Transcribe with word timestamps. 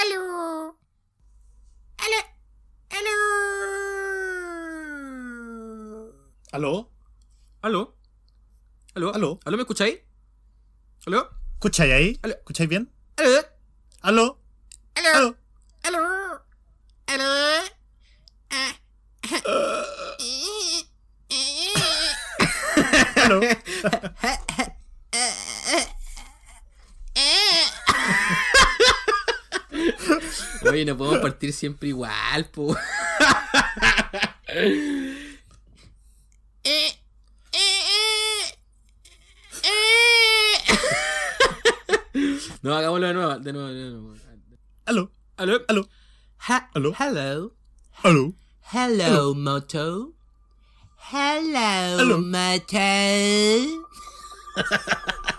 Aló. 0.00 0.78
Aló. 1.98 2.16
Aló. 6.52 6.52
¿Aló? 6.52 6.90
¿Aló? 7.62 7.96
¿Aló? 8.94 9.12
¿Aló? 9.14 9.40
¿Aló? 9.44 9.56
¿Me 9.56 9.62
escucháis? 9.62 9.98
¿Aló? 11.06 11.28
¿Escucháis 11.54 11.92
ahí? 11.92 12.18
Aló. 12.22 12.34
¿Escucháis 12.34 12.68
bien? 12.68 12.92
¿Aló? 13.16 13.40
¿Aló? 14.02 14.38
Aló. 14.94 15.36
¿Aló? 15.82 15.82
Aló. 15.82 16.44
Aló. 17.08 17.24
Ah. 18.50 18.74
¿Aló? 23.24 23.40
Oye, 30.62 30.84
no 30.84 30.96
podemos 30.96 31.20
partir 31.20 31.52
siempre 31.52 31.88
igual, 31.88 32.46
po. 32.50 32.76
Eh, 36.64 36.64
eh, 36.64 36.90
eh, 37.52 38.42
eh. 39.62 39.68
No, 42.62 42.74
hagámoslo 42.76 43.06
de 43.06 43.14
nuevo, 43.14 43.38
de 43.38 43.52
nuevo, 43.52 43.68
de 43.68 43.90
nuevo. 43.90 44.14
¿Aló? 44.86 45.12
¿Aló? 45.36 45.60
¿Aló? 45.68 45.88
Ha- 46.48 46.70
¿Aló? 46.74 46.92
Hello. 46.98 47.54
¿Aló? 48.02 48.34
Hello, 48.72 49.34
Moto. 49.34 50.12
Hello, 51.12 51.98
Aló. 52.00 52.18
Moto. 52.18 52.78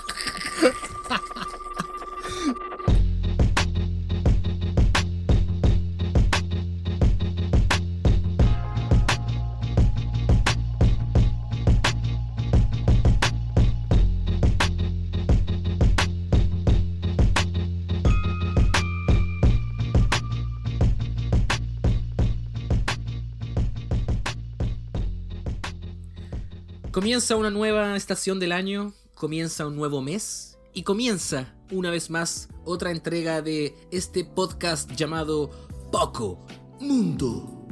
Comienza 26.99 27.37
una 27.37 27.49
nueva 27.49 27.95
estación 27.95 28.41
del 28.41 28.51
año, 28.51 28.93
comienza 29.15 29.65
un 29.65 29.77
nuevo 29.77 30.01
mes 30.01 30.57
y 30.73 30.83
comienza 30.83 31.55
una 31.71 31.91
vez 31.91 32.09
más 32.09 32.49
otra 32.65 32.91
entrega 32.91 33.41
de 33.41 33.73
este 33.89 34.25
podcast 34.25 34.91
llamado 34.91 35.49
Poco 35.93 36.45
Mundo. 36.81 37.65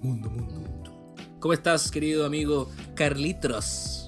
Mundo, 0.00 0.30
mundo, 0.30 0.54
mundo. 0.54 1.14
¿Cómo 1.40 1.52
estás, 1.52 1.90
querido 1.90 2.24
amigo 2.24 2.70
Carlitos? 2.94 4.07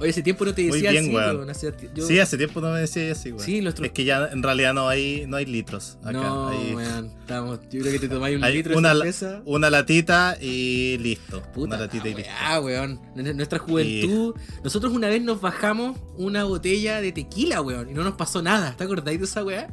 Oye, 0.00 0.10
ese 0.10 0.22
tiempo 0.22 0.44
no 0.44 0.54
te 0.54 0.62
decía 0.62 0.90
bien, 0.90 1.04
así, 1.04 1.14
weón. 1.14 1.36
weón, 1.36 1.50
hace 1.50 1.72
yo- 1.94 2.06
Sí, 2.06 2.18
hace 2.20 2.36
tiempo 2.36 2.60
no 2.60 2.70
me 2.72 2.80
decía 2.80 3.12
así. 3.12 3.32
Sí, 3.38 3.60
nuestro- 3.60 3.84
Es 3.84 3.92
que 3.92 4.04
ya 4.04 4.28
en 4.32 4.42
realidad 4.42 4.74
no 4.74 4.88
hay, 4.88 5.24
no 5.26 5.36
hay 5.36 5.46
litros 5.46 5.98
acá. 6.02 6.12
No, 6.12 6.48
hay 6.48 6.74
weón, 6.74 7.06
estamos, 7.20 7.60
yo 7.70 7.80
creo 7.80 7.92
que 7.92 7.98
te 7.98 8.08
tomáis 8.08 8.36
un 8.36 8.44
hay 8.44 8.54
litro 8.54 8.76
una, 8.78 8.90
de 8.94 9.12
cerveza. 9.12 9.42
una 9.44 9.70
latita 9.70 10.36
y 10.40 10.98
listo. 10.98 11.42
Puta 11.52 11.76
una 11.76 11.78
latita 11.78 12.04
la 12.04 12.10
y 12.10 12.14
listo. 12.14 12.30
weá, 12.30 12.60
weón. 12.60 13.00
Nuestra 13.36 13.58
juventud. 13.58 14.34
Nosotros 14.64 14.92
una 14.92 15.08
vez 15.08 15.22
nos 15.22 15.40
bajamos 15.40 15.98
una 16.16 16.44
botella 16.44 17.00
de 17.00 17.12
tequila, 17.12 17.60
weón. 17.60 17.90
Y 17.90 17.94
no 17.94 18.04
nos 18.04 18.14
pasó 18.14 18.42
nada. 18.42 18.74
¿Te 18.76 18.84
acordáis 18.84 19.18
de 19.18 19.24
esa 19.24 19.44
weá? 19.44 19.68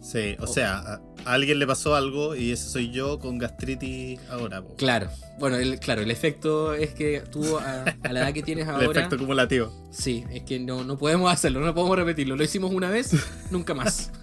Sí, 0.00 0.36
Oh. 0.38 0.44
o 0.44 0.46
sea, 0.46 1.00
a, 1.24 1.32
alguien 1.32 1.58
le 1.58 1.66
pasó 1.66 1.94
algo 1.94 2.34
y 2.34 2.52
ese 2.52 2.68
soy 2.68 2.90
yo 2.90 3.18
con 3.18 3.38
gastritis 3.38 4.20
ahora. 4.30 4.62
po. 4.62 4.74
Claro. 4.76 5.08
Bueno, 5.38 5.56
el, 5.56 5.78
claro, 5.78 6.02
el 6.02 6.10
efecto 6.10 6.74
es 6.74 6.94
que 6.94 7.20
tú 7.30 7.58
a, 7.58 7.84
a 8.02 8.12
la 8.12 8.20
edad 8.20 8.32
que 8.32 8.42
tienes 8.42 8.64
El 8.68 8.74
ahora. 8.74 8.90
efecto 8.90 9.14
acumulativo. 9.16 9.72
Sí, 9.90 10.24
es 10.32 10.42
que 10.42 10.58
no, 10.58 10.84
no 10.84 10.98
podemos 10.98 11.32
hacerlo, 11.32 11.60
no 11.60 11.74
podemos 11.74 11.96
repetirlo. 11.96 12.36
Lo 12.36 12.44
hicimos 12.44 12.72
una 12.72 12.90
vez, 12.90 13.12
nunca 13.50 13.74
más. 13.74 14.10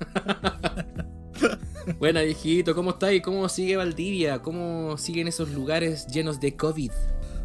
Buena, 1.99 2.21
viejito, 2.21 2.73
¿cómo 2.73 2.91
estáis? 2.91 3.21
¿Cómo 3.21 3.47
sigue 3.47 3.77
Valdivia? 3.77 4.41
¿Cómo 4.41 4.97
siguen 4.97 5.27
esos 5.27 5.49
lugares 5.49 6.07
llenos 6.07 6.39
de 6.39 6.55
COVID? 6.55 6.91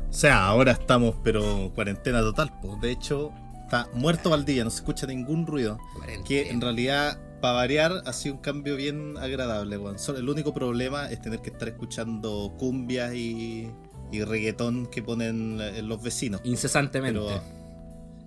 O 0.09 0.13
sea, 0.13 0.47
ahora 0.47 0.73
estamos, 0.73 1.17
pero 1.23 1.71
cuarentena 1.75 2.21
total. 2.21 2.59
po. 2.61 2.77
De 2.81 2.91
hecho, 2.91 3.33
está 3.65 3.89
muerto 3.93 4.31
Valdivia, 4.31 4.65
no 4.65 4.71
se 4.71 4.79
escucha 4.79 5.07
ningún 5.07 5.47
ruido. 5.47 5.79
Que 6.27 6.49
en 6.51 6.61
realidad, 6.61 7.21
para 7.41 7.55
variar, 7.55 8.03
ha 8.05 8.13
sido 8.13 8.37
un 8.37 8.41
cambio 8.41 8.77
bien 8.77 9.17
agradable, 9.19 9.77
weón. 9.79 9.99
Solo- 9.99 10.19
El 10.19 10.29
único 10.29 10.53
problema 10.55 11.11
es 11.11 11.21
tener 11.21 11.41
que 11.41 11.51
estar 11.51 11.69
escuchando 11.69 12.55
cumbias 12.59 13.15
y, 13.15 13.69
y 14.13 14.23
reggaetón 14.25 14.87
que 14.87 15.03
ponen 15.03 15.59
eh, 15.61 15.83
los 15.83 16.03
vecinos. 16.03 16.41
Incesantemente. 16.45 17.19
Pero 17.21 17.43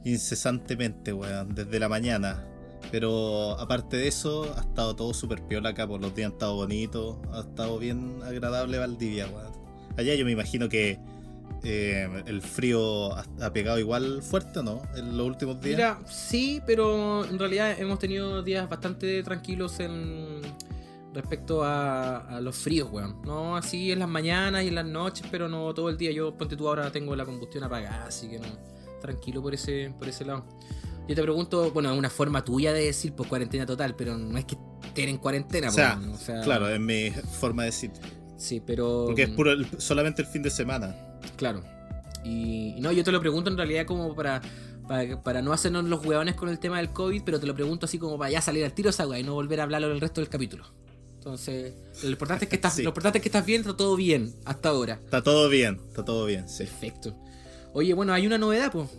incesantemente, 0.03 1.13
weón, 1.13 1.55
desde 1.55 1.79
la 1.79 1.89
mañana. 1.89 2.43
Pero 2.91 3.51
aparte 3.59 3.95
de 3.97 4.07
eso, 4.09 4.53
ha 4.57 4.61
estado 4.61 4.95
todo 4.95 5.13
súper 5.13 5.41
piola 5.43 5.69
acá, 5.69 5.87
por 5.87 6.01
los 6.01 6.13
días 6.13 6.27
han 6.27 6.33
estado 6.33 6.55
bonitos, 6.55 7.17
ha 7.31 7.39
estado 7.39 7.79
bien 7.79 8.19
agradable 8.23 8.77
Valdivia, 8.77 9.27
weón. 9.27 9.53
Allá 9.97 10.15
yo 10.15 10.25
me 10.25 10.31
imagino 10.31 10.67
que 10.69 10.99
eh, 11.63 12.23
el 12.25 12.41
frío 12.41 13.13
ha, 13.15 13.53
pegado 13.53 13.79
igual 13.79 14.21
fuerte, 14.21 14.59
¿o 14.59 14.63
no? 14.63 14.81
En 14.95 15.17
los 15.17 15.27
últimos 15.27 15.59
días. 15.61 15.77
Mira, 15.77 15.99
sí, 16.09 16.61
pero 16.65 17.25
en 17.25 17.37
realidad 17.39 17.79
hemos 17.79 17.99
tenido 17.99 18.41
días 18.43 18.67
bastante 18.69 19.21
tranquilos 19.23 19.79
en 19.79 20.41
respecto 21.13 21.63
a, 21.63 22.17
a 22.17 22.41
los 22.41 22.55
fríos, 22.55 22.89
weón. 22.91 23.21
No 23.23 23.55
así 23.55 23.91
en 23.91 23.99
las 23.99 24.09
mañanas 24.09 24.63
y 24.63 24.67
en 24.67 24.75
las 24.75 24.85
noches, 24.85 25.25
pero 25.29 25.47
no 25.47 25.73
todo 25.73 25.89
el 25.89 25.97
día. 25.97 26.11
Yo, 26.11 26.35
ponte 26.35 26.55
tú 26.55 26.67
ahora, 26.67 26.91
tengo 26.91 27.15
la 27.15 27.25
combustión 27.25 27.63
apagada, 27.63 28.05
así 28.07 28.29
que 28.29 28.39
no. 28.39 28.47
Tranquilo 29.01 29.41
por 29.41 29.53
ese, 29.53 29.93
por 29.97 30.07
ese 30.07 30.25
lado. 30.25 30.45
Yo 31.07 31.15
te 31.15 31.21
pregunto, 31.21 31.71
bueno, 31.71 31.91
es 31.91 31.97
una 31.97 32.09
forma 32.09 32.43
tuya 32.43 32.71
de 32.71 32.85
decir 32.85 33.13
pues 33.13 33.27
cuarentena 33.27 33.65
total, 33.65 33.95
pero 33.95 34.17
no 34.17 34.37
es 34.37 34.45
que 34.45 34.57
estén 34.85 35.09
en 35.09 35.17
cuarentena, 35.17 35.67
o, 35.67 35.71
sea, 35.71 35.97
weón, 35.99 36.13
o 36.13 36.17
sea, 36.17 36.41
claro, 36.41 36.69
es 36.69 36.79
mi 36.79 37.11
forma 37.11 37.63
de 37.63 37.67
decir. 37.67 37.91
Sí, 38.37 38.61
pero. 38.65 39.05
Porque 39.07 39.23
es 39.23 39.29
puro 39.29 39.51
el- 39.51 39.67
solamente 39.79 40.21
el 40.21 40.27
fin 40.27 40.41
de 40.43 40.49
semana. 40.49 40.95
Claro. 41.35 41.63
Y 42.23 42.75
y 42.77 42.81
no, 42.81 42.91
yo 42.91 43.03
te 43.03 43.11
lo 43.11 43.19
pregunto 43.19 43.49
en 43.49 43.57
realidad 43.57 43.85
como 43.85 44.15
para, 44.15 44.41
para, 44.87 45.21
para 45.21 45.41
no 45.41 45.51
hacernos 45.53 45.83
los 45.85 46.05
hueones 46.05 46.35
con 46.35 46.49
el 46.49 46.59
tema 46.59 46.77
del 46.77 46.89
COVID, 46.89 47.21
pero 47.23 47.39
te 47.39 47.45
lo 47.47 47.53
pregunto 47.55 47.85
así 47.85 47.97
como 47.97 48.17
para 48.17 48.31
ya 48.31 48.41
salir 48.41 48.63
al 48.65 48.73
tiro 48.73 48.89
esa 48.89 49.05
y 49.19 49.23
no 49.23 49.33
volver 49.33 49.59
a 49.59 49.63
hablarlo 49.63 49.91
el 49.91 49.99
resto 50.01 50.21
del 50.21 50.29
capítulo. 50.29 50.65
Entonces, 51.17 51.73
lo 52.03 52.09
importante 52.09 52.45
es 52.45 52.49
que 52.49 52.55
estás, 52.57 52.73
Sí. 52.77 52.83
lo 52.83 52.89
importante 52.89 53.17
es 53.19 53.21
que 53.21 53.29
estás 53.29 53.45
bien, 53.45 53.61
está 53.61 53.75
todo 53.77 53.95
bien 53.95 54.33
hasta 54.45 54.69
ahora. 54.69 54.99
Está 55.03 55.21
todo 55.21 55.47
bien, 55.49 55.79
está 55.87 56.03
todo 56.05 56.25
bien, 56.25 56.47
sí. 56.49 56.63
Perfecto. 56.65 57.15
Oye, 57.73 57.93
bueno, 57.93 58.13
hay 58.13 58.25
una 58.27 58.37
novedad, 58.37 58.71
pues. 58.71 58.89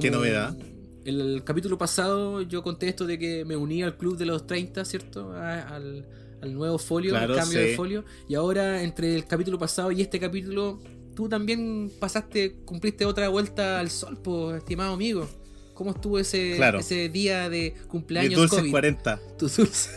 ¿Qué 0.00 0.10
novedad? 0.10 0.56
El, 1.04 1.20
el 1.20 1.44
capítulo 1.44 1.78
pasado 1.78 2.42
yo 2.42 2.62
conté 2.62 2.88
esto 2.88 3.06
de 3.06 3.18
que 3.18 3.44
me 3.44 3.56
uní 3.56 3.82
al 3.82 3.96
club 3.96 4.16
de 4.16 4.26
los 4.26 4.46
30, 4.46 4.84
¿cierto? 4.84 5.32
A- 5.32 5.60
al, 5.62 6.04
al 6.42 6.52
nuevo 6.54 6.78
folio, 6.78 7.10
Claro, 7.12 7.34
al 7.34 7.40
cambio 7.40 7.58
sí. 7.60 7.64
de 7.68 7.76
folio. 7.76 8.04
Y 8.28 8.34
ahora, 8.34 8.82
entre 8.82 9.14
el 9.14 9.26
capítulo 9.26 9.58
pasado 9.58 9.90
y 9.92 10.02
este 10.02 10.18
capítulo, 10.20 10.80
tú 11.14 11.28
también 11.28 11.90
pasaste, 12.00 12.56
cumpliste 12.64 13.04
otra 13.06 13.28
vuelta 13.28 13.78
al 13.80 13.90
sol, 13.90 14.18
pues, 14.22 14.58
estimado 14.58 14.94
amigo. 14.94 15.28
¿Cómo 15.74 15.92
estuvo 15.92 16.18
ese, 16.18 16.56
Claro. 16.56 16.80
ese 16.80 17.08
día 17.08 17.48
de 17.48 17.72
Mis 17.74 17.86
cumpleaños 17.86 18.34
dulces 18.34 18.58
COVID? 18.58 18.70
40. 18.70 19.20
Tus 19.38 19.56
dulces. 19.56 19.96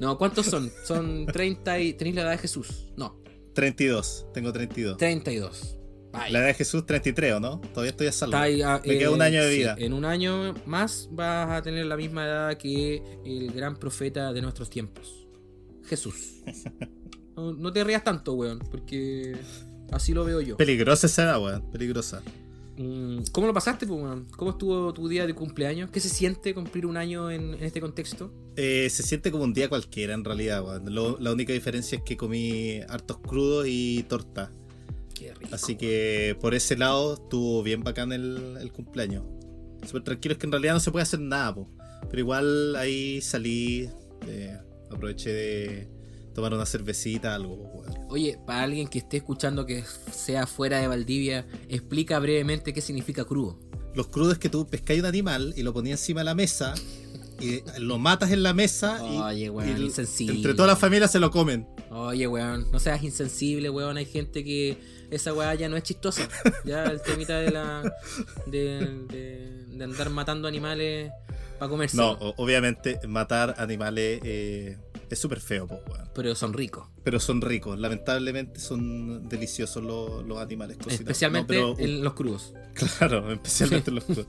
no, 0.00 0.16
¿cuántos 0.16 0.46
son? 0.46 0.72
Son 0.84 1.26
30 1.26 1.78
y... 1.80 1.92
¿Tenéis 1.92 2.16
la 2.16 2.22
edad 2.22 2.30
de 2.30 2.38
Jesús? 2.38 2.86
No, 2.96 3.20
32, 3.54 4.26
tengo 4.32 4.52
32. 4.52 4.96
32. 4.96 5.76
Vaya. 6.12 6.30
La 6.30 6.38
edad 6.38 6.46
de 6.48 6.54
Jesús 6.54 6.86
33, 6.86 7.34
¿o 7.34 7.40
no? 7.40 7.60
Todavía 7.60 7.90
estoy 7.90 8.06
a 8.06 8.12
salvo. 8.12 8.36
Ahí, 8.36 8.62
ah, 8.62 8.80
Me 8.84 8.96
queda 8.98 9.10
un 9.10 9.20
año 9.20 9.42
de 9.44 9.50
sí, 9.50 9.58
vida. 9.58 9.76
en 9.78 9.92
un 9.92 10.04
año 10.06 10.54
más 10.64 11.08
vas 11.12 11.50
a 11.50 11.60
tener 11.62 11.84
la 11.86 11.96
misma 11.96 12.24
edad 12.24 12.56
que 12.56 13.02
el 13.24 13.52
gran 13.52 13.76
profeta 13.76 14.32
de 14.32 14.40
nuestros 14.40 14.70
tiempos, 14.70 15.25
Jesús. 15.86 16.42
No, 17.36 17.52
no 17.52 17.72
te 17.72 17.84
rías 17.84 18.02
tanto, 18.04 18.32
weón, 18.34 18.60
porque 18.70 19.36
así 19.92 20.12
lo 20.14 20.24
veo 20.24 20.40
yo. 20.40 20.56
Peligrosa 20.56 21.06
esa 21.06 21.24
edad, 21.24 21.42
weón. 21.42 21.70
Peligrosa. 21.70 22.22
Mm, 22.78 23.24
¿Cómo 23.32 23.46
lo 23.46 23.54
pasaste, 23.54 23.86
pues, 23.86 24.00
weón? 24.00 24.26
¿Cómo 24.36 24.50
estuvo 24.52 24.92
tu 24.92 25.08
día 25.08 25.26
de 25.26 25.34
cumpleaños? 25.34 25.90
¿Qué 25.90 26.00
se 26.00 26.08
siente 26.08 26.54
cumplir 26.54 26.86
un 26.86 26.96
año 26.96 27.30
en, 27.30 27.54
en 27.54 27.62
este 27.62 27.80
contexto? 27.80 28.32
Eh, 28.56 28.88
se 28.90 29.02
siente 29.02 29.30
como 29.30 29.44
un 29.44 29.52
día 29.54 29.68
cualquiera 29.68 30.14
en 30.14 30.24
realidad, 30.24 30.62
weón. 30.64 30.94
Lo- 30.94 31.18
la 31.18 31.32
única 31.32 31.52
diferencia 31.52 31.96
es 31.98 32.04
que 32.04 32.16
comí 32.16 32.80
hartos 32.88 33.18
crudos 33.18 33.66
y 33.68 34.02
torta. 34.08 34.50
Qué 35.14 35.32
rico. 35.34 35.54
Así 35.54 35.76
que 35.76 36.36
por 36.40 36.54
ese 36.54 36.76
lado 36.76 37.14
estuvo 37.14 37.62
bien 37.62 37.82
bacán 37.82 38.12
el, 38.12 38.56
el 38.60 38.72
cumpleaños. 38.72 39.24
Súper 39.86 40.02
tranquilo, 40.02 40.32
es 40.32 40.38
que 40.38 40.46
en 40.46 40.52
realidad 40.52 40.74
no 40.74 40.80
se 40.80 40.90
puede 40.90 41.04
hacer 41.04 41.20
nada, 41.20 41.54
po. 41.54 41.68
Pero 42.10 42.20
igual 42.20 42.76
ahí 42.76 43.20
salí, 43.22 43.88
eh, 44.26 44.58
aproveché 44.90 45.32
de 45.32 45.88
tomar 46.34 46.52
una 46.54 46.66
cervecita, 46.66 47.34
algo, 47.34 47.54
weón. 47.54 48.06
Oye, 48.10 48.38
para 48.46 48.62
alguien 48.62 48.88
que 48.88 48.98
esté 48.98 49.16
escuchando 49.18 49.64
que 49.66 49.84
sea 50.12 50.46
fuera 50.46 50.78
de 50.80 50.86
Valdivia, 50.88 51.46
explica 51.68 52.18
brevemente 52.18 52.72
qué 52.74 52.80
significa 52.80 53.24
crudo. 53.24 53.58
Los 53.94 54.08
crudos 54.08 54.34
es 54.34 54.38
que 54.38 54.48
tú 54.50 54.66
pescáis 54.66 55.00
un 55.00 55.06
animal 55.06 55.54
y 55.56 55.62
lo 55.62 55.72
ponías 55.72 56.00
encima 56.00 56.20
de 56.20 56.24
la 56.26 56.34
mesa 56.34 56.74
y 57.40 57.62
lo 57.78 57.98
matas 57.98 58.30
en 58.30 58.42
la 58.42 58.52
mesa 58.54 58.98
y- 59.10 59.16
Oye, 59.18 59.50
weón, 59.50 59.68
y 59.68 59.72
el- 59.72 59.84
insensible. 59.84 60.36
entre 60.36 60.54
toda 60.54 60.68
la 60.68 60.76
familia 60.76 61.08
se 61.08 61.18
lo 61.18 61.30
comen. 61.30 61.66
Oye, 61.90 62.26
weón, 62.26 62.70
no 62.70 62.78
seas 62.80 63.02
insensible, 63.02 63.70
weón. 63.70 63.96
Hay 63.96 64.04
gente 64.06 64.44
que 64.44 64.76
esa 65.10 65.32
weá 65.32 65.54
ya 65.54 65.68
no 65.70 65.76
es 65.78 65.82
chistosa. 65.84 66.28
Ya 66.66 66.84
el 66.84 67.00
temita 67.00 67.38
de 67.38 67.50
la. 67.50 67.94
de, 68.46 69.04
de, 69.08 69.64
de 69.68 69.84
andar 69.84 70.10
matando 70.10 70.46
animales 70.48 71.10
para 71.58 71.68
comerse. 71.70 71.96
No, 71.96 72.12
obviamente 72.36 72.98
matar 73.06 73.54
animales 73.58 74.20
eh, 74.24 74.78
es 75.10 75.18
súper 75.18 75.40
feo, 75.40 75.66
po. 75.66 75.80
Pero 76.14 76.34
son 76.34 76.52
ricos. 76.52 76.88
pero 77.04 77.20
son 77.20 77.40
ricos. 77.42 77.78
Lamentablemente 77.78 78.58
son 78.60 79.28
deliciosos 79.28 79.82
los, 79.84 80.24
los 80.26 80.38
animales 80.38 80.76
cocinados. 80.78 81.00
Especialmente 81.00 81.60
No, 81.60 81.74
pero- 81.76 81.88
en 81.88 82.02
los 82.04 82.14
crudos. 82.14 82.54
Claro, 82.98 83.32
especialmente 83.32 83.90
los 83.90 84.04
crudos. 84.04 84.26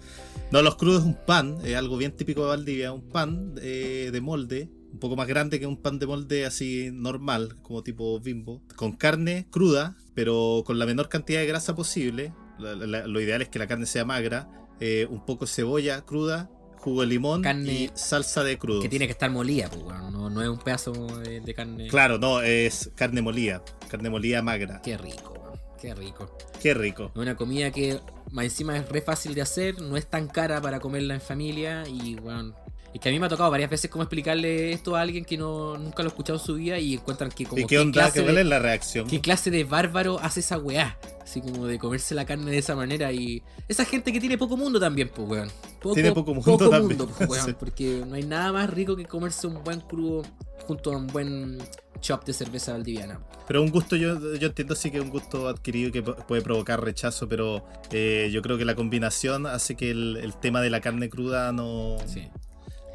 No, 0.52 0.62
los 0.62 0.76
crudos 0.76 1.02
es 1.02 1.06
un 1.06 1.18
pan, 1.26 1.58
es 1.64 1.76
algo 1.76 1.98
bien 1.98 2.14
típico 2.14 2.42
de 2.44 2.48
Valdivia, 2.48 2.94
un 2.94 3.08
pan 3.10 3.56
eh, 3.62 4.10
de 4.12 4.22
molde, 4.22 4.70
un 4.94 5.00
poco 5.00 5.16
más 5.18 5.28
grande 5.28 5.60
que 5.60 5.68
un 5.68 5.76
pan 5.82 6.00
de 6.00 6.08
molde 6.08 6.46
así 6.46 6.90
normal, 6.94 7.58
como 7.62 7.84
tipo 7.84 8.20
bimbo, 8.22 8.62
con 8.78 8.94
carne 8.94 9.48
cruda, 9.52 9.98
pero 10.14 10.64
con 10.66 10.80
la 10.80 10.86
menor 10.86 11.10
cantidad 11.10 11.42
de 11.42 11.46
grasa 11.48 11.76
posible. 11.76 12.34
La- 12.60 12.76
la- 12.76 13.06
lo 13.08 13.20
ideal 13.20 13.42
es 13.42 13.50
que 13.50 13.60
la 13.60 13.68
carne 13.68 13.86
sea 13.86 14.06
magra, 14.06 14.50
eh, 14.80 15.08
un 15.10 15.26
poco 15.26 15.44
de 15.46 15.52
cebolla 15.52 16.02
cruda, 16.06 16.50
jugo 16.88 17.02
de 17.02 17.08
limón 17.08 17.42
Carne 17.42 17.72
y 17.72 17.92
salsa 17.96 18.44
de 18.44 18.58
crudo. 18.58 18.82
Que 18.82 18.88
tiene 18.88 19.08
que 19.08 19.12
estar 19.12 19.30
molida, 19.30 19.70
pues, 19.70 19.84
weón. 19.84 20.14
No, 20.14 20.30
no 20.30 20.42
es 20.42 20.48
un 20.48 20.58
pedazo 20.58 20.94
de, 21.20 21.42
de 21.42 21.54
carne. 21.54 21.88
Claro, 21.88 22.18
no, 22.18 22.42
es 22.42 22.92
carne 22.96 23.22
molida, 23.22 23.62
carne 23.90 24.10
molida 24.10 24.42
magra. 24.42 24.82
Qué 24.82 24.98
rico. 24.98 25.34
Qué 25.82 25.94
rico. 25.94 26.38
Qué 26.62 26.74
rico. 26.74 27.12
Una 27.16 27.36
comida 27.36 27.72
que 27.72 28.00
más 28.32 28.46
encima 28.46 28.78
es 28.78 28.88
re 28.88 29.02
fácil 29.02 29.36
de 29.36 29.42
hacer, 29.42 29.82
no 29.82 29.98
es 29.98 30.08
tan 30.08 30.28
cara 30.28 30.62
para 30.62 30.80
comerla 30.80 31.16
en 31.16 31.22
familia 31.22 31.84
y 31.88 32.16
bueno. 32.16 32.56
Y 32.98 33.00
que 33.00 33.10
a 33.10 33.12
mí 33.12 33.20
me 33.20 33.28
ha 33.28 33.30
tocado 33.30 33.52
varias 33.52 33.70
veces 33.70 33.92
como 33.92 34.02
explicarle 34.02 34.72
esto 34.74 34.96
a 34.96 35.02
alguien 35.02 35.24
que 35.24 35.38
no 35.38 35.78
nunca 35.78 36.02
lo 36.02 36.08
ha 36.08 36.12
escuchado 36.12 36.40
en 36.40 36.44
su 36.44 36.56
vida 36.56 36.80
y 36.80 36.96
encuentran 36.96 37.30
que 37.30 37.46
como 37.46 37.62
¿Y 37.62 37.68
qué 37.68 37.78
onda? 37.78 37.92
clase 37.94 38.14
¿Qué- 38.22 38.24
¿Cuál 38.24 38.36
de- 38.36 38.42
es 38.42 38.48
la 38.48 38.58
reacción? 38.58 39.08
¿Qué 39.08 39.22
clase 39.22 39.52
de 39.52 39.64
bárbaro 39.66 40.20
hace 40.20 40.40
esa 40.40 40.58
weá? 40.58 40.98
Así 41.22 41.40
como 41.42 41.68
de 41.68 41.78
comerse 41.78 42.16
la 42.16 42.26
carne 42.26 42.50
de 42.50 42.58
esa 42.58 42.76
manera 42.76 43.12
y... 43.12 43.44
Esa 43.68 43.86
gente 43.86 44.12
que 44.12 44.20
tiene 44.20 44.36
poco 44.40 44.58
mundo 44.58 44.80
también, 44.80 45.10
pues 45.14 45.30
weón. 45.30 45.50
Poco, 45.80 45.94
Tiene 45.94 46.12
poco 46.12 46.34
mundo 46.34 46.70
también, 46.72 46.98
pues, 46.98 47.30
weón, 47.30 47.46
sí. 47.46 47.54
Porque 47.60 48.04
no 48.08 48.16
hay 48.16 48.24
nada 48.24 48.52
más 48.52 48.68
rico 48.72 48.96
que 48.96 49.06
comerse 49.06 49.46
un 49.46 49.64
buen 49.64 49.82
crudo 49.82 50.24
junto 50.66 50.92
a 50.92 50.98
un 50.98 51.06
buen 51.06 51.60
chop 52.02 52.26
de 52.26 52.34
cerveza 52.34 52.72
valdiviana. 52.72 53.20
Pero 53.48 53.62
un 53.62 53.70
gusto, 53.70 53.96
yo, 53.96 54.36
yo 54.38 54.48
entiendo 54.48 54.74
sí 54.74 54.90
que 54.90 54.98
es 54.98 55.04
un 55.04 55.10
gusto 55.12 55.48
adquirido 55.48 55.92
que 55.92 56.04
pu- 56.04 56.16
puede 56.26 56.42
provocar 56.42 56.84
rechazo, 56.84 57.30
pero 57.30 57.64
eh, 57.92 58.30
yo 58.32 58.42
creo 58.42 58.58
que 58.58 58.66
la 58.66 58.76
combinación 58.76 59.46
hace 59.46 59.76
que 59.76 59.92
el, 59.92 60.18
el 60.18 60.34
tema 60.36 60.62
de 60.62 60.70
la 60.72 60.82
carne 60.82 61.10
cruda 61.10 61.52
no, 61.52 61.98
Sí. 62.06 62.28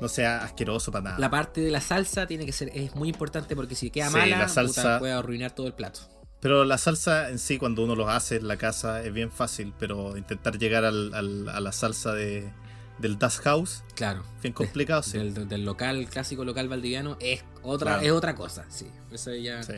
No 0.00 0.08
sea 0.08 0.42
asqueroso 0.44 0.90
para 0.90 1.04
nada. 1.04 1.18
La 1.18 1.30
parte 1.30 1.60
de 1.60 1.70
la 1.70 1.80
salsa 1.80 2.26
tiene 2.26 2.44
que 2.46 2.52
ser... 2.52 2.70
Es 2.74 2.94
muy 2.96 3.08
importante 3.08 3.54
porque 3.54 3.74
si 3.74 3.90
queda 3.90 4.08
Sí, 4.08 4.12
mala, 4.16 4.38
la 4.38 4.46
puta, 4.48 4.62
salsa- 4.62 4.98
puede 4.98 5.12
arruinar 5.12 5.54
todo 5.54 5.66
el 5.66 5.74
plato. 5.74 6.00
Pero 6.40 6.64
la 6.64 6.76
salsa 6.78 7.30
en 7.30 7.38
sí, 7.38 7.56
cuando 7.58 7.84
uno 7.84 7.94
los 7.94 8.08
hace 8.08 8.36
en 8.36 8.48
la 8.48 8.56
casa, 8.56 9.02
es 9.02 9.12
bien 9.12 9.30
fácil, 9.30 9.72
pero 9.78 10.16
intentar 10.16 10.58
llegar 10.58 10.84
al- 10.84 11.14
al- 11.14 11.48
a 11.48 11.60
la 11.60 11.70
salsa 11.70 12.14
de, 12.14 12.50
del 12.98 13.16
Das 13.18 13.38
House, 13.40 13.84
Claro. 13.94 14.24
bien 14.42 14.52
complicado, 14.52 15.02
sí. 15.04 15.18
Del, 15.18 15.48
del 15.48 15.64
local, 15.64 16.08
clásico 16.10 16.44
local 16.44 16.68
valdiviano, 16.68 17.16
es 17.20 17.44
otra, 17.62 17.92
Claro. 17.92 18.06
es 18.06 18.10
otra 18.12 18.34
cosa, 18.34 18.64
sí. 18.68 18.86
Eso 19.12 19.32
ya... 19.34 19.62
Sí. 19.62 19.74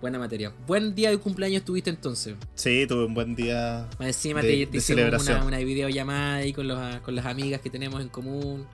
Buena 0.00 0.18
materia. 0.18 0.50
Buen 0.66 0.94
día 0.94 1.10
de 1.10 1.18
cumpleaños 1.18 1.62
tuviste 1.62 1.90
entonces. 1.90 2.34
Sí, 2.54 2.86
tuve 2.88 3.04
un 3.04 3.12
buen 3.12 3.34
día. 3.36 3.86
Encima 3.98 4.40
De- 4.40 4.48
te, 4.48 4.56
de 4.56 4.66
te 4.66 4.76
hicimos 4.78 4.98
celebración. 4.98 5.36
una, 5.36 5.46
una 5.46 5.58
videollamada 5.58 6.36
ahí 6.36 6.54
con, 6.54 6.66
los, 6.66 7.00
con 7.00 7.14
las 7.14 7.26
amigas 7.26 7.60
que 7.60 7.68
tenemos 7.68 8.00
en 8.00 8.08
común. 8.08 8.66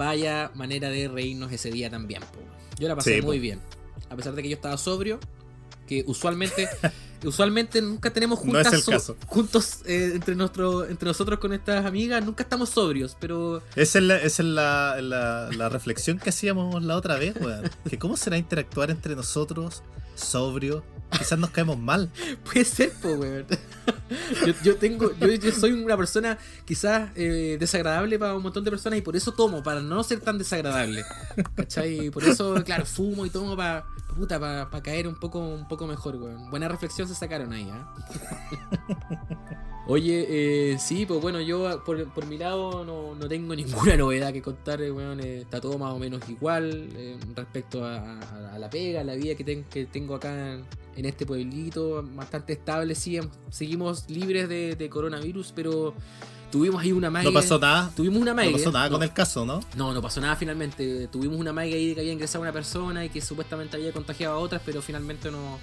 Vaya 0.00 0.50
manera 0.54 0.88
de 0.88 1.08
reírnos 1.08 1.52
ese 1.52 1.70
día 1.70 1.90
también. 1.90 2.22
po. 2.22 2.38
Yo 2.78 2.88
la 2.88 2.96
pasé 2.96 3.16
Sí, 3.16 3.20
muy 3.22 3.36
po. 3.36 3.42
bien. 3.42 3.60
A 4.08 4.16
pesar 4.16 4.32
de 4.34 4.42
que 4.42 4.48
yo 4.48 4.54
estaba 4.56 4.78
sobrio, 4.78 5.20
que 5.86 6.04
usualmente 6.06 6.66
usualmente 7.24 7.80
nunca 7.82 8.10
tenemos 8.12 8.38
No 8.44 8.58
es 8.58 8.66
juntas 8.68 8.72
el 8.74 8.82
so- 8.82 8.90
caso. 8.92 9.16
juntos 9.26 9.78
eh, 9.86 10.12
entre, 10.14 10.34
nuestro, 10.34 10.86
entre 10.86 11.06
nosotros 11.08 11.38
con 11.38 11.52
estas 11.52 11.84
amigas, 11.86 12.24
nunca 12.24 12.42
estamos 12.42 12.70
sobrios, 12.70 13.16
pero 13.20 13.62
Esa 13.76 13.98
es 13.98 14.04
la, 14.04 14.16
esa 14.16 14.42
es 14.42 14.48
la, 14.48 15.00
la- 15.02 15.48
la 15.50 15.68
reflexión 15.68 16.18
que 16.18 16.30
hacíamos 16.30 16.82
la 16.82 16.96
otra 16.96 17.16
vez, 17.16 17.34
weón. 17.40 17.70
Que 17.88 17.98
cómo 17.98 18.16
será 18.16 18.36
interactuar 18.38 18.90
entre 18.90 19.14
nosotros, 19.16 19.82
sobrio. 20.14 20.82
Quizás 21.18 21.38
nos 21.40 21.50
caemos 21.50 21.76
mal. 21.76 22.08
Puede 22.44 22.64
ser, 22.64 22.92
po, 22.92 23.08
weón. 23.14 23.46
Yo, 24.46 24.54
yo 24.64 24.76
tengo, 24.76 25.12
yo, 25.18 25.28
yo 25.28 25.52
soy 25.52 25.72
una 25.72 25.96
persona 25.96 26.36
quizás 26.64 27.10
eh, 27.16 27.56
desagradable 27.60 28.18
para 28.18 28.34
un 28.36 28.42
montón 28.42 28.62
de 28.64 28.70
personas 28.70 28.98
y 28.98 29.02
por 29.02 29.14
eso 29.16 29.32
tomo, 29.32 29.62
para 29.62 29.80
no 29.80 30.02
ser 30.04 30.20
tan 30.20 30.36
desagradable. 30.38 31.04
¿Cachai? 31.56 32.10
Por 32.10 32.24
eso, 32.24 32.54
claro, 32.64 32.86
fumo 32.86 33.24
y 33.26 33.30
tomo 33.30 33.56
para 33.56 33.84
puta, 34.16 34.38
para 34.40 34.82
caer 34.82 35.06
un 35.08 35.14
poco, 35.18 35.38
un 35.40 35.66
poco 35.68 35.86
mejor, 35.86 36.16
weón. 36.16 36.50
Buena 36.50 36.68
reflexión 36.68 37.08
se 37.14 37.20
sacaron 37.20 37.52
ahí, 37.52 37.68
¿ah? 37.70 37.94
Oye, 39.86 40.26
eh, 40.72 40.78
sí, 40.78 41.04
pues 41.04 41.20
bueno, 41.20 41.40
yo 41.40 41.82
por, 41.84 42.12
por 42.12 42.24
mi 42.26 42.38
lado 42.38 42.84
no, 42.84 43.14
no 43.16 43.28
tengo 43.28 43.54
ninguna 43.56 43.96
novedad 43.96 44.32
que 44.32 44.40
contar, 44.42 44.80
eh, 44.82 44.90
weón. 44.92 45.18
eh, 45.20 45.40
está 45.40 45.60
todo 45.60 45.78
más 45.78 45.92
o 45.92 45.98
menos 45.98 46.22
igual 46.28 46.88
eh, 46.94 47.16
respecto 47.34 47.84
a, 47.84 47.96
a- 47.98 48.54
a 48.54 48.58
la 48.58 48.70
pega, 48.70 49.00
a 49.00 49.04
la 49.04 49.14
vida 49.14 49.34
que, 49.34 49.42
ten- 49.42 49.64
que 49.64 49.86
tengo 49.86 50.14
acá 50.14 50.52
en, 50.54 50.64
en 50.96 51.04
este 51.06 51.26
pueblito, 51.26 52.04
bastante 52.14 52.52
estable, 52.52 52.94
sí, 52.94 53.18
seguimos 53.50 54.08
libres 54.08 54.48
de, 54.48 54.76
de 54.76 54.88
coronavirus, 54.90 55.52
pero 55.56 55.94
tuvimos 56.52 56.82
ahí 56.82 56.92
una 56.92 57.10
magia. 57.10 57.28
No 57.30 57.34
pasó 57.34 57.58
nada. 57.58 57.90
Tuvimos 57.96 58.20
una 58.20 58.32
No 58.32 58.36
magia. 58.36 58.52
pasó 58.52 58.70
nada 58.70 58.86
no, 58.88 58.92
con 58.96 59.02
el 59.02 59.12
caso, 59.12 59.44
¿no? 59.46 59.60
no, 59.76 59.92
no 59.92 60.02
pasó 60.02 60.20
nada 60.20 60.36
finalmente. 60.36 61.08
Tuvimos 61.08 61.38
una 61.38 61.52
magia 61.52 61.74
ahí 61.74 61.88
de 61.88 61.94
que 61.94 62.00
había 62.00 62.12
ingresado 62.12 62.42
una 62.42 62.52
persona 62.52 63.04
y 63.04 63.08
que 63.08 63.20
supuestamente 63.20 63.76
había 63.76 63.92
contagiado 63.92 64.34
a 64.34 64.38
otras, 64.38 64.62
pero 64.64 64.82
finalmente 64.82 65.30
no. 65.32 65.58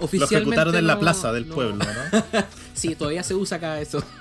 Lo 0.00 0.06
Oficialmente 0.06 0.36
ejecutaron 0.36 0.74
en 0.74 0.86
la 0.86 0.94
no- 0.94 1.00
plaza 1.00 1.32
del 1.32 1.48
no- 1.48 1.54
pueblo, 1.54 1.76
¿no? 1.76 1.84
Sí, 2.74 2.94
todavía 2.96 3.22
se 3.22 3.34
usa 3.34 3.58
acá 3.58 3.80
eso. 3.80 4.02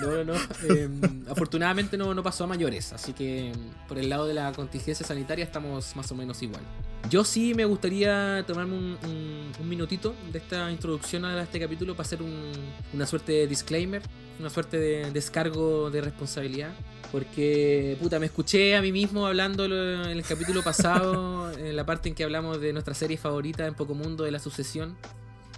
No, 0.00 0.10
no, 0.10 0.24
no. 0.24 0.34
Eh, 0.68 0.88
afortunadamente 1.30 1.96
no, 1.96 2.12
no 2.12 2.24
pasó 2.24 2.42
a 2.42 2.46
mayores, 2.48 2.92
así 2.92 3.12
que 3.12 3.50
em, 3.50 3.54
por 3.86 3.98
el 3.98 4.08
lado 4.08 4.26
de 4.26 4.34
la 4.34 4.50
contingencia 4.50 5.06
sanitaria 5.06 5.44
estamos 5.44 5.94
más 5.94 6.10
o 6.10 6.16
menos 6.16 6.42
igual. 6.42 6.62
Yo 7.08 7.22
sí 7.24 7.54
me 7.54 7.64
gustaría 7.66 8.42
tomarme 8.44 8.74
un, 8.76 8.98
un- 9.04 9.52
un 9.60 9.68
minutito 9.68 10.12
de 10.32 10.38
esta 10.40 10.72
introducción 10.72 11.24
a 11.24 11.40
este 11.40 11.60
capítulo 11.60 11.94
para 11.94 12.04
hacer 12.04 12.20
un- 12.20 12.50
una 12.92 13.06
suerte 13.06 13.30
de 13.30 13.46
disclaimer, 13.46 14.02
una 14.40 14.50
suerte 14.50 14.76
de 14.78 15.10
descargo 15.12 15.88
de 15.90 16.00
responsabilidad. 16.00 16.70
Porque, 17.12 17.96
puta, 18.00 18.18
me 18.18 18.26
escuché 18.26 18.74
a 18.74 18.80
mí 18.80 18.90
mismo 18.90 19.26
hablando 19.26 19.66
en 19.66 20.10
el 20.10 20.22
capítulo 20.22 20.62
pasado, 20.62 21.52
en 21.58 21.76
la 21.76 21.84
parte 21.84 22.08
en 22.08 22.14
que 22.14 22.24
hablamos 22.24 22.58
de 22.60 22.72
nuestra 22.72 22.94
serie 22.94 23.18
favorita 23.18 23.66
en 23.66 23.74
Poco 23.74 23.94
Mundo, 23.94 24.24
de 24.24 24.30
la 24.30 24.38
sucesión. 24.38 24.96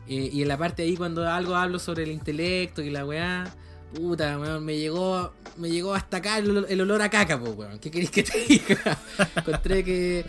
Eh, 0.08 0.30
y 0.32 0.42
en 0.42 0.48
la 0.48 0.58
parte 0.58 0.82
ahí 0.82 0.96
cuando 0.96 1.26
algo 1.30 1.54
hablo 1.54 1.78
sobre 1.78 2.02
el 2.02 2.10
intelecto 2.10 2.82
y 2.82 2.90
la 2.90 3.06
weá, 3.06 3.54
puta, 3.94 4.36
weón, 4.38 4.64
me 4.64 4.76
llegó, 4.76 5.32
me 5.56 5.70
llegó 5.70 5.94
hasta 5.94 6.16
acá 6.16 6.38
el, 6.38 6.50
ol- 6.50 6.66
el 6.68 6.80
olor 6.80 7.00
a 7.02 7.08
caca, 7.08 7.38
pues, 7.38 7.52
weón. 7.54 7.78
¿Qué 7.78 7.88
queréis 7.90 8.10
que 8.10 8.24
te 8.24 8.38
diga? 8.46 8.98
Encontré 9.36 9.84
que 9.84 10.24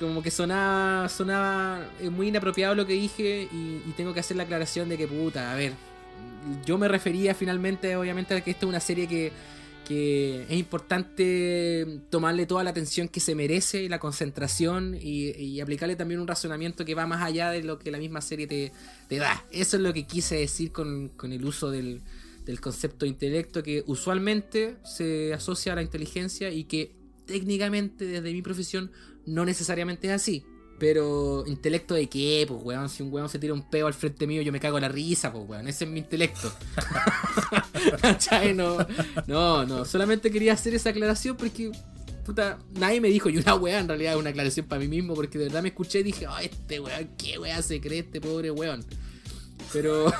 como 0.00 0.24
que 0.24 0.32
sonaba, 0.32 1.08
sonaba 1.08 1.86
eh, 2.00 2.10
muy 2.10 2.28
inapropiado 2.28 2.74
lo 2.74 2.84
que 2.84 2.94
dije 2.94 3.48
y, 3.52 3.80
y 3.88 3.94
tengo 3.96 4.12
que 4.12 4.18
hacer 4.20 4.36
la 4.36 4.42
aclaración 4.42 4.88
de 4.88 4.98
que, 4.98 5.06
puta, 5.06 5.52
a 5.52 5.54
ver, 5.54 5.72
yo 6.66 6.76
me 6.78 6.88
refería 6.88 7.32
finalmente, 7.32 7.94
obviamente, 7.96 8.34
a 8.34 8.40
que 8.40 8.50
esto 8.50 8.66
es 8.66 8.70
una 8.70 8.80
serie 8.80 9.06
que, 9.06 9.30
que 9.84 10.42
es 10.48 10.58
importante 10.58 12.00
tomarle 12.10 12.46
toda 12.46 12.64
la 12.64 12.70
atención 12.70 13.08
que 13.08 13.20
se 13.20 13.34
merece 13.34 13.82
y 13.82 13.88
la 13.88 13.98
concentración 13.98 14.96
y, 15.00 15.60
aplicarle 15.60 15.96
también 15.96 16.20
un 16.20 16.26
razonamiento 16.26 16.84
que 16.84 16.94
va 16.94 17.06
más 17.06 17.22
allá 17.22 17.50
de 17.50 17.62
lo 17.62 17.78
que 17.78 17.90
la 17.90 17.98
misma 17.98 18.20
serie 18.20 18.46
te, 18.46 18.72
te 19.08 19.16
da. 19.16 19.46
Eso 19.50 19.76
es 19.76 19.82
lo 19.82 19.92
que 19.92 20.06
quise 20.06 20.36
decir 20.36 20.72
con, 20.72 21.08
con 21.10 21.32
el 21.32 21.44
uso 21.44 21.70
del, 21.70 22.02
del 22.44 22.60
concepto 22.60 23.04
de 23.04 23.10
intelecto 23.10 23.62
que 23.62 23.84
usualmente 23.86 24.76
se 24.84 25.32
asocia 25.32 25.72
a 25.72 25.76
la 25.76 25.82
inteligencia 25.82 26.50
y 26.50 26.64
que 26.64 26.94
técnicamente 27.26 28.04
desde 28.04 28.32
mi 28.32 28.42
profesión 28.42 28.90
no 29.26 29.44
necesariamente 29.44 30.08
es 30.08 30.12
así. 30.12 30.44
Pero 30.84 31.44
intelecto 31.46 31.94
de 31.94 32.10
qué, 32.10 32.44
pues 32.46 32.60
weón, 32.62 32.90
si 32.90 33.02
un 33.02 33.10
weón 33.10 33.30
se 33.30 33.38
tira 33.38 33.54
un 33.54 33.62
peo 33.62 33.86
al 33.86 33.94
frente 33.94 34.26
mío 34.26 34.42
yo 34.42 34.52
me 34.52 34.60
cago 34.60 34.76
en 34.76 34.82
la 34.82 34.90
risa, 34.90 35.32
pues 35.32 35.42
weón, 35.48 35.66
ese 35.66 35.84
es 35.84 35.90
mi 35.90 36.00
intelecto. 36.00 36.52
No, 38.54 38.76
no, 39.26 39.64
no, 39.64 39.84
solamente 39.86 40.30
quería 40.30 40.52
hacer 40.52 40.74
esa 40.74 40.90
aclaración 40.90 41.38
porque, 41.38 41.72
puta, 42.26 42.58
nadie 42.74 43.00
me 43.00 43.08
dijo, 43.08 43.30
y 43.30 43.38
una 43.38 43.54
weá 43.54 43.78
en 43.78 43.88
realidad 43.88 44.12
es 44.12 44.18
una 44.18 44.30
aclaración 44.30 44.66
para 44.66 44.80
mí 44.80 44.88
mismo 44.88 45.14
porque 45.14 45.38
de 45.38 45.44
verdad 45.44 45.62
me 45.62 45.68
escuché 45.68 46.00
y 46.00 46.02
dije, 46.02 46.26
oh, 46.26 46.38
este 46.38 46.80
weón, 46.80 47.08
qué 47.16 47.38
weá 47.38 47.62
se 47.62 47.80
cree 47.80 48.00
este 48.00 48.20
pobre 48.20 48.50
weón. 48.50 48.84
Pero, 49.72 50.12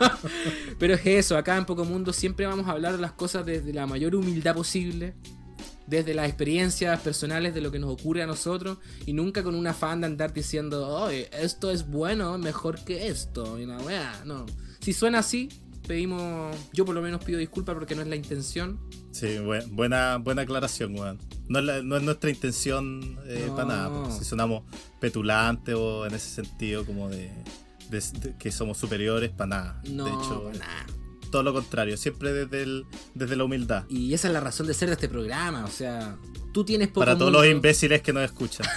pero 0.78 0.94
es 0.94 1.04
eso, 1.04 1.36
acá 1.36 1.58
en 1.58 1.66
Poco 1.66 1.84
Mundo 1.84 2.14
siempre 2.14 2.46
vamos 2.46 2.66
a 2.66 2.70
hablar 2.70 2.98
las 2.98 3.12
cosas 3.12 3.44
desde 3.44 3.74
la 3.74 3.86
mayor 3.86 4.14
humildad 4.14 4.54
posible, 4.54 5.12
desde 5.90 6.14
las 6.14 6.28
experiencias 6.28 7.00
personales 7.00 7.52
de 7.52 7.60
lo 7.60 7.70
que 7.72 7.78
nos 7.80 7.90
ocurre 7.90 8.22
a 8.22 8.26
nosotros 8.26 8.78
y 9.04 9.12
nunca 9.12 9.42
con 9.42 9.54
un 9.56 9.66
afán 9.66 10.00
de 10.00 10.06
andar 10.06 10.32
diciendo, 10.32 10.86
oye, 10.88 11.28
esto 11.32 11.70
es 11.70 11.86
bueno, 11.88 12.38
mejor 12.38 12.82
que 12.84 13.08
esto, 13.08 13.58
y 13.58 13.64
una 13.64 13.78
weá, 13.78 14.22
no. 14.24 14.46
Si 14.80 14.92
suena 14.92 15.18
así, 15.18 15.48
pedimos, 15.86 16.56
yo 16.72 16.84
por 16.84 16.94
lo 16.94 17.02
menos 17.02 17.22
pido 17.24 17.38
disculpas 17.40 17.74
porque 17.74 17.94
no 17.96 18.02
es 18.02 18.08
la 18.08 18.14
intención. 18.16 18.78
Sí, 19.10 19.26
bu- 19.38 19.66
buena, 19.72 20.18
buena 20.18 20.42
aclaración, 20.42 20.94
weón. 20.96 21.18
No 21.48 21.58
es, 21.58 21.64
la- 21.64 21.82
no 21.82 21.96
es 21.96 22.02
nuestra 22.04 22.30
intención 22.30 23.18
eh, 23.26 23.46
No. 23.48 23.56
para 23.56 23.68
nada, 23.68 24.10
si 24.16 24.24
sonamos 24.24 24.62
petulantes 25.00 25.74
o 25.76 26.06
en 26.06 26.14
ese 26.14 26.28
sentido 26.30 26.86
como 26.86 27.08
de, 27.08 27.32
de- 27.90 28.00
de 28.20 28.36
que 28.38 28.52
somos 28.52 28.78
superiores, 28.78 29.30
para 29.30 29.48
nada. 29.48 29.82
No, 29.90 30.04
de 30.04 30.10
hecho, 30.12 30.44
para 30.44 30.58
nada. 30.58 30.86
Todo 31.30 31.42
lo 31.42 31.52
contrario, 31.52 31.96
siempre 31.96 32.32
desde, 32.32 32.62
el, 32.62 32.86
desde 33.14 33.36
la 33.36 33.44
humildad. 33.44 33.84
Y 33.88 34.12
esa 34.14 34.28
es 34.28 34.34
la 34.34 34.40
razón 34.40 34.66
de 34.66 34.74
ser 34.74 34.88
de 34.88 34.94
este 34.94 35.08
programa, 35.08 35.64
o 35.64 35.70
sea, 35.70 36.16
tú 36.52 36.64
tienes 36.64 36.88
poco 36.88 37.00
Para 37.00 37.14
todos 37.14 37.32
mundo, 37.32 37.44
los 37.44 37.50
imbéciles 37.50 38.02
que 38.02 38.12
nos 38.12 38.24
escuchan. 38.24 38.66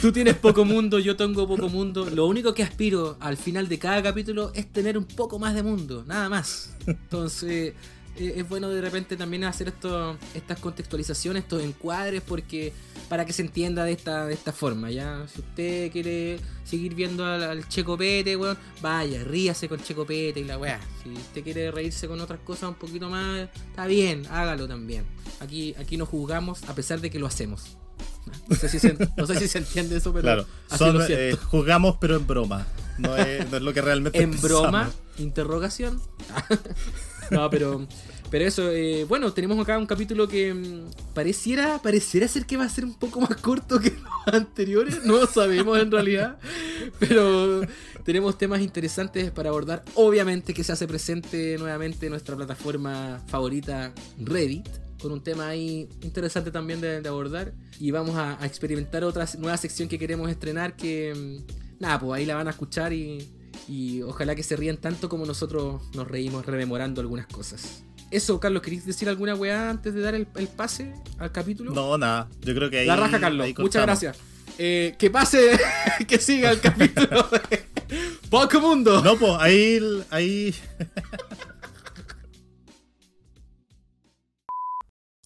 Tú 0.00 0.12
tienes 0.12 0.34
poco 0.36 0.64
mundo, 0.64 0.98
yo 0.98 1.16
tengo 1.16 1.46
poco 1.46 1.68
mundo. 1.68 2.08
Lo 2.10 2.26
único 2.26 2.54
que 2.54 2.62
aspiro 2.62 3.16
al 3.20 3.36
final 3.36 3.68
de 3.68 3.78
cada 3.78 4.02
capítulo 4.02 4.50
es 4.54 4.70
tener 4.72 4.98
un 4.98 5.04
poco 5.04 5.38
más 5.38 5.54
de 5.54 5.62
mundo, 5.62 6.04
nada 6.06 6.28
más. 6.28 6.74
Entonces, 6.86 7.74
es 8.16 8.48
bueno 8.48 8.68
de 8.68 8.80
repente 8.80 9.16
también 9.16 9.44
hacer 9.44 9.68
esto, 9.68 10.16
estas 10.34 10.58
contextualizaciones, 10.58 11.44
estos 11.44 11.62
encuadres, 11.62 12.22
porque 12.26 12.72
para 13.08 13.24
que 13.24 13.32
se 13.32 13.42
entienda 13.42 13.84
de 13.84 13.92
esta, 13.92 14.26
de 14.26 14.34
esta 14.34 14.52
forma, 14.52 14.90
¿ya? 14.90 15.26
Si 15.32 15.40
usted 15.40 15.90
quiere 15.92 16.38
seguir 16.64 16.94
viendo 16.94 17.24
al, 17.24 17.42
al 17.42 17.68
Checopete, 17.68 18.36
weón, 18.36 18.56
vaya, 18.80 19.24
ríase 19.24 19.68
con 19.68 19.82
Checopete 19.82 20.40
y 20.40 20.44
la 20.44 20.58
weá. 20.58 20.80
Si 21.02 21.10
usted 21.10 21.42
quiere 21.42 21.70
reírse 21.70 22.06
con 22.08 22.20
otras 22.20 22.40
cosas 22.40 22.68
un 22.70 22.74
poquito 22.74 23.08
más, 23.08 23.48
está 23.68 23.86
bien, 23.86 24.26
hágalo 24.30 24.68
también. 24.68 25.04
Aquí, 25.40 25.74
aquí 25.78 25.96
no 25.96 26.06
juzgamos 26.06 26.62
a 26.68 26.74
pesar 26.74 27.00
de 27.00 27.10
que 27.10 27.18
lo 27.18 27.26
hacemos. 27.26 27.76
No 28.48 28.56
sé 28.56 28.68
si 28.68 28.78
se, 28.78 28.96
no 29.16 29.26
sé 29.26 29.38
si 29.38 29.48
se 29.48 29.58
entiende 29.58 29.96
eso, 29.96 30.12
pero 30.12 30.22
Claro, 30.22 30.46
son, 30.76 30.94
lo 30.98 31.04
eh, 31.08 31.36
jugamos 31.50 31.96
pero 32.00 32.16
en 32.16 32.26
broma. 32.26 32.66
No 32.98 33.16
es, 33.16 33.50
no 33.50 33.56
es 33.56 33.62
lo 33.62 33.72
que 33.72 33.80
realmente 33.80 34.18
en 34.22 34.30
pensamos. 34.30 34.62
broma, 34.62 34.90
interrogación. 35.18 36.00
no, 37.30 37.50
pero 37.50 37.86
pero 38.32 38.46
eso, 38.46 38.70
eh, 38.70 39.04
bueno, 39.04 39.30
tenemos 39.34 39.58
acá 39.60 39.76
un 39.76 39.84
capítulo 39.84 40.26
que 40.26 40.54
mm, 40.54 41.12
pareciera 41.12 41.82
pareciera 41.82 42.26
ser 42.26 42.46
que 42.46 42.56
va 42.56 42.64
a 42.64 42.68
ser 42.70 42.86
un 42.86 42.94
poco 42.94 43.20
más 43.20 43.36
corto 43.36 43.78
que 43.78 43.90
los 43.90 44.34
anteriores, 44.34 45.04
no 45.04 45.26
sabemos 45.26 45.78
en 45.78 45.90
realidad, 45.90 46.38
pero 46.98 47.60
tenemos 48.04 48.38
temas 48.38 48.62
interesantes 48.62 49.30
para 49.30 49.50
abordar. 49.50 49.84
Obviamente 49.96 50.54
que 50.54 50.64
se 50.64 50.72
hace 50.72 50.88
presente 50.88 51.56
nuevamente 51.58 52.08
nuestra 52.08 52.34
plataforma 52.34 53.20
favorita 53.26 53.92
Reddit 54.18 54.66
con 55.02 55.12
un 55.12 55.22
tema 55.22 55.48
ahí 55.48 55.90
interesante 56.00 56.50
también 56.50 56.80
de, 56.80 57.02
de 57.02 57.08
abordar 57.10 57.52
y 57.78 57.90
vamos 57.90 58.16
a, 58.16 58.42
a 58.42 58.46
experimentar 58.46 59.04
otra 59.04 59.28
nueva 59.36 59.58
sección 59.58 59.90
que 59.90 59.98
queremos 59.98 60.30
estrenar 60.30 60.74
que 60.74 61.12
mm, 61.14 61.80
nada, 61.82 62.00
pues 62.00 62.18
ahí 62.18 62.24
la 62.24 62.36
van 62.36 62.46
a 62.46 62.50
escuchar 62.52 62.94
y, 62.94 63.28
y 63.68 64.02
ojalá 64.02 64.34
que 64.34 64.42
se 64.42 64.56
rían 64.56 64.76
tanto 64.76 65.08
como 65.08 65.26
nosotros 65.26 65.82
nos 65.94 66.08
reímos 66.08 66.46
rememorando 66.46 67.00
algunas 67.00 67.26
cosas. 67.26 67.84
Eso, 68.10 68.38
Carlos, 68.40 68.62
¿queréis 68.62 68.84
decir 68.84 69.08
alguna 69.08 69.34
weá 69.34 69.70
antes 69.70 69.94
de 69.94 70.00
dar 70.00 70.14
el, 70.14 70.26
el 70.36 70.48
pase 70.48 70.92
al 71.18 71.32
capítulo? 71.32 71.72
No, 71.72 71.96
nada. 71.96 72.28
Yo 72.40 72.54
creo 72.54 72.68
que 72.68 72.80
ahí. 72.80 72.86
La 72.86 72.96
raja, 72.96 73.18
Carlos. 73.18 73.46
ahí 73.46 73.54
Muchas 73.56 73.82
gracias. 73.82 74.18
Eh, 74.58 74.94
que 74.98 75.10
pase, 75.10 75.58
que 76.06 76.18
siga 76.18 76.50
el 76.50 76.60
capítulo 76.60 77.22
de 77.30 77.64
Poco 78.28 78.60
Mundo. 78.60 79.02
No, 79.02 79.16
pues 79.16 79.32
ahí. 79.38 79.80
ahí 80.10 80.54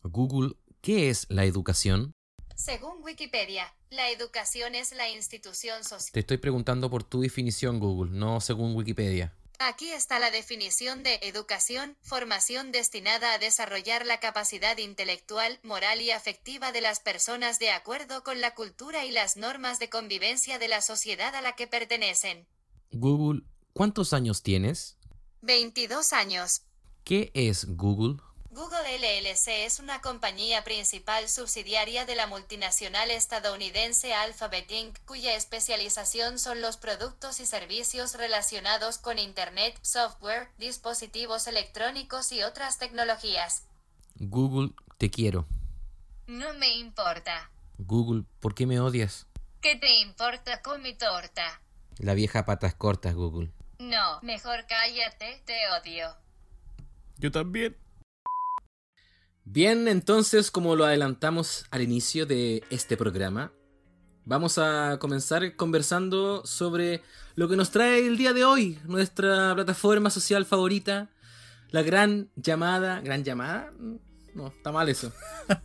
Google, 0.05 0.55
¿qué 0.81 1.11
es 1.11 1.27
la 1.29 1.45
educación? 1.45 2.15
Según 2.55 3.03
Wikipedia, 3.03 3.67
la 3.97 4.11
educación 4.11 4.75
es 4.75 4.93
la 4.93 5.09
institución 5.09 5.83
social. 5.83 6.13
Te 6.13 6.21
estoy 6.21 6.37
preguntando 6.37 6.91
por 6.91 7.03
tu 7.03 7.21
definición, 7.23 7.81
Google, 7.81 8.13
no 8.13 8.41
según 8.41 8.77
Wikipedia. 8.77 9.33
Aquí 9.59 9.91
está 9.91 10.19
la 10.19 10.31
definición 10.31 11.03
de 11.03 11.19
educación, 11.23 11.97
formación 12.03 12.73
destinada 12.73 13.33
a 13.33 13.39
desarrollar 13.39 14.05
la 14.05 14.21
capacidad 14.21 14.77
intelectual, 14.77 15.59
moral 15.63 16.03
y 16.03 16.11
afectiva 16.11 16.73
de 16.73 16.83
las 16.83 17.01
personas 17.01 17.59
de 17.59 17.71
acuerdo 17.71 18.23
con 18.23 18.43
la 18.43 18.55
cultura 18.55 19.07
y 19.07 19.11
las 19.11 19.39
normas 19.39 19.79
de 19.79 19.89
convivencia 19.89 20.59
de 20.59 20.69
la 20.69 20.83
sociedad 20.83 21.35
a 21.35 21.41
la 21.41 21.55
que 21.55 21.67
pertenecen. 21.67 22.47
Google, 22.93 23.45
¿cuántos 23.73 24.13
años 24.13 24.43
tienes? 24.43 24.99
22 25.41 26.13
años. 26.13 26.63
¿Qué 27.03 27.31
es 27.33 27.65
Google? 27.77 28.17
Google 28.57 28.89
LLC 28.97 29.67
es 29.67 29.81
una 29.81 30.01
compañía 30.01 30.65
principal 30.65 31.29
subsidiaria 31.29 32.07
de 32.07 32.17
la 32.17 32.27
multinacional 32.27 33.11
estadounidense 33.11 34.15
Alphabet 34.15 34.71
Inc., 34.71 34.99
cuya 35.05 35.37
especialización 35.37 36.39
son 36.39 36.63
los 36.63 36.79
productos 36.79 37.39
y 37.41 37.45
servicios 37.45 38.15
relacionados 38.15 38.97
con 38.97 39.19
Internet, 39.19 39.79
software, 39.83 40.49
dispositivos 40.57 41.47
electrónicos 41.49 42.33
y 42.33 42.45
otras 42.45 42.79
tecnologías. 42.79 43.67
Google, 44.15 44.71
te 44.97 45.11
quiero. 45.11 45.47
No 46.27 46.55
me 46.55 46.79
importa. 46.79 47.51
Google, 47.77 48.25
¿por 48.41 48.55
qué 48.55 48.65
me 48.65 48.81
odias? 48.81 49.27
¿Qué 49.61 49.77
te 49.77 49.99
importa 49.99 50.63
con 50.63 50.81
mi 50.81 50.95
torta? 50.95 51.61
La 51.99 52.15
vieja 52.15 52.47
patas 52.47 52.75
cortas, 52.75 53.15
Google. 53.15 53.51
No, 53.79 54.19
mejor 54.23 54.65
cállate, 54.67 55.43
te 55.45 55.59
odio. 55.79 56.17
Yo 57.19 57.31
también. 57.31 57.77
Bien, 59.47 59.87
entonces, 59.87 60.51
como 60.51 60.75
lo 60.75 60.85
adelantamos 60.85 61.67
al 61.71 61.81
inicio 61.81 62.27
de 62.27 62.65
este 62.69 62.97
programa, 62.97 63.53
vamos 64.25 64.59
a 64.59 64.99
comenzar 64.99 65.55
conversando 65.55 66.45
sobre 66.45 67.01
lo 67.37 67.49
que 67.49 67.57
nos 67.57 67.71
trae 67.71 68.07
el 68.07 68.19
día 68.19 68.33
de 68.33 68.45
hoy, 68.45 68.79
nuestra 68.87 69.55
plataforma 69.55 70.11
social 70.11 70.45
favorita, 70.45 71.11
la 71.71 71.83
gran 71.83 72.29
llamada. 72.35 73.01
¿Gran 73.01 73.23
llamada? 73.23 73.73
No, 74.35 74.49
está 74.49 74.73
mal 74.73 74.89
eso. 74.89 75.13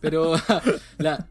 Pero 0.00 0.34
la 0.98 1.28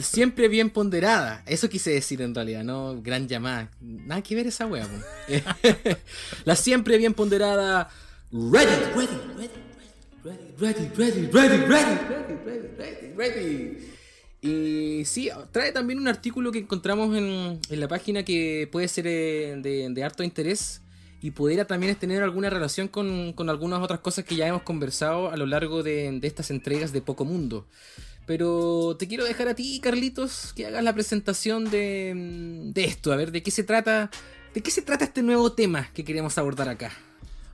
siempre 0.00 0.48
bien 0.48 0.70
ponderada. 0.70 1.44
Eso 1.46 1.68
quise 1.68 1.92
decir 1.92 2.20
en 2.22 2.34
realidad, 2.34 2.64
no 2.64 3.00
gran 3.00 3.28
llamada. 3.28 3.70
Nada 3.80 4.20
que 4.22 4.34
ver 4.34 4.48
esa 4.48 4.66
wea. 4.66 4.86
la 6.44 6.56
siempre 6.56 6.98
bien 6.98 7.14
ponderada. 7.14 7.88
Ready, 8.32 8.74
ready, 8.94 9.20
ready. 9.36 9.67
Ready, 10.28 10.54
ready, 10.58 10.88
ready, 10.94 11.26
ready, 11.26 11.56
ready, 11.66 11.96
ready, 12.44 12.68
ready, 12.76 13.12
ready. 13.16 13.78
Y 14.42 15.04
sí, 15.06 15.30
trae 15.52 15.72
también 15.72 15.98
un 15.98 16.06
artículo 16.06 16.52
que 16.52 16.58
encontramos 16.58 17.16
en, 17.16 17.58
en 17.70 17.80
la 17.80 17.88
página 17.88 18.22
que 18.24 18.68
puede 18.70 18.88
ser 18.88 19.06
eh, 19.06 19.56
de, 19.58 19.88
de 19.88 20.04
harto 20.04 20.22
interés 20.22 20.82
y 21.22 21.30
pudiera 21.30 21.66
también 21.66 21.94
tener 21.96 22.22
alguna 22.22 22.50
relación 22.50 22.88
con, 22.88 23.32
con 23.32 23.48
algunas 23.48 23.80
otras 23.80 24.00
cosas 24.00 24.24
que 24.24 24.36
ya 24.36 24.46
hemos 24.46 24.62
conversado 24.62 25.30
a 25.30 25.36
lo 25.36 25.46
largo 25.46 25.82
de, 25.82 26.20
estas 26.22 26.50
entregas 26.50 26.92
de 26.92 27.00
Poco 27.00 27.24
Mundo. 27.24 27.66
Pero 28.26 28.96
te 28.98 29.08
quiero 29.08 29.24
dejar 29.24 29.48
a 29.48 29.54
ti, 29.54 29.80
Carlitos, 29.80 30.52
que 30.52 30.66
hagas 30.66 30.84
la 30.84 30.92
presentación 30.92 31.70
de, 31.70 32.70
de 32.74 32.84
esto, 32.84 33.12
a 33.12 33.16
ver 33.16 33.32
de 33.32 33.42
qué 33.42 33.50
se 33.50 33.64
trata, 33.64 34.10
de 34.52 34.60
qué 34.60 34.70
se 34.70 34.82
trata 34.82 35.06
este 35.06 35.22
nuevo 35.22 35.52
tema 35.52 35.90
que 35.94 36.04
queremos 36.04 36.36
abordar 36.36 36.68
acá. 36.68 36.92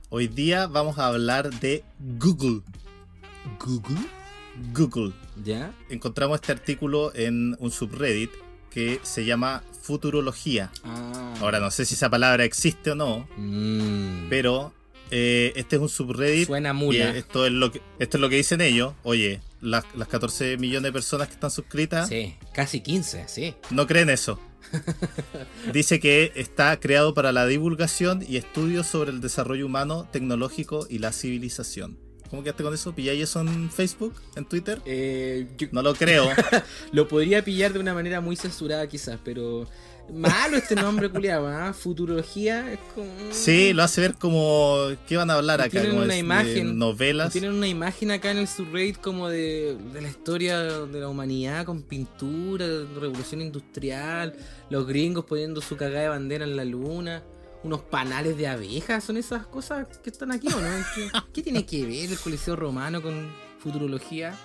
Hoy 0.09 0.27
día 0.27 0.67
vamos 0.67 0.97
a 0.97 1.07
hablar 1.07 1.49
de 1.59 1.83
Google. 1.99 2.61
Google, 3.59 3.99
Google. 4.73 5.13
¿ya? 5.43 5.73
Encontramos 5.89 6.35
este 6.35 6.51
artículo 6.51 7.13
en 7.15 7.55
un 7.59 7.71
subreddit 7.71 8.31
que 8.69 8.99
se 9.03 9.25
llama 9.25 9.63
Futurología. 9.81 10.71
Ah. 10.83 11.33
Ahora 11.41 11.59
no 11.59 11.71
sé 11.71 11.85
si 11.85 11.95
esa 11.95 12.09
palabra 12.09 12.43
existe 12.43 12.91
o 12.91 12.95
no, 12.95 13.27
Mm. 13.37 14.27
pero 14.29 14.73
eh, 15.11 15.53
este 15.55 15.75
es 15.77 15.81
un 15.81 15.89
subreddit. 15.89 16.47
Suena 16.47 16.69
y 16.71 16.73
mula. 16.73 17.09
esto 17.11 17.45
es 17.45 17.51
lo 17.51 17.71
que 17.71 17.81
esto 17.99 18.17
es 18.17 18.21
lo 18.21 18.29
que 18.29 18.37
dicen 18.37 18.61
ellos. 18.61 18.93
Oye, 19.03 19.41
las, 19.61 19.85
las 19.95 20.07
14 20.07 20.57
millones 20.57 20.83
de 20.89 20.93
personas 20.93 21.27
que 21.27 21.33
están 21.35 21.51
suscritas 21.51 22.09
Sí, 22.09 22.35
casi 22.53 22.81
15, 22.81 23.27
sí. 23.27 23.55
no 23.71 23.87
creen 23.87 24.09
eso. 24.09 24.39
Dice 25.73 25.99
que 25.99 26.31
está 26.35 26.79
creado 26.79 27.13
para 27.13 27.31
la 27.31 27.45
divulgación 27.45 28.23
y 28.27 28.37
estudios 28.37 28.87
sobre 28.87 29.11
el 29.11 29.21
desarrollo 29.21 29.65
humano, 29.65 30.07
tecnológico 30.11 30.87
y 30.89 30.99
la 30.99 31.11
civilización. 31.11 31.97
¿Cómo 32.29 32.43
quedaste 32.43 32.63
con 32.63 32.73
eso? 32.73 32.93
¿Pilláis 32.93 33.23
eso 33.23 33.41
en 33.41 33.69
Facebook? 33.71 34.13
¿En 34.35 34.45
Twitter? 34.45 34.81
Eh, 34.85 35.47
yo 35.57 35.67
No 35.71 35.81
lo 35.81 35.93
creo. 35.93 36.27
lo 36.91 37.07
podría 37.07 37.43
pillar 37.43 37.71
de 37.73 37.79
una 37.79 37.93
manera 37.93 38.19
muy 38.19 38.35
censurada 38.35 38.87
quizás, 38.87 39.19
pero 39.23 39.67
malo 40.13 40.57
este 40.57 40.75
nombre 40.75 41.09
culiado, 41.09 41.47
¿ah? 41.47 41.73
Futurología 41.73 42.71
es 42.71 42.79
como... 42.93 43.09
Sí, 43.31 43.73
lo 43.73 43.83
hace 43.83 44.01
ver 44.01 44.15
como. 44.15 44.77
¿Qué 45.07 45.17
van 45.17 45.29
a 45.29 45.35
hablar 45.35 45.61
acá? 45.61 45.69
Tienen 45.71 45.91
Como 45.91 46.03
una 46.03 46.17
imagen. 46.17 46.77
novelas. 46.77 47.31
Tienen 47.33 47.53
una 47.53 47.67
imagen 47.67 48.11
acá 48.11 48.31
en 48.31 48.37
el 48.37 48.47
subreddit 48.47 48.97
como 48.97 49.29
de, 49.29 49.77
de 49.93 50.01
la 50.01 50.07
historia 50.09 50.59
de 50.61 50.99
la 50.99 51.09
humanidad 51.09 51.65
con 51.65 51.81
pintura, 51.83 52.65
revolución 52.99 53.41
industrial, 53.41 54.35
los 54.69 54.85
gringos 54.87 55.25
poniendo 55.25 55.61
su 55.61 55.75
cagada 55.77 56.03
de 56.03 56.09
bandera 56.09 56.45
en 56.45 56.55
la 56.55 56.65
luna, 56.65 57.23
unos 57.63 57.81
panales 57.81 58.37
de 58.37 58.47
abejas, 58.47 59.03
¿son 59.03 59.17
esas 59.17 59.47
cosas 59.47 59.87
que 60.03 60.09
están 60.09 60.31
aquí 60.31 60.47
o 60.47 60.59
no? 60.59 60.69
¿Qué, 60.93 61.09
qué 61.33 61.41
tiene 61.41 61.65
que 61.65 61.85
ver 61.85 62.11
el 62.11 62.19
Coliseo 62.19 62.55
Romano 62.55 63.01
con 63.01 63.27
futurología? 63.59 64.37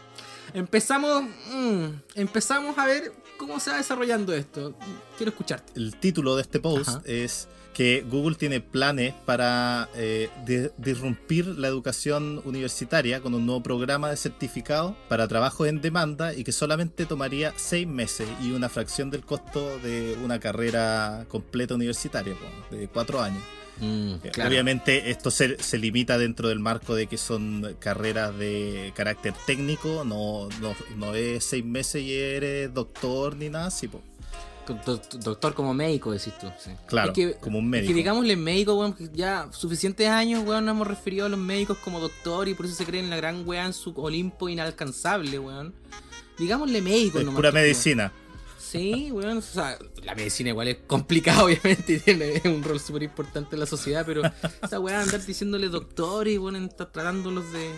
Empezamos, 0.54 1.22
mm, 1.52 1.84
empezamos 2.14 2.76
a 2.78 2.86
ver 2.86 3.12
cómo 3.36 3.58
se 3.60 3.70
va 3.70 3.76
desarrollando 3.78 4.32
esto. 4.34 4.74
Quiero 5.16 5.30
escucharte. 5.30 5.72
El 5.76 5.96
título 5.96 6.36
de 6.36 6.42
este 6.42 6.60
post 6.60 6.88
Ajá. 6.88 7.02
es 7.04 7.48
que 7.74 8.04
Google 8.10 8.34
tiene 8.34 8.60
planes 8.60 9.14
para 9.24 9.88
eh, 9.94 10.28
di- 10.44 10.68
disrumpir 10.76 11.46
la 11.46 11.68
educación 11.68 12.42
universitaria 12.44 13.20
con 13.22 13.32
un 13.32 13.46
nuevo 13.46 13.62
programa 13.62 14.10
de 14.10 14.16
certificado 14.16 14.96
para 15.08 15.28
trabajos 15.28 15.68
en 15.68 15.80
demanda 15.80 16.34
y 16.34 16.42
que 16.44 16.52
solamente 16.52 17.06
tomaría 17.06 17.54
seis 17.56 17.86
meses 17.86 18.28
y 18.42 18.50
una 18.52 18.68
fracción 18.68 19.10
del 19.10 19.24
costo 19.24 19.78
de 19.78 20.18
una 20.22 20.40
carrera 20.40 21.24
completa 21.28 21.74
universitaria, 21.74 22.34
de 22.70 22.88
cuatro 22.88 23.20
años. 23.22 23.42
Mm, 23.80 24.14
Eh, 24.24 24.30
claro. 24.32 24.50
Obviamente 24.50 25.10
esto 25.10 25.30
se, 25.30 25.62
se 25.62 25.78
limita 25.78 26.18
dentro 26.18 26.48
del 26.48 26.58
marco 26.60 26.94
de 26.94 27.06
que 27.06 27.16
son 27.18 27.76
carreras 27.78 28.36
de 28.38 28.92
carácter 28.94 29.32
técnico, 29.46 30.04
no, 30.04 30.48
no, 30.60 30.74
no 30.96 31.14
es 31.14 31.44
seis 31.44 31.64
meses 31.64 32.02
y 32.02 32.12
eres 32.14 32.72
doctor 32.74 33.36
ni 33.36 33.48
nada 33.48 33.66
así. 33.66 33.88
po. 33.88 34.02
Do- 34.68 34.96
do- 34.96 35.18
Doctor 35.18 35.54
como 35.54 35.74
médico, 35.74 36.12
decís 36.12 36.32
tú. 36.38 36.46
sí. 36.62 36.70
Claro, 36.86 37.08
Es 37.10 37.14
que- 37.16 37.34
como 37.40 37.58
un 37.58 37.64
Es 37.64 37.70
médico. 37.70 37.88
que 37.88 37.94
digámosle 37.94 38.36
médico, 38.36 38.74
weón, 38.74 38.92
que 38.92 39.08
ya 39.12 39.48
suficientes 39.50 40.06
años, 40.08 40.44
weón, 40.46 40.64
nos 40.66 40.74
hemos 40.76 40.86
referido 40.86 41.26
a 41.26 41.28
los 41.28 41.40
médicos 41.40 41.78
como 41.78 41.98
doctor 41.98 42.46
y 42.48 42.54
por 42.54 42.66
eso 42.66 42.76
se 42.76 42.84
creen 42.84 43.10
la 43.10 43.16
gran 43.16 43.42
weá 43.48 43.64
en 43.66 43.72
su 43.72 43.92
Olimpo 43.96 44.48
inalcanzable, 44.48 45.38
weón. 45.40 45.74
Digámosle 46.38 46.80
médico 46.82 47.18
es 47.18 47.24
nomás, 47.24 47.36
pura 47.38 47.50
pues, 47.50 47.54
weón. 47.54 47.64
medicina. 47.64 48.12
Sí, 48.70 49.10
weón, 49.12 49.38
o 49.38 49.42
sea, 49.42 49.78
la 50.04 50.14
medicina 50.14 50.50
igual 50.50 50.68
es 50.68 50.78
complicada, 50.86 51.44
obviamente, 51.44 51.94
y 51.94 51.98
tiene 52.00 52.40
un 52.44 52.62
rol 52.62 52.78
súper 52.80 53.02
importante 53.04 53.56
en 53.56 53.60
la 53.60 53.66
sociedad, 53.66 54.04
pero 54.06 54.22
esa 54.62 54.78
weá 54.80 55.00
andar 55.02 55.24
diciéndole 55.24 55.68
doctor 55.68 56.28
y, 56.28 56.38
weón, 56.38 56.56
estar 56.56 56.90
tratándolos 56.92 57.52
de... 57.52 57.70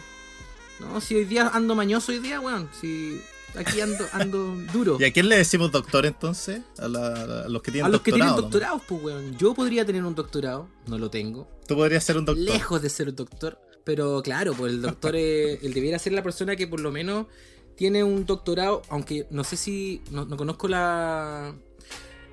No, 0.81 1.01
si 1.01 1.15
hoy 1.15 1.25
día 1.25 1.49
ando 1.49 1.75
mañoso 1.75 2.13
hoy 2.13 2.19
día, 2.19 2.41
weón, 2.41 2.69
si 2.81 3.21
aquí 3.55 3.81
ando, 3.81 4.05
ando 4.13 4.57
duro. 4.73 4.97
¿Y 5.01 5.05
a 5.05 5.13
quién 5.13 5.29
le 5.29 5.37
decimos 5.37 5.71
doctor 5.71 6.05
entonces? 6.07 6.63
A, 6.79 6.89
la- 6.89 7.45
a 7.45 7.49
los 7.49 7.63
que 7.63 7.71
tienen 7.71 7.87
A 7.87 7.89
los 7.91 8.01
que 8.03 8.11
tienen 8.13 8.29
doctorado, 8.35 8.37
¿no? 8.37 8.43
doctorados, 8.43 8.83
pues, 8.89 9.03
weón. 9.03 9.39
Yo 9.39 9.55
podría 9.55 9.85
tener 9.85 10.05
un 10.05 10.15
doctorado, 10.15 10.69
no 10.89 10.99
lo 10.99 11.09
tengo. 11.11 11.49
Tú 11.69 11.77
podrías 11.77 12.03
ser 12.05 12.17
un 12.19 12.25
doctor. 12.25 12.45
lejos 12.45 12.83
de 12.83 12.91
ser 12.91 13.15
doctor. 13.15 13.59
Pero 13.85 14.23
claro, 14.23 14.55
pues 14.55 14.73
el 14.73 14.83
doctor, 14.83 15.15
eh, 15.17 15.59
él 15.63 15.73
debiera 15.75 15.99
ser 15.99 16.13
la 16.13 16.23
persona 16.23 16.55
que 16.57 16.67
por 16.69 16.81
lo 16.81 16.93
menos 16.93 17.27
tiene 17.77 18.05
un 18.05 18.27
doctorado, 18.27 18.83
aunque 18.89 19.27
no 19.31 19.45
sé 19.45 19.57
si, 19.57 20.03
no, 20.11 20.25
no 20.25 20.37
conozco 20.37 20.69
la, 20.69 21.55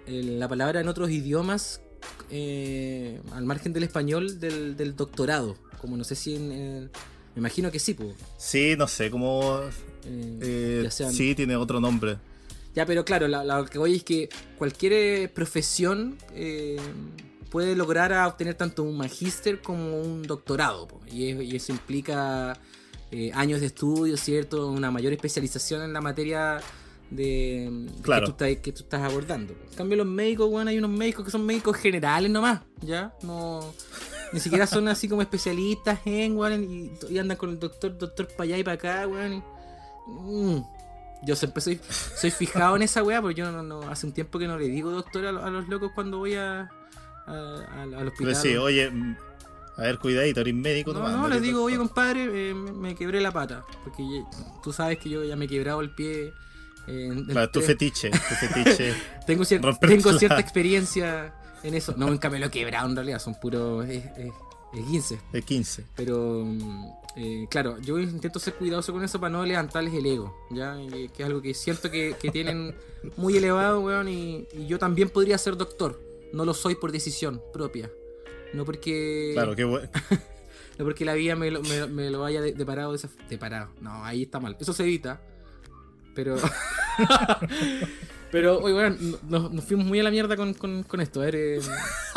la 0.08 0.48
palabra 0.48 0.81
en 0.81 0.88
otros 0.88 1.10
idiomas, 1.10 1.81
eh, 2.29 3.19
al 3.31 3.46
margen 3.46 3.74
del 3.74 3.84
español, 3.84 4.39
del, 4.39 4.75
del 4.77 4.96
doctorado. 4.96 5.55
Como 5.81 5.96
no 5.98 6.03
sé 6.03 6.15
si 6.15 6.36
en... 6.36 6.51
en- 6.51 6.91
me 7.36 7.41
imagino 7.41 7.72
que 7.72 7.79
sí, 7.79 7.93
pues. 7.93 8.15
Sí, 8.38 8.75
no 8.77 8.88
sé 8.88 9.10
cómo. 9.12 9.60
eh, 10.05 10.39
eh, 10.84 10.88
sean- 10.91 11.13
Sí, 11.13 11.36
tiene 11.36 11.55
otro 11.55 11.79
nombre. 11.79 12.17
Ya, 12.75 12.86
pero 12.86 13.05
claro, 13.05 13.27
la- 13.27 13.43
la- 13.43 13.60
lo 13.60 13.65
que 13.65 13.77
voy 13.77 13.96
es 13.96 14.03
que 14.03 14.29
cualquier 14.58 15.31
profesión 15.34 16.17
puede 17.50 17.75
lograr 17.75 18.13
a 18.13 18.27
obtener 18.27 18.55
tanto 18.55 18.84
un 18.84 18.98
magíster 18.98 19.62
como 19.62 20.01
un 20.01 20.24
doctorado. 20.24 20.88
po. 20.88 21.00
Y, 21.12 21.29
es- 21.29 21.41
y 21.41 21.55
eso 21.55 21.72
implica 21.72 22.60
eh, 23.11 23.31
años 23.33 23.59
de 23.61 23.67
estudio, 23.67 24.15
¿cierto? 24.17 24.67
Una 24.67 24.91
mayor 24.91 25.13
especialización 25.13 25.81
en 25.83 25.93
la 25.93 26.01
materia 26.01 26.59
de 27.09 27.87
Claro. 28.03 28.27
que, 28.27 28.31
tú 28.33 28.43
estás, 28.45 28.63
que 28.63 28.71
tú 28.71 28.83
estás 28.83 29.01
abordando. 29.01 29.53
En 29.71 29.75
cambio, 29.75 29.97
los 29.97 30.05
médicos, 30.07 30.49
bueno, 30.49 30.69
hay 30.69 30.77
unos 30.77 30.91
médicos 30.91 31.25
que 31.25 31.31
son 31.31 31.45
médicos 31.45 31.75
generales 31.77 32.29
nomás, 32.31 32.61
¿ya? 32.81 33.13
No... 33.23 33.73
Ni 34.31 34.39
siquiera 34.39 34.67
son 34.67 34.87
así 34.87 35.09
como 35.09 35.23
especialistas 35.23 36.01
en, 36.05 36.37
weón, 36.37 36.63
y, 36.63 36.91
y 37.11 37.17
andan 37.17 37.35
con 37.35 37.49
el 37.49 37.57
doctor, 37.59 37.97
doctor 37.97 38.27
para 38.27 38.43
allá 38.43 38.57
y 38.59 38.63
para 38.63 38.75
acá, 38.75 39.07
weón. 39.07 39.33
y- 39.33 39.43
Mm. 40.11 40.63
Yo 41.23 41.35
siempre 41.35 41.61
soy, 41.61 41.79
soy 42.15 42.31
fijado 42.31 42.75
en 42.75 42.81
esa 42.83 43.03
weá, 43.03 43.21
porque 43.21 43.35
yo 43.35 43.51
no, 43.51 43.61
no- 43.61 43.81
hace 43.89 44.07
un 44.07 44.13
tiempo 44.13 44.39
que 44.39 44.47
no 44.47 44.57
le 44.57 44.67
digo 44.67 44.89
doctor 44.91 45.25
a, 45.25 45.29
a 45.29 45.49
los 45.49 45.67
locos 45.67 45.91
cuando 45.93 46.17
voy 46.19 46.33
a, 46.35 46.61
a- 46.61 47.27
a- 47.27 47.83
al 47.83 48.07
hospital. 48.07 48.13
Pero 48.17 48.35
sí, 48.35 48.55
oye, 48.55 48.91
a 49.79 49.83
ver, 49.83 49.98
cuidadito, 50.00 50.41
eres 50.41 50.53
médico 50.53 50.93
no, 50.93 51.07
no, 51.09 51.27
les 51.29 51.41
digo, 51.41 51.63
oye 51.63 51.77
compadre, 51.77 52.50
eh, 52.50 52.53
me, 52.53 52.95
quebré 52.95 53.21
la 53.21 53.31
pata. 53.31 53.65
Porque 53.83 54.03
tú 54.63 54.71
sabes 54.74 54.98
que 55.00 55.09
yo 55.09 55.24
ya 55.24 55.36
me 55.36 55.45
he 55.45 55.48
quebrado 55.48 55.81
el 55.81 55.89
pie. 55.91 56.33
eh, 56.88 57.24
Claro, 57.29 57.50
tu 57.50 57.62
fetiche, 57.62 58.09
tu 58.12 58.17
fetiche. 58.17 58.93
tengo, 59.27 59.43
cier- 59.43 59.79
tengo 59.79 60.13
cierta 60.17 60.39
experiencia 60.39 61.33
en 61.63 61.74
eso. 61.75 61.94
No, 61.98 62.07
nunca 62.07 62.29
me 62.29 62.39
lo 62.39 62.48
he 62.48 62.51
quebrado 62.51 62.89
en 62.89 62.96
realidad, 62.96 63.20
son 63.20 63.35
puros 63.39 63.85
eh, 63.87 64.03
eh, 64.18 64.31
esguinces. 64.74 65.20
de 65.31 65.42
15. 65.42 65.85
Pero 65.96 66.44
mm, 66.46 66.85
eh, 67.15 67.48
claro, 67.50 67.77
yo 67.79 68.00
intento 68.00 68.39
ser 68.39 68.53
cuidadoso 68.55 68.92
con 68.94 69.03
eso 69.03 69.20
para 69.20 69.31
no 69.31 69.46
levantarles 69.46 69.94
el 69.94 70.05
ego, 70.05 70.35
¿ya? 70.51 70.81
Y 70.81 71.09
que 71.09 71.24
es 71.24 71.27
algo 71.27 71.42
que 71.42 71.53
siento 71.53 71.89
que, 71.89 72.15
que 72.20 72.29
tienen 72.31 72.75
muy 73.18 73.37
elevado, 73.37 73.79
weón, 73.81 74.07
y, 74.09 74.46
y 74.53 74.68
yo 74.68 74.77
también 74.79 75.09
podría 75.09 75.37
ser 75.37 75.55
doctor. 75.57 76.01
No 76.33 76.46
lo 76.46 76.53
soy 76.53 76.75
por 76.75 76.92
decisión 76.92 77.42
propia. 77.53 77.89
No 78.53 78.66
porque, 78.66 79.31
Claro, 79.33 79.55
qué 79.55 79.64
bueno. 79.64 79.88
no 80.77 80.85
porque 80.85 81.05
la 81.05 81.14
vida 81.14 81.35
me 81.35 81.51
lo, 81.51 81.62
me, 81.62 81.88
me 81.88 82.09
lo 82.09 82.25
haya 82.25 82.42
de- 82.42 82.53
deparado 82.53 82.92
de 82.92 82.98
esa 82.98 83.09
deparado. 83.29 83.70
No, 83.81 84.03
ahí 84.05 84.24
está 84.24 84.40
mal. 84.40 84.55
Eso 84.59 84.74
se 84.74 84.83
evita. 84.83 85.22
Pero. 86.16 86.35
Pero, 88.31 88.59
oye, 88.59 88.75
weón, 88.75 88.98
nos, 89.27 89.51
nos 89.51 89.64
fuimos 89.64 89.85
muy 89.88 90.00
a 90.00 90.03
la 90.03 90.12
mierda 90.12 90.35
con, 90.35 90.53
con, 90.53 90.83
con 90.83 91.01
esto. 91.01 91.22
A 91.22 91.25
ver, 91.25 91.35
eh, 91.35 91.59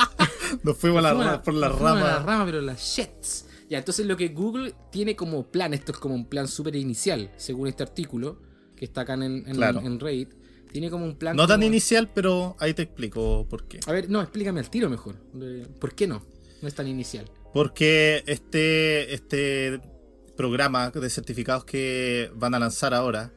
Nos 0.62 0.76
fuimos 0.76 0.98
a 0.98 1.02
la 1.02 1.08
fuimos 1.10 1.26
rama, 1.26 1.42
por 1.42 1.54
la 1.54 1.68
nos 1.68 1.76
fuimos 1.78 1.96
a 1.96 2.04
la 2.04 2.12
rama. 2.18 2.26
rama, 2.26 2.44
pero 2.44 2.60
la 2.60 2.74
shits. 2.74 3.46
Ya, 3.70 3.78
entonces 3.78 4.04
lo 4.04 4.14
que 4.18 4.28
Google 4.28 4.74
tiene 4.90 5.16
como 5.16 5.44
plan, 5.46 5.72
esto 5.72 5.92
es 5.92 5.98
como 5.98 6.14
un 6.14 6.26
plan 6.26 6.46
súper 6.46 6.76
inicial, 6.76 7.30
según 7.38 7.68
este 7.68 7.82
artículo, 7.82 8.36
que 8.76 8.84
está 8.84 9.00
acá 9.02 9.14
en, 9.14 9.22
en, 9.22 9.54
Claro. 9.54 9.80
en 9.80 9.98
Reddit, 9.98 10.28
tiene 10.72 10.90
como 10.90 11.04
un 11.04 11.16
plan... 11.16 11.36
No 11.36 11.46
tan 11.46 11.58
como- 11.60 11.66
inicial, 11.68 12.10
pero 12.14 12.56
ahí 12.58 12.74
te 12.74 12.82
explico 12.82 13.46
por 13.48 13.68
qué. 13.68 13.80
A 13.86 13.92
ver, 13.92 14.08
no, 14.10 14.20
explícame 14.22 14.60
al 14.60 14.70
tiro 14.70 14.88
mejor. 14.90 15.16
¿Por 15.80 15.94
qué 15.94 16.06
no? 16.06 16.24
No 16.60 16.68
es 16.68 16.74
tan 16.74 16.86
inicial. 16.88 17.30
Porque 17.52 18.22
este, 18.26 19.12
este 19.14 19.80
programa 20.36 20.90
de 20.90 21.10
certificados 21.10 21.64
que 21.64 22.30
van 22.34 22.54
a 22.54 22.58
lanzar 22.58 22.94
ahora 22.94 23.32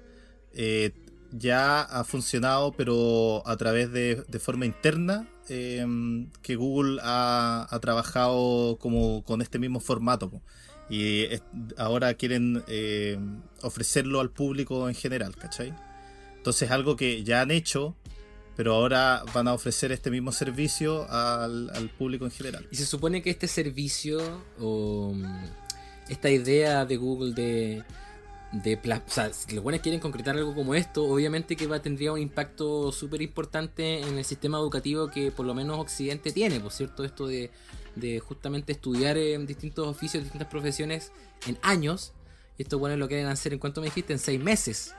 eh, 0.53 0.91
ya 1.31 1.81
ha 1.81 2.03
funcionado, 2.05 2.71
pero 2.71 3.43
a 3.45 3.57
través 3.57 3.91
de, 3.91 4.23
de 4.27 4.39
forma 4.39 4.65
interna, 4.65 5.27
eh, 5.49 5.85
que 6.41 6.55
Google 6.55 6.99
ha, 7.03 7.67
ha 7.69 7.79
trabajado 7.79 8.77
como 8.79 9.23
con 9.23 9.41
este 9.41 9.59
mismo 9.59 9.79
formato. 9.81 10.41
Y 10.89 11.23
es- 11.23 11.43
ahora 11.77 12.13
quieren 12.13 12.63
eh, 12.67 13.17
ofrecerlo 13.63 14.19
al 14.21 14.29
público 14.29 14.87
en 14.87 14.95
general, 14.95 15.35
¿cachai? 15.35 15.73
Entonces 16.45 16.69
algo 16.69 16.95
que 16.95 17.23
ya 17.23 17.41
han 17.41 17.49
hecho, 17.49 17.95
pero 18.55 18.75
ahora 18.75 19.23
van 19.33 19.47
a 19.47 19.53
ofrecer 19.55 19.91
este 19.91 20.11
mismo 20.11 20.31
servicio 20.31 21.09
al, 21.09 21.71
al 21.71 21.89
público 21.89 22.23
en 22.23 22.29
general. 22.29 22.67
Y 22.69 22.75
se 22.75 22.85
supone 22.85 23.23
que 23.23 23.31
este 23.31 23.47
servicio 23.47 24.43
o 24.59 25.13
mm, 25.15 25.45
esta 26.07 26.29
idea 26.29 26.85
de 26.85 26.97
Google 26.97 27.33
de, 27.33 27.83
de 28.51 28.75
o 28.75 29.09
sea, 29.09 29.33
si 29.33 29.55
los 29.55 29.63
buenos 29.63 29.81
quieren 29.81 29.99
concretar 29.99 30.37
algo 30.37 30.53
como 30.53 30.75
esto, 30.75 31.05
obviamente 31.05 31.55
que 31.55 31.65
va 31.65 31.81
tendría 31.81 32.11
un 32.11 32.19
impacto 32.19 32.91
súper 32.91 33.23
importante 33.23 34.01
en 34.01 34.15
el 34.19 34.23
sistema 34.23 34.59
educativo 34.59 35.09
que 35.09 35.31
por 35.31 35.47
lo 35.47 35.55
menos 35.55 35.79
Occidente 35.79 36.31
tiene, 36.31 36.59
por 36.59 36.71
cierto, 36.71 37.03
esto 37.03 37.25
de, 37.25 37.49
de 37.95 38.19
justamente 38.19 38.71
estudiar 38.71 39.17
en 39.17 39.47
distintos 39.47 39.87
oficios, 39.87 40.21
distintas 40.21 40.49
profesiones 40.49 41.11
en 41.47 41.57
años. 41.63 42.13
Y 42.55 42.61
estos 42.61 42.79
buenos 42.79 42.99
lo 42.99 43.07
quieren 43.07 43.25
hacer 43.25 43.51
en 43.51 43.57
cuanto 43.57 43.81
me 43.81 43.87
dijiste, 43.87 44.13
en 44.13 44.19
seis 44.19 44.39
meses. 44.39 44.93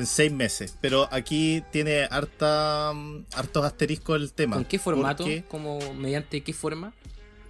En 0.00 0.06
seis 0.06 0.32
meses. 0.32 0.76
Pero 0.80 1.06
aquí 1.12 1.62
tiene 1.70 2.04
harta, 2.10 2.92
mm, 2.94 3.26
hartos 3.34 3.64
asteriscos 3.64 4.16
el 4.20 4.32
tema. 4.32 4.56
¿Con 4.56 4.64
qué 4.64 4.78
formato? 4.78 5.24
porque, 5.24 5.44
¿Como 5.46 5.78
mediante 5.94 6.40
qué 6.42 6.52
forma? 6.54 6.92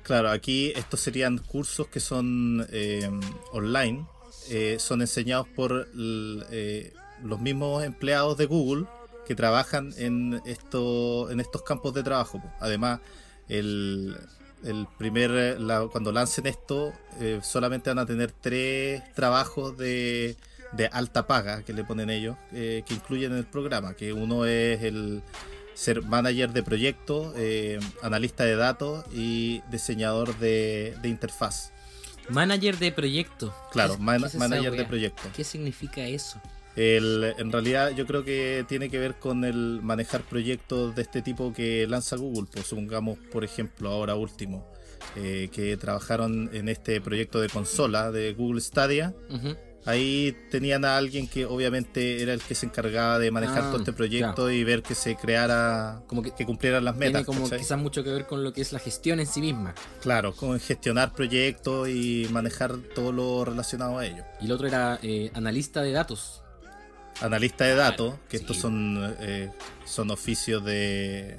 claro, 0.02 0.30
aquí 0.30 0.72
estos 0.74 0.98
serían 1.00 1.38
cursos 1.38 1.86
que 1.86 2.00
son 2.00 2.66
eh, 2.72 3.08
online. 3.52 4.04
eh, 4.48 4.76
son 4.80 5.00
enseñados 5.00 5.46
por 5.54 5.88
eh, 5.96 6.92
los 7.22 7.38
mismos 7.40 7.84
empleados 7.84 8.36
de 8.36 8.46
Google 8.46 8.86
que 9.28 9.36
trabajan 9.36 9.92
en, 9.96 10.40
esto, 10.44 11.30
en 11.30 11.38
estos 11.38 11.62
campos 11.62 11.94
de 11.94 12.02
trabajo. 12.02 12.42
Además, 12.58 12.98
el, 13.48 14.16
el 14.64 14.88
primer, 14.98 15.30
eh, 15.30 15.56
la- 15.60 15.86
cuando 15.92 16.10
lancen 16.10 16.46
esto, 16.48 16.92
solamente 17.42 17.90
van 17.90 18.00
a 18.00 18.06
tener 18.06 18.32
tres 18.32 19.02
trabajos 19.14 19.76
de, 19.76 20.34
de 20.72 20.86
alta 20.86 21.26
paga 21.26 21.62
que 21.62 21.72
le 21.72 21.84
ponen 21.84 22.10
ellos, 22.10 22.36
eh, 22.52 22.82
que 22.86 22.94
incluyen 22.94 23.32
en 23.32 23.38
el 23.38 23.44
programa, 23.46 23.94
que 23.94 24.12
uno 24.12 24.44
es 24.46 24.82
el 24.82 25.22
ser 25.74 26.02
manager 26.02 26.50
de 26.52 26.62
proyectos, 26.62 27.32
eh, 27.36 27.78
analista 28.02 28.44
de 28.44 28.56
datos 28.56 29.04
y 29.12 29.62
diseñador 29.70 30.36
de, 30.38 30.94
de 31.02 31.08
interfaz. 31.08 31.72
Manager 32.28 32.78
de 32.78 32.92
proyecto. 32.92 33.54
Claro, 33.72 33.96
¿Qué- 33.96 34.02
man- 34.02 34.20
qué 34.20 34.26
es 34.26 34.34
esa 34.34 34.38
manager 34.48 34.72
de 34.72 34.78
wea? 34.78 34.88
proyectos. 34.88 35.26
¿Qué 35.34 35.42
significa 35.42 36.02
eso? 36.06 36.40
El, 36.76 37.34
en 37.38 37.50
realidad 37.50 37.90
yo 37.90 38.06
creo 38.06 38.22
que 38.24 38.64
tiene 38.68 38.88
que 38.90 38.98
ver 38.98 39.16
con 39.16 39.44
el 39.44 39.80
manejar 39.82 40.22
proyectos 40.22 40.94
de 40.94 41.02
este 41.02 41.20
tipo 41.22 41.52
que 41.52 41.86
lanza 41.88 42.14
Google. 42.16 42.46
Pues 42.52 42.66
supongamos, 42.66 43.18
por 43.32 43.42
ejemplo, 43.42 43.90
ahora 43.90 44.14
último, 44.14 44.64
eh, 45.16 45.48
que 45.52 45.76
trabajaron 45.76 46.48
en 46.52 46.68
este 46.68 47.00
proyecto 47.00 47.40
de 47.40 47.48
consola 47.48 48.12
de 48.12 48.34
Google 48.34 48.60
Stadia. 48.60 49.12
Ahí 49.86 50.36
tenían 50.50 50.84
a 50.84 50.98
alguien 50.98 51.26
que 51.26 51.46
obviamente 51.46 52.22
era 52.22 52.34
el 52.34 52.42
que 52.42 52.54
se 52.54 52.66
encargaba 52.66 53.18
de 53.18 53.30
manejar 53.30 53.60
Ah, 53.64 53.66
todo 53.70 53.78
este 53.78 53.94
proyecto 53.94 54.50
y 54.50 54.62
ver 54.62 54.82
que 54.82 54.94
se 54.94 55.16
creara, 55.16 56.02
Como 56.06 56.22
que 56.22 56.32
que 56.32 56.44
cumplieran 56.44 56.84
las 56.84 56.94
Tiene 56.98 57.06
metas. 57.12 57.24
como 57.24 57.44
¿cachai? 57.44 57.60
quizás 57.60 57.78
mucho 57.78 58.04
que 58.04 58.10
ver 58.10 58.26
con 58.26 58.44
lo 58.44 58.52
que 58.52 58.60
es 58.60 58.72
la 58.74 58.78
gestión 58.78 59.20
en 59.20 59.26
sí 59.26 59.40
misma. 59.40 59.74
Claro, 60.02 60.34
con 60.36 60.60
gestionar 60.60 61.14
proyectos 61.14 61.88
y 61.88 62.28
manejar 62.30 62.76
todo 62.94 63.10
lo 63.12 63.44
relacionado 63.46 63.98
a 63.98 64.04
ello. 64.06 64.22
Y 64.40 64.46
el 64.46 64.52
otro 64.52 64.66
era 64.68 64.98
eh, 65.02 65.30
analista 65.34 65.80
de 65.82 65.92
datos. 65.92 66.42
Analista 67.22 67.64
de 67.64 67.74
datos, 67.74 68.14
que 68.28 68.38
sí. 68.38 68.44
estos 68.44 68.58
son, 68.58 69.14
eh, 69.20 69.50
son 69.84 70.10
oficios 70.10 70.64
de, 70.64 71.36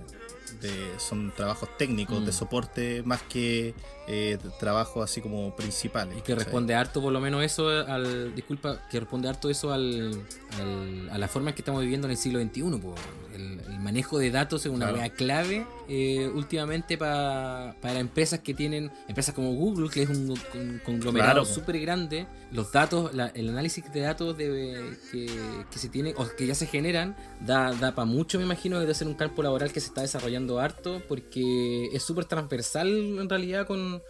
de- 0.62 1.00
son 1.00 1.32
trabajos 1.36 1.70
técnicos 1.78 2.22
Mm. 2.22 2.26
de 2.26 2.32
soporte 2.32 3.04
más 3.04 3.22
que 3.24 3.74
eh, 4.14 4.38
trabajos 4.60 5.04
así 5.10 5.22
como 5.22 5.56
principales. 5.56 6.18
Y 6.18 6.22
que 6.22 6.36
responde 6.36 6.76
harto, 6.76 7.02
por 7.02 7.14
lo 7.14 7.22
menos 7.22 7.44
eso 7.44 7.70
al. 7.70 8.36
Disculpa, 8.36 8.86
que 8.90 9.00
responde 9.00 9.30
harto 9.30 9.50
eso 9.50 9.72
al, 9.72 10.12
al- 10.60 11.10
a 11.10 11.18
la 11.18 11.28
forma 11.30 11.50
en 11.50 11.56
que 11.56 11.62
estamos 11.62 11.82
viviendo 11.82 12.08
en 12.08 12.12
el 12.12 12.18
siglo 12.18 12.40
XXI. 12.42 12.62
po. 12.80 12.94
El, 13.34 13.62
el 13.62 13.80
manejo 13.80 14.20
de 14.20 14.30
datos 14.30 14.66
es 14.66 14.72
una 14.72 14.92
Claro. 14.92 15.14
clave 15.16 15.66
eh, 15.88 16.30
últimamente 16.36 16.98
pa- 16.98 17.74
para 17.82 18.00
empresas 18.00 18.40
que 18.42 18.54
tienen. 18.54 18.92
Empresas 19.08 19.34
como 19.34 19.54
Google, 19.54 19.90
que 19.90 20.04
es 20.04 20.10
un, 20.10 20.32
un 20.32 20.82
conglomerado 20.86 21.42
Claro, 21.42 21.46
súper 21.46 21.80
grande. 21.80 22.28
Los 22.52 22.72
datos, 22.74 23.14
la- 23.14 23.28
el 23.28 23.48
análisis 23.48 23.92
de 23.94 24.02
datos 24.02 24.38
de, 24.38 24.98
que, 25.12 25.28
que 25.72 25.80
se 25.80 25.88
tiene 25.88 26.14
o 26.18 26.28
que 26.38 26.46
ya 26.46 26.56
se 26.56 26.68
generan, 26.68 27.16
da, 27.40 27.72
da 27.72 27.96
para 27.96 28.06
mucho, 28.06 28.38
me 28.38 28.44
imagino, 28.44 28.80
de 28.82 28.94
ser 28.94 29.08
un 29.08 29.14
campo 29.14 29.42
laboral 29.42 29.72
que 29.72 29.80
se 29.80 29.88
está 29.88 30.02
desarrollando 30.02 30.60
harto, 30.60 31.02
porque 31.08 31.86
es 31.94 32.04
súper 32.04 32.26
transversal 32.26 32.90
en 32.90 33.30
realidad 33.30 33.66
con 33.68 34.01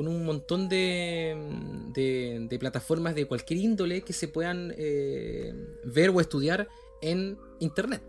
con 0.00 0.08
un 0.08 0.24
montón 0.24 0.70
de, 0.70 1.36
de, 1.92 2.58
plataformas 2.58 3.14
de 3.14 3.26
cualquier 3.26 3.60
índole 3.60 4.00
que 4.00 4.14
se 4.14 4.28
puedan 4.28 4.72
eh, 4.78 5.52
ver 5.84 6.08
o 6.08 6.22
estudiar 6.22 6.68
en 7.02 7.36
internet. 7.58 8.02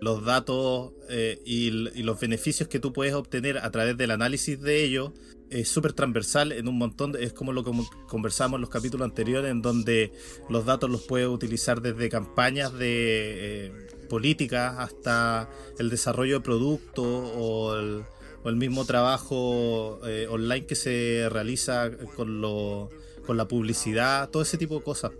los 0.00 0.24
datos 0.24 0.92
eh, 1.10 1.40
y 1.44 1.70
los 2.04 2.20
beneficios 2.20 2.68
que 2.68 2.78
tú 2.78 2.92
puedes 2.92 3.12
obtener 3.14 3.58
a 3.58 3.68
través 3.72 3.96
del 3.96 4.12
análisis 4.12 4.60
de 4.60 4.84
ellos 4.84 5.10
es 5.50 5.68
súper 5.68 5.94
transversal 5.94 6.52
en 6.52 6.68
un 6.68 6.78
montón, 6.78 7.10
de- 7.10 7.24
es 7.24 7.32
como 7.32 7.52
lo 7.52 7.64
que 7.64 7.72
conversamos 8.06 8.58
en 8.58 8.60
los 8.60 8.70
capítulos 8.70 9.04
anteriores, 9.04 9.50
en 9.50 9.62
donde 9.62 10.12
los 10.48 10.64
datos 10.64 10.88
los 10.88 11.02
puedes 11.02 11.26
utilizar 11.26 11.80
desde 11.82 12.08
campañas 12.08 12.72
de 12.72 13.66
eh, 13.66 13.72
políticas 14.08 14.76
hasta 14.78 15.50
el 15.80 15.90
desarrollo 15.90 16.34
de 16.34 16.40
productos 16.40 17.04
o 17.36 17.74
el, 17.76 18.04
o 18.46 18.48
el 18.48 18.54
mismo 18.54 18.84
trabajo 18.84 19.98
eh, 20.06 20.28
online 20.30 20.66
que 20.66 20.76
se 20.76 21.28
realiza 21.28 21.90
con, 22.14 22.40
lo, 22.40 22.90
con 23.26 23.36
la 23.36 23.48
publicidad, 23.48 24.30
todo 24.30 24.42
ese 24.42 24.56
tipo 24.56 24.76
de 24.76 24.84
cosas. 24.84 25.10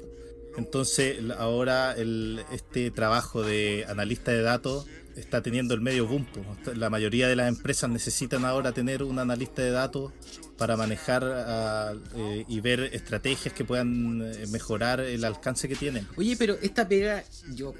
Entonces 0.56 1.18
ahora 1.36 1.94
el, 1.96 2.44
este 2.52 2.92
trabajo 2.92 3.42
de 3.42 3.84
analista 3.88 4.30
de 4.30 4.42
datos 4.42 4.86
está 5.16 5.42
teniendo 5.42 5.74
el 5.74 5.80
medio 5.80 6.06
boom. 6.06 6.24
La 6.76 6.88
mayoría 6.88 7.26
de 7.26 7.34
las 7.34 7.48
empresas 7.48 7.90
necesitan 7.90 8.44
ahora 8.44 8.70
tener 8.70 9.02
un 9.02 9.18
analista 9.18 9.60
de 9.60 9.72
datos 9.72 10.12
para 10.56 10.76
manejar 10.76 11.24
eh, 12.14 12.44
y 12.46 12.60
ver 12.60 12.78
estrategias 12.92 13.52
que 13.52 13.64
puedan 13.64 14.22
eh, 14.22 14.46
mejorar 14.52 15.00
el 15.00 15.24
alcance 15.24 15.68
que 15.68 15.74
tienen. 15.74 16.06
Oye, 16.16 16.36
pero 16.38 16.54
esta 16.62 16.86
pega, 16.86 17.24
yo 17.54 17.74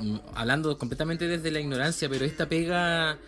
mm, 0.00 0.16
hablando 0.34 0.76
completamente 0.78 1.28
desde 1.28 1.52
la 1.52 1.60
ignorancia, 1.60 2.08
pero 2.08 2.24
esta 2.24 2.48
pega 2.48 3.20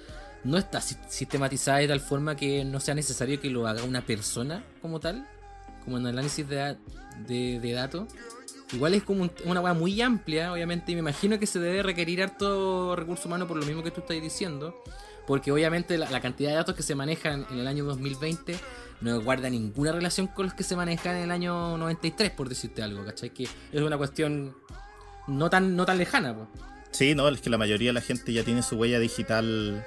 no 0.45 0.59
está 0.59 0.81
si- 0.81 0.97
sistematizada 1.09 1.79
de 1.79 1.89
tal 1.89 2.01
forma 2.01 2.37
que 2.37 2.65
no 2.65 2.81
sea 2.81 2.95
necesario 2.95 3.41
que 3.41 3.51
lo 3.51 3.67
haga 3.67 3.83
una 3.85 4.03
persona 4.05 4.65
como 4.83 5.01
tal, 5.01 5.27
como 5.85 5.99
en 5.99 6.07
análisis 6.07 6.49
de, 6.49 6.77
de, 7.27 7.61
de 7.61 7.73
datos. 7.73 8.09
Igual 8.73 8.95
es 8.95 9.03
como 9.05 9.23
un- 9.23 9.33
una 9.45 9.61
weá 9.61 9.75
muy 9.75 10.01
amplia, 10.03 10.53
obviamente, 10.53 10.93
y 10.93 10.95
me 10.97 11.01
imagino 11.01 11.39
que 11.39 11.47
se 11.47 11.59
debe 11.61 11.83
requerir 11.83 12.23
harto 12.23 12.97
recurso 12.97 13.29
humano 13.29 13.47
por 13.47 13.57
lo 13.57 13.65
mismo 13.67 13.83
que 13.83 13.91
tú 13.91 14.01
estás 14.01 14.21
diciendo. 14.21 14.83
Porque 15.27 15.51
obviamente 15.51 15.99
la, 15.99 16.21
cantidad 16.21 16.51
de 16.51 16.57
datos 16.57 16.77
que 16.77 16.85
se 16.85 16.95
manejan 16.95 17.47
en 17.51 17.59
el 17.59 17.67
año 17.67 17.85
2020 17.85 18.57
no 19.01 19.21
guarda 19.23 19.51
ninguna 19.51 19.91
relación 19.91 20.29
con 20.29 20.47
los 20.47 20.55
que 20.55 20.63
se 20.63 20.77
manejan 20.77 21.17
en 21.17 21.25
el 21.25 21.31
año 21.33 21.77
93, 21.79 22.31
por 22.31 22.49
decirte 22.49 22.81
algo, 22.83 23.05
¿cachai? 23.05 23.31
Que 23.31 23.43
es 23.73 23.83
una 23.83 23.99
cuestión 23.99 24.55
no 25.27 25.51
tan, 25.51 25.75
no 25.75 25.85
tan 25.85 25.99
lejana. 25.99 26.37
Sí, 26.93 27.17
no, 27.17 27.29
es 27.29 27.41
que 27.41 27.51
la 27.51 27.59
mayoría 27.59 27.89
de 27.89 27.95
la 27.95 28.01
gente 28.03 28.33
ya 28.33 28.45
tiene 28.45 28.63
su 28.63 28.77
huella 28.77 29.01
digital 29.01 29.85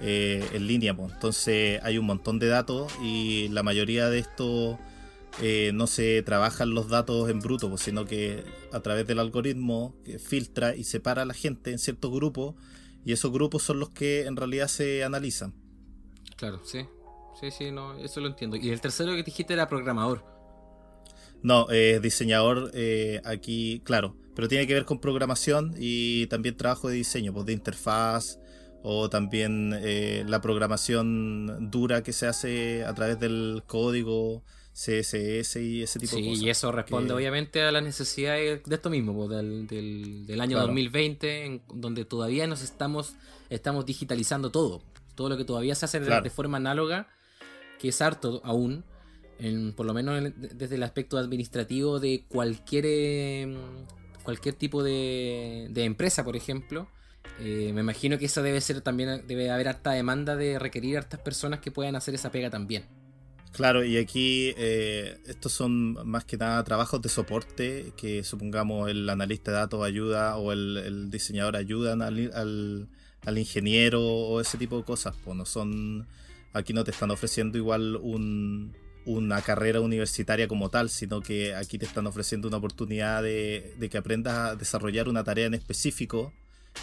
eh, 0.00 0.46
en 0.52 0.66
línea, 0.66 0.94
pues. 0.94 1.12
entonces 1.12 1.80
hay 1.82 1.98
un 1.98 2.06
montón 2.06 2.38
de 2.38 2.48
datos 2.48 2.92
y 3.02 3.48
la 3.48 3.62
mayoría 3.62 4.08
de 4.08 4.18
estos 4.18 4.78
eh, 5.40 5.70
no 5.74 5.86
se 5.86 6.22
trabajan 6.22 6.74
los 6.74 6.88
datos 6.88 7.28
en 7.30 7.40
bruto, 7.40 7.68
pues, 7.68 7.82
sino 7.82 8.04
que 8.04 8.44
a 8.72 8.80
través 8.80 9.06
del 9.06 9.18
algoritmo 9.18 9.94
filtra 10.18 10.74
y 10.74 10.84
separa 10.84 11.22
a 11.22 11.24
la 11.26 11.34
gente 11.34 11.72
en 11.72 11.78
ciertos 11.78 12.10
grupos 12.12 12.54
y 13.04 13.12
esos 13.12 13.32
grupos 13.32 13.62
son 13.62 13.78
los 13.78 13.90
que 13.90 14.26
en 14.26 14.36
realidad 14.36 14.68
se 14.68 15.04
analizan. 15.04 15.54
Claro, 16.36 16.60
sí. 16.64 16.86
Sí, 17.40 17.50
sí, 17.50 17.70
no, 17.70 17.98
eso 17.98 18.20
lo 18.20 18.28
entiendo. 18.28 18.56
Y 18.56 18.70
el 18.70 18.80
tercero 18.80 19.14
que 19.14 19.22
dijiste 19.22 19.52
era 19.52 19.68
programador. 19.68 20.24
No, 21.42 21.66
eh, 21.70 22.00
diseñador 22.02 22.70
eh, 22.74 23.20
aquí, 23.24 23.82
claro, 23.84 24.16
pero 24.34 24.48
tiene 24.48 24.66
que 24.66 24.74
ver 24.74 24.86
con 24.86 25.00
programación 25.00 25.74
y 25.78 26.26
también 26.28 26.56
trabajo 26.56 26.88
de 26.88 26.94
diseño, 26.94 27.32
pues 27.32 27.46
de 27.46 27.52
interfaz 27.52 28.38
o 28.88 29.10
también 29.10 29.74
eh, 29.82 30.22
la 30.28 30.40
programación 30.40 31.70
dura 31.72 32.04
que 32.04 32.12
se 32.12 32.28
hace 32.28 32.84
a 32.84 32.94
través 32.94 33.18
del 33.18 33.64
código 33.66 34.44
CSS 34.74 35.56
y 35.60 35.82
ese 35.82 35.98
tipo 35.98 36.14
de 36.16 36.22
Sí, 36.22 36.28
cosas. 36.28 36.44
y 36.44 36.50
eso 36.50 36.70
responde 36.70 37.08
que- 37.08 37.14
obviamente 37.14 37.62
a 37.62 37.72
las 37.72 37.82
necesidades 37.82 38.62
de 38.64 38.74
esto 38.74 38.88
mismo, 38.88 39.12
po, 39.14 39.26
del, 39.28 39.66
del, 39.66 40.26
del 40.26 40.40
año 40.40 40.52
Claro. 40.58 40.66
2020, 40.68 41.46
en 41.46 41.62
donde 41.74 42.04
todavía 42.04 42.46
nos 42.46 42.62
estamos, 42.62 43.14
estamos 43.50 43.86
digitalizando 43.86 44.50
todo. 44.52 44.82
Todo 45.16 45.30
lo 45.30 45.36
que 45.36 45.44
todavía 45.44 45.74
se 45.74 45.86
hace 45.86 45.98
de- 45.98 46.20
de 46.20 46.30
forma 46.30 46.58
análoga, 46.58 47.08
que 47.80 47.88
es 47.88 48.00
harto 48.02 48.40
aún, 48.44 48.84
en, 49.40 49.72
por 49.72 49.86
lo 49.86 49.94
menos 49.94 50.16
en- 50.18 50.34
desde 50.56 50.76
el 50.76 50.82
aspecto 50.84 51.18
administrativo 51.18 51.98
de 51.98 52.24
cualquier, 52.28 52.84
eh, 52.86 53.56
cualquier 54.22 54.54
tipo 54.54 54.82
de, 54.84 55.66
de 55.70 55.84
empresa, 55.84 56.22
por 56.24 56.36
ejemplo. 56.36 56.86
Eh, 57.40 57.72
me 57.74 57.80
imagino 57.82 58.18
que 58.18 58.26
eso 58.26 58.42
debe 58.42 58.60
ser 58.60 58.80
también, 58.80 59.22
debe 59.26 59.50
haber 59.50 59.68
harta 59.68 59.92
demanda 59.92 60.36
de 60.36 60.58
requerir 60.58 60.96
hartas 60.98 61.20
personas 61.20 61.60
que 61.60 61.70
puedan 61.70 61.96
hacer 61.96 62.14
esa 62.14 62.30
pega 62.30 62.50
también. 62.50 62.84
Claro, 63.52 63.84
y 63.84 63.96
aquí 63.96 64.52
eh, 64.58 65.18
estos 65.26 65.52
son 65.52 65.94
más 66.06 66.24
que 66.24 66.36
nada 66.36 66.62
trabajos 66.64 67.00
de 67.00 67.08
soporte 67.08 67.92
que 67.96 68.22
supongamos 68.22 68.90
el 68.90 69.08
analista 69.08 69.50
de 69.50 69.56
datos 69.58 69.82
ayuda 69.84 70.36
o 70.36 70.52
el, 70.52 70.76
diseñador 71.10 71.56
al- 72.34 72.88
al 73.24 73.38
ingeniero 73.38 74.02
o 74.02 74.40
ese 74.40 74.58
tipo 74.58 74.76
de 74.76 74.84
cosas. 74.84 75.16
Pues 75.24 75.36
no 75.36 75.46
son, 75.46 76.06
aquí 76.52 76.72
no 76.74 76.84
te 76.84 76.90
están 76.90 77.10
ofreciendo 77.10 77.56
igual 77.56 77.96
un- 77.96 78.74
una 79.06 79.40
carrera 79.40 79.80
universitaria 79.80 80.48
como 80.48 80.68
tal, 80.68 80.90
sino 80.90 81.20
que 81.22 81.54
aquí 81.54 81.78
te 81.78 81.86
están 81.86 82.06
ofreciendo 82.06 82.48
una 82.48 82.56
oportunidad 82.58 83.22
de, 83.22 83.74
de 83.78 83.88
que 83.88 83.96
aprendas 83.98 84.34
a 84.36 84.56
desarrollar 84.56 85.08
una 85.08 85.24
tarea 85.24 85.46
en 85.46 85.54
específico 85.54 86.32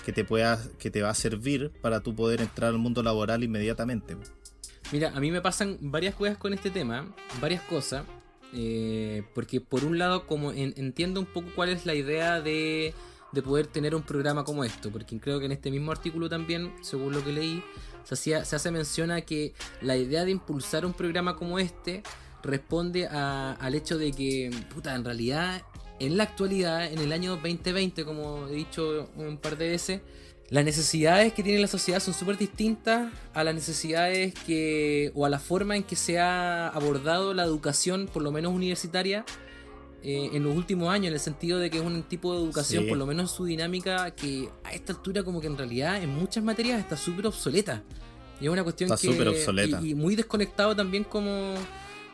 que 0.06 0.12
te 0.13 0.23
pueda, 0.25 0.62
que 0.79 0.89
te 0.91 1.01
va 1.01 1.10
a 1.10 1.15
servir 1.15 1.71
para 1.82 2.01
tú 2.01 2.15
poder 2.15 2.41
entrar 2.41 2.69
al 2.71 2.77
mundo 2.77 3.03
laboral 3.03 3.43
inmediatamente. 3.43 4.17
Mira, 4.91 5.12
a 5.15 5.19
mí 5.19 5.32
me 5.32 5.41
pasan 5.41 5.77
varias 5.82 6.13
cosas 6.15 6.38
con 6.38 6.53
este 6.53 6.69
tema, 6.69 7.08
varias 7.41 7.62
cosas, 7.63 8.03
eh, 8.53 9.23
porque 9.34 9.62
por 9.62 9.84
un 9.86 9.97
lado 9.97 10.27
como 10.27 10.51
en- 10.51 10.73
entiendo 10.77 11.19
un 11.19 11.25
poco 11.25 11.47
cuál 11.56 11.69
es 11.69 11.86
la 11.86 11.95
idea 11.95 12.41
de, 12.41 12.93
de 13.32 13.41
poder 13.41 13.65
tener 13.67 13.95
un 13.95 14.03
programa 14.03 14.43
como 14.43 14.63
esto, 14.63 14.91
porque 14.91 15.17
creo 15.19 15.39
que 15.39 15.45
en 15.45 15.51
este 15.53 15.71
mismo 15.71 15.91
artículo 15.91 16.29
también, 16.29 16.71
según 16.82 17.13
lo 17.13 17.23
que 17.23 17.32
leí, 17.32 17.63
se, 18.03 18.13
hacía, 18.13 18.45
se 18.45 18.56
hace 18.56 18.69
mención 18.69 19.10
a 19.10 19.21
que 19.21 19.53
la 19.82 19.97
idea 19.97 20.25
de 20.25 20.32
impulsar 20.32 20.86
un 20.86 20.93
programa 20.93 21.36
como 21.36 21.58
este 21.58 22.03
responde 22.43 23.08
a- 23.08 23.53
al 23.53 23.73
hecho 23.73 23.97
de 23.97 24.12
que, 24.12 24.51
puta, 24.73 24.93
en 24.93 25.06
realidad, 25.06 25.63
en 26.06 26.18
la 26.18 26.24
actualidad, 26.24 26.92
en 26.92 27.00
el 27.00 27.12
año 27.12 27.32
2020, 27.38 28.06
como 28.06 28.48
he 28.48 28.54
dicho 28.54 29.10
un 29.16 29.38
par 29.38 29.58
de 29.58 29.70
veces, 29.70 30.02
las 30.50 30.63
necesidades 30.66 31.34
que 31.34 31.42
tiene 31.42 31.60
la 31.60 31.68
sociedad 31.68 32.00
son 32.00 32.13
súper 32.13 32.38
distintas 32.38 33.12
a 33.34 33.44
las 33.44 33.56
necesidades 33.56 34.34
que. 34.46 35.12
o 35.16 35.26
a 35.26 35.30
la 35.30 35.39
forma 35.39 35.76
en 35.76 35.84
que 35.84 35.96
se 35.96 36.20
ha 36.20 36.68
abordado 36.68 37.34
la 37.34 37.44
educación, 37.44 38.08
por 38.12 38.22
lo 38.22 38.32
menos 38.32 38.54
universitaria, 38.54 39.26
eh, 40.04 40.30
en 40.34 40.44
los 40.44 40.56
últimos 40.56 40.89
años, 40.89 41.08
en 41.08 41.13
el 41.13 41.20
sentido 41.20 41.60
de 41.60 41.70
que 41.70 41.78
es 41.78 41.84
un 41.84 42.04
tipo 42.04 42.34
de 42.38 42.44
educación, 42.44 42.84
Sí. 42.84 42.89
por 42.89 42.98
lo 42.98 43.06
menos 43.06 43.32
en 43.32 43.36
su 43.36 43.46
dinámica, 43.46 44.12
que 44.12 44.50
a 44.63 44.74
esta 44.74 44.92
altura, 44.94 45.24
como 45.24 45.39
que 45.42 45.48
en 45.48 45.58
realidad 45.58 46.04
en 46.04 46.10
muchas 46.10 46.44
materias 46.44 46.80
está 46.80 46.98
súper 46.98 47.26
obsoleta. 47.28 47.82
Y 48.42 48.46
es 48.46 48.50
una 48.52 48.63
cuestión 48.63 48.92
Está 48.92 49.02
que. 49.02 49.12
súper 49.13 49.30
obsoleta. 49.30 49.80
Y, 49.82 49.92
y 49.92 49.96
muy 49.96 50.16
desconectado 50.16 50.76
también 50.76 51.06
como. 51.06 51.54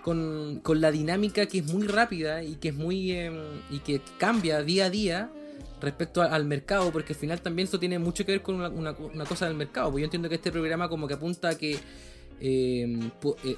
Con, 0.03 0.59
con 0.63 0.79
la 0.81 0.91
dinámica 0.91 1.45
que 1.45 1.59
es 1.59 1.65
muy 1.65 1.85
rápida 1.87 2.43
y 2.43 2.55
que 2.55 2.69
es 2.69 2.75
muy 2.75 3.11
em, 3.11 3.35
y 3.69 3.79
que 3.79 4.01
cambia 4.17 4.61
día 4.63 4.85
a 4.85 4.89
día 4.89 5.29
respecto 5.81 6.21
al 6.21 6.45
mercado, 6.45 6.91
porque 6.91 7.13
al 7.13 7.19
final 7.19 7.41
también 7.41 7.65
esto 7.65 7.79
tiene 7.79 7.99
mucho 7.99 8.25
que 8.25 8.31
ver 8.33 8.41
con 8.41 8.55
una, 8.55 8.69
una- 8.69 9.25
cosa 9.25 9.45
del 9.47 9.55
mercado. 9.55 9.89
Porque 9.89 10.01
yo 10.01 10.05
entiendo 10.05 10.27
que 10.29 10.35
este 10.35 10.51
programa 10.51 10.87
como 10.89 11.07
que 11.07 11.13
apunta 11.15 11.49
a 11.49 11.57
que 11.57 11.77
eh, 12.41 12.83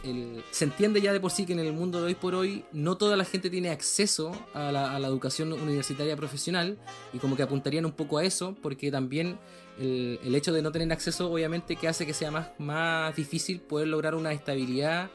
el- 0.03 0.43
se 0.51 0.65
entiende 0.65 1.01
ya 1.01 1.13
de 1.13 1.19
por 1.19 1.31
sí 1.31 1.45
que 1.45 1.53
en 1.53 1.59
el 1.59 1.71
mundo 1.73 1.99
de 1.99 2.07
hoy 2.07 2.15
por 2.15 2.33
hoy 2.33 2.65
no 2.71 2.97
toda 2.97 3.15
la 3.15 3.25
gente 3.25 3.49
tiene 3.51 3.69
acceso 3.69 4.31
a 4.55 4.71
la, 4.71 4.95
a 4.95 4.99
la 4.99 5.07
educación 5.07 5.53
universitaria 5.53 6.15
profesional 6.15 6.77
y 7.13 7.19
como 7.19 7.35
que 7.35 7.43
apuntarían 7.43 7.85
un 7.85 7.91
poco 7.91 8.17
a 8.17 8.23
eso 8.25 8.55
porque 8.61 8.89
también 8.91 9.37
el, 9.79 10.19
el 10.23 10.33
hecho 10.35 10.51
de 10.51 10.61
no 10.63 10.71
tener 10.71 10.91
acceso 10.91 11.31
obviamente 11.31 11.75
que 11.75 11.87
hace 11.87 12.05
que 12.07 12.13
sea 12.15 12.31
más, 12.31 12.47
más 12.57 13.15
difícil 13.15 13.59
poder 13.61 13.87
lograr 13.87 14.15
una 14.15 14.31
estabilidad 14.33 15.09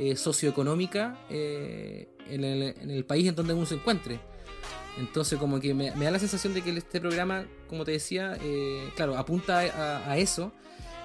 eh, 0.00 0.14
socioeconómica 0.14 1.18
eh, 1.28 2.08
en, 2.28 2.44
el, 2.44 2.62
en 2.80 2.90
el 2.90 3.04
país 3.04 3.26
en 3.26 3.34
donde 3.34 3.52
uno 3.52 3.66
se 3.66 3.74
encuentre. 3.74 4.20
Entonces 4.96 5.40
como 5.40 5.58
que 5.58 5.74
me, 5.74 5.90
da 5.90 6.10
la 6.12 6.20
sensación 6.20 6.54
de 6.54 6.62
que 6.62 6.70
este 6.70 7.00
programa, 7.00 7.46
como 7.68 7.84
te 7.84 7.90
decía, 7.90 8.38
eh, 8.40 8.92
claro, 8.94 9.16
apunta 9.16 9.58
a, 10.08 10.16
eso, 10.16 10.52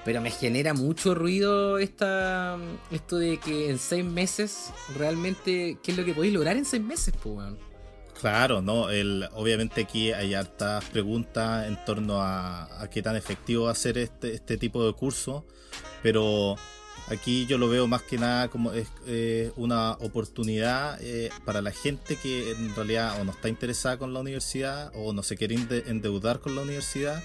pero 0.05 0.21
me 0.21 0.29
genera 0.29 0.75
mucho 0.75 1.15
ruido 1.15 1.79
esta, 1.79 2.59
esto 2.91 3.17
de 3.17 3.39
que 3.39 3.71
en 3.71 3.79
seis 3.79 4.05
meses, 4.05 4.71
realmente, 4.95 5.79
¿qué 5.81 5.91
es 5.91 5.97
lo 5.97 6.05
que 6.05 6.13
podéis 6.13 6.35
lograr 6.35 6.55
en 6.55 6.65
seis 6.65 6.83
meses, 6.83 7.15
pues? 7.23 7.39
Claro, 8.21 8.61
no, 8.61 8.91
el, 8.91 9.27
obviamente 9.33 9.81
aquí 9.81 10.11
hay 10.11 10.35
hartas 10.35 10.85
preguntas 10.85 11.67
en 11.67 11.83
torno 11.83 12.21
a, 12.21 12.81
a 12.81 12.89
qué 12.91 13.01
tan 13.01 13.15
efectivo 13.15 13.65
va 13.65 13.71
a 13.71 13.75
ser 13.75 13.97
este, 13.97 14.33
este 14.33 14.57
tipo 14.57 14.85
de 14.85 14.93
curso, 14.93 15.47
pero 16.03 16.57
aquí 17.09 17.45
yo 17.45 17.57
lo 17.57 17.69
veo 17.69 17.87
más 17.87 18.01
que 18.01 18.17
nada 18.17 18.49
como 18.49 18.71
es 18.73 18.87
eh, 19.07 19.51
una 19.55 19.93
oportunidad 19.93 20.97
eh, 21.01 21.29
para 21.45 21.61
la 21.61 21.71
gente 21.71 22.15
que 22.15 22.51
en 22.51 22.75
realidad 22.75 23.19
o 23.19 23.25
no 23.25 23.31
está 23.31 23.49
interesada 23.49 23.97
con 23.97 24.13
la 24.13 24.19
universidad 24.19 24.91
o 24.95 25.13
no 25.13 25.23
se 25.23 25.35
quiere 25.37 25.55
ende- 25.55 25.83
endeudar 25.87 26.39
con 26.39 26.55
la 26.55 26.61
universidad 26.61 27.21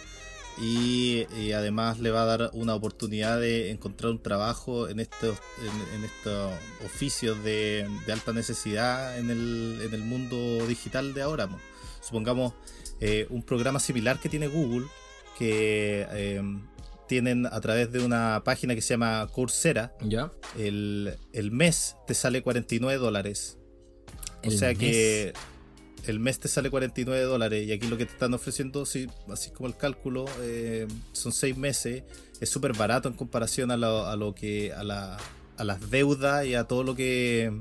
y, 0.61 1.53
además 1.53 2.01
le 2.01 2.11
va 2.11 2.23
a 2.23 2.27
dar 2.27 2.51
una 2.53 2.75
oportunidad 2.75 3.41
de 3.41 3.71
encontrar 3.71 4.11
un 4.11 4.21
trabajo 4.21 4.89
en 4.89 5.01
estos, 5.01 5.39
en, 5.95 6.05
estos 6.05 6.53
oficios 6.85 7.43
de, 7.45 7.89
alta 8.13 8.33
necesidad 8.33 9.19
en 9.19 9.31
el, 9.31 9.81
en 9.83 9.95
el 9.95 10.01
mundo 10.01 10.67
digital 10.67 11.15
de 11.15 11.23
ahora. 11.23 11.47
mo. 11.47 11.61
Supongamos 12.01 12.55
eh, 13.01 13.27
un 13.31 13.43
programa 13.43 13.79
similar 13.79 14.19
que 14.19 14.29
tiene 14.29 14.49
Google, 14.49 14.87
que 15.39 16.07
eh, 16.11 16.43
tienen 17.09 17.47
a 17.47 17.61
través 17.61 17.91
de 17.91 18.01
una 18.01 18.43
página 18.45 18.75
que 18.75 18.83
se 18.83 18.95
llama 18.95 19.27
Coursera, 19.33 19.93
¿Ya? 20.03 20.33
el, 20.59 21.17
el 21.33 21.51
mes 21.51 21.97
te 22.07 22.15
sale 22.15 22.43
49 22.43 22.99
dólares. 22.99 23.59
O 24.45 24.51
sea 24.51 24.69
mes. 24.69 24.79
que 24.79 25.33
el 26.07 26.21
mes 26.21 26.39
te 26.39 26.47
sale 26.49 26.71
49 26.71 27.25
dólares 27.25 27.67
y 27.67 27.73
aquí 27.73 27.89
lo 27.89 27.97
que 27.97 28.07
te 28.07 28.13
están 28.13 28.33
ofreciendo, 28.35 28.87
sí, 28.87 29.09
así 29.31 29.51
como 29.51 29.67
el 29.69 29.77
cálculo, 29.77 30.27
eh, 30.43 30.87
son 31.13 31.33
6 31.33 31.57
meses. 31.57 32.05
Es 32.41 32.51
súper 32.51 32.73
barato 32.75 33.09
en 33.09 33.15
comparación 33.15 33.71
a 33.71 33.77
lo, 33.77 34.07
a 34.07 34.15
lo 34.15 34.35
que 34.35 34.73
a, 34.73 34.85
la, 34.85 35.17
a 35.57 35.65
las 35.65 35.91
deudas 35.91 36.47
y 36.47 36.55
a 36.55 36.65
todo 36.65 36.85
lo 36.85 36.95
que 36.95 37.53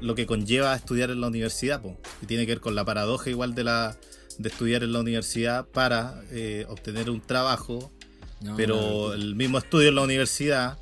lo 0.00 0.16
que 0.16 0.26
conlleva 0.26 0.74
estudiar 0.74 1.10
en 1.10 1.20
la 1.20 1.28
universidad. 1.28 1.80
po. 1.80 1.96
Y 2.22 2.26
tiene 2.26 2.44
que 2.44 2.52
ver 2.52 2.60
con 2.60 2.74
la 2.74 2.84
paradoja 2.84 3.30
igual 3.30 3.54
de 3.54 3.64
la 3.64 3.96
de 4.38 4.48
estudiar 4.48 4.82
en 4.82 4.92
la 4.92 5.00
universidad 5.00 5.66
para 5.68 6.22
eh, 6.30 6.66
obtener 6.68 7.10
un 7.10 7.20
trabajo 7.20 7.92
No, 8.44 8.56
pero 8.56 8.76
no, 8.76 9.12
el 9.14 9.34
mismo 9.34 9.58
estudio 9.58 9.88
en 9.90 9.94
la 9.94 10.02
universidad 10.02 10.78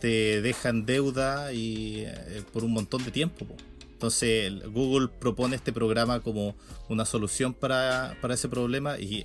te 0.00 0.42
deja 0.42 0.68
en 0.68 0.84
deuda 0.86 1.52
y 1.52 2.04
eh, 2.06 2.42
por 2.52 2.64
un 2.64 2.72
montón 2.72 3.04
de 3.04 3.10
tiempo. 3.10 3.44
po. 3.46 3.56
Entonces 3.92 4.52
Google 4.72 5.08
propone 5.08 5.56
este 5.56 5.72
programa 5.72 6.20
como 6.20 6.54
una 6.88 7.04
solución 7.06 7.54
para, 7.54 8.16
para 8.20 8.34
ese 8.34 8.48
problema 8.48 8.98
y 8.98 9.24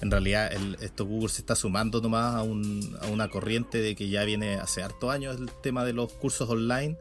en 0.00 0.10
realidad 0.10 0.52
el, 0.52 0.76
esto 0.80 1.04
Google 1.04 1.28
se 1.28 1.40
está 1.42 1.54
sumando 1.54 2.00
nomás 2.00 2.34
a, 2.34 2.42
un- 2.42 2.96
a 3.02 3.06
una 3.08 3.28
corriente 3.28 3.78
de 3.78 3.94
que 3.94 4.08
ya 4.08 4.24
viene 4.24 4.54
hace 4.56 4.82
harto 4.82 5.10
años 5.10 5.36
el 5.38 5.50
tema 5.62 5.84
de 5.84 5.92
los 5.92 6.12
cursos 6.14 6.48
online 6.48 6.96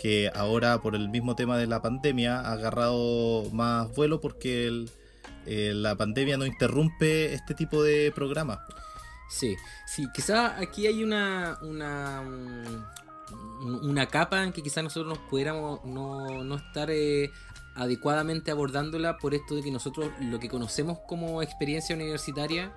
que 0.00 0.30
ahora 0.34 0.80
por 0.80 0.94
el 0.94 1.08
mismo 1.10 1.34
tema 1.36 1.56
de 1.58 1.66
la 1.66 1.80
pandemia 1.82 2.40
ha 2.40 2.52
agarrado 2.52 3.44
más 3.52 3.94
vuelo 3.94 4.20
porque 4.20 4.66
el- 4.66 4.90
eh, 5.46 5.72
la 5.74 5.94
pandemia 5.96 6.36
no 6.38 6.44
interrumpe 6.46 7.32
este 7.34 7.54
tipo 7.54 7.82
de 7.82 8.12
programas. 8.14 8.58
Sí, 9.28 9.56
sí, 9.86 10.06
quizá 10.14 10.58
aquí 10.60 10.86
hay 10.86 11.02
una, 11.02 11.58
una, 11.62 12.22
mm, 12.22 13.88
una 13.88 14.06
capa 14.06 14.44
en 14.44 14.52
que 14.52 14.62
quizá 14.62 14.82
nosotros 14.82 15.08
nos 15.18 15.18
pudiéramos 15.28 15.84
no, 15.84 16.44
no 16.44 16.54
estar 16.56 16.90
eh, 16.90 17.30
adecuadamente 17.74 18.50
abordándola 18.50 19.18
por 19.18 19.34
esto 19.34 19.54
de 19.56 19.62
que 19.62 19.70
nosotros 19.70 20.10
lo 20.20 20.38
que 20.38 20.48
conocemos 20.48 20.98
como 21.06 21.42
experiencia 21.42 21.94
universitaria 21.94 22.72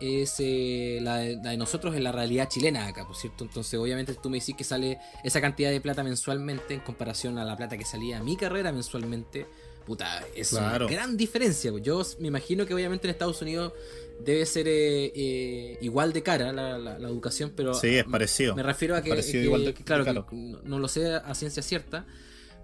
es 0.00 0.34
eh, 0.40 0.98
la, 1.00 1.18
de, 1.18 1.36
la 1.42 1.50
de 1.50 1.56
nosotros 1.56 1.94
en 1.94 2.02
la 2.02 2.10
realidad 2.12 2.48
chilena 2.48 2.86
acá, 2.88 3.06
por 3.06 3.14
cierto. 3.16 3.44
Entonces, 3.44 3.78
obviamente, 3.78 4.12
tú 4.14 4.28
me 4.28 4.40
decís 4.40 4.56
que 4.56 4.64
sale 4.64 4.98
esa 5.22 5.40
cantidad 5.40 5.70
de 5.70 5.80
plata 5.80 6.02
mensualmente 6.02 6.74
en 6.74 6.80
comparación 6.80 7.38
a 7.38 7.44
la 7.44 7.56
plata 7.56 7.78
que 7.78 7.84
salía 7.84 8.18
a 8.18 8.22
mi 8.22 8.36
carrera 8.36 8.72
mensualmente. 8.72 9.46
Puta, 9.86 10.22
es 10.34 10.48
Claro. 10.50 10.86
una 10.86 10.94
gran 10.94 11.16
diferencia. 11.16 11.70
pues. 11.70 11.82
Yo 11.84 12.02
me 12.18 12.28
imagino 12.28 12.66
que 12.66 12.74
obviamente 12.74 13.06
en 13.06 13.12
Estados 13.12 13.40
Unidos 13.40 13.72
debe 14.20 14.46
ser 14.46 14.66
eh, 14.68 15.12
eh, 15.14 15.78
igual 15.82 16.12
de 16.12 16.22
cara 16.22 16.52
la, 16.52 16.78
la- 16.78 16.98
la 16.98 17.08
educación, 17.08 17.52
pero 17.54 17.74
Sí, 17.74 17.88
es 17.96 18.04
parecido. 18.04 18.54
me 18.54 18.62
refiero 18.62 18.94
a 18.96 19.02
que, 19.02 19.10
que- 19.10 19.42
igual 19.42 19.64
de- 19.64 19.74
claro, 19.74 20.04
de 20.04 20.14
que 20.14 20.56
no 20.64 20.78
lo 20.78 20.88
sé 20.88 21.14
a 21.14 21.34
ciencia 21.34 21.62
cierta, 21.62 22.06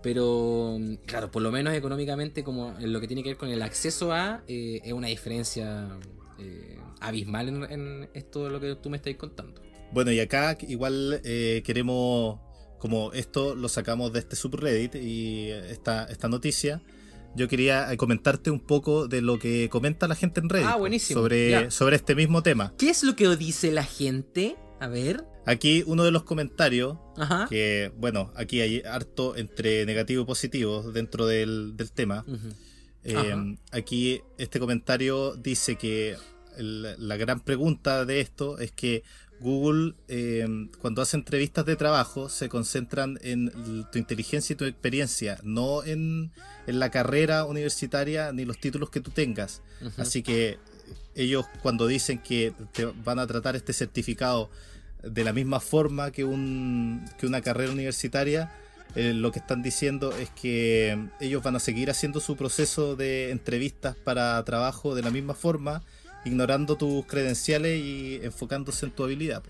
pero 0.03 0.77
mm, 0.81 0.95
claro, 1.07 1.31
por 1.31 1.43
lo 1.43 1.51
menos 1.51 1.75
económicamente, 1.75 2.43
como 2.45 2.77
en 2.79 2.93
lo 2.93 3.01
que 3.01 3.07
tiene 3.07 3.23
que 3.23 3.31
ver 3.31 3.37
con 3.39 3.51
el 3.51 3.63
acceso 3.63 4.13
a, 4.13 4.43
eh, 4.49 4.81
es 4.85 4.93
una 4.93 5.09
diferencia 5.09 5.89
eh, 6.39 6.79
abismal 7.01 7.49
en, 7.49 7.63
en 7.71 8.09
esto 8.15 8.45
de 8.45 8.51
lo 8.51 8.61
que 8.61 8.75
tú 8.77 8.89
me 8.91 8.97
estás 8.97 9.15
contando. 9.17 9.61
Bueno, 9.93 10.13
y 10.13 10.21
acá 10.21 10.57
igual 10.69 11.21
eh, 11.25 11.63
queremos, 11.65 12.39
como 12.79 13.13
esto 13.13 13.55
lo 13.55 13.69
sacamos 13.69 14.13
de 14.13 14.21
este 14.21 14.37
subreddit 14.37 14.95
y 14.95 15.51
esta, 15.51 16.05
esta 16.05 16.29
noticia, 16.29 16.81
yo 17.37 17.49
quería 17.49 17.93
eh, 17.93 17.97
comentarte 17.97 18.51
un 18.51 18.61
poco 18.61 19.09
de 19.09 19.21
lo 19.23 19.39
que 19.39 19.69
comenta 19.69 20.09
la 20.09 20.15
gente 20.15 20.41
en 20.41 20.49
Reddit 20.49 20.67
Ah, 20.69 20.79
sobre, 21.15 21.51
ya. 21.51 21.71
sobre 21.71 21.97
este 21.97 22.15
mismo 22.15 22.43
tema. 22.43 22.75
¿Qué 22.79 22.91
es 22.91 23.03
lo 23.03 23.15
que 23.17 23.37
dice 23.37 23.71
la 23.73 23.85
gente? 23.85 24.57
A 24.81 24.89
ver. 24.89 25.25
Aquí 25.47 25.83
uno 25.87 26.05
de 26.05 26.11
los 26.11 26.23
comentarios, 26.25 26.99
Ajá. 27.17 27.47
que 27.49 27.93
bueno, 27.97 28.33
aquí 28.37 28.61
hay 28.61 28.83
harto 28.83 29.37
entre 29.37 29.85
negativo 29.87 30.23
y 30.23 30.27
positivo 30.27 30.83
dentro 30.93 31.27
del, 31.27 31.77
del 31.77 31.93
tema. 31.93 32.25
Eh, 33.05 33.15
Ajá. 33.17 33.45
aquí 33.73 34.21
este 34.39 34.61
comentario 34.61 35.35
dice 35.37 35.77
que 35.77 36.17
el- 36.59 36.95
la 36.99 37.17
gran 37.17 37.41
pregunta 37.41 38.05
de 38.05 38.21
esto 38.21 38.59
es 38.59 38.73
que 38.73 39.03
Google 39.41 39.95
eh, 40.09 40.47
cuando 40.81 41.03
hace 41.03 41.17
entrevistas 41.17 41.65
de 41.65 41.77
trabajo 41.77 42.29
se 42.29 42.49
concentran 42.49 43.19
en 43.23 43.51
tu 43.91 43.99
inteligencia 43.99 44.53
y 44.53 44.57
tu 44.57 44.65
experiencia, 44.65 45.39
no 45.43 45.83
en, 45.83 46.31
en 46.67 46.79
la 46.79 46.91
carrera 46.91 47.45
universitaria 47.45 48.33
ni 48.33 48.45
los 48.45 48.59
títulos 48.59 48.91
que 48.91 49.01
tú 49.01 49.11
tengas. 49.11 49.63
Así 49.97 50.23
que 50.23 50.59
ellos 51.15 51.47
cuando 51.63 51.87
dicen 51.87 52.19
que 52.19 52.53
te 52.73 52.85
van 52.85 53.19
a 53.19 53.27
tratar 53.27 53.57
este 53.57 53.73
certificado 53.73 54.51
de 55.03 55.25
la 55.25 55.33
misma 55.33 55.61
forma 55.61 56.11
que, 56.11 56.25
un, 56.25 57.05
que 57.19 57.27
una 57.27 57.41
carrera 57.41 57.73
universitaria, 57.73 58.53
eh, 58.95 59.15
lo 59.15 59.33
que 59.33 59.39
están 59.39 59.63
diciendo 59.63 60.13
es 60.13 60.31
que 60.31 60.99
ellos 61.21 61.43
van 61.43 61.57
a 61.57 61.61
seguir 61.61 61.91
haciendo 61.91 62.21
su 62.21 62.37
proceso 62.37 62.97
de 62.97 63.31
entrevistas 63.31 63.97
para 63.97 64.43
trabajo 64.45 64.95
de 64.95 65.03
la 65.03 65.11
misma 65.11 65.35
forma, 65.35 65.83
ignorando 66.25 66.77
tus 66.77 67.07
credenciales 67.07 67.79
y 67.79 68.21
enfocándose 68.23 68.87
en 68.87 68.93
tu 68.93 69.05
habilidad. 69.05 69.43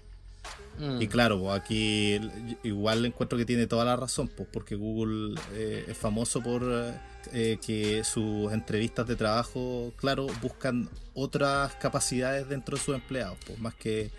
Mm. 0.78 1.02
Y 1.02 1.08
claro, 1.08 1.40
pues, 1.40 1.60
aquí 1.60 2.20
igual 2.62 3.04
encuentro 3.04 3.36
que 3.36 3.44
tiene 3.44 3.66
toda 3.66 3.84
la 3.84 3.96
razón, 3.96 4.28
pues, 4.28 4.48
porque 4.52 4.76
Google 4.76 5.38
eh, 5.52 5.84
es 5.88 5.96
famoso 5.96 6.42
por 6.42 6.62
eh, 7.32 7.58
que 7.64 8.02
sus 8.04 8.52
entrevistas 8.52 9.06
de 9.06 9.16
trabajo, 9.16 9.92
claro, 9.96 10.26
buscan 10.40 10.88
otras 11.14 11.74
capacidades 11.74 12.48
dentro 12.48 12.76
de 12.76 12.82
sus 12.82 12.94
empleados, 12.94 13.36
pues, 13.46 13.58
más 13.58 13.74
que 13.74 14.10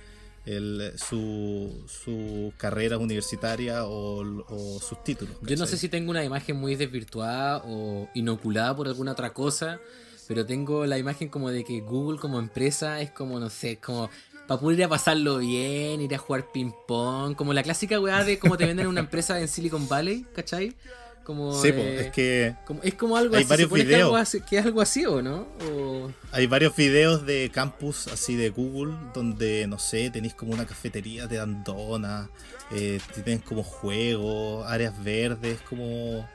el, 0.45 0.93
su, 0.97 1.83
su 1.87 2.53
carrera 2.57 2.97
universitaria 2.97 3.85
o, 3.85 4.21
o 4.47 4.79
sus 4.79 5.03
títulos. 5.03 5.35
Yo 5.41 5.55
no 5.55 5.65
sé 5.65 5.77
si 5.77 5.89
tengo 5.89 6.11
una 6.11 6.23
imagen 6.23 6.57
muy 6.57 6.75
desvirtuada 6.75 7.63
o 7.65 8.07
inoculada 8.13 8.75
por 8.75 8.87
alguna 8.87 9.13
otra 9.13 9.33
cosa, 9.33 9.79
pero 10.27 10.45
tengo 10.45 10.85
la 10.85 10.97
imagen 10.97 11.29
como 11.29 11.49
de 11.49 11.63
que 11.63 11.81
Google 11.81 12.19
como 12.19 12.39
empresa 12.39 13.01
es 13.01 13.11
como, 13.11 13.39
no 13.39 13.49
sé, 13.49 13.77
como 13.77 14.09
para 14.47 14.59
poder 14.59 14.79
ir 14.79 14.85
a 14.85 14.89
pasarlo 14.89 15.37
bien, 15.37 16.01
ir 16.01 16.13
a 16.13 16.17
jugar 16.17 16.51
ping 16.51 16.71
pong, 16.87 17.35
como 17.35 17.53
la 17.53 17.63
clásica 17.63 17.99
weá 17.99 18.23
de 18.23 18.37
cómo 18.39 18.57
te 18.57 18.65
venden 18.65 18.87
una 18.87 18.99
empresa 19.01 19.39
en 19.39 19.47
Silicon 19.47 19.87
Valley, 19.87 20.25
¿cachai? 20.33 20.75
Como 21.23 21.53
Sí, 21.61 21.71
de- 21.71 22.01
es 22.07 22.11
que 22.11 22.55
como- 22.65 22.81
es 22.81 22.95
como 22.95 23.15
algo 23.15 23.35
hay 23.35 23.43
así, 23.43 23.49
varios 23.49 23.67
supone 23.69 23.85
que, 23.85 23.95
algo 23.95 24.09
videos. 24.09 24.21
así, 24.27 24.41
que 24.41 24.57
es 24.57 24.65
algo 24.65 24.81
así, 24.81 25.05
¿o 25.05 25.21
no? 25.21 25.47
O- 25.69 26.11
Hay 26.31 26.47
varios 26.47 26.75
videos 26.75 27.25
de 27.25 27.51
campus 27.53 28.07
así 28.07 28.35
de 28.35 28.49
Google 28.49 28.95
donde, 29.13 29.67
no 29.67 29.77
sé, 29.77 30.09
tenéis 30.09 30.33
como 30.33 30.51
una 30.53 30.65
cafetería, 30.65 31.27
te 31.27 31.35
dan 31.35 31.63
donas, 31.63 32.27
eh, 32.71 32.99
tienes 33.23 33.43
como 33.43 33.61
juegos, 33.63 34.65
áreas 34.67 35.01
verdes, 35.03 35.59
como 35.69 36.27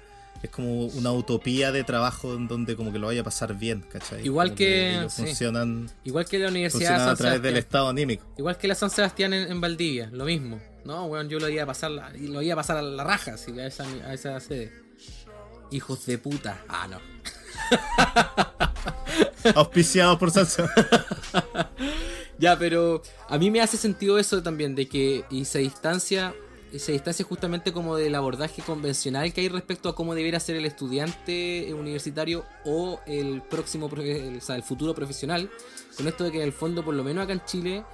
es 0.43 0.51
como 0.51 0.87
una 0.87 1.13
utopía 1.13 1.73
de 1.73 1.83
trabajo 1.85 2.35
en 2.35 2.47
donde 2.49 2.77
como 2.77 2.93
que 2.93 2.99
lo 2.99 3.07
vaya 3.09 3.23
a 3.23 3.25
pasar 3.25 3.55
bien, 3.57 3.85
¿cachai? 3.91 4.25
Igual 4.25 4.49
Como 4.51 4.57
que- 4.59 5.07
sí. 5.09 5.23
funcionan, 5.25 5.91
igual 6.05 6.25
que 6.27 6.39
la 6.39 6.49
Universidad 6.49 6.91
de 6.91 7.03
a 7.03 7.07
San 7.07 7.17
través 7.17 7.43
del 7.43 7.57
estado 7.57 7.89
anímico. 7.89 8.25
Igual 8.39 8.57
que 8.59 8.69
la 8.69 8.75
San 8.75 8.91
Sebastián 8.91 9.33
en, 9.33 9.51
en 9.51 9.61
Valdivia, 9.61 10.09
lo 10.13 10.25
mismo. 10.25 10.61
No, 10.85 11.07
weón, 11.07 11.29
yo 11.29 11.39
lo 11.41 11.49
iba 11.49 11.63
a 11.65 11.67
pasar, 11.67 11.91
la- 11.91 12.11
lo 12.11 12.43
iba 12.43 12.53
a 12.55 12.57
pasar 12.57 12.77
a 12.77 12.83
la 12.83 13.03
raja, 13.05 13.35
así, 13.35 13.59
a 13.59 13.67
esa, 13.67 13.85
a 14.05 14.15
esa 14.15 14.39
sede. 14.41 14.73
Hijos 15.73 16.07
de 16.07 16.19
puta. 16.19 16.63
Ah, 16.69 16.87
no. 16.89 17.01
Auspiciados 19.55 20.19
por 20.19 20.31
Salsa. 20.31 20.69
Ya, 22.39 22.59
pero 22.59 23.01
a 23.31 23.39
mí 23.39 23.51
me 23.51 23.63
hace 23.63 23.79
sentido 23.79 24.19
eso 24.19 24.43
también, 24.43 24.75
de 24.75 24.87
que 24.87 25.25
y 25.31 25.47
se 25.47 25.61
distancia, 25.61 26.35
se 26.79 26.93
distancia 26.93 27.25
justamente 27.25 27.73
como 27.73 27.97
del 27.97 28.15
abordaje 28.15 28.63
convencional 28.63 29.33
que 29.33 29.41
hay 29.43 29.49
respecto 29.49 29.89
a 29.89 29.95
cómo 29.95 30.15
debiera 30.15 30.41
ser 30.41 30.57
el 30.57 30.65
estudiante 30.67 31.73
universitario 31.73 32.45
o 32.65 33.01
el 33.07 33.43
próximo, 33.43 33.89
el, 33.99 34.39
o 34.39 34.41
sea, 34.41 34.57
el 34.57 34.63
futuro 34.63 34.95
profesional. 34.95 35.51
Con 35.97 36.07
esto 36.09 36.25
de 36.25 36.33
que 36.33 36.39
en 36.39 36.43
el 36.45 36.53
fondo, 36.53 36.85
por 36.85 36.95
lo 36.95 37.03
menos 37.05 37.25
acá 37.25 37.33
en 37.33 37.43
Chile, 37.47 37.85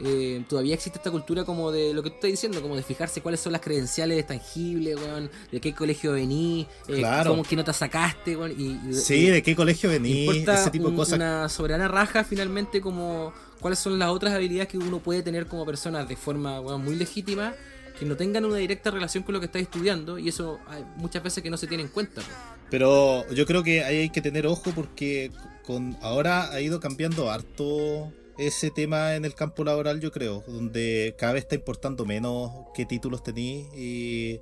eh, 0.00 0.44
todavía 0.48 0.74
existe 0.74 0.98
esta 0.98 1.10
cultura 1.10 1.44
como 1.44 1.72
de 1.72 1.92
lo 1.92 2.04
que 2.04 2.10
tú 2.10 2.16
estás 2.16 2.30
diciendo, 2.30 2.62
como 2.62 2.76
de 2.76 2.84
fijarse 2.84 3.20
cuáles 3.20 3.40
son 3.40 3.50
las 3.52 3.60
credenciales 3.60 4.24
tangibles, 4.26 4.94
weón, 4.96 5.28
de 5.50 5.60
qué 5.60 5.74
colegio 5.74 6.12
venís, 6.12 6.66
eh, 6.86 6.98
Claro. 6.98 7.30
cómo, 7.30 7.42
qué 7.42 7.56
nota 7.56 7.72
sacaste, 7.72 8.36
weón, 8.36 8.52
y, 8.56 8.78
y- 8.90 8.94
Sí, 8.94 9.26
¿de 9.26 9.42
qué 9.42 9.56
colegio 9.56 9.90
venís? 9.90 10.30
Ese 10.46 10.70
tipo 10.70 10.84
de 10.84 10.90
un- 10.90 10.96
cosas. 10.96 11.14
una 11.14 11.48
soberana 11.48 11.88
raja 11.88 12.22
finalmente 12.22 12.80
como 12.80 13.32
cuáles 13.58 13.80
son 13.80 13.98
las 13.98 14.10
otras 14.10 14.32
habilidades 14.34 14.68
que 14.68 14.78
uno 14.78 15.00
puede 15.00 15.22
tener 15.24 15.46
como 15.48 15.66
persona 15.66 16.04
de 16.04 16.14
forma 16.14 16.60
weón, 16.60 16.84
muy 16.84 16.94
legítima 16.94 17.54
que 17.98 18.06
no 18.06 18.16
tengan 18.16 18.44
una 18.44 18.56
directa 18.56 18.90
relación 18.90 19.22
con 19.24 19.32
lo 19.34 19.40
que 19.40 19.46
estás 19.46 19.62
estudiando 19.62 20.18
y 20.18 20.28
eso 20.28 20.58
hay 20.68 20.84
muchas 20.96 21.22
veces 21.22 21.42
que 21.42 21.50
no 21.50 21.56
se 21.56 21.66
tiene 21.66 21.82
en 21.82 21.88
cuenta. 21.88 22.22
Pero 22.70 23.28
yo 23.32 23.44
creo 23.46 23.62
que 23.62 23.82
ahí 23.84 23.96
hay 23.98 24.10
que 24.10 24.20
tener 24.20 24.46
ojo 24.46 24.70
porque 24.74 25.30
con 25.64 25.96
ahora 26.00 26.50
ha 26.52 26.60
ido 26.60 26.80
cambiando 26.80 27.30
harto 27.30 28.12
ese 28.38 28.70
tema 28.70 29.16
en 29.16 29.24
el 29.24 29.34
campo 29.34 29.64
laboral, 29.64 30.00
yo 30.00 30.12
creo, 30.12 30.44
donde 30.46 31.14
cada 31.18 31.32
vez 31.32 31.42
está 31.42 31.56
importando 31.56 32.04
menos 32.04 32.52
qué 32.74 32.86
títulos 32.86 33.22
tenís 33.24 33.66
y 33.74 34.40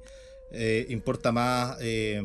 eh, 0.52 0.86
importa 0.90 1.32
más 1.32 1.78
eh, 1.80 2.20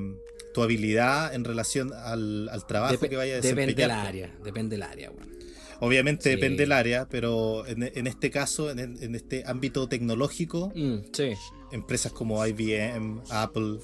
tu 0.54 0.62
habilidad 0.64 1.34
en 1.34 1.46
relación 1.46 1.94
al, 1.94 2.50
al 2.50 2.68
trabajo 2.68 2.96
Dep- 2.96 3.10
que 3.10 3.16
vaya 3.16 3.34
a 3.34 3.36
depende 3.38 3.62
del 3.68 3.76
desempeñar. 3.76 4.06
área 4.08 4.36
depende 4.44 4.76
del 4.76 4.84
área 4.84 5.12
weón. 5.12 5.41
Obviamente 5.82 6.24
Sí. 6.24 6.30
depende 6.30 6.64
del 6.64 6.72
área, 6.72 7.08
pero 7.10 7.66
en, 7.68 7.84
en 7.94 8.08
este 8.08 8.30
caso, 8.32 8.72
en 8.72 9.16
este 9.16 9.44
ámbito 9.46 9.88
tecnológico, 9.90 10.72
Mm, 10.76 11.00
sí 11.14 11.34
empresas 11.74 12.12
como 12.12 12.46
IBM, 12.46 13.22
Apple 13.30 13.78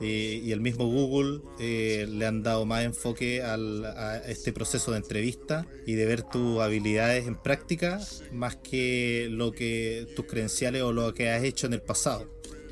eh, 0.00 0.40
y 0.44 0.52
el 0.52 0.60
mismo 0.60 0.86
Google 0.86 1.40
eh, 1.60 2.06
le 2.08 2.26
han 2.26 2.42
dado 2.42 2.64
más 2.66 2.84
enfoque 2.84 3.42
al- 3.42 3.84
a 3.84 4.18
este 4.28 4.52
proceso 4.52 4.90
de 4.92 4.98
entrevista 4.98 5.66
y 5.86 5.94
de 5.94 6.04
ver 6.04 6.22
tus 6.22 6.60
habilidades 6.60 7.26
en 7.26 7.34
práctica 7.36 8.00
más 8.32 8.54
que 8.56 9.28
lo 9.30 9.50
que 9.52 10.06
tus 10.14 10.26
credenciales 10.26 10.82
o 10.82 10.92
lo 10.92 11.14
que 11.14 11.30
has 11.30 11.42
hecho 11.44 11.66
en 11.68 11.72
el 11.74 11.82
pasado. 11.82 12.28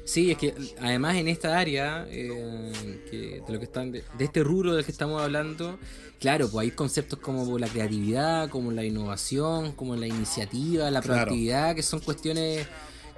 Sí, 0.06 0.30
es 0.30 0.38
que 0.38 0.54
además 0.80 1.16
en 1.16 1.26
esta 1.26 1.58
área, 1.58 2.06
eh, 2.08 2.72
que 3.10 3.42
de 3.44 3.52
lo 3.52 3.58
que 3.58 3.64
están, 3.64 3.90
de, 3.90 4.04
de 4.16 4.24
este 4.24 4.44
rubro 4.44 4.74
del 4.76 4.84
que 4.84 4.92
estamos 4.92 5.20
hablando, 5.20 5.80
claro, 6.20 6.48
pues 6.48 6.62
hay 6.62 6.70
conceptos 6.70 7.18
como 7.18 7.58
la 7.58 7.66
creatividad, 7.66 8.48
como 8.48 8.70
la 8.70 8.84
innovación, 8.84 9.72
como 9.72 9.96
la 9.96 10.06
iniciativa, 10.06 10.90
la 10.92 11.02
Claro. 11.02 11.22
proactividad, 11.22 11.74
que 11.74 11.82
son 11.82 11.98
cuestiones 12.00 12.68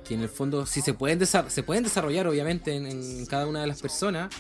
que 0.06 0.14
en 0.14 0.22
el 0.22 0.30
fondo 0.30 0.64
sí 0.64 0.80
se 0.80 0.94
pueden, 0.94 1.24
se 1.26 1.62
pueden 1.62 1.84
desarrollar 1.84 2.26
obviamente 2.26 2.74
en, 2.74 2.86
en 2.86 3.26
cada 3.26 3.46
una 3.46 3.60
de 3.60 3.66
las 3.66 3.82
personas, 3.82 4.32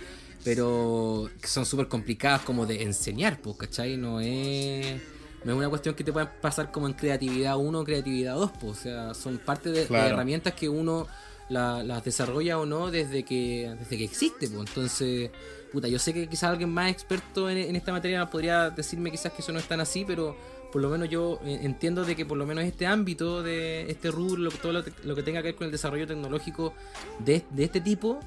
pero 0.42 1.28
que 1.42 1.48
son 1.48 1.66
súper 1.66 1.88
complicadas 1.88 2.40
como 2.40 2.64
de 2.64 2.82
enseñar, 2.82 3.40
pues, 3.42 3.56
¿cachai? 3.58 3.98
No 3.98 4.20
es... 4.20 5.02
No 5.44 5.52
es 5.52 5.58
una 5.58 5.68
cuestión 5.68 5.94
que 5.94 6.02
te 6.02 6.12
puedan 6.12 6.32
pasar 6.40 6.72
como 6.72 6.88
en 6.88 6.94
creatividad 6.94 7.56
1 7.56 7.78
o 7.78 7.84
creatividad 7.84 8.34
2, 8.34 8.50
pues, 8.60 8.78
o 8.78 8.82
sea, 8.82 9.14
son 9.14 9.38
parte 9.38 9.70
de, 9.70 9.82
herramientas 9.82 10.52
que 10.54 10.68
uno 10.68 11.06
la- 11.48 11.82
las 11.82 12.04
desarrolla 12.04 12.58
o 12.58 12.66
no 12.66 12.90
desde 12.90 13.22
que 13.24 13.74
desde 13.78 13.96
que 13.98 14.04
existe, 14.04 14.48
pues. 14.48 14.68
Entonces, 14.68 15.30
puta, 15.72 15.88
yo 15.88 15.98
sé 15.98 16.12
que 16.14 16.28
quizás 16.28 16.50
alguien 16.50 16.70
más 16.70 16.90
experto 16.90 17.48
en, 17.50 17.58
en 17.58 17.76
esta 17.76 17.92
materia 17.92 18.26
podría 18.30 18.70
decirme 18.70 19.10
quizás 19.10 19.32
que 19.32 19.42
eso 19.42 19.52
no 19.52 19.58
es 19.58 19.66
tan 19.68 19.80
así, 19.80 20.04
pero 20.06 20.36
por 20.72 20.82
lo 20.82 20.90
menos 20.90 21.08
yo 21.08 21.40
eh, 21.44 21.60
entiendo 21.62 22.04
de 22.04 22.14
que 22.14 22.26
por 22.26 22.36
lo 22.36 22.44
menos 22.46 22.64
este 22.64 22.86
ámbito 22.86 23.42
de 23.42 23.90
este 23.90 24.10
rubro, 24.10 24.36
lo- 24.42 24.50
todo 24.50 24.72
lo, 24.72 24.84
lo 25.04 25.14
que 25.14 25.22
tenga 25.22 25.40
que 25.40 25.48
ver 25.48 25.54
con 25.56 25.64
el 25.66 25.70
desarrollo 25.72 26.06
tecnológico 26.06 26.74
de, 27.20 27.42
de 27.50 27.64
este 27.64 27.80
tipo, 27.80 28.20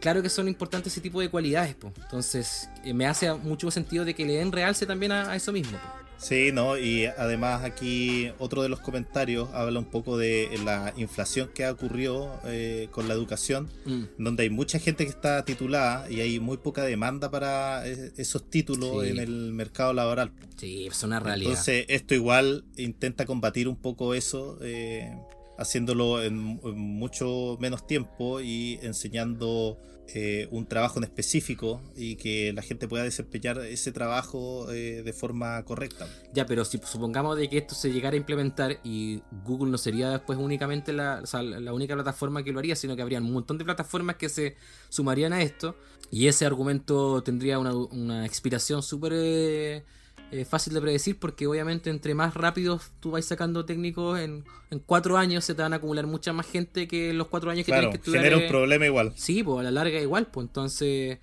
claro 0.00 0.22
que 0.22 0.28
son 0.28 0.46
importantes 0.46 0.92
ese 0.92 1.00
tipo 1.00 1.20
de 1.20 1.28
cualidades, 1.28 1.74
pues. 1.74 1.92
Entonces, 2.02 2.68
eh, 2.84 2.94
me 2.94 3.06
hace 3.06 3.32
mucho 3.34 3.70
sentido 3.72 4.04
de 4.04 4.14
que 4.14 4.24
le 4.24 4.34
den 4.34 4.52
realce 4.52 4.86
también 4.86 5.10
a, 5.12 5.34
eso 5.34 5.50
mismo. 5.52 5.76
Sí, 6.18 6.50
¿no? 6.52 6.76
Y 6.76 7.06
además 7.06 7.62
aquí 7.64 8.30
otro 8.40 8.62
de 8.62 8.68
los 8.68 8.80
comentarios 8.80 9.48
habla 9.54 9.78
un 9.78 9.84
poco 9.84 10.18
de 10.18 10.48
la 10.64 10.92
inflación 10.96 11.48
que 11.54 11.64
ha 11.64 11.70
ocurrido 11.70 12.40
eh, 12.44 12.88
con 12.90 13.06
la 13.06 13.14
educación, 13.14 13.68
Mm. 13.84 14.02
donde 14.18 14.42
hay 14.42 14.50
mucha 14.50 14.78
gente 14.80 15.04
que 15.04 15.10
está 15.10 15.44
titulada 15.44 16.10
y 16.10 16.20
hay 16.20 16.40
muy 16.40 16.56
poca 16.56 16.82
demanda 16.82 17.30
para 17.30 17.86
eh, 17.88 18.12
esos 18.16 18.50
títulos 18.50 19.04
Sí. 19.04 19.10
en 19.10 19.18
el 19.18 19.52
mercado 19.52 19.92
laboral. 19.92 20.32
Sí, 20.56 20.86
es 20.88 21.02
una 21.04 21.20
realidad. 21.20 21.50
Entonces 21.52 21.84
esto 21.88 22.14
igual 22.14 22.64
intenta 22.76 23.24
combatir 23.24 23.68
un 23.68 23.76
poco 23.76 24.12
eso, 24.14 24.58
eh, 24.60 25.16
haciéndolo 25.56 26.22
en, 26.22 26.60
en 26.64 26.78
mucho 26.78 27.56
menos 27.60 27.86
tiempo 27.86 28.40
y 28.40 28.78
enseñando 28.82 29.78
eh, 30.14 30.48
un 30.50 30.66
trabajo 30.66 30.98
en 30.98 31.04
específico 31.04 31.82
y 31.94 32.16
que 32.16 32.52
la 32.54 32.62
gente 32.62 32.88
pueda 32.88 33.04
desempeñar 33.04 33.58
ese 33.58 33.92
trabajo 33.92 34.70
eh, 34.72 35.02
de 35.02 35.12
forma 35.12 35.62
correcta. 35.64 36.06
Ya, 36.32 36.46
pero 36.46 36.64
si 36.64 36.78
supongamos 36.78 37.36
de 37.36 37.48
que 37.50 37.58
esto 37.58 37.74
se 37.74 37.92
llegara 37.92 38.14
a 38.14 38.16
implementar 38.16 38.78
y 38.84 39.22
Google 39.44 39.70
no 39.70 39.76
sería 39.76 40.10
después 40.10 40.38
únicamente 40.38 40.92
la, 40.92 41.22
la 41.42 41.72
única 41.72 41.94
plataforma 41.94 42.42
que 42.42 42.52
lo 42.52 42.58
haría, 42.58 42.74
sino 42.74 42.96
que 42.96 43.02
habría 43.02 43.18
un 43.18 43.32
montón 43.32 43.58
de 43.58 43.64
plataformas 43.64 44.16
que 44.16 44.28
se 44.28 44.56
sumarían 44.88 45.32
a 45.32 45.42
esto 45.42 45.76
y 46.10 46.26
ese 46.28 46.46
argumento 46.46 47.22
tendría 47.22 47.58
una, 47.58 47.74
una 47.74 48.24
expiración 48.24 48.82
súper 48.82 49.12
eh, 49.14 49.84
eh, 50.30 50.44
fácil 50.44 50.74
de 50.74 50.80
predecir 50.80 51.18
porque 51.18 51.46
obviamente 51.46 51.90
entre 51.90 52.14
más 52.14 52.34
rápido 52.34 52.80
tú 53.00 53.12
vas 53.12 53.24
sacando 53.24 53.64
técnicos 53.64 54.18
en, 54.20 54.44
en 54.70 54.78
cuatro 54.80 55.16
años 55.16 55.44
se 55.44 55.54
te 55.54 55.62
van 55.62 55.72
a 55.72 55.76
acumular 55.76 56.06
mucha 56.06 56.32
más 56.32 56.46
gente 56.46 56.86
que 56.86 57.10
en 57.10 57.18
los 57.18 57.28
cuatro 57.28 57.50
años 57.50 57.64
que 57.64 57.72
Claro, 57.72 57.88
tienes 57.90 57.90
que 57.90 57.96
estudiar. 57.96 58.24
genera 58.24 58.36
un 58.36 58.42
eh, 58.42 58.48
problema 58.48 58.86
igual. 58.86 59.12
Sí, 59.16 59.42
pues 59.42 59.60
a 59.60 59.62
la 59.62 59.70
larga 59.70 60.00
igual, 60.00 60.26
pues 60.30 60.46
entonces 60.46 61.18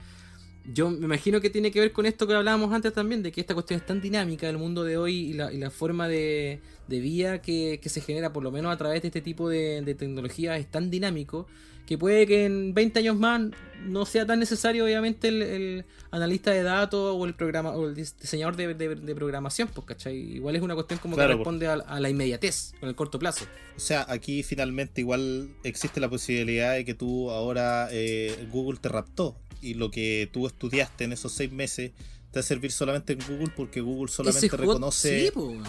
yo 0.64 0.90
me 0.90 1.06
imagino 1.06 1.40
que 1.42 1.50
tiene 1.52 1.72
que 1.72 1.80
ver 1.80 1.92
con 1.92 2.06
esto 2.08 2.26
que 2.28 2.34
hablábamos 2.34 2.74
antes 2.74 2.92
también, 2.94 3.22
de 3.22 3.32
que 3.32 3.42
esta 3.42 3.54
cuestión 3.54 3.80
es 3.80 3.86
tan 3.86 4.02
dinámica 4.02 4.48
del 4.48 4.58
mundo 4.58 4.84
de 4.84 4.98
hoy 4.98 5.16
y 5.16 5.34
la, 5.34 5.54
y 5.54 5.58
la 5.58 5.70
forma 5.70 6.08
de, 6.08 6.62
de 6.88 7.00
vida 7.00 7.42
que, 7.42 7.80
que 7.82 7.90
se 7.90 8.02
genera, 8.02 8.34
por 8.34 8.44
lo 8.44 8.52
menos 8.52 8.74
a 8.74 8.78
través 8.78 9.02
de 9.04 9.10
este 9.10 9.22
tipo 9.22 9.48
de, 9.50 9.82
de 9.84 9.94
tecnología, 9.96 10.58
es 10.58 10.70
tan 10.72 10.90
dinámico 10.90 11.48
que 11.86 11.98
puede 11.98 12.26
que 12.28 12.46
en 12.46 12.74
20 12.74 13.00
años 13.00 13.16
más 13.18 13.42
no 13.86 14.06
sea 14.08 14.26
tan 14.26 14.40
necesario 14.40 14.84
obviamente 14.86 15.28
el, 15.28 15.42
el 15.44 15.86
analista 16.10 16.50
de 16.52 16.64
datos 16.64 17.16
o 17.16 17.26
el 17.26 17.36
programa 17.36 17.72
o 17.72 17.88
el 17.88 17.96
dis- 17.96 18.16
diseñador 18.20 18.56
de, 18.56 18.74
de- 18.74 18.96
de 18.96 19.16
programación, 19.16 19.68
pues 19.74 19.86
¿cachai? 19.86 20.16
Igual 20.18 20.56
es 20.56 20.62
una 20.64 20.74
cuestión 20.74 20.98
como 21.00 21.16
Claro, 21.16 21.32
que 21.34 21.36
responde 21.38 21.68
a, 21.68 21.74
a 21.74 22.00
la 22.00 22.10
inmediatez, 22.10 22.74
con 22.80 22.90
el 22.90 22.96
corto 22.96 23.20
plazo. 23.20 23.46
O 23.76 23.80
sea, 23.80 24.06
aquí 24.10 24.42
finalmente 24.42 25.02
igual 25.02 25.50
existe 25.64 26.00
la 26.00 26.10
posibilidad 26.10 26.74
de 26.74 26.84
que 26.86 26.96
tú 26.96 27.30
ahora 27.30 27.88
eh, 27.92 28.48
Google 28.52 28.80
te 28.82 28.90
raptó 28.90 29.36
y 29.62 29.76
lo 29.76 29.92
que 29.92 30.30
tú 30.34 30.48
estudiaste 30.48 31.04
en 31.04 31.14
esos 31.14 31.32
seis 31.34 31.52
meses 31.52 31.92
te 32.32 32.40
va 32.40 32.42
a 32.42 32.44
servir 32.44 32.72
solamente 32.72 33.14
en 33.14 33.20
Google 33.28 33.54
porque 33.56 33.82
Google 33.82 34.12
solamente 34.12 34.48
reconoce 34.58 35.26
sí, 35.26 35.32
pues, 35.34 35.60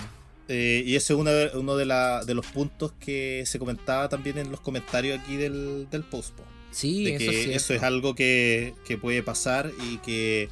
Eh, 0.49 0.83
y 0.87 0.95
ese 0.95 1.13
es 1.13 1.19
uno, 1.19 1.31
de, 1.31 1.51
uno 1.59 1.77
de, 1.77 1.87
la- 1.87 2.25
de 2.25 2.35
los 2.35 2.47
puntos 2.47 2.93
que 3.01 3.43
se 3.47 3.59
comentaba 3.59 4.09
también 4.09 4.39
en 4.39 4.51
los 4.51 4.61
comentarios 4.61 5.19
aquí 5.21 5.37
del, 5.37 5.89
del 5.91 6.05
post. 6.05 6.35
po. 6.37 6.45
sí, 6.71 7.05
de 7.05 7.17
eso 7.17 7.31
que 7.31 7.55
eso 7.55 7.75
es 7.75 7.83
algo 7.83 8.15
que, 8.15 8.75
que 8.87 8.97
puede 8.97 9.23
pasar 9.23 9.73
y 9.91 9.99
que 9.99 10.49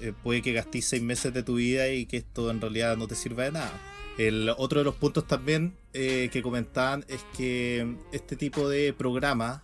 eh, 0.00 0.12
puede 0.22 0.40
que 0.42 0.52
gastes 0.52 0.86
seis 0.86 1.02
meses 1.02 1.34
de 1.34 1.42
tu 1.42 1.56
vida 1.56 1.88
y 1.90 2.06
que 2.06 2.16
esto 2.18 2.50
en 2.50 2.60
realidad 2.60 2.96
no 2.96 3.06
te 3.08 3.14
sirva 3.14 3.44
de 3.44 3.52
nada. 3.52 3.72
El 4.18 4.48
otro 4.56 4.78
de 4.80 4.84
los 4.84 4.94
puntos 4.94 5.26
también 5.26 5.74
eh, 5.92 6.30
que 6.32 6.40
comentaban 6.40 7.04
es 7.08 7.20
que 7.36 7.86
este 8.12 8.36
tipo 8.36 8.66
de 8.70 8.94
programa, 8.94 9.62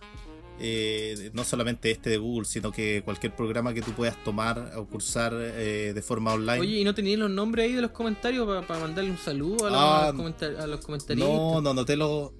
eh, 0.59 1.31
no 1.33 1.43
solamente 1.43 1.91
este 1.91 2.09
de 2.09 2.17
Google, 2.17 2.45
sino 2.45 2.71
que 2.71 3.01
cualquier 3.03 3.35
programa 3.35 3.73
que 3.73 3.81
tú 3.81 3.91
puedas 3.93 4.21
tomar 4.23 4.71
o 4.77 4.85
cursar 4.85 5.33
eh, 5.35 5.91
de 5.93 6.01
forma 6.01 6.33
online. 6.33 6.59
Oye, 6.59 6.79
¿y 6.79 6.83
no 6.83 6.93
tenías 6.93 7.19
los 7.19 7.29
nombres 7.29 7.65
ahí 7.65 7.73
de 7.73 7.81
los 7.81 7.91
comentarios 7.91 8.47
para 8.65 8.79
mandarle 8.81 9.11
un 9.11 9.17
saludo 9.17 9.65
a 9.67 9.69
los, 9.69 9.79
Ah, 9.79 10.03
a 10.03 10.11
los, 10.11 10.15
comentar- 10.21 10.55
a 10.59 10.67
los 10.67 10.85
comentaristas? 10.85 11.29
no, 11.33 11.61
no 11.61 11.73
noté 11.73 11.95
los, 11.97 12.31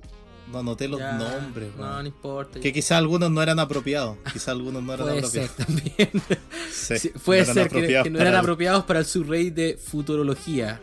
no 0.51 0.61
noté 0.63 0.87
los 0.87 0.99
Ya, 0.99 1.13
nombres. 1.13 1.69
No, 1.77 2.01
no 2.01 2.07
importa. 2.07 2.59
Que 2.59 2.71
quizás 2.71 2.97
algunos 2.99 3.31
no 3.31 3.41
eran 3.41 3.59
apropiados. 3.59 4.17
Quizás 4.31 4.49
algunos 4.49 4.83
no 4.83 4.93
eran 4.93 5.07
Puede 5.07 5.23
ser 5.23 5.45
apropiados. 5.49 5.83
también. 5.83 6.09
Sí, 6.71 6.97
Sí, 6.99 7.09
puede 7.23 7.45
no 7.45 7.53
ser 7.53 7.69
que, 7.69 7.81
no 7.81 7.87
para 7.87 8.21
eran 8.21 8.27
el- 8.27 8.35
apropiados 8.35 8.83
para 8.85 8.99
el 8.99 9.05
subrey 9.05 9.49
de 9.51 9.77
futurología. 9.77 10.81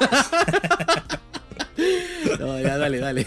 no, 2.38 2.60
ya, 2.60 2.78
dale, 2.78 2.98
dale. 2.98 3.26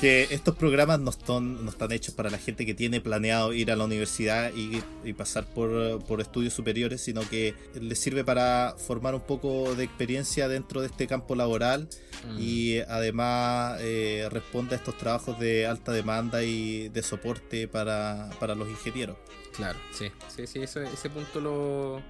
Que 0.00 0.28
estos 0.30 0.54
programas 0.56 1.00
no 1.00 1.10
están, 1.10 1.64
no 1.64 1.70
están 1.70 1.90
hechos 1.92 2.14
para 2.14 2.30
la 2.30 2.38
gente 2.38 2.64
que 2.66 2.74
tiene 2.74 3.00
planeado 3.00 3.52
ir 3.52 3.70
a 3.72 3.76
la 3.76 3.84
universidad 3.84 4.52
y, 4.54 4.82
y 5.04 5.12
pasar 5.14 5.44
por, 5.46 6.04
por 6.04 6.20
estudios 6.20 6.52
superiores, 6.54 7.00
sino 7.00 7.22
que 7.28 7.54
les 7.80 7.98
sirve 7.98 8.24
para 8.24 8.74
formar 8.78 9.14
un 9.14 9.22
poco 9.22 9.74
de 9.74 9.84
experiencia 9.84 10.48
dentro 10.48 10.80
de 10.80 10.86
este 10.88 11.06
campo 11.06 11.34
laboral 11.34 11.88
Mm. 12.26 12.38
y 12.40 12.78
además 12.78 13.76
eh, 13.82 14.26
responde 14.30 14.74
a 14.74 14.78
estos 14.78 14.96
trabajos 14.96 15.38
de 15.38 15.66
alta 15.66 15.92
demanda 15.92 16.42
y 16.42 16.88
de 16.88 17.02
soporte 17.02 17.68
para, 17.68 18.30
para 18.40 18.54
los 18.54 18.66
ingenieros. 18.68 19.16
Claro, 19.54 19.78
sí, 19.92 20.10
sí, 20.34 20.46
sí, 20.46 20.60
eso- 20.62 20.80
ese 20.80 21.10
punto 21.10 21.40
lo, 21.40 22.00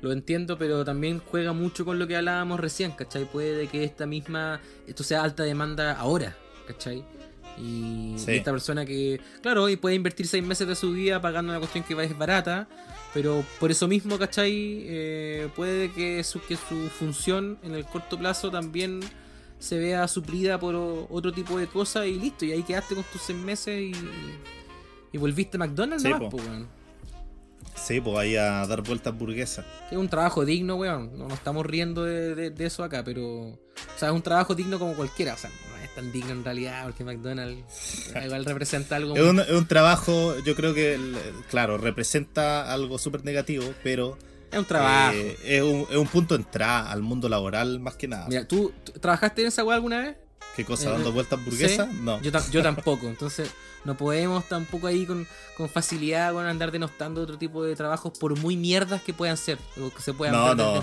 lo 0.00 0.10
entiendo, 0.12 0.58
pero 0.58 0.84
también 0.84 1.20
juega 1.24 1.52
mucho 1.52 1.84
con 1.84 1.98
lo 2.00 2.08
que 2.08 2.16
hablábamos 2.16 2.58
recién, 2.58 2.90
¿cachai? 2.90 3.24
Puede 3.24 3.68
que 3.68 3.84
esta 3.84 4.04
misma, 4.04 4.60
esto 4.88 5.04
sea 5.04 5.22
alta 5.22 5.44
demanda 5.44 5.92
ahora, 5.92 6.36
¿cachai? 6.66 7.04
Y, 7.58 8.14
Sí. 8.16 8.32
y 8.32 8.36
esta 8.36 8.50
persona 8.50 8.84
que, 8.86 9.20
claro, 9.42 9.68
y 9.68 9.76
puede 9.76 9.94
invertir 9.94 10.26
seis 10.26 10.42
meses 10.44 10.66
de 10.66 10.74
su 10.74 10.92
vida 10.92 11.20
pagando 11.20 11.52
una 11.52 11.58
cuestión 11.58 11.84
que 11.84 11.92
es 12.02 12.16
barata, 12.18 12.66
pero 13.12 13.44
por 13.60 13.70
eso 13.70 13.86
mismo, 13.88 14.18
¿cachai? 14.18 14.52
Eh, 14.86 15.48
puede 15.54 15.92
que 15.92 16.24
su, 16.24 16.40
que 16.40 16.56
su 16.56 16.88
función 16.88 17.58
en 17.62 17.74
el 17.74 17.84
corto 17.84 18.18
plazo 18.18 18.50
también 18.50 19.00
se 19.58 19.78
vea 19.78 20.08
suplida 20.08 20.58
por 20.58 20.74
otro 20.74 21.32
tipo 21.32 21.58
de 21.58 21.66
cosas 21.66 22.06
y 22.06 22.18
listo, 22.18 22.44
y 22.46 22.52
ahí 22.52 22.62
quedaste 22.62 22.94
con 22.94 23.04
tus 23.12 23.20
seis 23.22 23.38
meses 23.38 23.80
y, 23.80 23.92
y 25.12 25.18
volviste 25.18 25.56
a 25.56 25.60
McDonald's 25.60 26.02
Sí, 26.02 26.08
nomás, 26.08 26.30
po. 26.30 26.38
Sí, 27.76 28.00
pues 28.00 28.16
ahí 28.18 28.36
a 28.36 28.66
dar 28.66 28.82
vueltas 28.82 29.12
hamburguesas. 29.12 29.64
Es 29.90 29.96
un 29.96 30.08
trabajo 30.08 30.44
digno, 30.44 30.76
weón. 30.76 31.16
No 31.18 31.24
nos 31.28 31.34
estamos 31.34 31.64
riendo 31.66 32.04
de, 32.04 32.34
de- 32.34 32.50
de 32.50 32.64
eso 32.66 32.84
acá, 32.84 33.02
pero. 33.04 33.24
O 33.24 33.58
sea, 33.96 34.08
es 34.08 34.14
un 34.14 34.22
trabajo 34.22 34.54
digno 34.54 34.78
como 34.78 34.94
cualquiera. 34.94 35.34
O 35.34 35.36
sea, 35.36 35.50
es 35.92 35.94
tan 35.94 36.10
digno 36.12 36.32
en 36.32 36.44
realidad, 36.44 36.84
porque 36.84 37.04
McDonald's 37.04 38.10
igual 38.24 38.44
representa 38.44 38.96
algo. 38.96 39.14
Es 39.16 39.22
un, 39.22 39.40
es 39.40 39.50
un 39.50 39.66
trabajo, 39.66 40.34
yo 40.44 40.54
creo 40.54 40.72
que, 40.74 40.98
claro, 41.50 41.76
representa 41.78 42.72
algo 42.72 42.98
súper 42.98 43.24
negativo, 43.24 43.64
pero 43.82 44.16
es 44.50 44.58
un 44.58 44.64
trabajo. 44.64 45.14
eh, 45.14 45.36
es, 45.44 45.62
un, 45.62 45.86
es 45.90 45.96
un 45.96 46.06
punto 46.08 46.34
de 46.36 46.42
entrada 46.42 46.90
al 46.90 47.02
mundo 47.02 47.28
laboral 47.28 47.78
más 47.80 47.94
que 47.96 48.08
nada. 48.08 48.26
Mira, 48.28 48.46
¿tú, 48.46 48.72
trabajaste 49.00 49.42
en 49.42 49.48
esa 49.48 49.64
weá 49.64 49.76
alguna 49.76 50.00
vez? 50.00 50.16
¿Qué 50.56 50.64
cosa? 50.64 50.88
eh, 50.88 50.92
¿Dando 50.92 51.12
vueltas 51.12 51.38
hamburguesas? 51.38 51.88
¿Sí? 51.90 51.98
No. 52.02 52.20
Yo, 52.20 52.30
yo 52.50 52.62
tampoco. 52.62 53.06
Entonces, 53.08 53.50
no 53.84 53.96
podemos 53.96 54.46
tampoco 54.48 54.86
ahí 54.86 55.06
con, 55.06 55.26
con 55.56 55.68
facilidad 55.68 56.32
con 56.32 56.44
andar 56.46 56.70
denostando 56.72 57.22
otro 57.22 57.38
tipo 57.38 57.64
de 57.64 57.74
trabajos, 57.76 58.18
por 58.18 58.38
muy 58.38 58.56
mierdas 58.56 59.02
que 59.02 59.12
puedan 59.14 59.36
ser, 59.36 59.58
o 59.80 59.90
que 59.90 60.02
se 60.02 60.12
puedan 60.12 60.34
No, 60.34 60.44
ver 60.48 60.56
desde 60.56 60.74
no. 60.74 60.82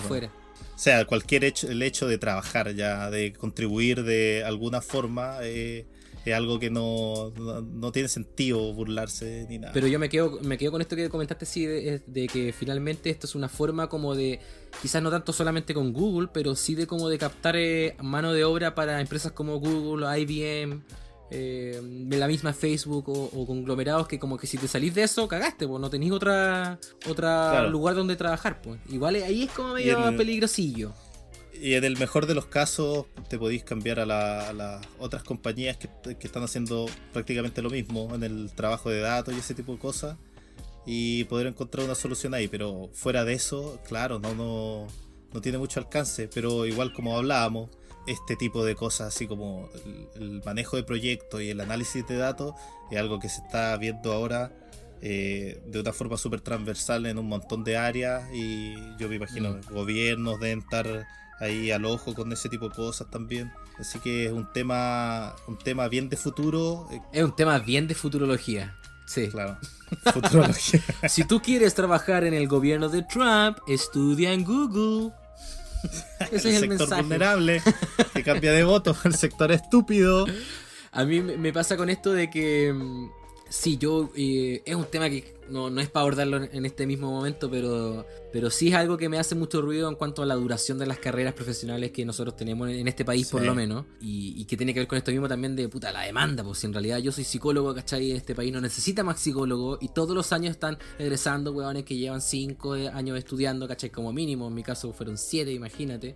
O 0.76 0.80
sea, 0.80 1.06
cualquier 1.06 1.44
hecho, 1.44 1.70
el 1.70 1.82
hecho 1.82 2.08
de 2.08 2.18
trabajar 2.18 2.74
ya, 2.74 3.10
de 3.10 3.34
contribuir 3.34 4.04
de 4.04 4.44
alguna 4.46 4.82
forma, 4.82 5.40
eh, 5.42 5.86
es 6.26 6.34
algo 6.34 6.60
que 6.60 6.70
no, 6.70 7.32
no, 7.36 7.92
tiene 7.92 8.08
sentido 8.08 8.74
burlarse 8.74 9.46
ni 9.50 9.60
nada. 9.60 9.74
Pero 9.74 9.88
yo 9.88 10.00
me 10.00 10.10
quedo, 10.10 10.40
me 10.42 10.58
quedo 10.58 10.72
con 10.72 10.82
esto 10.82 10.96
que 10.96 11.10
comentaste, 11.10 11.46
sí, 11.46 11.66
de, 11.66 12.02
de 12.06 12.28
que 12.28 12.54
finalmente 12.54 13.10
esto 13.10 13.28
es 13.28 13.36
una 13.36 13.50
forma 13.50 13.90
como 13.90 14.16
de, 14.16 14.40
quizás 14.82 15.02
no 15.02 15.12
tanto 15.12 15.34
solamente 15.34 15.74
con 15.74 15.94
Google, 15.94 16.30
pero 16.34 16.56
sí 16.56 16.76
de 16.76 16.88
como 16.88 17.10
de 17.10 17.18
captar 17.18 17.56
eh, 17.58 17.96
mano 18.02 18.34
de 18.34 18.44
obra 18.44 18.76
para 18.76 19.02
empresas 19.02 19.32
como 19.32 19.60
Google, 19.60 20.06
IBM, 20.22 20.82
eh, 21.32 21.80
de 21.84 22.18
la 22.18 22.28
misma 22.28 22.54
Facebook 22.54 23.10
o, 23.10 23.30
o 23.34 23.46
conglomerados 23.46 24.08
que 24.08 24.18
como 24.20 24.38
que 24.38 24.48
si 24.48 24.58
te 24.58 24.68
salís 24.68 24.96
de 24.96 25.04
eso, 25.04 25.28
cagaste, 25.28 25.68
pues 25.68 25.80
no 25.80 25.90
tenéis 25.90 26.12
otra, 26.12 26.80
otra 27.08 27.50
Claro. 27.52 27.70
lugar 27.70 27.96
donde 27.96 28.16
trabajar, 28.16 28.62
pues. 28.62 28.80
Igual 28.90 29.16
ahí 29.16 29.44
es 29.44 29.52
como 29.52 29.74
medio 29.76 30.08
en 30.08 30.18
peligrosillo. 30.18 30.94
Y 31.62 31.74
en 31.74 31.84
el 31.84 31.98
mejor 31.98 32.26
de 32.26 32.34
los 32.36 32.46
casos 32.46 33.06
te 33.28 33.38
podéis 33.38 33.64
cambiar 33.64 34.00
a, 34.00 34.06
la- 34.06 34.50
a 34.50 34.54
las 34.54 34.86
otras 34.98 35.24
compañías 35.24 35.76
que, 35.78 35.90
que 36.18 36.28
están 36.28 36.42
haciendo 36.44 36.86
prácticamente 37.12 37.62
lo 37.62 37.70
mismo 37.70 38.16
en 38.16 38.24
el 38.24 38.52
trabajo 38.56 38.90
de 38.90 39.02
datos 39.02 39.34
y 39.36 39.40
ese 39.40 39.54
tipo 39.54 39.74
de 39.74 39.80
cosas 39.80 40.16
y 40.86 41.26
poder 41.26 41.48
encontrar 41.48 41.86
una 41.86 41.96
solución 41.96 42.34
ahí. 42.34 42.48
Pero 42.48 42.90
fuera 42.94 43.26
de 43.26 43.34
eso, 43.34 43.80
claro, 43.88 44.20
no, 44.20 44.34
no, 44.36 44.88
no 45.34 45.42
tiene 45.42 45.58
mucho 45.58 45.80
alcance. 45.82 46.30
Pero 46.34 46.66
igual 46.66 46.94
como 46.94 47.18
hablábamos, 47.18 47.70
este 48.10 48.36
tipo 48.36 48.66
de 48.66 48.76
cosas 48.76 49.08
así 49.16 49.28
como 49.28 49.70
el, 50.16 50.22
el 50.22 50.42
manejo 50.44 50.76
de 50.78 50.84
proyectos 50.84 51.42
y 51.42 51.50
el 51.52 51.60
análisis 51.62 52.06
de 52.08 52.18
datos 52.18 52.54
es 52.92 52.98
algo 52.98 53.20
que 53.20 53.30
se 53.30 53.42
está 53.42 53.76
viendo 53.78 54.12
ahora. 54.12 54.52
eh, 55.02 55.62
de 55.66 55.80
una 55.80 55.94
forma 55.94 56.18
súper 56.18 56.42
transversal 56.42 57.06
en 57.06 57.18
un 57.18 57.28
montón 57.30 57.64
de 57.64 57.78
áreas 57.78 58.24
y 58.34 58.74
yo 58.98 59.08
me 59.08 59.16
imagino 59.16 59.52
Mm. 59.52 59.74
gobiernos 59.74 60.40
deben 60.42 60.60
estar 60.60 61.08
ahí 61.40 61.72
al 61.72 61.86
ojo 61.86 62.14
con 62.14 62.34
ese 62.34 62.50
tipo 62.50 62.68
de 62.68 62.76
cosas 62.76 63.10
también. 63.10 63.50
Así 63.80 63.98
que 64.00 64.26
es 64.26 64.34
un 64.34 64.52
tema, 64.52 65.36
un 65.48 65.58
tema 65.58 65.88
bien 65.88 66.10
de 66.10 66.18
futuro, 66.18 66.86
eh, 66.92 67.00
Es 67.14 67.24
un 67.24 67.34
tema 67.34 67.58
bien 67.60 67.88
de 67.88 67.96
futurología. 67.96 68.76
Sí. 69.08 69.30
claro. 69.30 69.58
Futurología. 70.14 70.82
Si 71.08 71.24
tú 71.24 71.42
quieres 71.42 71.74
trabajar 71.76 72.26
en 72.26 72.34
el 72.34 72.48
gobierno 72.50 72.90
de 72.90 73.02
Trump, 73.04 73.58
estudia 73.68 74.34
en 74.34 74.44
Google. 74.44 75.14
Ese 76.32 76.36
es 76.36 76.46
el 76.46 76.60
sector 76.60 76.80
mensaje. 76.80 77.02
vulnerable 77.02 77.62
que 78.14 78.24
cambia 78.24 78.52
de 78.52 78.64
voto, 78.64 78.96
el 79.04 79.16
sector 79.16 79.52
estúpido. 79.52 80.26
A 80.92 81.06
mí 81.06 81.22
me 81.22 81.38
me 81.38 81.54
pasa 81.54 81.78
con 81.78 81.90
esto 81.90 82.14
de 82.14 82.30
que 82.30 82.74
mm, 82.74 83.10
sí, 83.50 83.78
yo 83.78 84.12
eh, 84.16 84.62
es 84.66 84.76
un 84.76 84.86
tema 84.86 85.10
que 85.10 85.40
no, 85.50 85.70
no 85.70 85.82
es 85.82 85.90
para 85.90 86.02
abordarlo 86.02 86.38
en, 86.38 86.50
en 86.54 86.66
este 86.66 86.86
mismo 86.86 87.12
momento, 87.12 87.50
pero, 87.50 88.06
pero 88.32 88.50
sí 88.50 88.70
es 88.70 88.76
algo 88.76 88.98
que 88.98 89.10
me 89.10 89.18
hace 89.18 89.36
mucho 89.36 89.62
ruido 89.62 89.90
en 89.90 89.96
cuanto 89.96 90.22
a 90.22 90.26
la 90.26 90.36
duración 90.36 90.78
de 90.78 90.86
las 90.86 91.00
carreras 91.00 91.34
profesionales 91.34 91.92
que 91.92 92.06
nosotros 92.06 92.36
tenemos 92.36 92.70
en, 92.70 92.76
en 92.76 92.88
este 92.88 93.04
país, 93.04 93.30
por 93.30 93.44
lo 93.44 93.56
menos. 93.56 93.86
Y, 94.02 94.40
y 94.40 94.46
que 94.46 94.58
tiene 94.58 94.74
que 94.74 94.82
ver 94.82 94.88
con 94.88 94.98
esto 94.98 95.12
mismo 95.12 95.28
también 95.28 95.56
de 95.56 95.68
puta 95.68 95.92
la 95.92 96.02
demanda, 96.02 96.44
pues 96.44 96.60
si 96.60 96.68
en 96.68 96.74
realidad 96.74 97.00
yo 97.00 97.12
soy 97.12 97.24
psicólogo, 97.24 97.74
¿cachai? 97.74 98.12
En 98.12 98.18
este 98.18 98.36
país 98.36 98.54
no 98.54 98.62
necesita 98.62 99.04
más 99.04 99.20
psicólogo 99.20 99.78
y 99.82 99.90
todos 99.90 100.16
los 100.16 100.32
años 100.32 100.52
están 100.52 100.78
egresando, 100.98 101.52
huevones 101.52 101.84
que 101.84 101.98
llevan 101.98 102.22
5 102.22 102.74
años 102.94 103.18
estudiando, 103.18 103.68
¿cachai? 103.68 103.90
Como 103.90 104.14
mínimo, 104.14 104.48
en 104.48 104.54
mi 104.54 104.64
caso 104.64 104.94
fueron 104.94 105.18
7, 105.18 105.52
imagínate. 105.52 106.16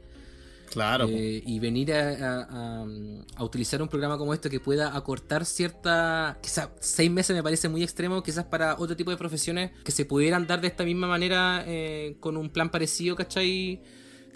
Claro. 0.73 1.07
Eh, 1.09 1.41
y 1.45 1.59
venir 1.59 1.93
a, 1.93 2.09
a- 2.09 2.81
a, 2.81 2.85
mm, 2.85 3.25
a 3.35 3.43
utilizar 3.43 3.81
un 3.81 3.87
programa 3.87 4.17
como 4.17 4.33
este 4.33 4.49
que 4.49 4.59
pueda 4.59 4.95
acortar 4.97 5.45
cierta. 5.45 6.37
Quizás 6.41 6.69
seis 6.79 7.09
meses 7.11 7.35
me 7.35 7.43
parece 7.43 7.69
muy 7.69 7.83
extremo, 7.83 8.21
quizás 8.23 8.45
para 8.45 8.75
otro 8.77 8.95
tipo 8.95 9.11
de 9.11 9.17
profesiones 9.17 9.71
que 9.83 9.91
se 9.91 10.05
pudieran 10.05 10.47
dar 10.47 10.61
de 10.61 10.67
esta 10.67 10.83
misma 10.83 11.07
manera 11.07 11.63
eh, 11.67 12.17
con 12.19 12.37
un 12.37 12.49
plan 12.49 12.69
parecido, 12.71 13.15
¿cachai? 13.15 13.81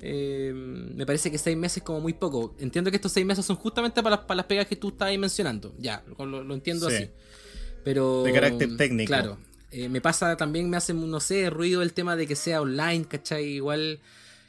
Eh, 0.01 0.51
me 0.53 1.05
parece 1.07 1.31
que 1.31 1.39
seis 1.39 1.57
meses 1.57 1.81
como 1.81 1.99
muy 2.01 2.13
poco. 2.13 2.55
Entiendo 2.59 2.91
que 2.91 2.97
estos 2.97 3.11
seis 3.11 3.25
meses 3.25 3.43
son 3.45 3.55
justamente 3.55 4.03
para 4.03 4.17
las, 4.17 4.25
para 4.25 4.35
las 4.38 4.45
pegas 4.45 4.67
que 4.67 4.75
tú 4.75 4.89
estás 4.89 5.07
ahí 5.07 5.17
mencionando. 5.17 5.73
Ya, 5.79 6.03
lo, 6.19 6.43
lo 6.43 6.53
entiendo 6.53 6.89
Sí. 6.89 6.95
así. 6.97 7.09
Pero. 7.83 8.23
De 8.23 8.31
carácter 8.31 8.77
técnico. 8.77 9.07
Claro. 9.07 9.38
Me 9.89 9.99
pasa 10.01 10.38
también, 10.38 10.69
me 10.69 10.77
hace, 10.77 10.93
no 10.93 11.19
sé, 11.19 11.49
ruido 11.49 11.81
el 11.81 11.93
tema 11.93 12.15
de 12.15 12.25
que 12.25 12.35
sea 12.35 12.61
online, 12.61 13.05
¿cachai? 13.05 13.45
Igual 13.55 13.99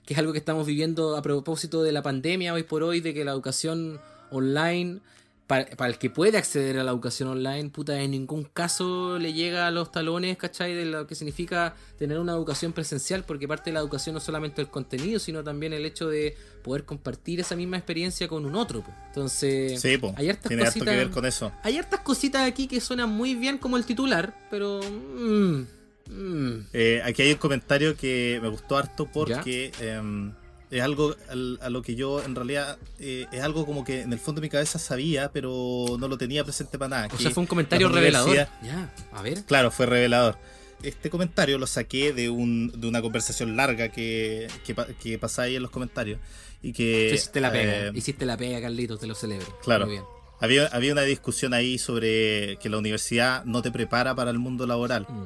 que 0.09 0.15
es 0.15 0.19
algo 0.21 0.33
que 0.33 0.39
estamos 0.39 0.67
viviendo 0.67 1.19
a 1.19 1.21
propósito 1.21 1.83
de 1.83 1.93
la 1.93 2.01
pandemia 2.03 2.55
hoy 2.55 2.63
por 2.63 2.83
hoy, 2.83 3.01
de 3.03 3.13
que 3.13 3.27
la 3.27 3.33
educación 3.33 4.01
online, 4.31 5.01
para, 5.47 5.67
para 5.77 5.91
el 5.91 5.99
que 5.99 6.09
puede 6.09 6.39
acceder 6.39 6.79
a 6.79 6.83
la 6.85 6.93
educación 6.93 7.29
online, 7.29 7.69
puta, 7.69 8.01
en 8.01 8.13
ningún 8.13 8.45
caso 8.45 9.19
le 9.19 9.35
llega 9.35 9.67
a 9.67 9.71
los 9.71 9.93
talones, 9.93 10.39
¿cachai? 10.39 10.73
De 10.75 10.87
lo 10.87 11.07
que 11.07 11.15
significa 11.15 11.75
tener 11.99 12.19
una 12.21 12.33
educación 12.33 12.73
presencial, 12.73 13.23
porque 13.25 13.47
parte 13.47 13.69
de 13.69 13.75
la 13.75 13.81
educación 13.81 14.15
no 14.15 14.19
es 14.19 14.25
solamente 14.25 14.63
el 14.63 14.69
contenido, 14.69 15.19
sino 15.19 15.45
también 15.45 15.75
el 15.75 15.85
hecho 15.85 16.09
de 16.09 16.35
poder 16.65 16.85
compartir 16.87 17.41
esa 17.41 17.55
misma 17.55 17.77
experiencia 17.77 18.29
con 18.29 18.47
un 18.47 18.55
otro. 18.57 18.81
po. 18.83 18.91
Entonces, 19.09 19.79
Sí, 19.79 19.99
po. 19.99 20.15
hay 20.17 20.31
hartas 20.31 20.49
tiene 20.49 20.63
harto 20.63 20.73
que 20.73 20.79
cositas- 20.81 20.97
ver 20.97 21.11
con 21.11 21.27
eso. 21.27 21.53
hay 21.63 21.77
hartas 21.77 22.01
cositas 22.01 22.47
aquí 22.49 22.67
que 22.67 22.81
suenan 22.81 23.11
muy 23.11 23.35
bien 23.35 23.59
como 23.59 23.77
el 23.77 23.85
titular, 23.85 24.35
pero... 24.51 24.81
mm, 24.83 25.63
mm. 26.09 26.67
Eh, 26.73 27.01
aquí 27.05 27.23
hay 27.23 27.33
un 27.33 27.39
comentario 27.39 27.97
que 27.97 28.39
me 28.43 28.49
gustó 28.49 28.77
harto 28.77 29.07
porque 29.13 29.71
em, 29.81 30.33
es 30.71 30.83
algo 30.83 31.15
al- 31.31 31.59
a 31.63 31.71
lo 31.71 31.81
que 31.83 31.95
yo 31.95 32.23
en 32.23 32.35
realidad 32.35 32.77
eh, 32.99 33.27
es 33.33 33.41
algo 33.43 33.65
como 33.67 33.85
que 33.85 34.03
en 34.03 34.13
el 34.13 34.19
fondo 34.19 34.41
de 34.41 34.47
mi 34.47 34.51
cabeza 34.51 34.79
sabía, 34.79 35.31
pero 35.33 35.97
no 35.99 36.09
lo 36.09 36.19
tenía 36.19 36.45
presente 36.45 36.79
para 36.79 36.89
nada. 36.89 37.09
O 37.15 37.19
sea, 37.19 37.31
fue 37.31 37.41
un 37.43 37.47
comentario 37.47 37.89
revelador. 37.89 38.35
Ya, 38.63 38.93
a 39.13 39.23
ver. 39.23 39.45
Claro, 39.45 39.71
fue 39.71 39.87
revelador. 39.87 40.37
Este 40.83 41.11
comentario 41.11 41.59
lo 41.59 41.67
saqué 41.67 42.13
de, 42.13 42.31
un, 42.31 42.71
de 42.81 42.87
una 42.87 43.03
conversación 43.03 43.57
larga 43.57 43.89
que, 43.89 44.47
que, 44.65 44.77
que 45.03 45.19
pasaba 45.19 45.47
ahí 45.47 45.57
en 45.57 45.63
los 45.63 45.71
comentarios. 45.73 46.21
Y 46.63 46.73
que. 46.73 47.11
Hiciste 47.15 47.41
la 47.41 47.51
pega, 47.51 47.87
eh, 47.89 47.93
hiciste 47.95 48.25
la 48.27 48.37
pega, 48.37 48.61
Carlitos, 48.61 49.01
te 49.01 49.07
lo 49.07 49.15
celebro. 49.15 49.47
Claro. 49.63 49.87
Muy 49.87 49.95
bien. 49.95 50.05
había, 50.41 50.67
había 50.67 50.93
una 50.93 51.03
discusión 51.03 51.53
ahí 51.55 51.79
sobre 51.79 52.59
que 52.59 52.69
la 52.69 52.79
universidad 52.79 53.45
no 53.45 53.61
te 53.63 53.73
prepara 53.73 54.15
para 54.15 54.31
el 54.31 54.39
mundo 54.39 54.67
laboral. 54.69 55.07
Mm. 55.09 55.25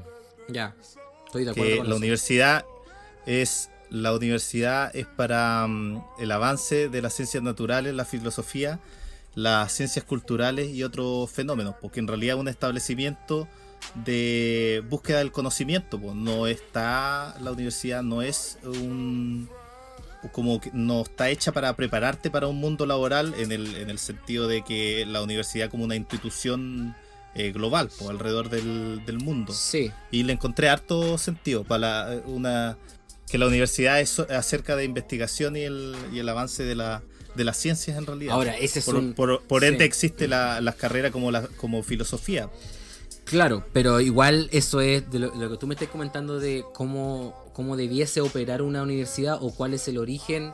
Ya, 0.52 0.74
estoy 1.26 1.44
de 1.44 1.50
acuerdo 1.50 1.70
que 1.70 1.76
con 1.78 1.86
la 1.86 1.90
eso. 1.92 1.98
universidad 1.98 2.64
es 3.26 3.70
la 3.92 4.14
universidad 4.14 4.94
es 4.96 5.06
para 5.06 5.66
mm, 5.66 6.02
el 6.18 6.32
avance 6.32 6.88
de 6.88 7.02
las 7.02 7.12
ciencias 7.12 7.42
naturales, 7.42 7.94
la 7.94 8.06
filosofía, 8.06 8.80
las 9.34 9.72
ciencias 9.72 10.04
culturales 10.04 10.70
y 10.70 10.82
otros 10.82 11.30
fenómenos, 11.30 11.74
porque 11.80 12.00
en 12.00 12.08
realidad 12.08 12.36
es 12.36 12.40
un 12.40 12.48
establecimiento 12.48 13.46
de 13.94 14.82
búsqueda 14.88 15.18
del 15.18 15.30
conocimiento, 15.30 15.98
pues 15.98 16.14
no 16.14 16.46
está 16.46 17.36
la 17.40 17.52
universidad 17.52 18.02
no 18.02 18.22
es 18.22 18.58
un 18.64 19.48
como 20.32 20.60
que 20.60 20.70
no 20.72 21.02
está 21.02 21.28
hecha 21.30 21.50
para 21.52 21.74
prepararte 21.74 22.30
para 22.30 22.46
un 22.46 22.56
mundo 22.56 22.86
laboral 22.86 23.34
en 23.36 23.50
el, 23.50 23.74
en 23.74 23.90
el 23.90 23.98
sentido 23.98 24.46
de 24.46 24.62
que 24.62 25.04
la 25.04 25.20
universidad 25.20 25.68
como 25.68 25.84
una 25.84 25.96
institución 25.96 26.94
eh, 27.34 27.52
global 27.52 27.88
po, 27.98 28.10
alrededor 28.10 28.48
del, 28.50 29.02
del 29.06 29.18
mundo. 29.18 29.52
Sí. 29.52 29.90
Y 30.10 30.22
le 30.24 30.32
encontré 30.34 30.68
harto 30.68 31.16
sentido 31.18 31.64
para 31.64 31.78
la- 32.10 32.22
una 32.26 32.76
que 33.30 33.38
la 33.38 33.46
universidad 33.46 34.00
es 34.00 34.18
acerca 34.20 34.76
de 34.76 34.84
investigación 34.84 35.56
y 35.56 35.62
el, 35.62 35.96
y 36.12 36.18
el 36.18 36.28
avance 36.28 36.62
de, 36.64 36.74
la, 36.74 37.02
de 37.34 37.44
las 37.44 37.56
ciencias 37.56 37.96
en 37.96 38.04
realidad. 38.04 38.34
Ahora, 38.34 38.56
ese 38.58 38.80
es 38.80 38.84
por, 38.84 38.96
un. 38.96 39.14
por- 39.14 39.42
por 39.44 39.62
sí. 39.62 39.68
ende 39.68 39.84
existe 39.86 40.28
la- 40.28 40.60
las 40.60 40.74
carreras 40.74 41.10
como, 41.12 41.30
la, 41.30 41.46
como 41.46 41.82
filosofía. 41.82 42.50
Claro, 43.24 43.64
pero 43.72 44.00
igual 44.00 44.48
eso 44.52 44.80
es 44.80 45.08
de 45.10 45.18
lo, 45.20 45.34
lo 45.34 45.50
que 45.50 45.56
tú 45.56 45.66
me 45.66 45.74
estás 45.74 45.88
comentando 45.88 46.38
de 46.40 46.64
cómo, 46.74 47.34
cómo 47.54 47.76
debiese 47.76 48.20
operar 48.20 48.60
una 48.62 48.82
universidad 48.82 49.38
o 49.40 49.54
cuál 49.54 49.72
es 49.74 49.86
el 49.88 49.96
origen 49.96 50.52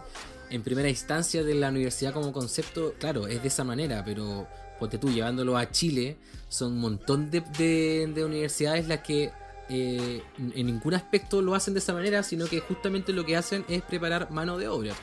en 0.50 0.62
primera 0.62 0.88
instancia 0.88 1.42
de 1.42 1.54
la 1.54 1.70
universidad 1.70 2.12
como 2.12 2.30
concepto. 2.32 2.94
Claro, 3.00 3.26
es 3.26 3.42
de 3.42 3.48
esa 3.48 3.64
manera, 3.64 4.04
pero 4.04 4.46
ponte 4.78 4.98
tú 4.98 5.10
llevándolo 5.10 5.56
a 5.56 5.70
Chile, 5.72 6.18
son 6.48 6.72
un 6.72 6.78
montón 6.80 7.30
de, 7.30 7.40
de- 7.58 8.10
de 8.14 8.24
universidades 8.24 8.86
las 8.88 9.00
que 9.00 9.30
eh, 9.70 10.22
en 10.38 10.66
ningún 10.66 10.94
aspecto 10.94 11.42
lo 11.42 11.54
hacen 11.54 11.74
de 11.74 11.80
esa 11.80 11.92
manera, 11.92 12.22
sino 12.22 12.46
que 12.46 12.60
justamente 12.60 13.12
lo 13.12 13.24
que 13.26 13.36
hacen 13.36 13.64
es 13.68 13.82
preparar 13.82 14.30
mano 14.30 14.56
de 14.56 14.66
obra. 14.68 14.94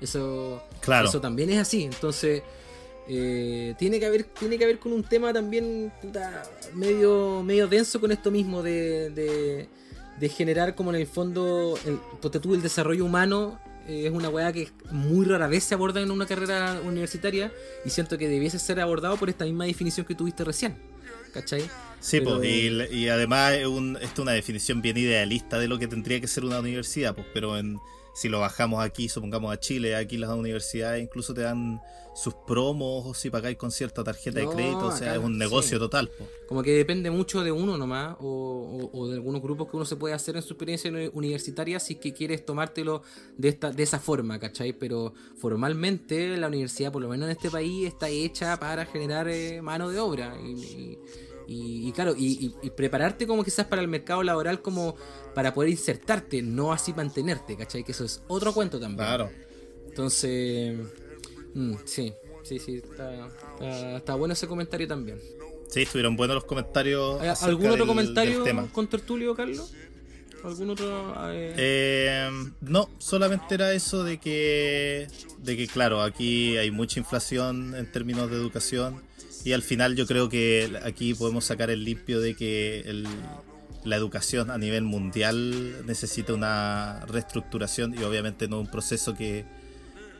Eso, 0.00 0.62
Claro. 0.80 1.08
eso 1.08 1.20
también 1.20 1.50
es 1.50 1.58
así. 1.58 1.84
Entonces, 1.84 2.42
eh, 3.08 3.74
tiene 3.78 3.98
que 3.98 4.06
haber 4.06 4.22
tiene 4.24 4.58
que 4.58 4.64
haber 4.64 4.78
con 4.78 4.92
un 4.92 5.02
tema 5.02 5.32
también 5.32 5.92
puta, 6.00 6.44
medio 6.74 7.42
medio 7.42 7.66
denso 7.66 8.00
con 8.00 8.12
esto 8.12 8.30
mismo 8.30 8.62
de, 8.62 9.10
de, 9.10 9.68
de 10.20 10.28
generar 10.28 10.76
como 10.76 10.90
en 10.90 10.96
el 11.00 11.06
fondo 11.08 11.76
el, 11.84 11.98
tú, 12.40 12.54
el 12.54 12.62
desarrollo 12.62 13.04
humano 13.04 13.58
eh, 13.88 14.04
es 14.06 14.12
una 14.12 14.28
weá 14.28 14.52
que 14.52 14.68
muy 14.92 15.26
rara 15.26 15.48
vez 15.48 15.64
se 15.64 15.74
aborda 15.74 16.00
en 16.00 16.12
una 16.12 16.26
carrera 16.26 16.80
universitaria 16.84 17.52
y 17.84 17.90
siento 17.90 18.16
que 18.18 18.28
debiese 18.28 18.60
ser 18.60 18.78
abordado 18.78 19.16
por 19.16 19.28
esta 19.28 19.44
misma 19.46 19.64
definición 19.64 20.06
que 20.06 20.14
tuviste 20.14 20.44
recién 20.44 20.76
¿cachai? 21.32 21.62
Sí, 22.00 22.20
Pero- 22.20 22.36
pues, 22.38 22.48
y, 22.48 22.96
y 22.96 23.08
además 23.08 23.52
es 23.54 23.66
un, 23.66 23.96
es 24.00 24.18
una 24.18 24.32
definición 24.32 24.82
bien 24.82 24.96
idealista 24.96 25.58
de 25.58 25.68
lo 25.68 25.78
que 25.78 25.86
tendría 25.88 26.20
que 26.20 26.26
ser 26.28 26.44
una 26.44 26.58
universidad, 26.60 27.14
pues, 27.14 27.26
pero 27.32 27.56
en, 27.58 27.78
si 28.14 28.28
lo 28.28 28.40
bajamos 28.40 28.84
aquí, 28.84 29.08
supongamos 29.08 29.52
a 29.52 29.58
Chile, 29.60 29.96
aquí 29.96 30.16
las 30.18 30.30
universidades 30.30 31.02
incluso 31.02 31.32
te 31.34 31.40
dan 31.42 31.80
sus 32.14 32.34
promos 32.46 33.06
o 33.06 33.14
si 33.14 33.30
pagáis 33.30 33.56
con 33.56 33.70
cierta 33.70 34.04
tarjeta 34.04 34.42
No, 34.42 34.50
de 34.50 34.54
crédito, 34.54 34.86
o 34.88 34.92
sea, 34.92 35.14
es 35.14 35.18
un 35.18 35.38
negocio 35.38 35.78
sí. 35.78 35.80
total. 35.80 36.10
Como 36.46 36.62
que 36.62 36.72
depende 36.72 37.10
mucho 37.10 37.42
de 37.42 37.50
uno 37.50 37.78
nomás, 37.78 38.16
o, 38.20 38.90
o- 38.92 38.98
o 39.00 39.08
de 39.08 39.14
algunos 39.14 39.40
grupos 39.40 39.70
que 39.70 39.76
uno 39.76 39.86
se 39.86 39.96
puede 39.96 40.12
hacer 40.14 40.36
en 40.36 40.42
su 40.42 40.52
experiencia 40.52 40.90
uni- 40.90 41.08
universitaria 41.14 41.80
si 41.80 41.94
es 41.94 42.00
que 42.00 42.12
quieres 42.12 42.44
tomártelo 42.44 43.00
de 43.38 43.48
esta 43.48 43.70
de 43.70 43.82
esa 43.82 43.98
forma, 43.98 44.38
¿cachai? 44.38 44.74
Pero 44.74 45.14
formalmente 45.38 46.36
la 46.36 46.48
universidad, 46.48 46.92
por 46.92 47.00
lo 47.00 47.08
menos 47.08 47.26
en 47.30 47.32
este 47.32 47.50
país, 47.50 47.86
está 47.88 48.10
hecha 48.10 48.58
para 48.60 48.84
generar 48.84 49.26
eh, 49.28 49.62
mano 49.62 49.88
de 49.88 49.98
obra. 49.98 50.36
Y, 50.38 50.50
y- 50.52 50.98
y- 51.46 51.88
y 51.88 51.92
claro, 51.92 52.14
y, 52.16 52.46
y- 52.46 52.54
y 52.66 52.70
prepararte 52.70 53.26
como 53.26 53.42
quizás 53.44 53.66
para 53.66 53.82
el 53.82 53.88
mercado 53.88 54.22
laboral 54.22 54.62
como 54.62 54.94
para 55.34 55.52
poder 55.54 55.70
insertarte, 55.70 56.42
no 56.42 56.72
así 56.72 56.92
mantenerte, 56.92 57.56
¿cachai? 57.56 57.84
Que 57.84 57.92
eso 57.92 58.04
es 58.04 58.22
otro 58.28 58.52
cuento 58.52 58.78
también. 58.80 58.98
Claro. 59.06 59.30
Entonces, 59.88 60.78
mm, 61.54 61.74
sí, 61.84 62.12
sí, 62.42 62.58
sí, 62.58 62.76
está, 62.76 63.26
está- 63.26 63.96
está 63.98 64.14
bueno 64.14 64.32
ese 64.34 64.46
comentario 64.46 64.86
también. 64.88 65.18
Sí, 65.68 65.82
estuvieron 65.82 66.16
buenos 66.16 66.34
los 66.34 66.44
comentarios. 66.44 67.20
¿Hay 67.20 67.28
acerca 67.28 67.48
¿Algún 67.50 67.66
otro 67.66 67.78
del- 67.78 67.86
comentario 67.88 68.44
del 68.44 68.66
con 68.70 68.88
Tertulio, 68.88 69.34
Carlos? 69.34 69.72
¿Algún 70.44 70.70
otro? 70.70 71.14
eh? 71.30 71.54
Eh, 71.56 72.30
no, 72.62 72.90
solamente 72.98 73.54
era 73.54 73.72
eso 73.72 74.02
de 74.02 74.18
que, 74.18 75.06
de 75.38 75.56
que, 75.56 75.68
claro, 75.68 76.02
aquí 76.02 76.56
hay 76.56 76.70
mucha 76.70 76.98
inflación 76.98 77.74
en 77.76 77.90
términos 77.92 78.28
de 78.30 78.36
educación 78.36 79.00
y 79.44 79.52
al 79.52 79.62
final 79.62 79.96
yo 79.96 80.06
creo 80.06 80.28
que 80.28 80.78
aquí 80.84 81.14
podemos 81.14 81.44
sacar 81.44 81.70
el 81.70 81.84
limpio 81.84 82.20
de 82.20 82.34
que 82.34 82.80
el- 82.80 83.06
la 83.84 83.96
educación 83.96 84.50
a 84.50 84.58
nivel 84.58 84.82
mundial 84.84 85.84
necesita 85.86 86.32
una 86.34 87.04
reestructuración 87.08 87.94
y 87.98 88.02
obviamente 88.04 88.46
no 88.46 88.60
un 88.60 88.70
proceso 88.70 89.16
que, 89.16 89.44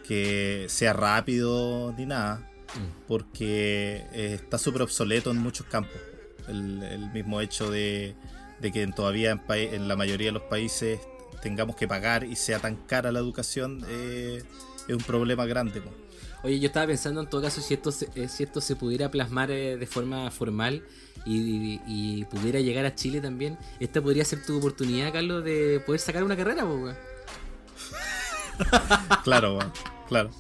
que 0.09 0.67
sea 0.69 0.93
rápido 0.93 1.95
ni 1.97 2.05
nada, 2.07 2.51
porque 3.07 4.05
eh, 4.13 4.33
está 4.35 4.59
súper 4.59 4.83
obsoleto 4.83 5.31
en 5.31 5.37
muchos 5.39 5.67
campos. 5.67 5.95
El, 6.49 6.83
el 6.83 7.11
mismo 7.13 7.41
hecho 7.41 7.71
de, 7.71 8.17
de 8.61 8.73
que 8.73 8.85
todavía 8.89 9.31
en, 9.31 9.39
pa- 9.39 9.57
en 9.59 9.87
la 9.87 9.95
mayoría 9.95 10.29
de 10.29 10.33
los 10.33 10.43
países 10.43 10.99
tengamos 11.41 11.77
que 11.77 11.87
pagar 11.87 12.25
y 12.25 12.35
sea 12.35 12.59
tan 12.59 12.75
cara 12.75 13.13
la 13.13 13.21
educación 13.21 13.85
eh, 13.89 14.43
es 14.89 14.95
un 14.97 15.03
problema 15.05 15.47
grande. 15.47 15.81
Oye, 16.45 16.59
yo 16.59 16.67
estaba 16.67 16.87
pensando 16.87 17.21
en 17.21 17.29
todo 17.29 17.41
caso 17.43 17.61
si 17.61 17.75
esto 17.75 17.93
se, 17.93 18.09
eh, 18.17 18.29
si 18.29 18.43
esto 18.43 18.61
se 18.61 18.75
pudiera 18.77 19.11
plasmar 19.11 19.51
eh, 19.51 19.77
de 19.77 19.87
forma 19.87 20.31
formal 20.31 20.83
y, 21.25 21.37
y- 21.39 21.81
y 21.87 22.25
pudiera 22.25 22.61
llegar 22.61 22.85
a 22.85 22.95
Chile 22.95 23.21
también. 23.21 23.57
Esta 23.79 24.01
podría 24.03 24.25
ser 24.25 24.45
tu 24.45 24.59
oportunidad, 24.59 25.13
Carlos, 25.13 25.45
de 25.45 25.81
poder 25.87 26.01
sacar 26.01 26.25
una 26.25 26.37
carrera, 26.37 26.65
po, 26.65 26.75
weón. 26.75 26.97
Claro, 29.25 29.57
weón, 29.59 29.73
claro. 30.09 30.31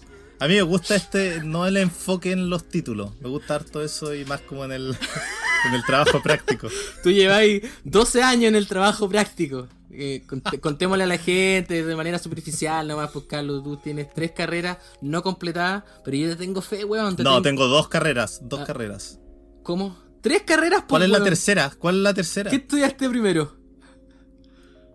A 0.40 0.48
mí 0.48 0.54
me 0.54 0.62
gusta 0.62 0.96
este, 0.96 1.40
no 1.44 1.66
el 1.66 1.76
enfoque 1.76 2.32
en 2.32 2.50
los 2.50 2.68
títulos, 2.68 3.12
me 3.20 3.28
gusta 3.28 3.54
harto 3.54 3.80
eso 3.82 4.12
y 4.14 4.24
más 4.24 4.40
como 4.40 4.64
en 4.64 4.72
el, 4.72 4.88
en 5.68 5.74
el 5.74 5.84
trabajo 5.84 6.20
práctico. 6.20 6.68
Tú 7.04 7.10
lleváis 7.12 7.62
12 7.84 8.22
años 8.24 8.48
en 8.48 8.56
el 8.56 8.66
trabajo 8.66 9.08
práctico. 9.08 9.68
Eh, 9.94 10.22
cont- 10.26 10.58
contémosle 10.60 11.04
a 11.04 11.06
la 11.06 11.18
gente 11.18 11.84
de 11.84 11.96
manera 11.96 12.18
superficial, 12.18 12.88
nomás, 12.88 13.10
pues 13.10 13.26
Carlos, 13.26 13.62
tú 13.62 13.76
tienes 13.76 14.08
tres 14.14 14.30
carreras 14.32 14.78
no 15.02 15.22
completadas, 15.22 15.84
pero 16.02 16.16
yo 16.16 16.30
te 16.30 16.36
tengo 16.36 16.62
fe, 16.62 16.84
weón. 16.84 17.14
te 17.14 17.22
No, 17.22 17.30
tengo- 17.30 17.42
tengo 17.42 17.66
dos 17.68 17.88
carreras, 17.88 18.40
dos 18.42 18.60
Ah. 18.60 18.64
carreras. 18.64 19.18
¿Cómo? 19.62 19.96
¿Tres 20.22 20.42
carreras? 20.42 20.80
pues, 20.80 20.88
¿Cuál 20.88 21.02
es 21.02 21.10
la 21.10 21.22
tercera? 21.22 21.72
¿Cuál 21.78 21.96
es 21.96 22.02
la 22.02 22.14
tercera? 22.14 22.48
¿Qué 22.50 22.56
estudiaste 22.56 23.08
primero? 23.08 23.56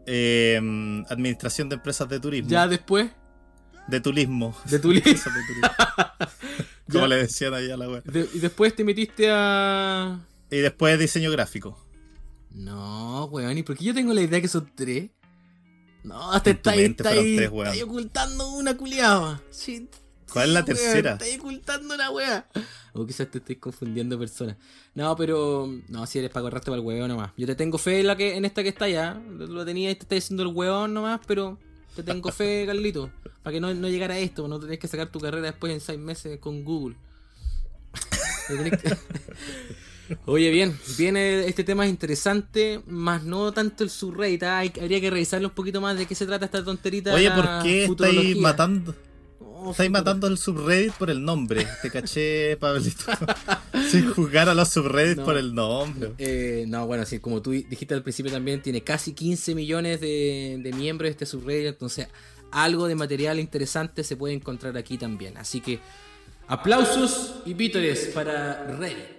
Eh, 0.05 0.59
administración 1.09 1.69
de 1.69 1.75
empresas 1.75 2.07
de 2.07 2.19
turismo. 2.19 2.49
Ya 2.49 2.67
después 2.67 3.11
De 3.87 3.99
turismo. 3.99 4.55
de 4.65 4.79
turismo. 4.79 5.31
Como 6.91 7.07
le 7.07 7.17
decían 7.17 7.53
allá 7.53 7.73
a 7.73 7.77
la 7.77 7.89
web. 7.89 8.03
de- 8.03 8.29
y 8.33 8.39
después 8.39 8.73
te 8.75 8.83
metiste 8.83 9.29
a 9.29 10.19
Y 10.49 10.57
después 10.57 10.97
diseño 10.97 11.29
gráfico. 11.31 11.77
No, 12.57 13.25
weón, 13.25 13.57
¿y 13.57 13.63
por 13.63 13.77
qué 13.77 13.85
yo 13.85 13.93
tengo 13.93 14.13
la 14.13 14.21
idea 14.21 14.41
que 14.41 14.47
son 14.47 14.69
tres? 14.75 15.09
No, 16.03 16.41
te 16.41 16.51
En 16.51 16.61
tu 16.61 16.69
estáis 16.69 16.95
tres, 16.97 17.49
weón. 17.51 17.67
estáis 17.67 17.83
ocultando 17.83 18.49
una 18.53 18.75
culiada. 18.75 19.41
Sí, 19.51 19.87
¿Cuál 20.31 20.47
es 20.47 20.53
la 20.53 20.59
weón, 20.61 20.65
tercera? 20.65 21.13
Estáis 21.13 21.39
ocultando 21.39 21.93
una 21.95 22.09
wea. 22.09 22.47
O 22.93 23.05
quizás 23.05 23.29
te 23.29 23.37
estoy 23.37 23.57
confundiendo 23.57 24.17
personas. 24.17 24.57
No, 24.95 25.15
pero. 25.15 25.69
No, 25.87 26.05
si 26.07 26.19
eres 26.19 26.31
para 26.31 26.43
correrte 26.43 26.65
para 26.71 26.77
el 26.81 26.85
hueón 26.85 27.09
nomás. 27.09 27.31
Yo 27.37 27.45
te 27.45 27.55
tengo 27.55 27.77
fe 27.77 27.99
en, 27.99 28.07
la 28.07 28.15
que, 28.17 28.35
en 28.35 28.43
esta 28.45 28.63
que 28.63 28.69
está 28.69 28.85
allá. 28.85 29.21
Lo 29.29 29.63
tenía 29.65 29.91
y 29.91 29.95
te 29.95 30.01
está 30.03 30.15
diciendo 30.15 30.43
el 30.43 30.49
hueón 30.49 30.93
nomás, 30.93 31.21
pero 31.27 31.59
te 31.95 32.01
tengo 32.03 32.31
fe, 32.31 32.63
Carlito. 32.65 33.11
Para 33.43 33.53
que 33.53 33.61
no, 33.61 33.73
no 33.73 33.87
llegara 33.87 34.15
a 34.15 34.19
esto, 34.19 34.47
no 34.47 34.59
tenés 34.59 34.79
que 34.79 34.87
sacar 34.87 35.09
tu 35.11 35.19
carrera 35.19 35.45
después 35.51 35.71
en 35.71 35.79
seis 35.79 35.99
meses 35.99 36.39
con 36.39 36.63
Google. 36.65 36.95
Que- 38.47 38.97
Oye, 40.25 40.49
bien, 40.51 40.77
viene 40.97 41.47
este 41.47 41.63
tema 41.63 41.85
es 41.85 41.89
interesante, 41.89 42.81
más 42.87 43.23
no 43.23 43.51
tanto 43.51 43.83
el 43.83 43.89
subreddit, 43.89 44.43
ah, 44.43 44.59
hay- 44.59 44.71
habría 44.81 45.01
que 45.01 45.09
revisarlo 45.09 45.47
un 45.49 45.53
poquito 45.53 45.81
más 45.81 45.97
de 45.97 46.05
qué 46.05 46.15
se 46.15 46.25
trata 46.25 46.45
esta 46.45 46.63
tonterita. 46.63 47.13
Oye, 47.13 47.29
¿por 47.31 47.63
qué 47.63 47.85
estáis 47.85 48.37
matando? 48.37 48.95
Oh, 49.39 49.71
Estáis 49.71 49.89
matando 49.89 50.27
al 50.27 50.37
subreddit 50.37 50.93
por 50.93 51.09
el 51.09 51.23
nombre. 51.23 51.65
Te 51.81 51.89
caché, 51.89 52.57
Pablito. 52.57 53.05
Sin 53.89 54.11
jugar 54.13 54.49
a 54.49 54.53
los 54.53 54.69
subreddits 54.69 55.17
No. 55.17 55.25
por 55.25 55.35
el 55.37 55.53
nombre. 55.55 56.11
Eh, 56.19 56.65
no, 56.67 56.85
bueno, 56.85 57.05
sí, 57.05 57.19
como 57.19 57.41
tú 57.41 57.51
dijiste 57.51 57.93
al 57.95 58.03
principio 58.03 58.31
también, 58.31 58.61
tiene 58.61 58.81
casi 58.81 59.13
15 59.13 59.55
millones 59.55 59.99
de, 59.99 60.59
de 60.61 60.73
miembros 60.73 61.09
este 61.09 61.25
subreddit, 61.25 61.67
entonces 61.69 62.07
algo 62.51 62.87
de 62.87 62.95
material 62.95 63.39
interesante 63.39 64.03
se 64.03 64.15
puede 64.15 64.35
encontrar 64.35 64.77
aquí 64.77 64.97
también. 64.97 65.37
Así 65.37 65.59
que 65.59 65.79
aplausos 66.47 67.35
y 67.45 67.53
vítores 67.53 68.11
para 68.13 68.63
Reddit. 68.77 69.16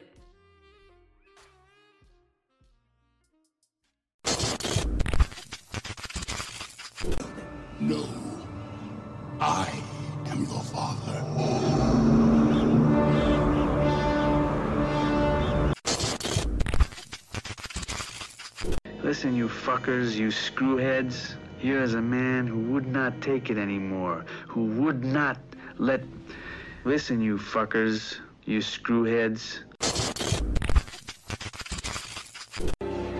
I 9.41 9.82
am 10.26 10.41
your 10.45 10.62
father. 10.62 11.22
Listen, 19.03 19.36
you 19.36 19.49
fuckers, 19.49 20.16
you 20.16 20.28
screwheads. 20.28 21.34
Here 21.59 21.80
is 21.80 21.95
a 21.95 22.03
man 22.03 22.49
who 22.49 22.59
would 22.72 22.89
not 22.89 23.20
take 23.20 23.49
it 23.49 23.59
anymore. 23.59 24.24
Who 24.49 24.64
would 24.82 25.05
not 25.05 25.39
let. 25.76 26.03
Listen, 26.84 27.20
you 27.20 27.39
fuckers, 27.39 28.16
you 28.45 28.59
screwheads. 28.59 29.61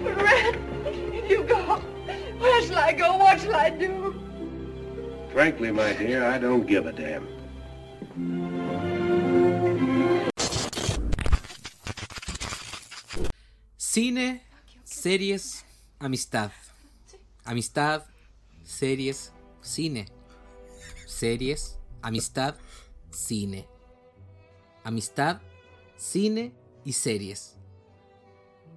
Red, 0.03 1.31
you 1.31 1.45
go. 1.45 1.77
Where 2.39 2.63
shall 2.63 2.79
I 2.79 2.93
go? 2.93 3.17
What 3.17 3.41
shall 3.41 3.55
I 3.55 3.71
do? 3.71 4.28
Frankly, 5.33 5.71
my 5.71 5.93
dear, 5.93 6.25
I 6.25 6.39
don't 6.39 6.67
give 6.67 6.87
a 6.87 6.93
damn. 6.93 7.29
Cine, 13.77 14.41
series, 14.85 15.65
amistad. 16.01 16.51
Amistad, 17.45 18.05
series, 18.65 19.33
cine. 19.61 20.07
Series, 21.07 21.79
amistad, 22.03 22.55
cine. 23.11 23.67
Amistad, 24.83 25.41
cine 25.97 26.53
y 26.85 26.93
series. 26.93 27.57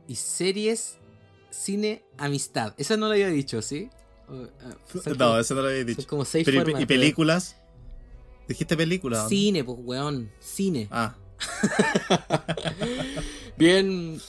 Y 0.08 0.16
series, 0.16 0.98
cine, 1.50 2.04
amistad. 2.18 2.74
Esa 2.78 2.98
no 2.98 3.08
la 3.08 3.14
había 3.14 3.30
dicho, 3.30 3.62
¿sí? 3.62 3.90
Son 5.04 5.18
No, 5.18 5.40
eso 5.40 5.56
no 5.56 5.62
lo 5.62 5.68
había 5.68 5.80
son 5.82 5.88
dicho. 5.88 6.08
como 6.08 6.26
seis 6.26 6.46
Pero, 6.46 6.58
¿y- 6.58 6.62
formas, 6.64 6.82
¿Y 6.82 6.86
pero- 6.86 7.00
películas? 7.00 7.58
¿Dijiste 8.48 8.76
película? 8.76 9.20
o 9.20 9.24
no? 9.24 9.30
Cine, 9.30 9.64
pues, 9.64 9.78
weón. 9.82 10.32
Cine. 10.40 10.88
Ah, 10.92 11.16
Bien, 13.58 14.20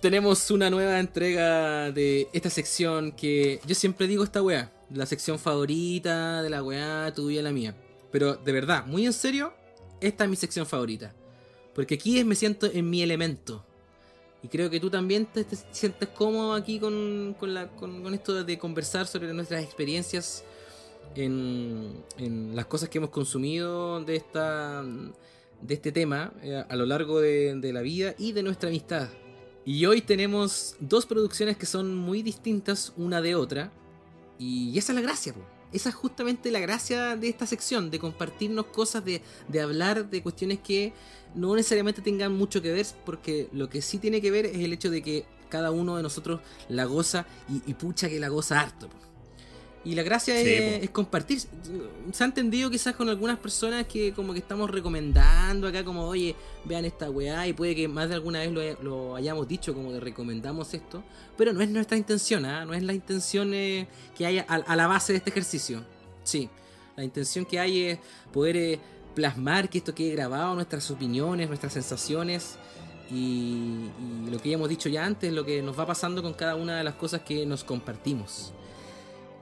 tenemos 0.00 0.50
una 0.50 0.70
nueva 0.70 1.00
entrega 1.00 1.90
de 1.92 2.28
esta 2.32 2.50
sección 2.50 3.12
que 3.12 3.60
yo 3.66 3.74
siempre 3.74 4.06
digo 4.06 4.24
esta 4.24 4.42
weá, 4.42 4.72
la 4.92 5.06
sección 5.06 5.38
favorita 5.38 6.42
de 6.42 6.50
la 6.50 6.62
weá, 6.62 7.12
tuya 7.14 7.42
la 7.42 7.52
mía. 7.52 7.74
Pero 8.12 8.36
de 8.36 8.52
verdad, 8.52 8.86
muy 8.86 9.06
en 9.06 9.12
serio, 9.12 9.52
esta 10.00 10.24
es 10.24 10.30
mi 10.30 10.36
sección 10.36 10.66
favorita. 10.66 11.14
Porque 11.74 11.94
aquí 11.94 12.18
es, 12.18 12.26
me 12.26 12.34
siento 12.34 12.66
en 12.72 12.88
mi 12.88 13.02
elemento. 13.02 13.64
Y 14.42 14.48
creo 14.48 14.70
que 14.70 14.78
tú 14.80 14.90
también 14.90 15.26
te, 15.26 15.44
te 15.44 15.56
sientes 15.72 16.08
cómodo 16.10 16.54
aquí 16.54 16.78
con, 16.78 17.34
con 17.38 17.52
la- 17.54 17.68
con- 17.68 18.12
esto 18.14 18.44
de 18.44 18.58
conversar 18.58 19.06
sobre 19.06 19.32
nuestras 19.32 19.62
experiencias 19.64 20.44
en, 21.14 21.92
en 22.18 22.54
las 22.54 22.66
cosas 22.66 22.88
que 22.88 22.98
hemos 22.98 23.10
consumido 23.10 24.02
de 24.04 24.16
esta 24.16 24.84
de 25.62 25.72
este 25.74 25.90
tema 25.90 26.32
eh, 26.42 26.62
a 26.68 26.76
lo 26.76 26.84
largo 26.84 27.18
de, 27.20 27.54
de 27.56 27.72
la 27.72 27.80
vida 27.80 28.14
y 28.18 28.32
de 28.32 28.42
nuestra 28.42 28.68
amistad. 28.68 29.08
Y 29.64 29.86
hoy 29.86 30.02
tenemos 30.02 30.76
dos 30.80 31.06
producciones 31.06 31.56
que 31.56 31.64
son 31.66 31.96
muy 31.96 32.22
distintas 32.22 32.92
una 32.96 33.20
de 33.22 33.34
otra. 33.34 33.72
Y 34.38 34.76
esa 34.78 34.92
es 34.92 34.96
la 34.96 35.00
gracia, 35.02 35.32
po. 35.32 35.40
Esa 35.76 35.90
es 35.90 35.94
justamente 35.94 36.50
la 36.50 36.58
gracia 36.58 37.16
de 37.16 37.28
esta 37.28 37.46
sección, 37.46 37.90
de 37.90 37.98
compartirnos 37.98 38.64
cosas, 38.68 39.04
de, 39.04 39.20
de 39.46 39.60
hablar 39.60 40.08
de 40.08 40.22
cuestiones 40.22 40.60
que 40.60 40.94
no 41.34 41.54
necesariamente 41.54 42.00
tengan 42.00 42.32
mucho 42.32 42.62
que 42.62 42.72
ver, 42.72 42.86
porque 43.04 43.50
lo 43.52 43.68
que 43.68 43.82
sí 43.82 43.98
tiene 43.98 44.22
que 44.22 44.30
ver 44.30 44.46
es 44.46 44.56
el 44.56 44.72
hecho 44.72 44.88
de 44.88 45.02
que 45.02 45.26
cada 45.50 45.70
uno 45.70 45.98
de 45.98 46.02
nosotros 46.02 46.40
la 46.70 46.86
goza 46.86 47.26
y, 47.46 47.60
y 47.70 47.74
pucha 47.74 48.08
que 48.08 48.18
la 48.18 48.28
goza 48.28 48.58
harto. 48.58 48.88
Y 49.86 49.94
la 49.94 50.02
gracia 50.02 50.34
Sí, 50.34 50.48
es, 50.48 50.82
es 50.82 50.90
compartir. 50.90 51.38
Se 52.12 52.24
ha 52.24 52.26
entendido 52.26 52.68
quizás 52.70 52.96
con 52.96 53.08
algunas 53.08 53.38
personas 53.38 53.86
que 53.86 54.12
como 54.12 54.32
que 54.32 54.40
estamos 54.40 54.68
recomendando 54.68 55.68
acá 55.68 55.84
como, 55.84 56.08
oye, 56.08 56.34
vean 56.64 56.84
esta 56.84 57.08
weá 57.08 57.46
y 57.46 57.52
puede 57.52 57.76
que 57.76 57.86
más 57.86 58.08
de 58.08 58.16
alguna 58.16 58.40
vez 58.40 58.50
lo, 58.50 58.82
lo 58.82 59.14
hayamos 59.14 59.46
dicho 59.46 59.74
como 59.74 59.92
de 59.92 60.00
recomendamos 60.00 60.74
esto. 60.74 61.04
Pero 61.38 61.52
no 61.52 61.60
es 61.60 61.70
nuestra 61.70 61.96
intención, 61.96 62.44
¿ah? 62.44 62.64
No 62.64 62.74
es 62.74 62.82
la 62.82 62.94
intención 62.94 63.54
eh, 63.54 63.86
que 64.18 64.26
haya 64.26 64.44
a, 64.48 64.56
a 64.56 64.74
la 64.74 64.88
base 64.88 65.12
de 65.12 65.18
este 65.18 65.30
ejercicio. 65.30 65.84
Sí, 66.24 66.50
la 66.96 67.04
intención 67.04 67.44
que 67.44 67.60
hay 67.60 67.82
es 67.82 67.98
poder 68.32 68.56
eh, 68.56 68.80
plasmar 69.14 69.70
que 69.70 69.78
esto 69.78 69.94
quede 69.94 70.16
grabado, 70.16 70.56
nuestras 70.56 70.90
opiniones, 70.90 71.46
nuestras 71.46 71.72
sensaciones. 71.72 72.56
Y, 73.08 73.86
y 74.26 74.30
lo 74.32 74.42
que 74.42 74.48
ya 74.48 74.56
hemos 74.56 74.68
dicho 74.68 74.88
ya 74.88 75.04
antes, 75.04 75.32
lo 75.32 75.44
que 75.44 75.62
nos 75.62 75.78
va 75.78 75.86
pasando 75.86 76.24
con 76.24 76.34
cada 76.34 76.56
una 76.56 76.76
de 76.76 76.82
las 76.82 76.94
cosas 76.96 77.20
que 77.20 77.46
nos 77.46 77.62
compartimos. 77.62 78.52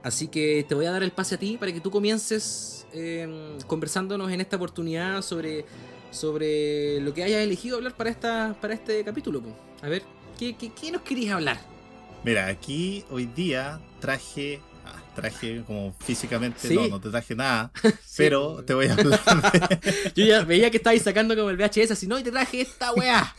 Así 0.05 0.27
que 0.27 0.63
te 0.69 0.75
voy 0.75 0.85
a 0.85 0.91
dar 0.91 1.01
el 1.01 1.11
pase 1.11 1.33
a 1.33 1.37
ti 1.39 1.57
para 1.57 1.73
que 1.73 1.81
tú 1.81 1.89
comiences 1.89 2.85
eh, 2.93 3.57
conversándonos 3.65 4.31
en 4.31 4.39
esta 4.39 4.55
oportunidad 4.55 5.23
sobre, 5.23 5.65
sobre 6.11 7.01
lo 7.01 7.11
que 7.11 7.23
hayas 7.23 7.41
elegido 7.41 7.77
hablar 7.77 7.95
para, 7.97 8.11
esta, 8.11 8.55
para 8.61 8.75
este 8.75 9.03
capítulo. 9.03 9.41
po. 9.41 9.49
A 9.81 9.89
ver, 9.89 10.03
¿qué, 10.37 10.55
qué, 10.55 10.71
qué 10.79 10.91
nos 10.91 11.01
querías 11.01 11.33
hablar? 11.33 11.57
mira, 12.23 12.45
aquí 12.47 13.03
hoy 13.09 13.25
día 13.25 13.79
traje. 13.99 14.61
ah, 14.85 15.01
traje 15.15 15.63
como 15.65 15.95
físicamente, 16.05 16.67
Sí. 16.67 16.75
no, 16.75 16.87
no 16.87 17.01
te 17.01 17.09
traje 17.09 17.35
nada. 17.35 17.71
pero 18.17 18.63
te 18.63 18.75
voy 18.75 18.85
a 18.87 18.93
hablar 18.93 19.19
de. 19.51 20.11
Yo 20.15 20.25
ya 20.25 20.43
veía 20.43 20.69
que 20.69 20.77
estabais 20.77 21.01
sacando 21.01 21.35
como 21.35 21.49
el 21.49 21.57
VHS, 21.57 21.91
así 21.91 22.05
no, 22.05 22.19
y 22.19 22.23
te 22.23 22.29
traje 22.31 22.61
esta 22.61 22.93
weá. 22.93 23.35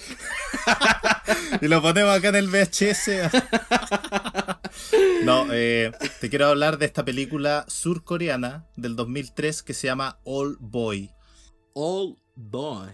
y 1.61 1.69
lo 1.69 1.81
ponemos 1.81 2.13
acá 2.17 2.29
en 2.31 2.37
el 2.37 2.49
VHS. 2.49 3.11
No, 5.25 5.47
eh, 5.53 5.93
te 6.21 6.31
quiero 6.31 6.47
hablar 6.47 6.79
de 6.79 6.87
esta 6.87 7.05
película 7.05 7.65
surcoreana 7.69 8.67
del 8.77 8.97
2003 8.97 9.63
que 9.63 9.75
se 9.75 9.87
llama 9.87 10.19
All 10.25 10.57
Boy. 10.61 11.11
All 11.75 12.17
Boy. 12.35 12.89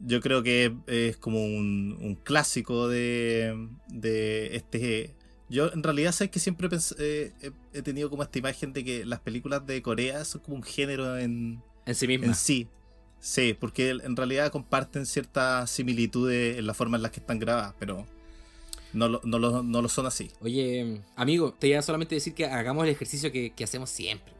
Yo 0.00 0.20
creo 0.20 0.42
que 0.42 0.76
es 0.86 1.16
como 1.16 1.42
un, 1.44 1.96
un 2.00 2.14
clásico 2.14 2.88
de, 2.88 3.68
de 3.88 4.56
este... 4.56 5.14
Yo 5.50 5.72
en 5.72 5.82
realidad 5.82 6.12
sabes 6.12 6.30
que 6.30 6.40
siempre 6.40 6.68
eh, 6.98 7.32
he, 7.40 7.52
he 7.72 7.82
tenido 7.82 8.10
como 8.10 8.22
esta 8.22 8.38
imagen 8.38 8.72
de 8.74 8.84
que 8.84 9.06
las 9.06 9.20
películas 9.20 9.64
de 9.66 9.80
Corea 9.80 10.24
son 10.24 10.42
como 10.42 10.56
un 10.58 10.62
género 10.62 11.16
en, 11.18 11.62
En 11.86 11.94
sí 11.94 12.06
misma. 12.06 12.26
en 12.26 12.34
sí. 12.34 12.68
Sí, 13.20 13.56
porque 13.58 13.90
en 13.90 14.14
realidad 14.14 14.52
comparten 14.52 15.06
ciertas 15.06 15.70
similitudes 15.70 16.58
en 16.58 16.66
la 16.66 16.74
forma 16.74 16.96
en 16.98 17.02
la 17.02 17.10
que 17.10 17.20
están 17.20 17.38
grabadas, 17.38 17.74
pero 17.78 18.06
no 18.92 19.08
lo, 19.08 19.20
no 19.24 19.38
lo, 19.38 19.62
no 19.62 19.82
lo 19.82 19.88
son 19.88 20.06
así. 20.06 20.30
Oye, 20.40 21.00
amigo, 21.16 21.54
te 21.58 21.68
iba 21.68 21.82
solamente 21.82 22.14
a 22.14 22.16
decir 22.16 22.34
que 22.34 22.46
hagamos 22.46 22.84
el 22.84 22.90
ejercicio 22.90 23.30
que, 23.32 23.50
que 23.50 23.64
hacemos 23.64 23.90
siempre. 23.90 24.32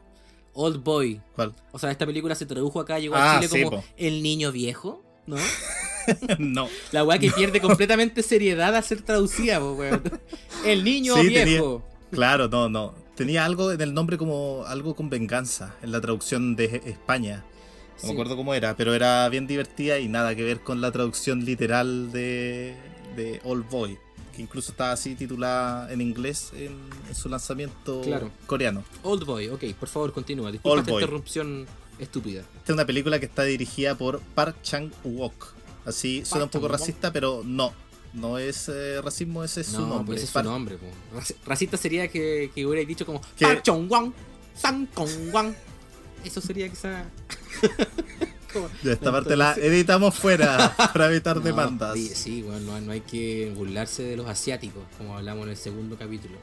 Old 0.53 0.83
Boy. 0.83 1.21
¿Cuál? 1.35 1.53
O 1.71 1.79
sea, 1.79 1.91
esta 1.91 2.05
película 2.05 2.35
se 2.35 2.45
tradujo 2.45 2.79
acá, 2.79 2.99
llegó 2.99 3.15
Ah, 3.15 3.37
a 3.37 3.39
Chile 3.39 3.47
sí, 3.49 3.63
como 3.63 3.77
po. 3.81 3.87
El 3.97 4.21
Niño 4.23 4.51
Viejo, 4.51 5.03
¿no? 5.27 5.37
no. 6.39 6.67
La 6.91 7.03
weá 7.03 7.19
que 7.19 7.31
pierde 7.31 7.61
completamente 7.61 8.23
seriedad 8.23 8.75
al 8.75 8.83
ser 8.83 9.01
traducida, 9.01 9.63
weón. 9.63 10.01
El 10.65 10.83
Niño 10.83 11.15
Sí, 11.15 11.27
Viejo. 11.29 11.83
Claro, 12.11 12.47
no, 12.47 12.67
no. 12.69 12.95
Tenía 13.15 13.45
algo 13.45 13.71
en 13.71 13.81
el 13.81 13.93
nombre 13.93 14.17
como 14.17 14.63
algo 14.65 14.95
con 14.95 15.09
venganza 15.09 15.75
en 15.83 15.91
la 15.91 16.01
traducción 16.01 16.55
de 16.55 16.81
España. 16.85 17.43
No 17.45 17.99
Sí. 18.01 18.07
me 18.07 18.13
acuerdo 18.13 18.37
cómo 18.37 18.53
era, 18.53 18.75
pero 18.77 18.93
era 18.93 19.27
bien 19.29 19.45
divertida 19.45 19.99
y 19.99 20.07
nada 20.07 20.33
que 20.33 20.43
ver 20.43 20.61
con 20.61 20.79
la 20.79 20.89
traducción 20.91 21.43
literal 21.43 22.11
de, 22.13 22.73
de 23.17 23.41
Old 23.43 23.69
Boy, 23.69 23.97
que 24.39 24.43
incluso 24.43 24.71
estaba 24.71 24.93
así 24.93 25.15
titulada 25.15 25.91
en 25.91 25.99
inglés 25.99 26.51
en, 26.53 26.77
en 27.09 27.13
su 27.15 27.27
lanzamiento 27.27 27.99
Claro. 28.01 28.31
coreano. 28.47 28.85
Old 29.03 29.25
Boy, 29.25 29.49
ok, 29.49 29.65
por 29.77 29.89
favor, 29.89 30.13
continúa. 30.13 30.49
Disculpa 30.49 30.71
Old 30.71 30.79
esta 30.81 30.91
Boy. 30.93 31.03
interrupción 31.03 31.67
estúpida. 31.99 32.39
Esta 32.41 32.63
es 32.67 32.69
una 32.69 32.85
película 32.85 33.19
que 33.19 33.25
está 33.25 33.43
dirigida 33.43 33.95
por 33.95 34.21
Park 34.35 34.55
Chang-wook. 34.63 35.33
Así 35.85 36.23
suena 36.25 36.45
un 36.45 36.49
poco 36.51 36.69
racista, 36.69 37.11
pero 37.11 37.41
no. 37.43 37.73
No 38.13 38.37
es 38.37 38.69
eh, 38.69 39.01
racismo, 39.03 39.43
ese 39.43 39.61
es 39.61 39.67
su 39.67 39.81
no, 39.81 39.87
nombre. 39.87 40.05
pues 40.05 40.17
ese 40.23 40.25
es 40.25 40.31
su 40.31 40.49
nombre. 40.49 40.77
Raci- 41.13 41.35
Racista 41.45 41.75
sería 41.77 42.07
que, 42.07 42.49
que 42.55 42.65
hubiera 42.65 42.87
dicho 42.87 43.05
como 43.05 43.19
Que- 43.37 43.45
Park 43.45 43.63
Chong-wang, 43.63 44.13
Sang 44.55 44.85
Kong-wang. 44.93 45.53
Eso 46.23 46.39
sería 46.41 46.69
quizá. 46.69 47.05
Como- 48.53 48.69
Ya 48.83 48.93
esta 48.93 49.11
parte 49.11 49.35
la 49.35 49.53
editamos 49.53 50.15
fuera 50.15 50.75
para 50.93 51.07
evitar 51.09 51.37
No, 51.37 51.41
demandas. 51.43 51.93
Sí, 51.95 52.09
sí, 52.13 52.41
bueno, 52.41 52.59
no, 52.73 52.81
no 52.81 52.91
hay 52.91 53.01
que 53.01 53.51
burlarse 53.55 54.03
de 54.03 54.17
los 54.17 54.27
asiáticos, 54.27 54.83
como 54.97 55.17
hablamos 55.17 55.43
en 55.45 55.51
el 55.51 55.57
segundo 55.57 55.97
capítulo. 55.97 56.35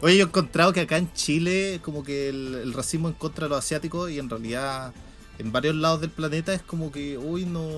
Oye, 0.00 0.16
yo 0.16 0.24
he 0.24 0.28
encontrado 0.28 0.72
que 0.72 0.80
acá 0.80 0.96
en 0.98 1.12
Chile, 1.14 1.80
como 1.82 2.02
que 2.02 2.28
el, 2.28 2.54
el 2.62 2.72
racismo 2.72 3.08
en 3.08 3.14
contra 3.14 3.44
de 3.46 3.50
los 3.50 3.58
asiáticos 3.58 4.10
y 4.10 4.18
en 4.18 4.28
realidad 4.28 4.92
en 5.38 5.52
varios 5.52 5.74
lados 5.76 6.00
del 6.00 6.10
planeta 6.10 6.52
es 6.52 6.62
como 6.62 6.92
que, 6.92 7.16
uy, 7.16 7.44
no, 7.44 7.68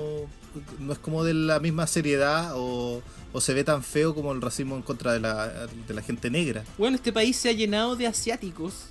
no 0.78 0.92
es 0.92 0.98
como 0.98 1.24
de 1.24 1.34
la 1.34 1.60
misma 1.60 1.86
seriedad 1.86 2.52
o, 2.54 3.02
o 3.32 3.40
se 3.40 3.54
ve 3.54 3.64
tan 3.64 3.82
feo 3.82 4.14
como 4.14 4.32
el 4.32 4.40
racismo 4.42 4.76
en 4.76 4.82
contra 4.82 5.12
de 5.12 5.20
la, 5.20 5.66
de 5.66 5.94
la 5.94 6.02
gente 6.02 6.30
negra. 6.30 6.64
Bueno, 6.78 6.96
este 6.96 7.12
país 7.12 7.36
se 7.36 7.48
ha 7.50 7.52
llenado 7.52 7.96
de 7.96 8.06
asiáticos 8.06 8.86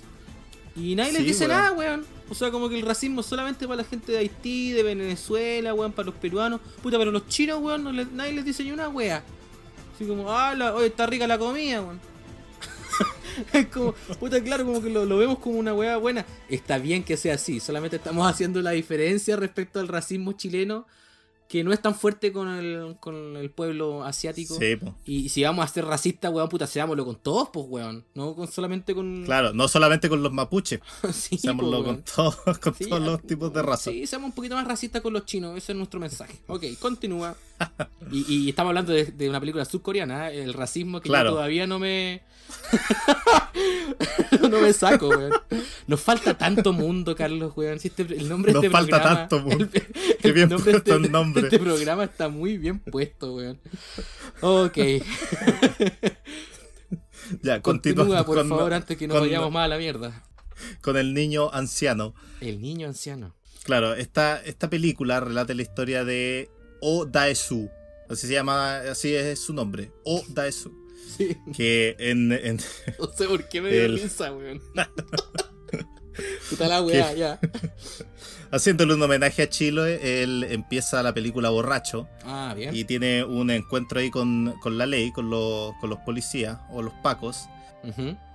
y 0.76 0.94
nadie 0.94 1.12
les 1.12 1.24
dice 1.24 1.46
weón. 1.46 1.56
nada, 1.56 1.72
weón. 1.72 2.04
O 2.28 2.34
sea, 2.34 2.50
como 2.50 2.68
que 2.68 2.76
el 2.76 2.82
racismo 2.82 3.20
es 3.20 3.26
solamente 3.26 3.66
para 3.66 3.82
la 3.82 3.84
gente 3.88 4.12
de 4.12 4.18
Haití, 4.18 4.72
de 4.72 4.82
Venezuela, 4.82 5.72
weón, 5.74 5.92
para 5.92 6.06
los 6.06 6.14
peruanos. 6.16 6.60
Puta, 6.82 6.98
pero 6.98 7.10
los 7.10 7.26
chinos, 7.28 7.60
weón, 7.62 7.84
no 7.84 7.92
le- 7.92 8.04
nadie 8.06 8.32
les 8.32 8.44
dice 8.44 8.62
ni 8.64 8.72
una 8.72 8.88
wea. 8.88 9.22
Así 9.94 10.04
como, 10.06 10.30
ah, 10.30 10.54
la, 10.54 10.74
oye, 10.74 10.88
está 10.88 11.06
rica 11.06 11.26
la 11.26 11.38
comida, 11.38 11.80
weón. 11.82 12.00
es 13.52 13.66
como, 13.68 13.92
puta, 14.18 14.42
claro, 14.42 14.64
como 14.64 14.82
que 14.82 14.90
lo, 14.90 15.04
lo 15.04 15.18
vemos 15.18 15.38
como 15.38 15.58
una 15.58 15.74
wea 15.74 15.96
buena. 15.98 16.24
Está 16.48 16.78
bien 16.78 17.04
que 17.04 17.16
sea 17.16 17.34
así, 17.34 17.60
solamente 17.60 17.96
estamos 17.96 18.26
haciendo 18.30 18.60
la 18.62 18.70
diferencia 18.72 19.36
respecto 19.36 19.78
al 19.80 19.88
racismo 19.88 20.32
chileno 20.32 20.86
que 21.48 21.62
no 21.62 21.72
es 21.72 21.80
tan 21.80 21.94
fuerte 21.94 22.32
con 22.32 22.48
el, 22.48 22.96
con 22.98 23.36
el 23.36 23.50
pueblo 23.50 24.04
asiático. 24.04 24.56
Sí, 24.58 24.76
po. 24.76 24.94
Y 25.04 25.28
si 25.28 25.44
vamos 25.44 25.64
a 25.64 25.68
ser 25.68 25.84
racistas, 25.84 26.32
weón, 26.32 26.48
puta, 26.48 26.66
seámoslo 26.66 27.04
con 27.04 27.16
todos, 27.16 27.50
pues, 27.52 27.66
weón. 27.68 28.04
No 28.14 28.34
con, 28.34 28.48
solamente 28.50 28.94
con. 28.94 29.24
Claro, 29.26 29.52
no 29.52 29.68
solamente 29.68 30.08
con 30.08 30.22
los 30.22 30.32
mapuches, 30.32 30.80
sí, 31.12 31.38
seámoslo 31.38 31.84
con, 31.84 32.02
todos, 32.02 32.36
con 32.60 32.74
Sí, 32.74 32.86
todos 32.88 33.00
ya, 33.02 33.06
los 33.10 33.22
tipos 33.22 33.52
de 33.52 33.62
raza. 33.62 33.90
Sí, 33.90 34.06
seamos 34.06 34.28
un 34.30 34.34
poquito 34.34 34.54
más 34.56 34.66
racistas 34.66 35.02
con 35.02 35.12
los 35.12 35.24
chinos, 35.24 35.56
ese 35.56 35.72
es 35.72 35.78
nuestro 35.78 36.00
mensaje. 36.00 36.34
Ok, 36.48 36.64
continúa. 36.80 37.36
Y, 38.10 38.24
y 38.44 38.48
estamos 38.50 38.70
hablando 38.70 38.92
de, 38.92 39.04
de 39.06 39.28
una 39.30 39.40
película 39.40 39.64
surcoreana, 39.64 40.30
¿eh? 40.30 40.42
el 40.42 40.52
racismo 40.52 41.00
que 41.00 41.08
yo 41.08 41.24
todavía 41.24 41.66
no 41.66 41.78
me. 41.78 42.22
no 44.50 44.60
me 44.60 44.72
saco, 44.72 45.08
weón. 45.08 45.32
Nos 45.86 46.00
falta 46.00 46.36
tanto 46.36 46.72
mundo, 46.72 47.14
Carlos, 47.16 47.52
weón. 47.56 47.78
Si 47.80 47.88
este- 47.88 48.02
el 48.02 48.28
nombre 48.28 48.50
de 48.52 48.54
Nos 48.54 48.64
este 48.64 48.70
falta 48.72 48.96
programa. 48.96 49.16
tanto 49.28 49.40
mundo. 49.40 49.68
el- 49.72 50.16
Qué 50.18 50.32
bien 50.32 50.48
nombre 50.48 50.72
de 50.72 50.80
puesto 50.80 50.94
este, 50.94 51.06
el 51.06 51.12
nombre. 51.12 51.35
De 51.36 51.42
este 51.48 51.58
programa 51.58 52.04
está 52.04 52.28
muy 52.28 52.58
bien 52.58 52.78
puesto, 52.80 53.34
weón. 53.34 53.60
Ok. 54.40 54.78
Ya, 57.42 57.60
Continúa, 57.60 58.24
por 58.24 58.36
con, 58.38 58.48
favor, 58.48 58.72
antes 58.72 58.96
que 58.96 59.08
nos 59.08 59.16
con- 59.16 59.26
vayamos 59.26 59.50
más 59.50 59.64
a 59.64 59.68
la 59.68 59.78
mierda. 59.78 60.22
con 60.80 60.96
el 60.96 61.12
niño 61.12 61.50
anciano. 61.52 62.14
El 62.40 62.60
niño 62.60 62.86
anciano. 62.86 63.34
Claro, 63.64 63.94
esta, 63.94 64.40
esta 64.44 64.70
película 64.70 65.18
relata 65.18 65.52
la 65.54 65.62
historia 65.62 66.04
de 66.04 66.48
O 66.80 67.04
Daesu. 67.04 67.68
Así 68.08 68.28
se 68.28 68.32
llama, 68.34 68.76
así 68.78 69.12
es 69.14 69.40
su 69.40 69.52
nombre. 69.54 69.90
O 70.04 70.22
Daesu. 70.28 70.72
Sí. 71.16 71.36
Que 71.56 71.96
en, 71.98 72.30
en- 72.32 72.58
No 73.00 73.08
sé 73.12 73.26
por 73.26 73.48
qué 73.48 73.60
me 73.60 73.70
dio 73.72 73.84
El- 73.86 74.00
risa, 74.00 74.32
weón. 74.32 74.62
Puta 76.48 76.68
la 76.68 76.80
weá, 76.82 77.12
ya. 77.12 77.40
Haciéndole 78.50 78.94
un 78.94 79.02
homenaje 79.02 79.42
a 79.42 79.48
Chile, 79.48 80.22
él 80.22 80.46
empieza 80.50 81.02
la 81.02 81.12
película 81.14 81.50
borracho 81.50 82.08
Ah, 82.24 82.52
bien. 82.56 82.74
y 82.74 82.84
tiene 82.84 83.24
un 83.24 83.50
encuentro 83.50 84.00
ahí 84.00 84.10
con, 84.10 84.54
con 84.60 84.78
la 84.78 84.86
ley, 84.86 85.12
con 85.12 85.30
los, 85.30 85.72
con 85.80 85.90
los 85.90 85.98
policías 86.00 86.58
o 86.70 86.82
los 86.82 86.92
pacos. 87.02 87.48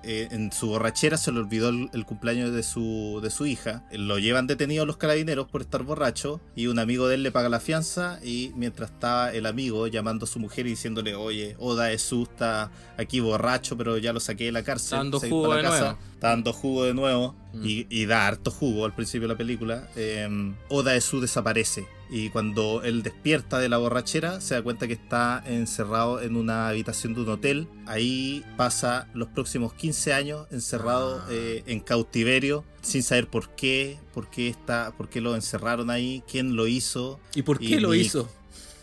Eh, 0.04 0.28
en 0.32 0.52
su 0.52 0.68
borrachera 0.68 1.18
se 1.18 1.32
le 1.32 1.40
olvidó 1.40 1.70
el, 1.70 1.90
el 1.94 2.06
cumpleaños 2.06 2.52
de 2.54 2.64
su, 2.64 3.20
de 3.22 3.30
su 3.30 3.46
hija. 3.46 3.84
Lo 3.92 4.18
llevan 4.18 4.48
detenido 4.48 4.86
los 4.86 4.98
carabineros 4.98 5.48
por 5.48 5.62
estar 5.62 5.84
borracho 5.84 6.40
y 6.56 6.68
un 6.68 6.80
amigo 6.80 7.08
de 7.08 7.16
él 7.16 7.24
le 7.24 7.32
paga 7.32 7.50
la 7.50 7.60
fianza 7.60 8.20
y 8.24 8.52
mientras 8.56 8.92
estaba 8.92 9.32
el 9.32 9.46
amigo 9.46 9.86
llamando 9.88 10.26
a 10.26 10.28
su 10.28 10.40
mujer 10.40 10.66
y 10.68 10.72
diciéndole, 10.72 11.16
oye, 11.16 11.56
Oda 11.60 11.92
Esu 11.92 12.24
está 12.24 12.72
aquí 12.98 13.20
borracho, 13.20 13.78
pero 13.78 13.98
ya 13.98 14.14
lo 14.14 14.20
saqué 14.20 14.46
de 14.46 14.52
la 14.54 14.64
cárcel. 14.64 14.86
Está 14.86 14.98
dando 14.98 15.20
jugo 15.20 15.54
de 15.56 15.62
casa". 15.62 15.80
nuevo. 15.80 15.98
Está 16.14 16.28
dando 16.30 16.54
jugo 16.54 16.84
de 16.86 16.94
nuevo 16.94 17.36
Mm. 17.54 17.66
y, 17.66 17.86
y 17.90 18.06
da 18.06 18.28
harto 18.28 18.50
jugo 18.50 18.86
al 18.86 18.96
principio 18.96 19.28
de 19.28 19.34
la 19.34 19.38
película. 19.38 19.90
Eh, 19.98 20.54
Oda 20.70 20.96
Esu 20.96 21.20
desaparece 21.20 21.86
y 22.12 22.30
cuando 22.30 22.84
él 22.84 23.02
despierta 23.04 23.58
de 23.58 23.70
la 23.70 23.78
borrachera 23.78 24.42
se 24.42 24.54
da 24.54 24.62
cuenta 24.62 24.86
que 24.86 24.94
está 24.94 25.42
encerrado 25.48 26.22
en 26.22 26.36
una 26.36 26.68
habitación 26.68 27.14
de 27.16 27.22
un 27.22 27.30
hotel. 27.30 27.68
Ahí 27.88 28.44
pasa 28.58 29.08
los 29.14 29.30
próximos 29.30 29.74
15 29.74 30.14
años 30.14 30.46
encerrado 30.52 31.22
Ah. 31.24 31.28
eh, 31.32 31.64
en 31.68 31.80
cautiverio 31.80 32.66
sin 32.82 33.02
saber 33.02 33.28
por 33.28 33.50
qué, 33.56 33.98
por 34.14 34.30
qué 34.30 34.50
está, 34.50 34.94
por 34.98 35.08
qué 35.08 35.22
lo 35.22 35.36
encerraron 35.36 35.90
ahí, 35.90 36.22
quién 36.30 36.56
lo 36.56 36.68
hizo 36.68 37.20
¿Y 37.34 37.44
por 37.44 37.60
qué 37.60 37.66
Y 37.66 37.80
lo 37.80 37.94
hizo? 37.96 38.30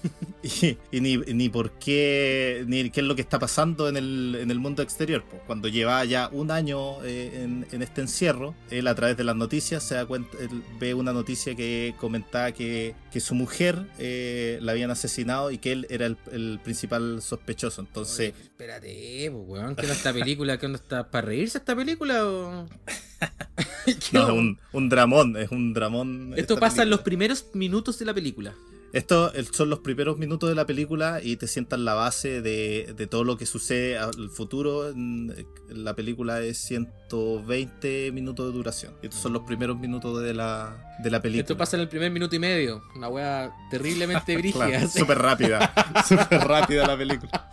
y, 0.42 0.76
y 0.90 1.00
ni, 1.00 1.16
ni 1.16 1.48
por 1.48 1.72
qué, 1.72 2.64
ni 2.66 2.90
qué 2.90 3.00
es 3.00 3.06
lo 3.06 3.14
que 3.16 3.22
está 3.22 3.38
pasando 3.38 3.88
en 3.88 3.96
el, 3.96 4.36
en 4.40 4.50
el 4.50 4.58
mundo 4.58 4.82
exterior. 4.82 5.22
po. 5.24 5.38
Cuando 5.46 5.68
lleva 5.68 6.04
ya 6.04 6.28
un 6.32 6.50
año 6.50 7.02
eh, 7.04 7.42
en, 7.42 7.66
en 7.72 7.82
este 7.82 8.00
encierro, 8.00 8.54
él 8.70 8.86
a 8.86 8.94
través 8.94 9.16
de 9.16 9.24
las 9.24 9.36
noticias 9.36 9.82
se 9.82 9.94
da 9.94 10.06
cuenta, 10.06 10.36
él 10.38 10.62
ve 10.78 10.94
una 10.94 11.12
noticia 11.12 11.54
que 11.54 11.94
comentaba 11.98 12.52
que, 12.52 12.94
que 13.12 13.20
su 13.20 13.34
mujer 13.34 13.86
eh, 13.98 14.58
la 14.62 14.72
habían 14.72 14.90
asesinado 14.90 15.50
y 15.50 15.58
que 15.58 15.72
él 15.72 15.86
era 15.90 16.06
el, 16.06 16.16
el 16.32 16.60
principal 16.62 17.20
sospechoso. 17.22 17.80
Entonces, 17.80 18.34
Oye, 18.34 18.42
espérate, 18.42 19.30
pues, 19.32 19.44
weón. 19.48 19.76
¿Qué 19.76 19.82
onda 19.82 19.94
esta 19.94 20.12
película? 20.12 20.58
¿Qué 20.58 20.66
onda 20.66 20.78
está? 20.78 21.10
¿Para 21.10 21.26
reírse 21.28 21.58
esta 21.58 21.74
película 21.74 22.26
o.? 22.26 22.68
¿Qué 23.86 23.94
no, 24.12 24.20
es 24.22 24.28
onda? 24.28 24.32
un, 24.32 24.58
un 24.72 24.88
dramón, 24.88 25.36
es 25.36 25.50
un 25.50 25.72
dramón. 25.74 26.34
Esto 26.36 26.58
pasa 26.58 26.82
en 26.82 26.90
los 26.90 27.00
primeros 27.00 27.46
minutos 27.54 27.98
de 27.98 28.04
la 28.04 28.14
película. 28.14 28.54
Estos 28.92 29.32
son 29.52 29.68
los 29.70 29.80
primeros 29.80 30.16
minutos 30.18 30.48
de 30.48 30.54
la 30.54 30.64
película 30.66 31.20
y 31.22 31.36
te 31.36 31.46
sientan 31.46 31.84
la 31.84 31.94
base 31.94 32.40
de, 32.42 32.94
de 32.96 33.06
todo 33.06 33.22
lo 33.24 33.36
que 33.36 33.44
sucede 33.46 33.98
al 33.98 34.30
futuro. 34.30 34.88
En- 34.88 35.34
La 35.68 35.94
película 35.94 36.40
es 36.40 36.56
120 36.58 38.12
minutos 38.12 38.46
de 38.46 38.52
duración. 38.52 38.94
Estos 39.02 39.20
son 39.20 39.32
los 39.34 39.42
primeros 39.42 39.78
minutos 39.78 40.22
de 40.22 40.32
la, 40.34 40.96
de 41.02 41.10
la 41.10 41.20
película. 41.20 41.42
Esto 41.42 41.56
pasa 41.56 41.76
en 41.76 41.82
el 41.82 41.88
primer 41.88 42.10
minuto 42.10 42.34
y 42.36 42.38
medio. 42.38 42.82
Una 42.96 43.08
wea 43.08 43.52
terriblemente 43.70 44.36
brígida. 44.38 44.66
Claro, 44.66 44.88
súper 44.88 45.18
rápida. 45.18 45.72
Súper 46.08 46.40
rápida 46.48 46.86
la 46.86 46.96
película. 46.96 47.50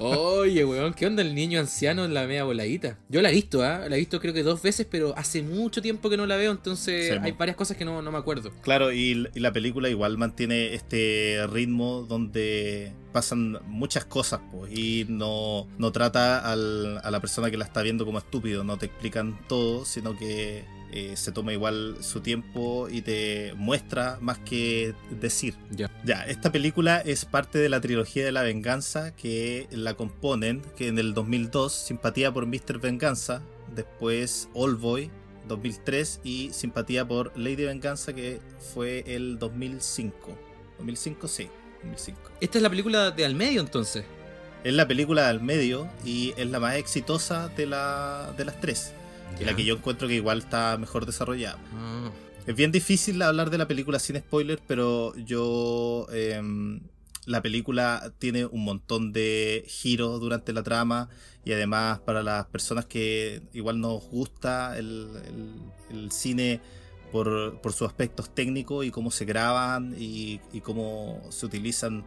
Oye, 0.00 0.64
weón, 0.64 0.92
¿qué 0.94 1.06
onda 1.06 1.22
el 1.22 1.34
niño 1.34 1.60
anciano 1.60 2.04
en 2.04 2.14
la 2.14 2.26
media 2.26 2.44
voladita? 2.44 2.98
Yo 3.08 3.22
la 3.22 3.30
he 3.30 3.32
visto, 3.32 3.62
¿ah? 3.62 3.84
La 3.88 3.96
he 3.96 3.98
visto 3.98 4.20
creo 4.20 4.34
que 4.34 4.42
dos 4.42 4.60
veces, 4.62 4.86
pero 4.90 5.14
hace 5.16 5.42
mucho 5.42 5.80
tiempo 5.80 6.10
que 6.10 6.16
no 6.16 6.26
la 6.26 6.36
veo, 6.36 6.50
entonces 6.52 7.08
Sí, 7.12 7.18
hay 7.22 7.32
varias 7.32 7.56
cosas 7.56 7.76
que 7.76 7.84
no, 7.84 8.02
no 8.02 8.10
me 8.10 8.18
acuerdo. 8.18 8.50
Claro, 8.62 8.92
y, 8.92 9.28
y 9.34 9.40
la 9.40 9.52
película 9.52 9.88
igual 9.88 10.18
mantiene 10.18 10.74
este 10.74 11.46
ritmo 11.50 12.02
donde 12.08 12.92
pasan 13.12 13.58
muchas 13.66 14.04
cosas 14.04 14.40
po, 14.50 14.66
y 14.66 15.06
no, 15.08 15.68
no 15.78 15.92
trata 15.92 16.40
al- 16.50 16.98
a 17.04 17.10
la 17.12 17.20
persona 17.20 17.50
que 17.50 17.56
la 17.56 17.64
está 17.64 17.82
viendo 17.82 18.04
como 18.04 18.18
estúpido, 18.18 18.64
no 18.64 18.76
te 18.76 18.86
explican 18.86 19.38
todo, 19.48 19.84
sino 19.84 20.18
que 20.18 20.64
eh, 20.96 21.16
se 21.16 21.32
toma 21.32 21.52
igual 21.52 21.96
su 22.02 22.20
tiempo 22.20 22.88
y 22.88 23.02
te 23.02 23.52
muestra 23.56 24.16
más 24.20 24.38
que 24.38 24.94
decir. 25.10 25.56
Ya. 25.72 25.90
Ya, 26.04 26.24
esta 26.24 26.52
película 26.52 27.00
es 27.00 27.24
parte 27.24 27.58
de 27.58 27.68
la 27.68 27.80
trilogía 27.80 28.24
de 28.24 28.30
la 28.30 28.42
venganza 28.42 29.12
que 29.16 29.66
la 29.72 29.94
componen, 29.94 30.62
que 30.76 30.86
en 30.86 31.00
el 31.00 31.12
2002, 31.12 31.72
Simpatía 31.72 32.32
por 32.32 32.46
Mr. 32.46 32.78
Venganza, 32.80 33.42
después 33.74 34.48
All 34.54 34.76
Boy, 34.76 35.10
2003 35.48 36.20
y 36.22 36.50
Simpatía 36.52 37.04
por 37.08 37.36
Lady 37.36 37.64
Venganza 37.64 38.12
que 38.12 38.40
fue 38.72 39.02
el 39.08 39.40
2005. 39.40 40.38
2005 40.78 41.26
sí, 41.26 41.48
2005. 41.82 42.20
Esta 42.40 42.58
es 42.58 42.62
la 42.62 42.70
película 42.70 43.10
de 43.10 43.24
al 43.24 43.34
medio 43.34 43.60
entonces. 43.60 44.04
Es 44.62 44.72
la 44.72 44.86
película 44.86 45.26
del 45.26 45.40
medio 45.40 45.88
y 46.04 46.34
es 46.36 46.48
la 46.48 46.60
más 46.60 46.76
exitosa 46.76 47.48
de, 47.48 47.66
la, 47.66 48.32
de 48.36 48.44
las 48.44 48.60
tres. 48.60 48.94
Y 49.40 49.44
la 49.44 49.54
que 49.56 49.64
yo 49.64 49.74
encuentro 49.76 50.08
que 50.08 50.14
igual 50.14 50.38
está 50.38 50.76
mejor 50.78 51.06
desarrollada. 51.06 51.58
Ah. 51.74 52.10
Es 52.46 52.54
bien 52.54 52.72
difícil 52.72 53.20
hablar 53.22 53.50
de 53.50 53.58
la 53.58 53.66
película 53.66 53.98
sin 53.98 54.16
spoiler, 54.16 54.60
pero 54.66 55.14
yo... 55.16 56.06
em, 56.12 56.80
la 57.26 57.40
película 57.40 58.12
tiene 58.18 58.44
un 58.44 58.64
montón 58.64 59.10
de 59.14 59.64
giros 59.66 60.20
durante 60.20 60.52
la 60.52 60.62
trama 60.62 61.08
y 61.42 61.52
además 61.52 61.98
para 62.00 62.22
las 62.22 62.44
personas 62.48 62.84
que 62.84 63.40
igual 63.54 63.80
nos 63.80 64.02
gusta 64.10 64.76
el, 64.78 65.08
el- 65.90 65.96
el 66.02 66.12
cine 66.12 66.60
por, 67.12 67.62
por 67.62 67.72
sus 67.72 67.86
aspectos 67.88 68.34
técnicos 68.34 68.84
y 68.84 68.90
cómo 68.90 69.10
se 69.10 69.24
graban 69.24 69.94
y, 69.98 70.38
y 70.52 70.60
cómo 70.60 71.22
se 71.30 71.46
utilizan 71.46 72.04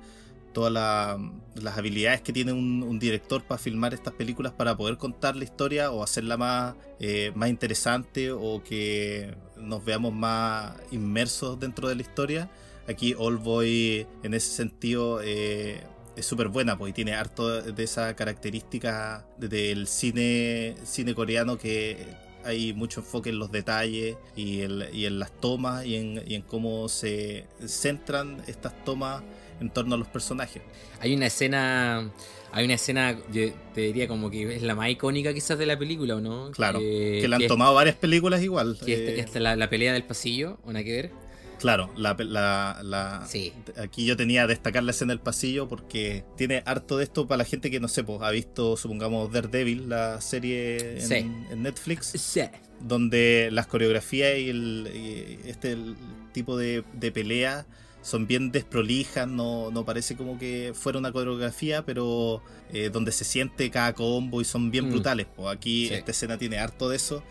todas 0.53 0.71
la- 0.73 1.17
las 1.55 1.77
habilidades 1.77 2.21
que 2.21 2.33
tiene 2.33 2.53
un, 2.53 2.97
director 2.99 3.43
para 3.43 3.59
filmar 3.59 3.93
estas 3.93 4.13
películas 4.13 4.53
para 4.53 4.75
poder 4.75 4.97
contar 4.97 5.35
la 5.35 5.43
historia 5.43 5.91
o 5.91 6.03
hacerla 6.03 6.37
más, 6.37 6.75
eh, 6.99 7.31
más 7.35 7.49
interesante 7.49 8.31
o 8.31 8.63
que 8.63 9.35
nos 9.57 9.83
veamos 9.85 10.13
más 10.13 10.73
inmersos 10.91 11.59
dentro 11.59 11.87
de 11.89 11.95
la 11.95 12.01
historia. 12.01 12.49
Aquí 12.87 13.13
All 13.17 13.37
Boy 13.37 14.07
en 14.23 14.33
ese 14.33 14.49
sentido 14.51 15.21
eh, 15.23 15.81
es 16.15 16.25
súper 16.25 16.47
buena 16.47 16.77
pues, 16.77 16.89
y 16.91 16.93
tiene 16.93 17.13
harto 17.13 17.61
de 17.61 17.83
esa 17.83 18.15
característica 18.15 19.25
del 19.37 19.87
cine, 19.87 20.75
cine 20.83 21.13
coreano 21.13 21.57
que 21.57 21.97
hay 22.43 22.73
mucho 22.73 23.01
enfoque 23.01 23.29
en 23.29 23.39
los 23.39 23.51
detalles 23.51 24.15
y, 24.35 24.61
el- 24.61 24.89
y 24.93 25.05
en 25.05 25.19
las 25.19 25.31
tomas 25.31 25.85
y 25.85 25.95
en, 25.95 26.23
y 26.25 26.35
en 26.35 26.41
cómo 26.43 26.87
se 26.89 27.45
centran 27.65 28.41
estas 28.47 28.73
tomas 28.85 29.21
en 29.59 29.69
torno 29.69 29.95
a 29.95 29.97
los 29.97 30.07
personajes. 30.07 30.61
Hay 30.99 31.15
una 31.15 31.27
escena. 31.27 32.11
Hay 32.53 32.63
una 32.63 32.75
escena, 32.75 33.17
yo 33.31 33.49
te 33.75 33.81
diría 33.81 34.07
como 34.07 34.31
que 34.31 34.55
es 34.55 34.61
la 34.61 34.73
más 34.73 34.89
icónica 34.89 35.33
quizás 35.33 35.59
de 35.59 35.65
la 35.65 35.77
película, 35.77 36.15
¿o 36.15 36.21
no? 36.21 36.49
Claro, 36.51 36.79
Que, 36.79 37.19
que 37.21 37.27
la 37.27 37.35
han 37.35 37.47
tomado 37.47 37.73
varias 37.73 37.97
películas 37.97 38.41
igual. 38.41 38.77
que 38.83 38.93
eh, 38.93 39.09
esta- 39.09 39.21
esta- 39.21 39.39
la, 39.41 39.55
la 39.57 39.69
pelea 39.69 39.91
del 39.93 40.03
pasillo, 40.03 40.57
¿o 40.63 40.71
nada 40.71 40.83
que 40.85 40.91
ver? 40.93 41.11
Claro, 41.59 41.91
la, 41.97 42.15
la- 42.19 42.79
la- 42.83 43.25
Sí. 43.27 43.51
aquí 43.77 44.05
yo 44.05 44.15
tenía 44.15 44.43
que 44.43 44.49
destacar 44.49 44.83
la 44.83 44.91
escena 44.91 45.11
del 45.11 45.19
pasillo 45.19 45.67
porque 45.67 46.23
tiene 46.37 46.63
harto 46.65 46.97
de 46.97 47.03
esto 47.03 47.27
para 47.27 47.39
la 47.39 47.43
gente 47.45 47.69
que 47.69 47.79
no 47.81 47.89
sé, 47.89 48.03
pues, 48.05 48.21
ha 48.21 48.31
visto, 48.31 48.77
supongamos, 48.77 49.31
Daredevil, 49.31 49.89
la 49.89 50.21
serie 50.21 50.93
en, 50.99 51.01
Sí. 51.01 51.15
en 51.15 51.63
Netflix, 51.63 52.07
Sí. 52.15 52.41
donde 52.79 53.49
las 53.51 53.67
coreografías 53.67 54.37
y, 54.37 54.49
el, 54.49 54.89
y 54.95 55.49
este 55.49 55.71
el 55.73 55.95
tipo 56.31 56.57
de, 56.57 56.83
de 56.93 57.11
pelea 57.11 57.65
son 58.07 58.25
bien 58.25 58.51
desprolijas, 58.51 59.27
no, 59.27 59.69
no 59.71 59.83
parece 59.83 60.15
como 60.15 60.39
que 60.39 60.71
fuera 60.73 60.97
una 60.97 61.11
coreografía, 61.11 61.85
pero 61.85 62.41
eh, 62.71 62.89
donde 62.89 63.11
se 63.11 63.25
siente 63.25 63.69
cada 63.69 63.93
combo 63.93 64.39
y 64.39 64.45
son 64.45 64.71
bien 64.71 64.85
Mm. 64.87 64.91
brutales. 64.91 65.27
Pues 65.35 65.49
aquí 65.53 65.89
Sí. 65.89 65.93
esta 65.93 66.11
escena 66.11 66.37
tiene 66.37 66.57
harto 66.57 66.87
de 66.87 66.95
eso 66.95 67.21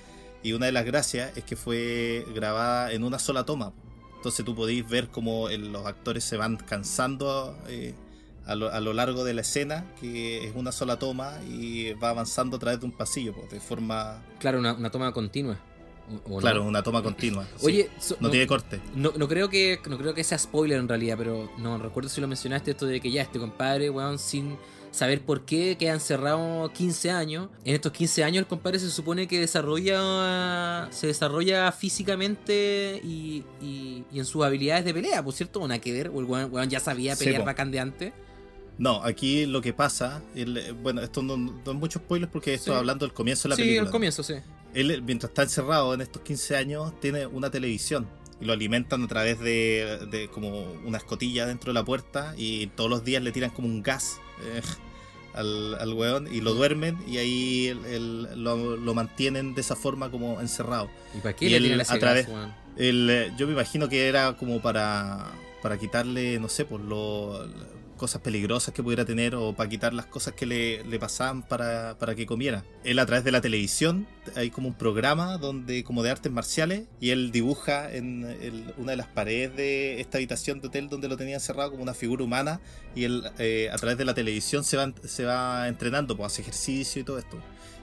y 0.42 0.52
una 0.52 0.66
de 0.66 0.72
las 0.72 0.84
gracias 0.84 1.34
es 1.36 1.44
que 1.44 1.56
fue 1.56 2.24
grabada 2.34 2.92
en 2.92 3.04
una 3.04 3.18
sola 3.18 3.44
toma. 3.44 3.72
entonces 4.16 4.44
tú 4.44 4.54
podéis 4.56 4.88
ver 4.88 5.06
cómo 5.08 5.48
el- 5.50 5.70
los 5.72 5.86
actores 5.86 6.24
se 6.24 6.36
van 6.36 6.56
cansando 6.56 7.56
eh, 7.68 7.94
a, 8.44 8.54
lo, 8.56 8.72
a 8.72 8.80
lo 8.80 8.92
largo 8.92 9.22
de 9.24 9.34
la 9.34 9.42
escena, 9.42 9.84
que 10.00 10.44
es 10.48 10.52
una 10.56 10.72
sola 10.72 10.98
toma 10.98 11.34
y 11.48 11.92
va 11.94 12.08
avanzando 12.10 12.56
a 12.56 12.60
través 12.60 12.80
de 12.80 12.86
un 12.86 12.92
pasillo, 12.92 13.32
pues, 13.34 13.50
de 13.50 13.60
forma, 13.60 14.22
Claro, 14.40 14.58
una, 14.58 14.72
una 14.74 14.90
toma 14.90 15.12
continua. 15.12 15.58
¿O- 16.28 16.36
o 16.36 16.38
claro, 16.38 16.60
no? 16.62 16.68
una 16.68 16.82
toma 16.82 17.02
continua. 17.02 17.46
sí. 17.56 17.66
Oye, 17.66 17.90
so- 17.98 18.16
no, 18.20 18.30
tiene 18.30 18.46
corte. 18.46 18.80
No, 18.94 19.12
no 19.16 19.28
creo 19.28 19.48
que 19.48 19.80
no 19.88 19.98
creo 19.98 20.14
que 20.14 20.22
sea 20.24 20.38
spoiler 20.38 20.78
en 20.78 20.88
realidad, 20.88 21.16
pero 21.18 21.50
no 21.58 21.78
recuerdo 21.78 22.08
si 22.08 22.20
lo 22.20 22.28
mencionaste 22.28 22.70
esto 22.72 22.86
de 22.86 23.00
que 23.00 23.10
ya 23.10 23.22
este 23.22 23.38
compadre, 23.38 23.90
weón, 23.90 24.18
sin 24.18 24.56
saber 24.92 25.20
por 25.20 25.44
qué 25.44 25.76
queda 25.78 25.92
encerrado 25.92 26.72
15 26.72 27.10
años. 27.10 27.48
En 27.64 27.74
estos 27.74 27.92
15 27.92 28.24
años 28.24 28.38
el 28.40 28.46
compadre 28.46 28.78
se 28.78 28.88
supone 28.90 29.28
que 29.28 29.38
desarrolla 29.40 30.88
se 30.90 31.06
desarrolla 31.08 31.70
físicamente 31.72 33.00
y, 33.04 33.44
y, 33.60 34.04
y 34.12 34.18
en 34.18 34.24
sus 34.24 34.44
habilidades 34.44 34.84
de 34.84 34.94
pelea, 34.94 35.22
por 35.22 35.34
cierto, 35.34 35.60
una 35.60 35.78
que 35.78 35.92
ver, 35.92 36.08
o 36.08 36.20
el 36.20 36.24
weón, 36.26 36.52
weón 36.52 36.68
ya 36.70 36.80
sabía 36.80 37.14
Sí, 37.16 37.24
pelear 37.24 37.42
po. 37.42 37.46
bacán 37.46 37.70
de 37.70 37.80
antes. 37.80 38.12
No, 38.78 39.02
aquí 39.02 39.46
lo 39.46 39.60
que 39.62 39.72
pasa, 39.72 40.22
el- 40.34 40.74
bueno, 40.82 41.00
esto 41.00 41.22
no, 41.22 41.36
no 41.36 41.52
es 41.66 41.74
mucho 41.74 41.98
spoiler 41.98 42.28
porque 42.28 42.54
estoy 42.54 42.74
Sí. 42.74 42.78
hablando 42.78 43.06
del 43.06 43.14
comienzo 43.14 43.44
de 43.44 43.50
la 43.50 43.56
sí, 43.56 43.62
película. 43.62 43.86
al 43.86 43.92
comienzo, 43.92 44.22
sí. 44.22 44.34
Él, 44.76 45.02
mientras 45.02 45.30
está 45.30 45.42
encerrado 45.42 45.94
en 45.94 46.00
estos 46.02 46.22
15 46.22 46.56
años, 46.56 46.92
tiene 47.00 47.26
una 47.26 47.50
televisión 47.50 48.06
y 48.40 48.44
lo 48.44 48.52
alimentan 48.52 49.02
a 49.04 49.08
través 49.08 49.40
de, 49.40 50.06
de 50.10 50.28
como 50.28 50.72
una 50.84 50.98
escotilla 50.98 51.46
dentro 51.46 51.70
de 51.72 51.74
la 51.74 51.84
puerta 51.84 52.34
y 52.36 52.66
todos 52.68 52.90
los 52.90 53.02
días 53.04 53.22
le 53.22 53.32
tiran 53.32 53.50
como 53.50 53.68
un 53.68 53.82
gas 53.82 54.20
eh, 54.44 54.60
al, 55.34 55.74
al 55.76 55.92
weón 55.94 56.32
y 56.32 56.40
lo 56.42 56.52
duermen 56.54 56.98
y 57.06 57.16
ahí 57.18 57.66
el- 57.68 57.84
el- 57.86 58.44
lo, 58.44 58.76
lo 58.76 58.94
mantienen 58.94 59.54
de 59.54 59.60
esa 59.62 59.76
forma 59.76 60.10
como 60.10 60.40
encerrado. 60.40 60.90
¿Y 61.14 61.18
para 61.20 61.34
qué 61.34 61.46
Y 61.46 61.48
le 61.50 61.56
él, 61.56 61.62
tiran 61.64 61.80
a 61.80 61.98
través- 61.98 62.28
gas? 62.28 62.50
El, 62.76 63.08
eh, 63.08 63.32
yo 63.38 63.46
me 63.46 63.54
imagino 63.54 63.88
que 63.88 64.06
era 64.06 64.36
como 64.36 64.60
para, 64.60 65.32
para 65.62 65.78
quitarle, 65.78 66.38
no 66.38 66.50
sé, 66.50 66.66
por 66.66 66.80
lo, 66.82 67.48
cosas 67.96 68.20
peligrosas 68.22 68.72
que 68.72 68.82
pudiera 68.82 69.04
tener 69.04 69.34
o 69.34 69.54
para 69.54 69.68
quitar 69.68 69.92
las 69.94 70.06
cosas 70.06 70.34
que 70.34 70.46
le, 70.46 70.84
le 70.84 70.98
pasaban 70.98 71.42
para, 71.42 71.96
para 71.98 72.14
que 72.14 72.26
comiera. 72.26 72.64
Él 72.84 72.98
a 72.98 73.06
través 73.06 73.24
de 73.24 73.32
la 73.32 73.40
televisión 73.40 74.06
hay 74.36 74.50
como 74.50 74.68
un 74.68 74.74
programa 74.74 75.38
donde 75.38 75.82
como 75.84 76.02
de 76.02 76.10
artes 76.10 76.30
marciales 76.30 76.84
y 77.00 77.10
él 77.10 77.32
dibuja 77.32 77.92
en 77.94 78.24
el- 78.40 78.74
una 78.78 78.92
de 78.92 78.96
las 78.96 79.06
paredes 79.08 79.56
de 79.56 80.00
esta 80.00 80.18
habitación 80.18 80.60
de 80.60 80.68
hotel 80.68 80.88
donde 80.88 81.08
lo 81.08 81.16
tenía 81.16 81.34
encerrado 81.34 81.70
como 81.70 81.82
una 81.82 81.94
figura 81.94 82.22
humana 82.22 82.60
y 82.94 83.04
él 83.04 83.24
eh, 83.38 83.68
a 83.72 83.76
través 83.76 83.98
de 83.98 84.04
la 84.04 84.14
televisión 84.14 84.62
se 84.64 84.76
va, 84.76 84.92
se 85.04 85.24
va 85.24 85.66
entrenando, 85.68 86.16
pues 86.16 86.32
hace 86.32 86.42
ejercicio 86.42 87.00
y 87.02 87.04
todo 87.04 87.18
esto. 87.18 87.38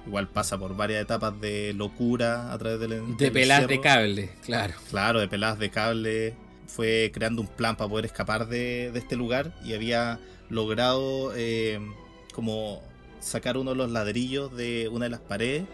Igual 0.05 0.27
pasa 0.27 0.57
por 0.57 0.75
varias 0.75 1.01
etapas 1.01 1.39
de 1.39 1.73
locura 1.73 2.51
a 2.51 2.57
través 2.57 2.77
del 2.79 2.89
De 2.89 3.15
del 3.25 3.31
pelas 3.31 3.67
de 3.67 3.79
cable, 3.79 4.29
claro. 4.45 4.73
Claro, 4.89 5.19
de 5.21 5.29
peladas 5.29 5.59
de 5.59 5.69
cable. 5.69 6.35
Fue 6.67 7.11
creando 7.13 7.41
un 7.41 7.47
plan 7.47 7.75
para 7.75 7.89
poder 7.89 8.05
escapar 8.05 8.47
de, 8.47 8.91
este 8.95 9.15
lugar 9.15 9.53
y 9.63 9.73
había 9.73 10.19
logrado 10.49 11.33
eh, 11.35 11.79
como 12.33 12.81
sacar 13.19 13.57
uno 13.57 13.71
de 13.71 13.77
los 13.77 13.91
ladrillos 13.91 14.55
de 14.55 14.89
una 14.91 15.05
de 15.05 15.11
las 15.11 15.21
paredes 15.21 15.65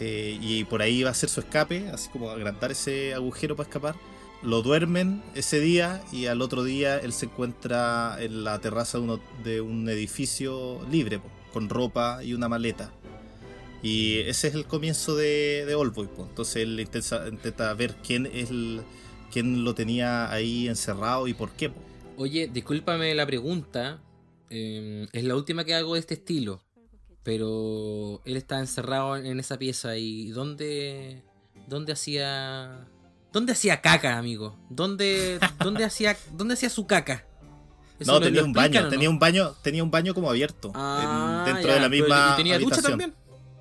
eh, 0.00 0.38
y 0.40 0.64
por 0.64 0.82
ahí 0.82 1.00
iba 1.00 1.08
a 1.08 1.12
hacer 1.12 1.28
su 1.28 1.40
escape, 1.40 1.88
así 1.92 2.08
como 2.10 2.30
agrandar 2.30 2.70
ese 2.70 3.14
agujero 3.14 3.56
para 3.56 3.68
escapar. 3.68 3.94
Lo 4.42 4.62
duermen 4.62 5.22
ese 5.34 5.58
día 5.58 6.00
y 6.12 6.26
al 6.26 6.42
otro 6.42 6.62
día 6.62 6.98
él 6.98 7.12
se 7.12 7.26
encuentra 7.26 8.16
en 8.20 8.44
la 8.44 8.60
terraza 8.60 8.98
de, 9.42 9.60
un 9.60 9.88
edificio 9.88 10.80
libre, 10.90 11.20
con 11.52 11.68
ropa 11.68 12.22
y 12.22 12.34
una 12.34 12.48
maleta. 12.48 12.92
Y 13.82 14.18
ese 14.20 14.48
es 14.48 14.54
el 14.54 14.66
comienzo 14.66 15.16
de, 15.16 15.64
de. 15.66 15.72
Entonces 15.72 16.56
él 16.56 16.78
intenta, 16.78 17.28
intenta 17.28 17.74
ver 17.74 17.96
quién 17.96 18.26
es 18.26 18.50
el, 18.50 18.82
quién 19.32 19.64
lo 19.64 19.74
tenía 19.74 20.30
ahí 20.30 20.68
encerrado 20.68 21.26
y 21.28 21.34
por 21.34 21.50
qué. 21.50 21.70
Oye, 22.16 22.48
discúlpame 22.52 23.14
la 23.14 23.26
pregunta. 23.26 24.00
eh, 24.50 25.06
es 25.12 25.24
la 25.24 25.36
última 25.36 25.64
que 25.64 25.74
hago 25.74 25.94
de 25.94 26.00
este 26.00 26.14
estilo. 26.14 26.62
Pero 27.22 28.22
él 28.24 28.36
está 28.36 28.58
encerrado 28.60 29.16
en 29.16 29.38
esa 29.38 29.58
pieza 29.58 29.96
y 29.98 30.28
¿dónde, 30.30 31.22
dónde 31.66 31.92
hacía, 31.92 32.86
dónde 33.32 33.52
hacía 33.52 33.80
caca, 33.82 34.16
amigo? 34.16 34.56
¿Dónde, 34.70 35.38
dónde 35.62 35.84
hacía, 35.84 36.16
dónde 36.32 36.54
hacía 36.54 36.70
su 36.70 36.86
caca? 36.86 37.26
¿Eso 37.98 38.12
No, 38.12 38.18
lo- 38.20 38.24
tenía 38.26 38.40
lo 38.40 38.46
un 38.46 38.52
baño, 38.54 38.80
no? 38.82 38.88
tenía 38.88 39.10
un 39.10 39.18
baño, 39.18 39.52
tenía 39.62 39.82
un 39.82 39.90
baño 39.90 40.14
como 40.14 40.30
abierto 40.30 40.68
en- 40.68 40.74
Ah, 40.76 41.42
dentro 41.44 41.68
ya, 41.68 41.74
de 41.74 41.80
la 41.80 41.88
misma 41.90 42.30
¿y 42.32 42.36
tenía 42.38 42.54
ducha 42.58 42.76
habitación. 42.76 42.92
también? 42.98 43.14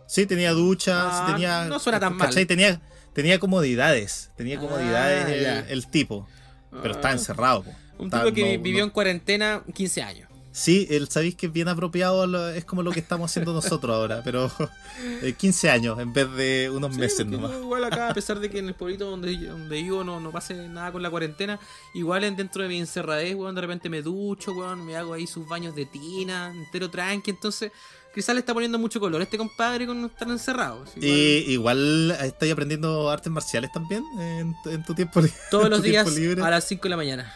Sí, 0.07 0.25
tenía 0.25 0.51
duchas, 0.53 0.95
Ah, 1.05 1.27
tenía. 1.33 1.65
no 1.65 1.79
suena 1.79 1.99
tan 1.99 2.15
mal. 2.15 2.27
¿cachai? 2.27 2.45
Tenía, 2.45 2.79
tenía 3.17 3.39
comodidades, 3.39 4.29
tenía 4.37 4.59
comodidades 4.59 5.25
Ah, 5.25 5.33
el, 5.33 5.41
ya. 5.41 5.59
el 5.61 5.87
tipo, 5.87 6.27
pero 6.69 6.93
Ah. 6.93 6.97
está 6.97 7.11
encerrado. 7.11 7.63
po. 7.63 7.71
Un 7.97 8.05
Está- 8.05 8.21
tipo 8.23 8.35
que 8.35 8.57
no- 8.57 8.63
vivió 8.63 8.79
no- 8.81 8.85
en 8.85 8.89
cuarentena 8.91 9.63
15 9.73 10.03
años. 10.03 10.29
Sí, 10.51 10.87
el, 10.89 11.07
sabéis 11.07 11.35
que 11.35 11.47
es 11.47 11.51
bien 11.53 11.67
apropiado, 11.67 12.49
es 12.51 12.63
como 12.65 12.81
lo 12.83 12.91
que 12.91 12.99
estamos 12.99 13.29
haciendo 13.31 13.53
nosotros 13.53 13.95
ahora, 13.95 14.21
pero 14.23 14.49
eh, 15.23 15.33
15 15.37 15.69
años 15.71 15.99
en 15.99 16.13
vez 16.13 16.31
de 16.35 16.69
unos 16.71 16.93
Sí, 16.95 16.99
meses 16.99 17.25
nomás. 17.25 17.51
no, 17.51 17.59
igual 17.59 17.83
acá, 17.83 18.09
a 18.09 18.13
pesar 18.13 18.39
de 18.39 18.49
que 18.51 18.59
en 18.59 18.67
el 18.67 18.73
pueblito 18.75 19.09
donde, 19.09 19.35
donde 19.35 19.81
vivo 19.81 20.03
no, 20.03 20.19
no 20.19 20.31
pase 20.31 20.53
nada 20.67 20.91
con 20.91 21.01
la 21.03 21.09
cuarentena, 21.09 21.59
igual 21.95 22.23
en 22.23 22.35
dentro 22.35 22.61
de 22.63 22.69
mi 22.69 22.79
encerradez, 22.79 23.33
weón, 23.35 23.53
de 23.55 23.61
repente 23.61 23.89
me 23.89 24.01
ducho, 24.03 24.51
weón, 24.53 24.83
me 24.85 24.95
hago 24.95 25.13
ahí 25.13 25.25
sus 25.27 25.47
baños 25.47 25.75
de 25.75 25.85
tina, 25.87 26.51
entero 26.55 26.89
tranqui, 26.89 27.31
entonces 27.31 27.71
quizás 28.17 28.33
le 28.35 28.39
está 28.39 28.53
poniendo 28.53 28.79
mucho 28.79 28.99
color 28.99 29.21
a 29.21 29.23
este 29.23 29.37
compadre 29.37 29.85
con 29.85 30.03
estar 30.05 30.27
encerrado. 30.27 30.83
igual, 30.95 31.03
Y 31.05 31.51
igual 31.53 32.11
estáis 32.21 32.51
aprendiendo 32.51 33.09
artes 33.09 33.31
marciales 33.31 33.71
también 33.71 34.03
en, 34.19 34.55
tu- 34.63 34.69
en 34.71 34.83
tu 34.83 34.95
tiempo 34.95 35.21
libre. 35.21 35.35
todos 35.51 35.69
los 35.69 35.81
días 35.83 36.07
a 36.41 36.49
las 36.49 36.63
5 36.63 36.83
de 36.83 36.89
la 36.89 36.97
mañana. 36.97 37.33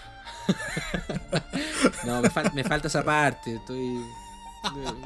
no, 2.06 2.22
me, 2.22 2.30
fal- 2.32 2.52
me 2.54 2.64
falta 2.64 2.88
esa 2.88 3.04
parte, 3.04 3.56
estoy... 3.56 4.00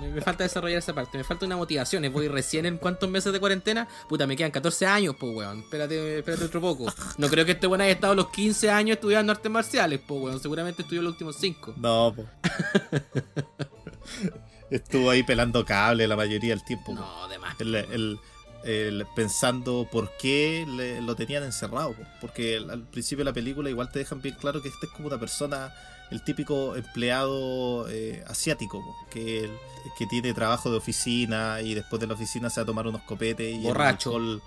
Me, 0.02 0.10
me 0.10 0.22
falta 0.22 0.44
desarrollar 0.44 0.80
esa 0.80 0.94
parte, 0.94 1.18
me 1.18 1.24
falta 1.24 1.46
una 1.46 1.56
motivación. 1.56 2.04
Voy 2.12 2.28
recién 2.28 2.66
en 2.66 2.78
cuántos 2.78 3.10
meses 3.10 3.32
de 3.32 3.40
cuarentena. 3.40 3.88
Puta, 4.10 4.28
me 4.28 4.36
quedan 4.36 4.52
14 4.52 4.86
años, 4.86 5.16
pues, 5.18 5.34
weón. 5.34 5.60
Espérate, 5.62 6.18
espérate 6.20 6.44
otro 6.44 6.60
poco. 6.60 6.94
No 7.18 7.30
creo 7.30 7.46
que 7.46 7.54
este 7.54 7.66
weón 7.66 7.80
haya 7.80 7.94
estado 7.94 8.16
los 8.16 8.30
15 8.32 8.70
años 8.70 8.96
estudiando 8.96 9.32
artes 9.32 9.50
marciales, 9.50 10.02
pues, 10.06 10.22
weón. 10.22 10.42
Seguramente 10.42 10.82
estudió 10.82 11.02
los 11.02 11.14
últimos 11.14 11.38
5. 11.40 11.76
No, 11.78 12.14
po. 12.14 12.26
Estuvo 14.70 15.10
ahí 15.10 15.24
pelando 15.24 15.64
cable 15.66 16.08
la 16.08 16.16
mayoría 16.16 16.52
del 16.52 16.64
tiempo. 16.64 16.88
po. 16.88 17.02
No, 17.02 17.28
de 17.28 17.38
más. 17.40 17.56
El- 17.60 17.76
el- 17.76 18.20
el- 18.64 19.06
pensando 19.16 19.88
por 19.92 20.12
qué 20.18 20.66
le- 20.68 21.02
lo 21.02 21.16
tenían 21.16 21.44
encerrado. 21.44 21.94
po. 21.94 22.04
Porque 22.22 22.58
al, 22.58 22.82
principio 22.88 23.24
de 23.24 23.30
la 23.30 23.34
película 23.34 23.70
igual 23.70 23.92
te 23.92 24.00
dejan 24.00 24.22
bien 24.22 24.36
claro 24.36 24.62
que 24.62 24.70
este 24.70 24.88
es 24.88 24.92
como 24.92 25.08
una 25.08 25.20
persona, 25.20 25.74
el 26.12 26.24
típico 26.24 26.76
empleado 26.76 27.88
eh, 27.90 28.24
asiático, 28.28 28.84
que, 29.12 29.50
que 29.98 30.06
tiene 30.08 30.34
trabajo 30.34 30.72
de 30.72 30.78
oficina 30.78 31.62
y 31.62 31.74
después 31.76 32.00
de 32.00 32.08
la 32.08 32.14
oficina 32.16 32.50
se 32.50 32.60
va 32.62 32.64
a 32.64 32.66
tomar 32.66 32.88
unos 32.88 33.02
copetes 33.04 33.52
y 33.54 33.58
el 33.58 33.64
Borracho. 33.64 34.10
alcohol- 34.12 34.42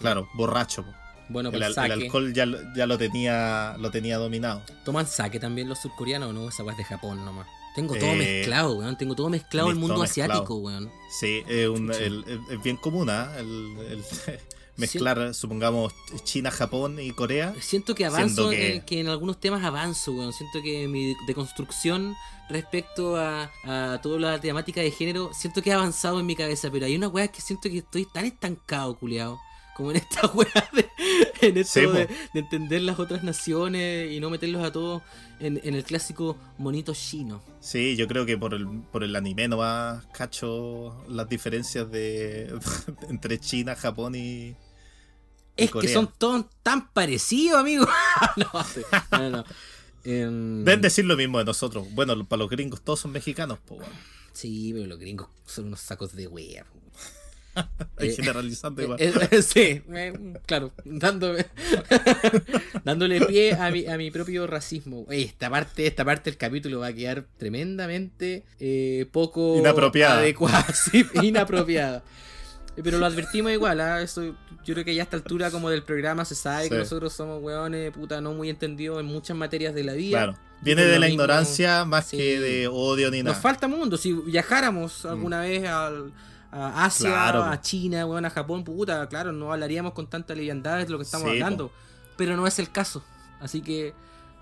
claro, 0.00 0.28
borracho. 0.34 0.84
Bueno, 1.28 1.50
El, 1.50 1.60
pues 1.60 1.76
el 1.76 1.92
alcohol 1.92 2.32
ya, 2.34 2.44
lo- 2.46 2.58
ya 2.74 2.86
lo 2.86 2.98
tenía 2.98 3.76
lo 3.78 3.92
tenía 3.92 4.18
dominado. 4.18 4.62
¿Toman 4.84 5.06
saque 5.06 5.38
también 5.38 5.68
los 5.68 5.78
surcoreanos 5.78 6.30
o 6.30 6.32
no? 6.32 6.48
Esa 6.48 6.64
es 6.68 6.76
de 6.76 6.82
Japón 6.84 7.24
nomás. 7.24 7.46
Tengo 7.74 7.94
todo 7.96 8.10
Eh, 8.10 8.16
mezclado, 8.16 8.72
weón. 8.76 8.96
Tengo 8.98 9.14
todo 9.14 9.28
mezclado 9.30 9.70
el 9.70 9.76
mundo 9.76 9.98
mezclado. 9.98 10.32
asiático, 10.32 10.56
weón. 10.56 10.90
Sí, 11.10 11.42
es, 11.48 12.62
bien 12.62 12.76
común, 12.76 13.10
¿ah? 13.10 13.32
el, 13.38 13.76
el 13.90 14.04
mezclar, 14.76 15.34
supongamos, 15.34 15.92
China, 16.24 16.50
Japón 16.50 16.98
y 17.00 17.10
Corea. 17.12 17.54
Siento 17.60 17.94
que 17.94 18.04
avanzo, 18.06 18.50
que- 18.50 18.76
En, 18.76 18.82
que 18.84 19.00
en 19.00 19.08
algunos 19.08 19.38
temas 19.40 19.64
avanzo, 19.64 20.12
weón. 20.12 20.32
Siento 20.32 20.60
que 20.62 20.88
mi 20.88 21.14
deconstrucción 21.26 22.14
respecto 22.48 23.16
a, 23.16 23.50
a 23.64 24.00
toda 24.02 24.18
la 24.18 24.40
temática 24.40 24.80
de 24.80 24.90
género, 24.90 25.30
siento 25.32 25.62
que 25.62 25.70
he 25.70 25.72
avanzado 25.72 26.18
en 26.18 26.26
mi 26.26 26.34
cabeza, 26.34 26.68
pero 26.72 26.86
hay 26.86 26.96
una 26.96 27.06
weá 27.06 27.28
que 27.28 27.40
siento 27.40 27.68
que 27.70 27.78
estoy 27.78 28.06
tan 28.06 28.24
estancado, 28.24 28.98
culiado. 28.98 29.38
Como 29.76 29.92
en 29.92 29.98
esta 29.98 30.26
weá 30.34 30.68
de, 30.72 30.88
en 31.40 31.56
esto 31.56 31.80
Sí, 31.80 31.86
de, 31.86 32.06
po. 32.06 32.12
de 32.34 32.40
entender 32.40 32.82
las 32.82 32.98
otras 32.98 33.22
naciones 33.22 34.10
y 34.12 34.18
no 34.20 34.28
meterlos 34.28 34.64
a 34.64 34.72
todos 34.72 35.00
en, 35.40 35.60
en 35.64 35.74
el 35.74 35.84
clásico 35.84 36.36
monito 36.58 36.94
chino. 36.94 37.42
Sí, 37.60 37.96
yo 37.96 38.06
creo 38.06 38.26
que 38.26 38.38
por 38.38 38.54
el, 38.54 38.66
por 38.92 39.02
el 39.02 39.16
anime 39.16 39.48
nomás 39.48 40.06
cacho 40.12 41.04
las 41.08 41.28
diferencias 41.28 41.90
de 41.90 42.58
entre 43.08 43.38
China, 43.38 43.74
Japón 43.74 44.14
y, 44.14 44.54
Es 45.56 45.70
que 45.72 45.88
son 45.88 46.12
todos 46.16 46.46
tan 46.62 46.90
parecidos, 46.92 47.58
amigo. 47.58 47.86
no, 48.36 49.18
no, 49.18 49.30
no. 49.30 49.44
Em, 50.04 50.64
Deben 50.64 50.80
decir 50.80 51.04
lo 51.04 51.16
mismo 51.16 51.38
de 51.38 51.44
nosotros. 51.44 51.86
Bueno, 51.92 52.24
para 52.26 52.40
los 52.40 52.50
gringos 52.50 52.82
todos 52.82 53.00
son 53.00 53.12
mexicanos, 53.12 53.58
bueno. 53.68 53.84
Sí, 54.32 54.72
pero 54.72 54.86
los 54.86 54.98
gringos 54.98 55.28
son 55.46 55.66
unos 55.66 55.80
sacos 55.80 56.14
de 56.14 56.26
wea. 56.26 56.64
po. 56.64 56.79
Ahí 57.54 58.08
Eh, 58.08 58.14
generalizando 58.16 58.80
Eh, 58.80 58.84
igual. 58.84 58.98
eh, 59.30 59.42
sí, 59.42 59.82
eh, 59.92 60.12
claro, 60.46 60.72
dándome, 60.84 61.46
dándole 62.84 63.20
pie 63.26 63.54
a 63.54 63.70
mi, 63.70 63.86
a 63.86 63.96
mi 63.96 64.10
propio 64.10 64.46
racismo. 64.46 65.04
Oye, 65.08 65.22
esta 65.22 65.50
parte, 65.50 65.86
esta 65.86 66.04
parte 66.04 66.30
del 66.30 66.38
capítulo 66.38 66.80
va 66.80 66.88
a 66.88 66.92
quedar 66.92 67.24
tremendamente 67.38 68.44
eh, 68.58 69.06
poco 69.12 69.56
Inapropiada. 69.58 70.18
adecuada, 70.18 70.66
sí, 70.72 71.04
inapropiada. 71.22 72.02
Eh, 72.76 72.80
Pero 72.82 72.98
lo 72.98 73.06
advertimos 73.06 73.52
igual, 73.52 73.80
¿ah? 73.80 74.00
Eso, 74.00 74.34
yo 74.64 74.74
creo 74.74 74.84
que 74.84 74.94
ya 74.94 75.02
a 75.02 75.04
esta 75.04 75.16
altura 75.16 75.50
como 75.50 75.70
del 75.70 75.82
programa 75.82 76.24
se 76.24 76.34
sabe 76.34 76.68
que 76.68 76.76
nosotros 76.78 77.12
somos 77.12 77.42
weones, 77.42 77.90
puta, 77.92 78.20
no 78.20 78.32
muy 78.32 78.48
entendidos 78.48 79.00
en 79.00 79.06
muchas 79.06 79.36
materias 79.36 79.74
de 79.74 79.84
la 79.84 79.92
vida. 79.94 80.18
Claro. 80.18 80.38
Viene 80.62 80.84
de 80.84 80.98
la 80.98 81.06
mismo- 81.06 81.14
ignorancia 81.14 81.84
más 81.86 82.06
sí. 82.08 82.16
que 82.18 82.38
de 82.38 82.68
odio 82.68 83.10
ni 83.10 83.18
Nos 83.22 83.32
nada. 83.32 83.40
falta 83.42 83.66
mundo. 83.66 83.96
Si 83.96 84.12
viajáramos 84.12 85.04
alguna 85.06 85.40
vez 85.40 85.66
al- 85.66 86.12
a 86.52 86.84
Asia. 86.84 87.10
Claro, 87.10 87.42
a. 87.44 87.60
China, 87.60 88.06
weón, 88.06 88.24
a 88.24 88.30
Japón, 88.30 88.64
puta, 88.64 89.08
claro, 89.08 89.32
no 89.32 89.52
hablaríamos 89.52 89.92
con 89.92 90.06
tanta 90.08 90.34
liviandad 90.34 90.78
de 90.78 90.88
lo 90.88 90.98
que 90.98 91.04
estamos 91.04 91.30
Sí, 91.30 91.38
po. 91.38 91.44
hablando. 91.44 91.72
Pero 92.16 92.36
no 92.36 92.46
es 92.46 92.58
el 92.58 92.70
caso. 92.70 93.02
Así 93.40 93.60
que. 93.62 93.94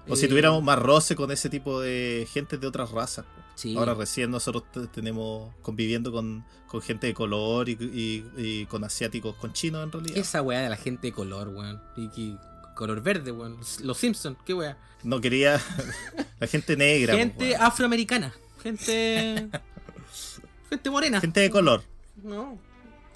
O 0.09 0.17
si 0.17 0.25
eh, 0.25 0.29
tuviéramos 0.29 0.63
más 0.63 0.79
roce 0.79 1.15
con 1.15 1.31
ese 1.31 1.51
tipo 1.51 1.81
de 1.81 2.27
gente 2.33 2.57
de 2.57 2.67
otras 2.67 2.91
razas. 2.93 3.25
Sí. 3.55 3.77
Ahora 3.77 3.93
recién 3.95 4.31
nosotros 4.31 4.63
te- 4.73 4.87
tenemos 4.87 5.53
conviviendo 5.63 6.11
con, 6.13 6.45
con 6.67 6.81
gente 6.81 7.09
de 7.09 7.15
color 7.15 7.69
y, 7.69 7.73
y- 7.73 8.25
y 8.37 8.67
con 8.67 8.85
asiáticos, 8.85 9.35
con 9.37 9.53
chinos 9.53 9.83
en 9.85 9.93
realidad. 9.93 10.15
¿Qué 10.15 10.21
es 10.21 10.29
esa 10.29 10.43
weá 10.43 10.61
de 10.61 10.69
la 10.71 10.77
gente 10.77 11.09
de 11.09 11.13
color, 11.13 11.49
weón? 11.49 11.83
Y 11.97 12.09
que- 12.09 12.37
color 12.75 13.03
verde, 13.03 13.33
weón. 13.33 13.59
Los 13.83 13.99
Simpsons, 13.99 14.39
qué 14.47 14.55
weá. 14.55 14.79
No 15.03 15.21
quería 15.21 15.61
la 16.41 16.47
gente 16.47 16.77
negra. 16.77 17.15
Gente 17.17 17.51
weón. 17.51 17.61
afroamericana. 17.63 18.33
Gente. 18.63 19.49
gente 20.71 20.91
morena. 20.91 21.21
gente 21.21 21.41
de 21.41 21.51
color. 21.51 21.83
No. 22.23 22.59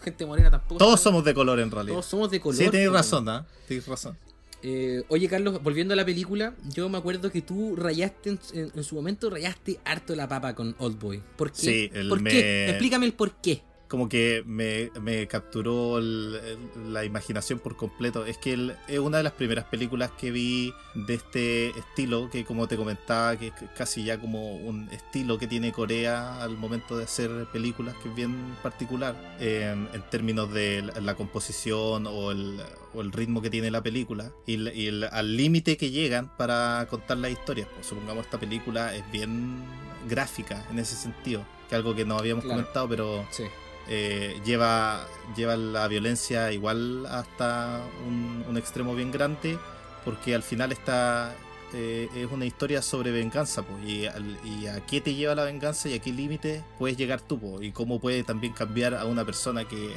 Gente 0.03 0.27
morena 0.27 0.51
tampoco. 0.51 0.79
Todos 0.79 1.01
somos 1.01 1.25
de 1.25 1.33
color 1.35 1.61
en 1.61 1.71
realidad. 1.71 1.95
Todos 1.95 2.07
somos 2.07 2.31
de 2.31 2.41
color. 2.41 2.57
sí, 2.59 2.65
tenéis 2.71 2.89
weón. 2.89 2.95
razón, 2.95 3.29
¿ah? 3.29 3.47
Tenéis 3.69 3.87
razón. 3.87 4.17
Eh, 4.65 5.03
oye, 5.09 5.29
Carlos, 5.29 5.61
volviendo 5.63 5.93
a 5.95 5.97
la 5.97 6.05
película, 6.05 6.55
yo 6.69 6.89
me 6.89 6.99
acuerdo 6.99 7.31
que 7.33 7.43
tú 7.43 7.75
rayaste 7.77 8.31
en, 8.31 8.41
en- 8.55 8.73
en 8.75 8.85
su 8.85 8.95
momento, 8.95 9.29
rayaste 9.31 9.81
harto 9.85 10.15
la 10.15 10.29
papa 10.29 10.55
con 10.55 10.75
Old 10.79 10.99
Boy. 11.01 11.21
¿Por 11.37 11.51
qué? 11.53 11.59
Sí, 11.59 11.91
el 11.93 12.09
¿Por 12.09 12.21
me- 12.21 12.31
qué? 12.31 12.69
Explícame 12.71 13.07
el 13.07 13.13
por 13.13 13.33
qué. 13.37 13.63
Como 13.93 14.09
que 14.09 14.43
me, 14.47 14.91
me 15.03 15.29
capturó 15.29 15.99
el- 15.99 16.41
el- 16.75 16.95
la 16.95 17.05
imaginación 17.05 17.59
por 17.59 17.77
completo. 17.77 18.25
Es 18.25 18.39
que 18.39 18.55
el- 18.55 18.75
es 18.89 18.99
una 18.99 19.19
de 19.19 19.23
las 19.23 19.35
primeras 19.35 19.67
películas 19.67 20.11
que 20.19 20.31
vi 20.31 20.73
de 20.95 21.13
este 21.13 21.79
estilo, 21.79 22.31
que 22.31 22.43
como 22.47 22.67
te 22.67 22.79
comentaba, 22.79 23.37
que 23.37 23.49
es 23.49 23.53
casi 23.77 24.03
ya 24.03 24.19
como 24.19 24.57
un 24.57 24.89
estilo 24.93 25.37
que 25.37 25.47
tiene 25.47 25.73
Corea 25.73 26.43
al 26.43 26.57
momento 26.57 26.97
de 26.97 27.05
hacer 27.05 27.31
películas, 27.53 27.95
que 28.03 28.09
es 28.09 28.15
bien 28.15 28.57
particular 28.63 29.15
eh, 29.41 29.77
en 29.93 30.03
términos 30.09 30.51
de 30.55 30.81
la, 30.81 30.99
la 31.03 31.15
composición 31.15 32.07
o 32.07 32.31
el, 32.31 32.63
o 32.95 33.03
el 33.03 33.13
ritmo 33.13 33.43
que 33.43 33.51
tiene 33.51 33.71
la 33.71 33.83
película 33.83 34.33
y, 34.47 34.55
el- 34.55 34.73
y 34.75 34.87
el- 34.87 35.05
al 35.05 35.37
límite 35.37 35.77
que 35.77 35.91
llegan 35.91 36.35
para 36.39 36.87
contar 36.89 37.19
las 37.19 37.31
historias. 37.31 37.69
Pues, 37.75 37.89
supongamos 37.89 38.25
esta 38.25 38.41
película 38.41 38.97
es 38.97 39.05
bien 39.13 39.63
gráfica 40.09 40.65
en 40.71 40.79
ese 40.79 40.97
sentido, 40.97 41.45
que 41.69 41.75
algo 41.75 41.95
que 41.95 42.07
no 42.07 42.17
habíamos 42.17 42.43
Claro. 42.43 42.61
comentado, 42.61 42.89
pero 42.89 43.27
Sí. 43.31 43.45
Eh, 43.89 44.41
lleva, 44.45 45.07
lleva 45.37 45.57
la 45.57 45.89
violencia 45.89 46.53
igual 46.53 47.07
hasta 47.07 47.81
un, 48.07 48.57
extremo 48.57 48.95
bien 48.95 49.11
grande, 49.11 49.59
porque 50.05 50.35
al 50.35 50.43
final 50.43 50.73
está, 50.73 51.35
eh, 51.73 52.09
es 52.15 52.31
una 52.31 52.45
historia 52.45 52.83
sobre 52.83 53.11
venganza, 53.11 53.65
y, 53.87 54.07
al- 54.07 54.39
y 54.45 54.67
a 54.67 54.85
qué 54.87 55.01
te 55.01 55.15
lleva 55.15 55.35
la 55.35 55.45
venganza 55.45 55.89
y 55.89 55.95
a 55.95 55.99
qué 56.01 56.13
límite 56.13 56.63
puedes 56.79 56.97
llegar 56.97 57.21
tú, 57.21 57.59
y 57.63 57.73
cómo 57.73 57.99
puede 58.01 58.23
también 58.25 58.53
cambiar 58.53 58.95
a 58.95 59.05
una 59.07 59.25
persona 59.25 59.67
que 59.67 59.93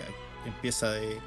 empieza 0.46 0.92
de 0.92 1.20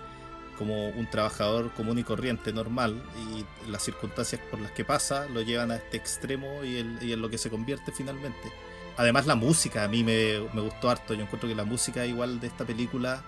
como 0.56 0.88
un 0.88 1.08
trabajador 1.08 1.70
común 1.74 2.00
y 2.00 2.02
corriente 2.02 2.52
normal 2.52 3.00
y 3.16 3.70
las 3.70 3.84
circunstancias 3.84 4.40
por 4.50 4.60
las 4.60 4.72
que 4.72 4.84
pasa 4.84 5.26
lo 5.28 5.40
llevan 5.42 5.70
a 5.70 5.76
este 5.76 5.96
extremo 5.98 6.64
y, 6.64 6.78
y 7.00 7.12
en 7.12 7.22
lo 7.22 7.30
que 7.30 7.38
se 7.38 7.48
convierte 7.48 7.92
finalmente. 7.92 8.50
Además 8.98 9.26
la 9.26 9.34
música 9.36 9.84
a 9.84 9.88
mí 9.88 10.04
me, 10.04 10.40
me 10.52 10.60
gustó 10.60 10.90
harto. 10.90 11.14
Yo 11.14 11.22
encuentro 11.22 11.48
que 11.48 11.54
la 11.54 11.64
música 11.64 12.04
igual 12.04 12.40
de 12.40 12.48
esta 12.48 12.66
película 12.66 13.22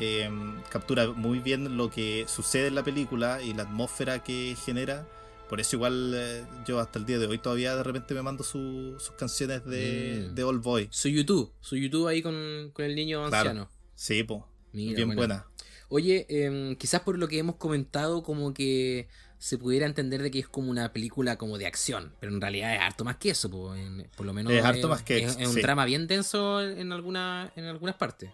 eh, 0.00 0.30
captura 0.70 1.08
muy 1.08 1.40
bien 1.40 1.76
lo 1.76 1.90
que 1.90 2.24
sucede 2.28 2.68
en 2.68 2.76
la 2.76 2.84
película 2.84 3.42
y 3.42 3.52
la 3.52 3.64
atmósfera 3.64 4.22
que 4.24 4.56
genera. 4.64 5.06
Por 5.48 5.60
eso 5.60 5.76
igual 5.76 6.12
eh, 6.14 6.44
yo 6.66 6.78
hasta 6.78 6.98
el 6.98 7.04
día 7.06 7.18
de 7.18 7.26
hoy 7.26 7.38
todavía 7.38 7.74
de 7.74 7.82
repente 7.82 8.14
me 8.14 8.22
mando 8.22 8.44
su- 8.44 8.94
sus 9.00 9.12
canciones 9.18 9.64
de, 9.64 10.28
Mm. 10.30 10.34
de 10.34 10.44
Old 10.44 10.62
Boy. 10.62 10.88
Su 10.92 11.08
YouTube, 11.08 11.52
su 11.60 11.76
YouTube 11.76 12.06
ahí 12.06 12.22
con, 12.22 12.70
con 12.72 12.84
el 12.84 12.94
niño 12.94 13.26
Claro. 13.28 13.50
anciano. 13.50 13.70
Sí, 13.94 14.22
po. 14.22 14.46
Mira, 14.72 14.94
bien 14.96 15.08
buena. 15.08 15.20
buena. 15.20 15.46
Oye, 15.88 16.26
em, 16.28 16.76
quizás 16.76 17.00
por 17.00 17.18
lo 17.18 17.26
que 17.28 17.38
hemos 17.38 17.56
comentado, 17.56 18.22
como 18.22 18.52
que 18.52 19.08
se 19.38 19.56
pudiera 19.58 19.86
entender 19.86 20.22
de 20.22 20.30
que 20.30 20.40
es 20.40 20.48
como 20.48 20.70
una 20.70 20.92
película 20.92 21.36
como 21.38 21.58
de 21.58 21.66
acción, 21.66 22.12
pero 22.20 22.32
en 22.32 22.40
realidad 22.40 22.74
es 22.74 22.80
harto 22.80 23.04
más 23.04 23.16
que 23.16 23.30
eso, 23.30 23.48
po, 23.50 23.74
en- 23.74 24.08
por 24.16 24.26
lo 24.26 24.32
menos 24.32 24.52
Es 24.52 24.64
harto 24.64 24.88
más 24.88 25.02
que 25.02 25.24
es, 25.24 25.36
un 25.36 25.52
sí. 25.54 25.60
drama 25.62 25.84
bien 25.84 26.06
denso 26.06 26.60
en, 26.62 26.90
alguna, 26.92 27.52
en 27.56 27.64
algunas 27.64 27.94
partes. 27.96 28.30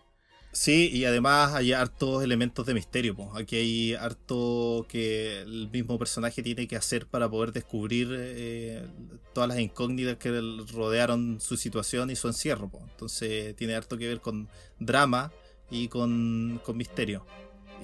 Sí, 0.52 0.88
y 0.92 1.04
además 1.04 1.52
hay 1.54 1.72
hartos 1.72 2.22
elementos 2.22 2.64
de 2.64 2.74
misterio. 2.74 3.16
po. 3.16 3.36
Aquí 3.36 3.56
hay 3.56 3.94
harto 3.94 4.86
que 4.88 5.42
el 5.42 5.68
mismo 5.72 5.98
personaje 5.98 6.44
tiene 6.44 6.68
que 6.68 6.76
hacer 6.76 7.06
para 7.08 7.28
poder 7.28 7.52
descubrir 7.52 8.08
eh, 8.16 8.86
todas 9.32 9.48
las 9.48 9.58
incógnitas 9.58 10.16
que 10.16 10.30
rodearon 10.72 11.40
su 11.40 11.56
situación 11.56 12.08
y 12.10 12.14
su 12.16 12.28
encierro. 12.28 12.68
po. 12.68 12.80
Entonces 12.88 13.56
tiene 13.56 13.74
harto 13.74 13.98
que 13.98 14.06
ver 14.06 14.20
con 14.20 14.48
drama 14.78 15.32
y 15.70 15.88
con, 15.88 16.60
con 16.64 16.76
misterio. 16.76 17.26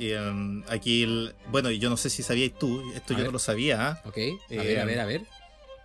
Y, 0.01 0.13
em, 0.13 0.65
aquí, 0.69 1.03
el- 1.03 1.35
bueno, 1.51 1.71
yo 1.71 1.91
no 1.91 1.97
sé 1.97 2.09
si 2.11 2.23
sabías 2.23 2.53
tú, 2.59 2.81
esto 2.95 3.13
A 3.13 3.17
yo 3.17 3.17
ver. 3.19 3.27
no 3.27 3.33
lo 3.33 3.39
sabía, 3.39 3.89
¿ah? 3.89 4.03
¿Ok? 4.07 4.17
A 4.17 4.21
Eh, 4.21 4.39
ver, 4.59 4.81
a 4.81 4.85
ver, 4.87 5.01
a 5.01 5.07
ver. 5.07 5.23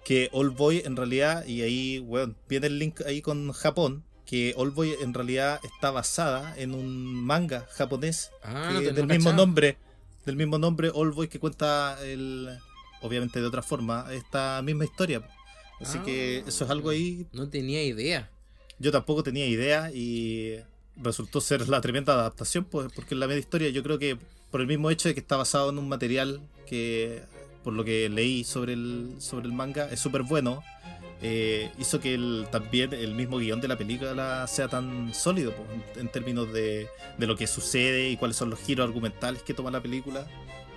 que 0.06 0.30
Old 0.32 0.56
Boy 0.56 0.82
en 0.86 0.96
realidad, 0.96 1.46
y 1.46 1.64
ahí, 1.64 2.00
bueno, 2.00 2.34
viene 2.48 2.68
el 2.68 2.80
link 2.80 3.02
ahí 3.06 3.22
con 3.22 3.52
Japón, 3.52 4.04
que 4.26 4.54
Old 4.56 4.74
Boy 4.74 4.94
en 5.02 5.14
realidad 5.14 5.60
está 5.64 5.92
basada 5.92 6.56
en 6.58 6.74
un 6.74 6.96
manga 7.14 7.68
japonés 7.74 8.32
Ah, 8.44 8.70
que 8.80 8.92
del 8.92 9.06
mismo 9.08 9.08
cachaba. 9.32 9.36
nombre, 9.36 9.78
del 10.26 10.36
mismo 10.36 10.58
nombre 10.60 10.92
Old 10.94 11.14
Boy 11.14 11.28
que 11.28 11.40
cuenta 11.40 11.98
el, 12.04 12.58
obviamente 13.02 13.42
de 13.42 13.48
otra 13.48 13.62
forma, 13.64 14.08
esta 14.14 14.62
misma 14.64 14.86
historia. 14.86 15.28
Así 15.82 15.98
Ah. 16.00 16.04
que 16.06 16.38
eso 16.48 16.64
es 16.66 16.72
algo 16.72 16.90
ahí, 16.92 17.26
No 17.34 17.50
tenía 17.50 17.84
idea. 17.84 18.30
yo 18.80 18.92
tampoco 18.92 19.24
tenía 19.24 19.46
idea 19.48 19.92
y 19.94 20.58
resultó 20.98 21.42
ser 21.42 21.68
la 21.70 21.82
tremenda 21.82 22.14
adaptación, 22.14 22.66
pues, 22.66 22.92
porque 22.94 23.14
en 23.16 23.20
la 23.20 23.28
media 23.28 23.40
historia 23.40 23.70
yo 23.70 23.84
creo 23.84 24.00
que 24.00 24.18
por 24.52 24.62
el 24.62 24.68
mismo 24.68 24.90
hecho 24.90 25.10
de 25.10 25.14
que 25.14 25.20
está 25.20 25.36
basado 25.38 25.70
en 25.70 25.78
un 25.78 25.90
material 25.90 26.40
que, 26.68 27.22
por 27.64 27.74
lo 27.74 27.84
que 27.84 28.10
leí 28.10 28.44
sobre 28.44 28.74
el, 28.74 29.16
sobre 29.20 29.48
el 29.48 29.54
manga, 29.54 29.90
es 29.90 30.00
súper 30.00 30.24
bueno, 30.24 30.64
eh, 31.22 31.72
hizo 31.80 32.00
que 32.00 32.14
el, 32.14 32.48
también 32.52 32.94
el 32.94 33.16
mismo 33.16 33.38
guion 33.38 33.60
de 33.62 33.68
la 33.68 33.78
película 33.78 34.46
sea 34.48 34.68
tan 34.68 35.14
sólido 35.14 35.54
pues, 35.54 35.98
en, 35.98 36.10
términos 36.10 36.52
de, 36.54 36.88
de 37.18 37.28
lo 37.28 37.36
que 37.36 37.48
sucede 37.48 38.10
y 38.10 38.18
cuáles 38.18 38.38
son 38.38 38.50
los 38.50 38.60
giros 38.60 38.88
argumentales 38.88 39.42
que 39.42 39.54
toma 39.54 39.72
la 39.72 39.82
película 39.82 40.28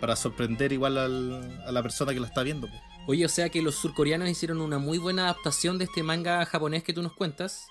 para 0.01 0.15
sorprender 0.17 0.73
igual 0.73 0.97
al- 0.97 1.63
a 1.67 1.73
la 1.73 1.83
persona 1.83 2.15
que 2.15 2.21
la 2.21 2.29
está 2.29 2.43
viendo. 2.43 2.69
Oye, 3.07 3.25
o 3.25 3.29
sea 3.29 3.49
que 3.49 3.63
los 3.63 3.75
surcoreanos 3.75 4.29
hicieron 4.29 4.61
una 4.61 4.79
muy 4.79 4.99
buena 4.99 5.25
adaptación 5.25 5.79
de 5.79 5.85
este 5.87 6.03
manga 6.03 6.45
japonés 6.47 6.83
que 6.85 6.93
tú 6.93 7.03
nos 7.03 7.13
cuentas. 7.15 7.67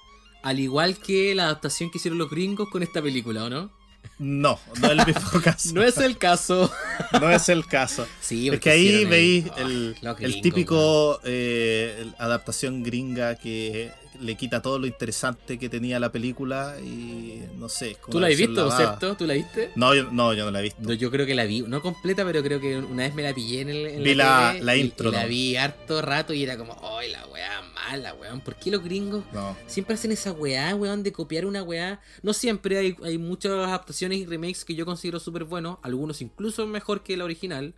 Al 0.47 0.61
igual 0.61 0.97
que 0.97 1.35
la 1.35 1.43
adaptación 1.43 1.91
que 1.91 1.97
hicieron 1.97 2.17
los 2.17 2.29
gringos 2.29 2.69
con 2.69 2.81
esta 2.81 3.01
película, 3.01 3.43
¿o 3.43 3.49
no? 3.49 3.69
No, 4.17 4.57
no 4.79 4.87
es 4.87 4.97
el 4.97 5.05
mismo 5.13 5.41
caso. 5.41 5.73
No 5.73 5.83
es 5.83 5.97
el 5.97 6.17
caso. 6.17 6.71
no 7.19 7.29
es 7.29 7.49
el 7.49 7.65
caso. 7.65 8.07
Sí, 8.21 8.47
Es 8.47 8.61
que 8.61 8.69
ahí 8.69 9.03
veis 9.03 9.47
ah, 9.51 9.59
el, 9.59 9.93
gringos, 9.99 10.41
típico 10.41 11.19
eh, 11.25 12.13
adaptación 12.17 12.81
gringa 12.81 13.35
que 13.35 13.91
le 14.19 14.35
quita 14.35 14.61
todo 14.61 14.79
lo 14.79 14.87
interesante 14.87 15.57
que 15.59 15.69
tenía 15.69 15.99
la 15.99 16.11
película 16.11 16.75
y 16.83 17.41
no 17.57 17.69
sé. 17.69 17.91
es 17.91 17.97
como 17.97 18.11
¿Tú 18.13 18.19
la 18.19 18.27
has 18.27 18.37
visto, 18.37 18.53
lavada. 18.53 18.77
cierto? 18.77 19.15
¿Tú 19.17 19.25
la 19.25 19.33
viste? 19.35 19.71
No 19.75 19.93
yo, 19.95 20.11
no, 20.11 20.33
yo 20.33 20.45
no 20.45 20.51
la 20.51 20.59
he 20.59 20.63
visto. 20.63 20.81
No, 20.81 20.93
yo 20.93 21.09
creo 21.11 21.25
que 21.25 21.35
la 21.35 21.45
vi, 21.45 21.61
no 21.61 21.81
completa, 21.81 22.23
pero 22.25 22.41
creo 22.43 22.59
que 22.59 22.77
una 22.77 23.03
vez 23.03 23.13
me 23.15 23.23
la 23.23 23.33
pillé 23.33 23.61
en, 23.61 23.69
el, 23.69 23.85
en 23.85 24.03
Vi 24.03 24.15
la- 24.15 24.55
la 24.61 24.75
y- 24.75 24.81
intro, 24.81 25.09
y 25.09 25.11
la 25.13 25.23
¿no? 25.23 25.27
vi 25.29 25.55
harto 25.55 26.01
rato 26.01 26.33
y 26.33 26.43
era 26.43 26.57
como, 26.57 26.77
¡ay, 26.97 27.11
la 27.11 27.25
weá 27.27 27.61
mala, 27.73 28.13
weón! 28.15 28.41
¿Por 28.41 28.55
qué 28.55 28.71
los 28.71 28.83
gringos 28.83 29.23
No. 29.33 29.55
siempre 29.67 29.95
hacen 29.95 30.11
esa 30.11 30.31
weá, 30.31 30.75
weón, 30.75 31.03
de 31.03 31.11
copiar 31.11 31.45
una 31.45 31.63
weá? 31.63 31.99
No 32.23 32.33
siempre, 32.33 32.77
hay, 32.77 32.95
hay 33.03 33.17
muchas 33.17 33.51
adaptaciones 33.53 34.17
y 34.19 34.25
remakes 34.25 34.65
que 34.65 34.75
yo 34.75 34.85
considero 34.85 35.19
súper 35.19 35.43
buenos, 35.45 35.77
algunos 35.83 36.21
incluso 36.21 36.65
mejor 36.67 37.01
que 37.03 37.15
la 37.17 37.23
original, 37.23 37.73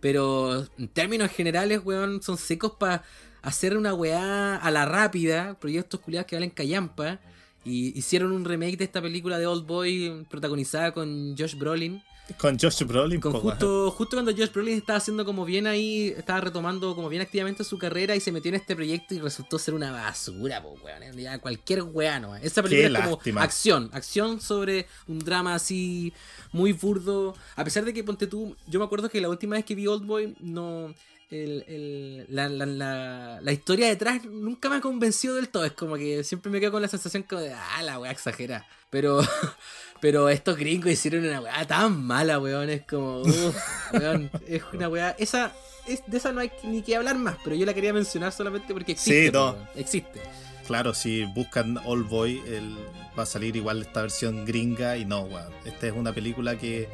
pero 0.00 0.66
en 0.78 0.88
términos 0.88 1.30
generales, 1.30 1.80
weón, 1.84 2.22
son 2.22 2.36
secos 2.36 2.72
para 2.78 3.02
hacer 3.42 3.76
una 3.76 3.94
weá 3.94 4.56
a 4.56 4.70
la 4.70 4.84
rápida, 4.86 5.58
proyectos 5.60 6.00
culiados 6.00 6.26
que 6.26 6.36
valen 6.36 6.50
callampa. 6.50 7.20
Y 7.64 7.98
hicieron 7.98 8.32
un 8.32 8.44
remake 8.44 8.76
de 8.76 8.84
esta 8.84 9.00
película 9.00 9.38
de 9.38 9.46
Old 9.46 9.66
Boy 9.66 10.26
protagonizada 10.28 10.92
con 10.92 11.34
Josh 11.38 11.56
Brolin. 11.56 12.02
Con 12.38 12.58
Josh 12.58 12.82
Brolin. 12.84 13.20
Con 13.20 13.32
justo, 13.34 13.90
justo 13.90 14.16
cuando 14.16 14.32
Josh 14.32 14.50
Brolin 14.50 14.78
estaba 14.78 14.96
haciendo 14.96 15.26
como 15.26 15.44
bien 15.44 15.66
ahí, 15.66 16.08
estaba 16.16 16.40
retomando 16.40 16.94
como 16.94 17.10
bien 17.10 17.20
activamente 17.20 17.64
su 17.64 17.76
carrera 17.78 18.16
y 18.16 18.20
se 18.20 18.32
metió 18.32 18.48
en 18.48 18.54
este 18.54 18.74
proyecto 18.74 19.14
y 19.14 19.18
resultó 19.20 19.58
ser 19.58 19.74
una 19.74 19.92
basura, 19.92 20.62
po, 20.62 20.74
weón. 20.82 21.16
Ya 21.18 21.38
cualquier 21.38 21.82
weá 21.82 22.18
nomás. 22.20 22.42
Esa 22.42 22.62
película 22.62 22.88
Qué 22.88 22.94
es 22.94 23.02
como 23.04 23.16
lástima. 23.16 23.42
acción, 23.42 23.90
acción 23.92 24.40
sobre 24.40 24.86
un 25.06 25.18
drama 25.18 25.54
así 25.54 26.14
muy 26.52 26.72
burdo. 26.72 27.36
A 27.56 27.64
pesar 27.64 27.84
de 27.84 27.92
que, 27.92 28.02
ponte 28.02 28.26
tú, 28.26 28.56
yo 28.66 28.78
me 28.78 28.86
acuerdo 28.86 29.10
que 29.10 29.20
la 29.20 29.28
última 29.28 29.56
vez 29.56 29.64
que 29.66 29.74
vi 29.74 29.86
Old 29.86 30.06
Boy, 30.06 30.34
no. 30.40 30.94
el- 31.30 31.64
el- 31.66 32.26
la, 32.28 32.48
la- 32.48 32.64
la- 32.66 33.40
la 33.40 33.52
historia 33.52 33.88
detrás 33.88 34.24
nunca 34.24 34.68
me 34.68 34.76
ha 34.76 34.80
convencido 34.80 35.34
del 35.34 35.48
todo. 35.48 35.64
Es 35.64 35.72
como 35.72 35.96
que 35.96 36.22
siempre 36.22 36.50
me 36.50 36.60
quedo 36.60 36.70
con 36.72 36.82
la 36.82 36.86
sensación 36.88 37.22
como 37.24 37.40
de, 37.42 37.52
ah, 37.52 37.82
la 37.82 37.98
weá 37.98 38.12
exagera. 38.12 38.66
Pero, 38.88 39.18
Pero 40.00 40.28
estos 40.28 40.56
gringos 40.56 40.92
hicieron 40.92 41.24
una 41.24 41.40
weá 41.40 41.66
tan 41.66 42.02
mala, 42.04 42.38
weón. 42.38 42.68
Es 42.70 42.82
como, 42.82 43.20
uf, 43.22 43.56
weón, 43.92 44.30
es 44.46 44.62
una 44.72 44.88
weá. 44.88 45.10
Esa, 45.18 45.52
es, 45.86 46.02
de 46.06 46.16
esa 46.18 46.32
no 46.32 46.40
hay 46.40 46.50
ni 46.64 46.82
que 46.82 46.96
hablar 46.96 47.16
más, 47.16 47.36
pero 47.42 47.56
yo 47.56 47.64
la 47.64 47.72
quería 47.74 47.92
mencionar 47.92 48.32
solamente 48.32 48.72
porque 48.74 48.92
existe. 48.92 49.26
Sí, 49.26 49.30
no. 49.32 49.56
existe. 49.74 50.20
Claro, 50.66 50.94
si 50.94 51.24
buscan 51.26 51.78
All 51.84 52.04
Boy, 52.04 52.42
el- 52.46 52.76
va 53.18 53.22
a 53.22 53.26
salir 53.26 53.54
igual 53.56 53.82
esta 53.82 54.00
versión 54.02 54.44
gringa 54.44 54.96
y 54.96 55.04
no, 55.04 55.20
weón. 55.22 55.52
Esta 55.64 55.86
es 55.86 55.92
una 55.92 56.12
película 56.12 56.56
que 56.58 56.88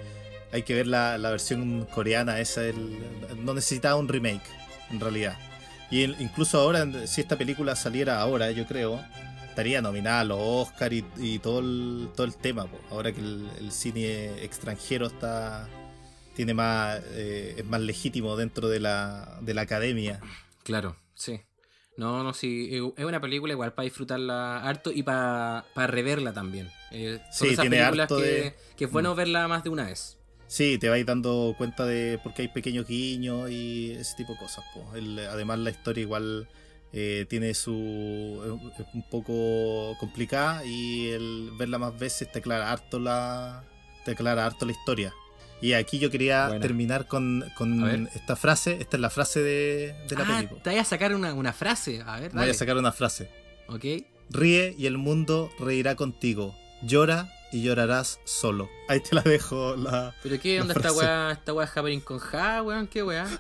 hay 0.53 0.63
que 0.65 0.75
ver 0.75 0.87
la, 0.87 1.17
la 1.19 1.31
versión 1.31 1.87
coreana, 1.87 2.41
esa 2.41 2.63
el, 2.65 2.99
no 3.39 3.55
necesitaba 3.55 3.95
un 3.97 4.09
remake, 4.09 4.43
en 4.91 5.01
realidad. 5.01 5.37
Y 5.91 6.03
el- 6.03 6.17
incluso 6.21 6.59
ahora, 6.61 6.87
si 7.07 7.21
esta 7.21 7.37
película 7.39 7.75
saliera 7.77 8.21
ahora, 8.21 8.51
yo 8.51 8.67
creo, 8.67 9.01
estaría 9.51 9.83
nominada 9.83 10.21
a 10.21 10.25
los 10.25 10.39
Oscar 10.41 10.93
y, 10.93 11.05
y 11.19 11.39
todo, 11.39 11.61
el, 11.61 12.09
todo 12.17 12.27
el 12.27 12.35
tema, 12.37 12.67
po. 12.67 12.79
ahora 12.91 13.13
que 13.13 13.21
el, 13.21 13.49
el 13.59 13.71
cine 13.73 14.43
extranjero 14.43 15.07
está 15.07 15.69
tiene 16.35 16.55
más 16.55 17.01
eh, 17.11 17.57
es 17.59 17.65
más 17.67 17.81
legítimo 17.83 18.37
dentro 18.37 18.69
de 18.69 18.81
la, 18.81 19.39
de 19.43 19.53
la 19.53 19.63
academia. 19.63 20.21
Claro, 20.63 20.97
sí. 21.15 21.41
No, 21.97 22.23
no, 22.25 22.33
sí. 22.33 22.71
Es 22.97 23.05
una 23.05 23.21
película 23.21 23.53
igual 23.53 23.75
para 23.75 23.85
disfrutarla 23.85 24.63
harto 24.67 24.91
y 24.91 25.03
para 25.03 25.65
reverla 25.75 26.33
también. 26.33 26.71
Eh, 26.93 27.19
son 27.31 27.49
Sí, 27.49 27.53
esas 27.55 27.63
tiene 27.65 27.77
películas 27.79 28.05
harto 28.05 28.17
que, 28.17 28.23
de- 28.23 28.55
que 28.77 28.85
es 28.87 28.91
bueno 28.91 29.15
verla 29.15 29.49
más 29.49 29.65
de 29.65 29.71
una 29.71 29.85
vez. 29.85 30.17
Sí, 30.47 30.79
te 30.79 30.89
vais 30.89 31.05
dando 31.05 31.55
cuenta 31.59 31.85
de 31.85 32.19
porque 32.23 32.43
hay 32.43 32.49
pequeños 32.49 32.87
guiños 32.89 33.51
y 33.51 33.91
ese 33.93 34.17
tipo 34.17 34.33
de 34.33 34.39
cosas. 34.39 34.65
po. 34.73 34.95
El- 34.97 35.19
además 35.19 35.59
la 35.59 35.71
historia 35.71 36.01
igual 36.03 36.49
eh, 36.93 37.27
tiene 37.29 37.55
su... 37.55 38.71
es 38.79 38.87
un 38.95 39.03
poco 39.03 39.97
complicada 39.99 40.65
y 40.65 41.09
el 41.09 41.51
verla 41.59 41.79
más 41.79 41.99
veces 41.99 42.31
te 42.31 42.41
aclara 42.41 42.71
harto 42.73 42.99
la, 42.99 43.65
te 44.05 44.13
aclara 44.13 44.47
harto 44.47 44.67
la 44.67 44.73
historia. 44.73 45.13
Y 45.63 45.75
aquí 45.75 45.99
yo 45.99 46.11
quería 46.11 46.59
terminar 46.61 47.07
con, 47.07 47.45
con 47.55 48.09
esta 48.15 48.35
frase. 48.35 48.79
Esta 48.81 48.97
es 48.97 49.01
la 49.01 49.11
frase 49.11 49.43
de, 49.43 49.95
de 50.09 50.17
la 50.17 50.25
ah, 50.25 50.37
película. 50.37 50.63
te 50.63 50.71
voy 50.71 50.79
a 50.79 50.85
sacar 50.85 51.15
una, 51.15 51.35
una 51.35 51.53
frase. 51.53 52.03
A 52.07 52.19
ver, 52.19 52.31
Voy 52.31 52.41
dale. 52.41 52.53
a 52.53 52.55
sacar 52.55 52.79
una 52.79 52.93
frase. 52.93 53.31
Ok. 53.69 53.85
Ríe 54.31 54.75
y 54.79 54.87
el 54.87 54.97
mundo 54.97 55.51
reirá 55.59 55.97
contigo. 55.97 56.57
Llora 56.83 57.31
y 57.53 57.63
llorarás 57.63 58.21
solo. 58.25 58.69
Ahí 58.89 59.01
te 59.01 59.15
la 59.15 59.23
dejo. 59.23 59.75
La... 59.77 60.15
¿Pero 60.23 60.41
qué 60.41 60.61
onda 60.61 60.75
esta 60.75 60.93
weá? 60.93 61.33
¿Esta 61.33 61.53
weá 61.53 61.71
happening 61.75 62.01
con 62.01 62.19
Ja, 62.19 62.63
weón? 62.63 62.87
¿Qué 62.87 63.03
weá? 63.03 63.27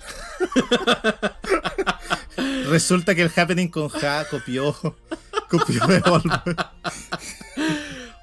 Resulta 2.68 3.14
que 3.14 3.22
el 3.22 3.32
Happening 3.34 3.68
con 3.68 3.88
Ja 3.88 4.26
copió, 4.30 4.74
copió 5.48 5.86
de 5.86 6.02
Oldboy. 6.04 6.56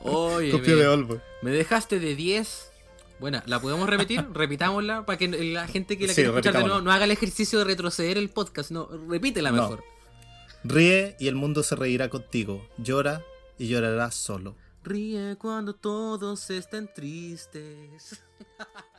Oye, 0.02 0.52
Copió 0.52 0.78
de 0.78 0.98
me, 0.98 1.20
me 1.42 1.52
dejaste 1.52 2.00
de 2.00 2.16
10. 2.16 2.72
Bueno, 3.20 3.42
¿la 3.46 3.60
podemos 3.60 3.90
repetir? 3.90 4.26
Repitámosla 4.34 5.06
para 5.06 5.18
que 5.18 5.28
la 5.28 5.68
gente 5.68 5.98
que 5.98 6.08
la 6.08 6.14
Sí, 6.14 6.22
quiere 6.22 6.30
escuchar 6.30 6.54
de 6.54 6.64
nuevo 6.64 6.82
no 6.82 6.92
haga 6.92 7.06
el 7.06 7.12
ejercicio 7.12 7.60
de 7.60 7.66
retroceder 7.66 8.18
el 8.18 8.30
podcast. 8.30 8.72
No, 8.72 8.90
repítela 9.10 9.52
No. 9.52 9.62
mejor. 9.62 9.84
Ríe 10.64 11.16
y 11.20 11.28
el 11.28 11.36
mundo 11.36 11.64
se 11.64 11.76
reirá 11.76 12.10
contigo. 12.10 12.66
Llora 12.78 13.24
y 13.58 13.68
llorarás 13.68 14.16
solo. 14.16 14.56
Ríe 14.88 15.36
cuando 15.36 15.76
todos 15.76 16.50
estén 16.50 16.88
tristes. 16.94 18.24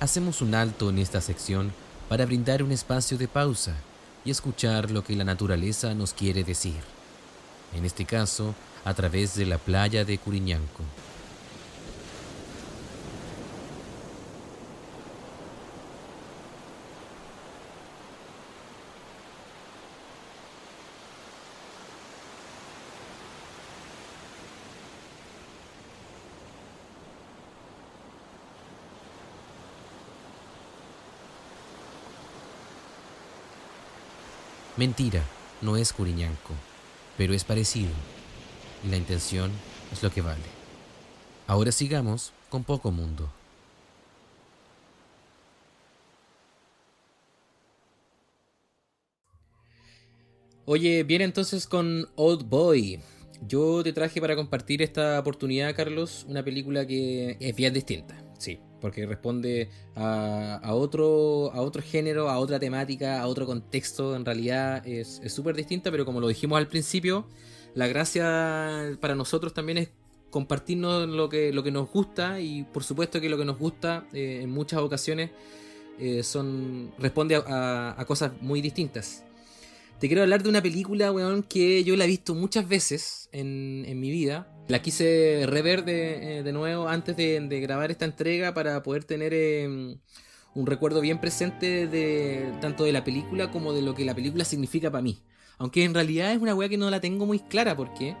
Hacemos 0.00 0.40
un 0.40 0.54
alto 0.54 0.88
en 0.88 0.98
esta 0.98 1.20
sección 1.20 1.70
para 2.08 2.24
brindar 2.24 2.62
un 2.62 2.72
espacio 2.72 3.18
de 3.18 3.28
pausa 3.28 3.74
y 4.24 4.30
escuchar 4.30 4.90
lo 4.90 5.04
que 5.04 5.14
la 5.14 5.24
naturaleza 5.24 5.92
nos 5.94 6.14
quiere 6.14 6.42
decir. 6.42 6.80
En 7.74 7.84
este 7.84 8.06
caso, 8.06 8.54
a 8.84 8.94
través 8.94 9.34
de 9.34 9.44
la 9.44 9.58
playa 9.58 10.06
de 10.06 10.16
Curiñanco. 10.16 10.82
Mentira, 34.76 35.22
no 35.62 35.78
es 35.78 35.92
Curiñanco, 35.94 36.52
pero 37.16 37.32
es 37.32 37.44
parecido. 37.44 37.90
Y 38.84 38.88
la 38.88 38.98
intención 38.98 39.50
es 39.90 40.02
lo 40.02 40.10
que 40.10 40.20
vale. 40.20 40.44
Ahora 41.46 41.72
sigamos 41.72 42.32
con 42.50 42.62
Poco 42.62 42.90
Mundo. 42.90 43.32
Oye, 50.66 51.04
viene 51.04 51.24
entonces 51.24 51.66
con 51.66 52.08
Old 52.16 52.46
Boy. 52.48 53.00
Yo 53.46 53.82
te 53.82 53.92
traje 53.94 54.20
para 54.20 54.36
compartir 54.36 54.82
esta 54.82 55.18
oportunidad, 55.18 55.74
Carlos, 55.74 56.26
una 56.28 56.44
película 56.44 56.86
que 56.86 57.36
es 57.40 57.54
bien 57.54 57.72
distinta, 57.72 58.16
sí, 58.38 58.58
porque 58.80 59.06
responde 59.06 59.70
a, 59.94 60.56
a 60.62 60.74
otro, 60.74 61.50
a 61.52 61.60
otro 61.60 61.82
género, 61.82 62.28
a 62.28 62.38
otra 62.38 62.58
temática, 62.58 63.20
a 63.20 63.26
otro 63.26 63.46
contexto. 63.46 64.14
En 64.16 64.24
realidad 64.24 64.86
es 64.86 65.20
súper 65.28 65.56
distinta, 65.56 65.90
pero 65.90 66.04
como 66.04 66.20
lo 66.20 66.28
dijimos 66.28 66.58
al 66.58 66.68
principio, 66.68 67.26
la 67.74 67.86
gracia 67.86 68.96
para 69.00 69.14
nosotros 69.14 69.52
también 69.54 69.78
es 69.78 69.88
compartirnos 70.30 71.08
lo 71.08 71.28
que, 71.28 71.52
nos 71.72 71.90
gusta 71.90 72.40
y 72.40 72.64
por 72.64 72.84
supuesto 72.84 73.20
que 73.20 73.28
lo 73.28 73.38
que 73.38 73.44
nos 73.44 73.58
gusta 73.58 74.06
eh, 74.12 74.40
en 74.42 74.50
muchas 74.50 74.80
ocasiones 74.80 75.30
eh, 75.98 76.22
son 76.22 76.92
responde 76.98 77.36
a- 77.36 77.94
a- 77.96 78.04
cosas 78.04 78.32
muy 78.42 78.60
distintas. 78.60 79.24
Te 79.98 80.08
quiero 80.08 80.22
hablar 80.22 80.42
de 80.42 80.50
una 80.50 80.60
película, 80.60 81.10
weón, 81.10 81.42
que 81.42 81.82
yo 81.84 81.96
la 81.96 82.04
he 82.04 82.08
visto 82.08 82.34
muchas 82.34 82.68
veces 82.68 83.30
en 83.32 83.98
mi 83.98 84.10
vida. 84.10 84.52
La 84.68 84.82
quise 84.82 85.44
rever 85.46 85.84
de, 85.84 86.40
eh, 86.40 86.52
nuevo 86.52 86.88
antes 86.88 87.16
de, 87.16 87.60
grabar 87.60 87.92
esta 87.92 88.04
entrega 88.04 88.52
para 88.52 88.82
poder 88.82 89.04
tener 89.04 89.32
eh, 89.32 89.96
un 90.54 90.66
recuerdo 90.66 91.00
bien 91.00 91.20
presente 91.20 91.86
de 91.86 92.52
tanto 92.60 92.82
de 92.82 92.92
la 92.92 93.04
película 93.04 93.52
como 93.52 93.72
de 93.72 93.82
lo 93.82 93.94
que 93.94 94.04
la 94.04 94.14
película 94.14 94.44
significa 94.44 94.90
para 94.90 95.02
mí. 95.02 95.18
Aunque 95.58 95.84
en 95.84 95.94
realidad 95.94 96.32
es 96.32 96.38
una 96.38 96.54
weá 96.54 96.68
que 96.68 96.76
no 96.76 96.90
la 96.90 97.00
tengo 97.00 97.26
muy 97.26 97.38
clara 97.38 97.76
por 97.76 97.94
qué. 97.94 98.16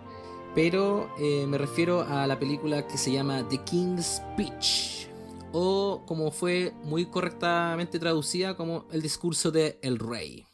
Pero 0.54 1.10
eh, 1.18 1.46
me 1.46 1.58
refiero 1.58 2.02
a 2.02 2.26
la 2.26 2.38
película 2.38 2.86
que 2.86 2.96
se 2.96 3.12
llama 3.12 3.46
The 3.48 3.58
King's 3.64 4.22
Speech. 4.22 5.08
O 5.52 6.04
como 6.06 6.30
fue 6.30 6.72
muy 6.84 7.06
correctamente 7.06 7.98
traducida 7.98 8.56
como 8.56 8.86
El 8.92 9.02
discurso 9.02 9.50
de 9.50 9.78
El 9.82 9.98
Rey. 9.98 10.44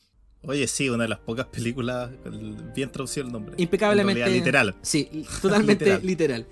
Oye, 0.45 0.67
sí, 0.67 0.89
una 0.89 1.05
de 1.05 1.09
las 1.09 1.21
pocas 1.21 1.47
películas, 1.47 2.11
el- 2.25 2.57
bien 2.75 2.91
traducido 2.91 3.27
el 3.27 3.33
nombre. 3.33 3.55
Impecablemente. 3.59 4.21
En 4.21 4.27
realidad, 4.27 4.45
literal. 4.45 4.75
Sí, 4.83 5.25
totalmente 5.41 5.85
literal. 6.03 6.07
Literal. 6.07 6.47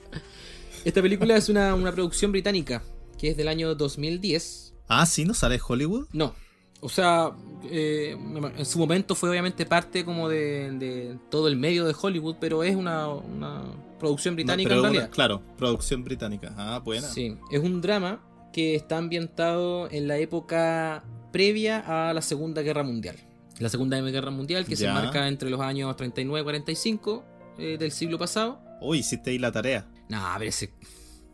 Esta 0.84 1.02
película 1.02 1.36
es 1.36 1.48
una, 1.48 1.74
una 1.74 1.92
producción 1.92 2.32
británica 2.32 2.82
que 3.18 3.30
es 3.30 3.36
del 3.36 3.48
año 3.48 3.74
2010. 3.74 4.74
Ah, 4.88 5.04
sí, 5.06 5.24
¿no 5.24 5.34
sale 5.34 5.60
Hollywood? 5.66 6.06
No. 6.12 6.34
O 6.80 6.88
sea, 6.88 7.32
eh, 7.70 8.16
en 8.56 8.64
su 8.64 8.78
momento 8.78 9.14
fue 9.14 9.28
obviamente 9.28 9.66
parte 9.66 10.04
como 10.04 10.28
de, 10.30 10.70
de 10.72 11.18
todo 11.30 11.46
el 11.48 11.56
medio 11.56 11.84
de 11.84 11.94
Hollywood, 12.00 12.36
pero 12.40 12.62
es 12.64 12.74
una, 12.74 13.08
una 13.08 13.62
producción 13.98 14.34
británica 14.34 14.70
No, 14.70 14.74
en 14.76 14.80
una- 14.80 14.88
realidad. 14.88 15.10
claro, 15.12 15.42
producción 15.58 16.02
británica. 16.04 16.54
Ah, 16.56 16.80
buena. 16.82 17.06
Sí, 17.08 17.36
es 17.50 17.60
un 17.60 17.82
drama 17.82 18.22
que 18.54 18.74
está 18.74 18.96
ambientado 18.96 19.90
en 19.90 20.08
la 20.08 20.16
época 20.16 21.04
previa 21.32 22.08
a 22.08 22.14
la 22.14 22.22
Segunda 22.22 22.62
Guerra 22.62 22.82
Mundial. 22.82 23.16
La 23.60 23.68
Segunda 23.68 24.00
Guerra 24.00 24.30
Mundial 24.32 24.64
que 24.66 24.74
se 24.74 24.88
marca 24.88 25.28
entre 25.28 25.48
los 25.50 25.60
años 25.60 25.94
39 25.96 26.40
y 26.40 26.42
45 26.44 27.24
eh, 27.58 27.76
del 27.78 27.92
siglo 27.92 28.18
pasado. 28.18 28.60
Uy, 28.80 28.98
hiciste 28.98 29.30
ahí 29.30 29.38
la 29.38 29.52
tarea. 29.52 29.86
No, 30.08 30.18
pero 30.38 30.48
ese 30.48 30.72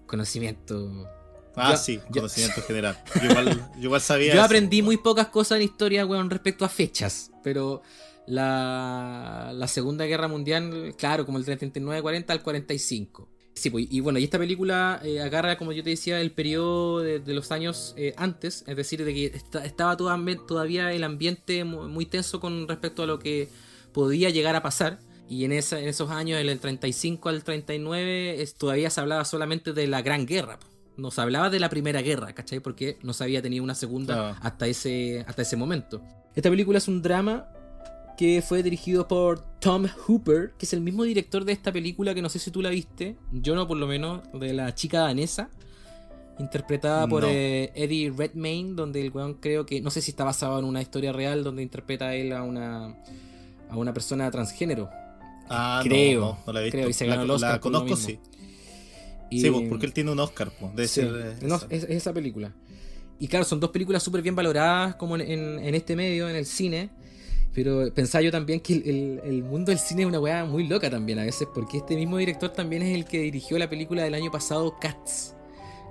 conocimiento. 0.07 1.09
Ah, 1.55 1.71
Yo- 1.73 1.77
sí, 1.79 1.97
yo- 2.11 2.21
conocimiento 2.23 2.61
general. 2.63 2.99
Yo 3.23 3.31
igual, 3.31 3.71
yo 3.77 3.83
igual 3.83 4.01
sabía. 4.03 4.29
Yo 4.33 4.39
eso. 4.41 4.45
aprendí 4.45 4.83
muy 4.83 4.97
pocas 4.99 5.29
cosas 5.29 5.57
en 5.57 5.63
historia, 5.63 6.05
weón, 6.05 6.29
respecto 6.29 6.65
a 6.65 6.69
fechas. 6.69 7.31
Pero 7.43 7.83
la, 8.27 9.53
la 9.55 9.69
Segunda 9.69 10.05
Guerra 10.05 10.29
Mundial, 10.29 10.95
claro, 10.99 11.25
como 11.25 11.39
el 11.39 11.45
39-40 11.47 12.31
al 12.31 12.43
45. 12.43 13.29
Sí, 13.59 13.71
pues, 13.71 13.87
y 13.91 14.01
bueno, 14.01 14.19
y 14.19 14.25
esta 14.25 14.39
película 14.39 15.01
eh, 15.03 15.21
agarra, 15.23 15.57
como 15.57 15.73
yo 15.73 15.83
te 15.83 15.89
decía, 15.91 16.21
el 16.21 16.31
periodo 16.31 17.01
de, 17.01 17.21
de 17.21 17.33
los 17.33 17.51
años 17.53 17.95
eh, 17.97 18.13
antes, 18.19 18.63
es 18.67 18.77
decir, 18.77 19.03
de 19.03 19.15
que 19.15 19.25
esta- 19.35 19.65
estaba 19.65 19.97
toda- 19.97 20.21
todavía 20.47 20.93
el 20.93 21.03
ambiente 21.05 21.65
mu- 21.65 21.89
muy 21.89 22.05
tenso 22.05 22.39
con 22.39 22.69
respecto 22.69 23.03
a 23.03 23.07
lo 23.07 23.19
que 23.19 23.49
podía 23.93 24.29
llegar 24.29 24.55
a 24.57 24.63
pasar. 24.63 24.99
Y 25.29 25.45
en, 25.47 25.53
esa- 25.53 25.81
en 25.81 25.89
esos 25.89 26.11
años, 26.11 26.39
en 26.39 26.49
el 26.51 26.61
35 26.61 27.31
al 27.31 27.43
39, 27.45 28.43
es- 28.43 28.55
todavía 28.57 28.91
se 28.91 29.01
hablaba 29.01 29.25
solamente 29.25 29.73
de 29.73 29.87
la 29.87 30.03
Gran 30.03 30.27
Guerra. 30.27 30.59
po. 30.59 30.67
No 30.99 31.11
se 31.11 31.21
hablaba 31.23 31.49
de 31.51 31.59
la 31.59 31.69
Primera 31.71 32.03
Guerra, 32.03 32.35
¿cachai? 32.35 32.61
Porque 32.61 32.99
no 33.03 33.13
se 33.15 33.25
había 33.25 33.41
tenido 33.43 33.65
una 33.65 33.75
segunda 33.75 34.15
Claro. 34.15 34.37
hasta, 34.43 34.67
ese, 34.67 35.25
hasta 35.27 35.43
ese 35.43 35.57
momento. 35.57 36.03
Esta 36.35 36.51
película 36.51 36.77
es 36.79 36.89
un 36.89 37.01
drama 37.03 37.49
que 38.17 38.43
fue 38.43 38.63
dirigido 38.63 39.07
por 39.09 39.41
Tom 39.61 39.87
Hooper, 40.07 40.53
que 40.59 40.65
es 40.67 40.73
el 40.73 40.81
mismo 40.81 41.05
director 41.05 41.45
de 41.45 41.53
esta 41.53 41.71
película 41.73 42.15
que 42.15 42.23
no 42.23 42.29
sé 42.29 42.39
si 42.39 42.51
tú 42.51 42.63
la 42.63 42.71
viste, 42.71 43.17
yo 43.33 43.55
no 43.55 43.67
por 43.69 43.77
lo 43.77 43.87
menos, 43.87 44.23
de 44.33 44.53
la 44.55 44.75
chica 44.75 45.01
danesa, 45.01 45.51
interpretada 46.39 47.07
por 47.09 47.23
No. 47.23 47.29
eh, 47.31 47.73
Eddie 47.75 48.13
Redmayne, 48.17 48.75
donde 48.75 49.01
el 49.01 49.11
weón 49.11 49.35
creo 49.35 49.65
que, 49.67 49.81
no 49.81 49.91
sé 49.91 50.01
si 50.03 50.11
está 50.11 50.25
basado 50.25 50.59
en 50.59 50.65
una 50.65 50.83
historia 50.83 51.13
real, 51.13 51.43
donde 51.45 51.63
interpreta 51.63 52.09
a 52.09 52.15
él 52.15 52.33
a 52.33 52.43
una, 52.43 52.95
a 53.71 53.77
una 53.77 53.93
persona 53.95 54.31
transgénero. 54.31 54.89
Ah, 55.49 55.81
no, 55.85 55.89
Creo, 55.89 56.21
no, 56.21 56.39
no 56.47 56.53
la 56.53 56.61
he 56.61 56.65
visto. 56.65 56.77
creo, 56.79 56.89
y 56.89 56.93
se 56.93 57.07
la, 57.07 57.15
el 57.23 57.29
la 57.29 57.35
Oscar 57.35 57.61
conozco, 57.61 57.97
sí. 57.97 58.19
Y- 59.31 59.41
Sí, 59.41 59.51
pues, 59.51 59.69
porque 59.69 59.87
él 59.87 59.93
tiene 59.93 60.11
un 60.13 60.19
Oscar, 60.21 60.51
pues. 60.59 60.75
Debe 60.75 60.89
Sí, 60.89 61.01
ser. 61.01 61.07
eh, 61.15 61.47
no, 61.47 61.57
esa. 61.57 61.67
es, 61.71 61.85
es 61.85 61.91
esa 61.91 62.13
película. 62.13 62.53
Y 63.19 63.29
claro, 63.29 63.45
son 63.45 63.59
dos 63.61 63.71
películas 63.71 64.03
súper 64.03 64.23
bien 64.23 64.35
valoradas 64.37 64.95
como 64.97 65.17
en, 65.17 65.23
en- 65.23 65.59
en 65.59 65.75
este 65.75 65.97
medio, 65.97 66.29
en 66.29 66.37
el 66.37 66.47
cine. 66.47 66.91
Pero 67.57 67.91
pensaba 67.95 68.21
yo 68.21 68.31
también 68.31 68.61
que 68.61 68.75
el, 68.75 68.83
el- 68.87 69.21
el 69.25 69.43
mundo 69.43 69.71
del 69.71 69.79
cine 69.79 70.03
es 70.03 70.09
una 70.09 70.21
weá 70.21 70.45
muy 70.45 70.69
loca 70.69 70.91
también 70.91 71.19
a 71.19 71.25
veces, 71.25 71.49
porque 71.55 71.79
este 71.79 71.97
mismo 71.97 72.19
director 72.19 72.51
también 72.51 72.83
es 72.83 72.95
el 72.95 73.07
que 73.07 73.19
dirigió 73.21 73.57
la 73.59 73.69
película 73.71 74.05
del 74.05 74.13
año 74.13 74.31
pasado, 74.31 74.77
Cats. 74.79 75.35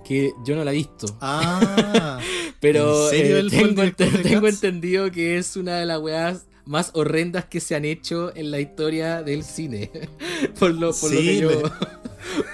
Que 0.04 0.32
yo 0.46 0.56
no 0.56 0.64
la 0.64 0.72
he 0.72 0.76
visto. 0.76 1.08
Ah, 1.20 2.20
Pero 2.60 3.12
¿en 3.12 3.18
serio 3.20 3.38
eh, 3.40 3.48
tengo, 3.50 3.82
tengo 4.22 4.48
entendido 4.48 5.10
que 5.12 5.38
es 5.40 5.58
una 5.58 5.80
de 5.80 5.88
las 5.88 6.00
weas 6.00 6.46
más 6.66 6.92
horrendas 6.94 7.46
que 7.46 7.60
se 7.60 7.74
han 7.76 7.84
hecho 7.86 8.32
en 8.36 8.52
la 8.52 8.60
historia 8.60 9.24
del 9.24 9.44
cine. 9.44 9.90
por 10.60 10.72
lo, 10.72 10.94
por 10.94 11.12
lo 11.12 11.20
que 11.20 11.38
yo 11.38 11.50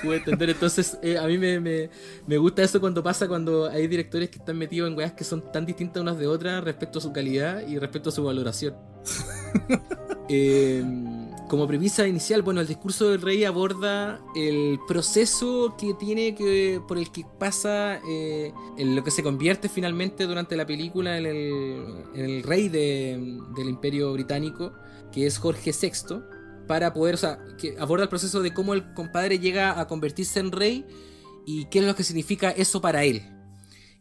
pude 0.03 0.17
entender. 0.17 0.49
Entonces, 0.49 0.97
eh, 1.01 1.17
a 1.17 1.25
mí 1.27 1.37
me, 1.37 1.59
me- 1.59 1.89
me 2.27 2.37
gusta 2.37 2.63
eso 2.63 2.79
cuando 2.79 3.01
pasa 3.03 3.27
cuando 3.27 3.69
hay 3.69 3.87
directores 3.87 4.29
que 4.29 4.37
están 4.39 4.57
metidos 4.57 4.89
en 4.89 4.97
weas 4.97 5.13
que 5.13 5.23
son 5.23 5.51
tan 5.51 5.65
distintas 5.65 6.01
unas 6.01 6.17
de 6.17 6.27
otras 6.27 6.63
respecto 6.63 6.99
a 6.99 7.01
su 7.01 7.11
calidad 7.11 7.65
y 7.67 7.77
respecto 7.79 8.09
a 8.09 8.11
su 8.11 8.23
valoración. 8.23 8.75
Eh, 10.33 10.81
como 11.49 11.67
premisa 11.67 12.07
inicial, 12.07 12.41
bueno, 12.41 12.61
el 12.61 12.67
discurso 12.67 13.09
del 13.09 13.21
rey 13.21 13.43
aborda 13.43 14.21
el 14.33 14.79
proceso 14.87 15.75
que 15.77 15.93
tiene 15.95 16.33
que 16.35 16.79
por 16.87 16.97
el 16.97 17.11
que 17.11 17.25
pasa 17.37 17.99
eh, 18.07 18.53
en 18.77 18.95
lo 18.95 19.03
que 19.03 19.11
se 19.11 19.23
convierte 19.23 19.67
finalmente 19.67 20.25
durante 20.27 20.55
la 20.55 20.65
película 20.65 21.17
en 21.17 21.25
el, 21.25 21.83
en 22.15 22.25
el 22.25 22.43
rey 22.43 22.69
de- 22.69 23.39
del 23.57 23.67
imperio 23.67 24.13
británico, 24.13 24.71
que 25.11 25.25
es 25.25 25.37
Jorge 25.37 25.71
VI, 25.73 26.21
para 26.71 26.93
poder, 26.93 27.15
o 27.15 27.17
sea, 27.17 27.37
que 27.57 27.75
aborda 27.77 28.03
el 28.03 28.09
proceso 28.09 28.41
de 28.41 28.53
cómo 28.53 28.73
el 28.73 28.93
compadre 28.93 29.39
llega 29.39 29.77
a 29.77 29.89
convertirse 29.89 30.39
en 30.39 30.53
rey 30.53 30.85
y 31.45 31.65
qué 31.65 31.79
es 31.79 31.85
lo 31.85 31.97
que 31.97 32.05
significa 32.05 32.49
eso 32.51 32.79
para 32.79 33.03
él. 33.03 33.23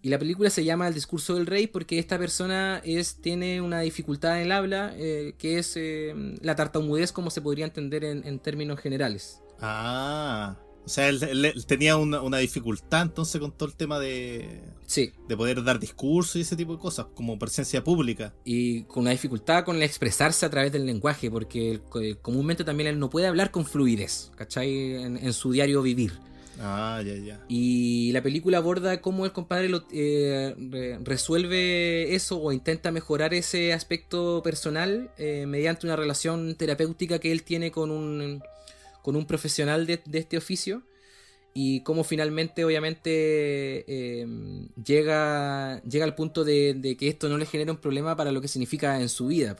Y 0.02 0.08
la 0.08 0.20
película 0.20 0.50
se 0.50 0.64
llama 0.64 0.86
El 0.86 0.94
discurso 0.94 1.34
del 1.34 1.46
rey 1.46 1.66
porque 1.66 1.98
esta 1.98 2.16
persona 2.16 2.80
es, 2.84 3.16
tiene 3.20 3.60
una 3.60 3.80
dificultad 3.80 4.36
en 4.36 4.44
el 4.44 4.52
habla 4.52 4.94
eh, 4.96 5.34
que 5.36 5.58
es 5.58 5.72
eh, 5.74 6.14
la 6.42 6.54
tartamudez 6.54 7.10
como 7.10 7.30
se 7.30 7.40
podría 7.40 7.64
entender 7.64 8.04
en, 8.04 8.38
términos 8.38 8.78
generales. 8.78 9.40
ah. 9.60 10.56
O 10.86 10.88
sea, 10.88 11.08
él, 11.08 11.52
tenía 11.66 11.96
una 11.96 12.38
dificultad 12.38 13.02
entonces 13.02 13.40
con 13.40 13.50
todo 13.50 13.68
el 13.68 13.74
tema 13.74 13.98
de, 13.98 14.60
Sí, 14.90 15.12
de 15.28 15.36
poder 15.36 15.62
dar 15.62 15.78
discursos 15.78 16.34
y 16.34 16.40
ese 16.40 16.56
tipo 16.56 16.72
de 16.72 16.80
cosas, 16.80 17.06
como 17.14 17.38
presencia 17.38 17.84
pública. 17.84 18.34
y 18.44 18.82
con 18.84 19.02
una 19.02 19.12
dificultad 19.12 19.64
con 19.64 19.76
el 19.76 19.84
expresarse 19.84 20.44
a 20.44 20.50
través 20.50 20.72
del 20.72 20.84
lenguaje 20.84 21.30
porque 21.30 21.70
él, 21.70 21.82
eh, 22.02 22.16
comúnmente 22.20 22.64
también 22.64 22.88
él 22.88 22.98
no 22.98 23.08
puede 23.08 23.28
hablar 23.28 23.52
con 23.52 23.64
fluidez, 23.64 24.32
¿cachai? 24.36 24.96
En, 24.96 25.16
en 25.16 25.32
su 25.32 25.52
diario 25.52 25.80
vivir. 25.82 26.12
Ah, 26.58 27.00
ya, 27.06 27.14
ya. 27.14 27.40
Y 27.48 28.10
la 28.10 28.20
película 28.20 28.58
aborda 28.58 29.00
cómo 29.00 29.24
el 29.26 29.30
compadre 29.32 29.68
lo- 29.68 29.86
eh, 29.92 30.56
re- 30.58 30.98
resuelve 31.04 32.12
eso 32.16 32.40
o 32.42 32.50
intenta 32.50 32.90
mejorar 32.90 33.32
ese 33.32 33.72
aspecto 33.72 34.42
personal 34.42 35.12
eh, 35.18 35.44
mediante 35.46 35.86
una 35.86 35.94
relación 35.94 36.56
terapéutica 36.56 37.20
que 37.20 37.30
él 37.30 37.44
tiene 37.44 37.70
con 37.70 37.92
un, 37.92 38.42
con 39.02 39.14
un 39.14 39.24
profesional 39.24 39.86
de, 39.86 40.00
de 40.04 40.18
este 40.18 40.36
oficio. 40.36 40.82
Y 41.52 41.82
cómo 41.82 42.04
finalmente, 42.04 42.64
obviamente, 42.64 43.10
eh, 43.88 44.26
llega, 44.84 45.82
llega 45.82 46.04
al 46.04 46.14
punto 46.14 46.44
de, 46.44 46.74
de 46.74 46.96
que 46.96 47.08
esto 47.08 47.28
no 47.28 47.38
le 47.38 47.46
genera 47.46 47.72
un 47.72 47.78
problema 47.78 48.16
para 48.16 48.32
lo 48.32 48.40
que 48.40 48.48
significa 48.48 49.00
en 49.00 49.08
su 49.08 49.26
vida. 49.28 49.56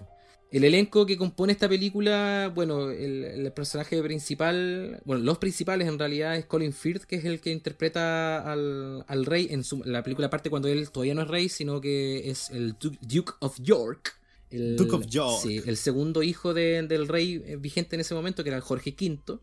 El 0.53 0.65
elenco 0.65 1.07
que 1.07 1.17
compone 1.17 1.53
esta 1.53 1.69
película, 1.69 2.51
bueno, 2.53 2.91
el, 2.91 3.25
el 3.25 3.53
personaje 3.53 4.03
principal, 4.03 5.01
bueno, 5.05 5.23
los 5.25 5.39
principales 5.39 5.87
en 5.87 5.97
realidad 5.99 6.37
es 6.37 6.45
Colin 6.47 6.73
Firth, 6.73 7.05
que 7.05 7.17
es 7.17 7.25
el 7.25 7.41
que 7.41 7.53
interpreta 7.53 8.41
al, 8.51 9.05
al 9.07 9.27
rey 9.27 9.47
en 9.51 9.63
su- 9.63 9.83
la 9.85 10.03
película, 10.03 10.27
aparte 10.27 10.51
cuando 10.51 10.67
él 10.67 10.91
todavía 10.91 11.15
no 11.15 11.23
es 11.23 11.29
rey, 11.29 11.49
sino 11.49 11.81
que 11.81 12.29
es 12.31 12.51
el 12.51 12.73
Du- 12.81 12.97
Duke 13.01 13.33
of 13.41 13.59
York. 13.61 14.17
El, 14.51 14.77
Duke 14.77 14.97
of 14.97 15.07
York. 15.07 15.41
Sí, 15.41 15.63
el 15.65 15.77
segundo 15.77 16.25
hijo 16.25 16.53
de- 16.53 16.83
del 16.83 17.07
rey 17.07 17.39
vigente 17.61 17.95
en 17.95 18.01
ese 18.01 18.15
momento, 18.15 18.43
que 18.43 18.49
era 18.51 18.57
el 18.57 18.63
Jorge 18.65 18.91
V. 19.01 19.39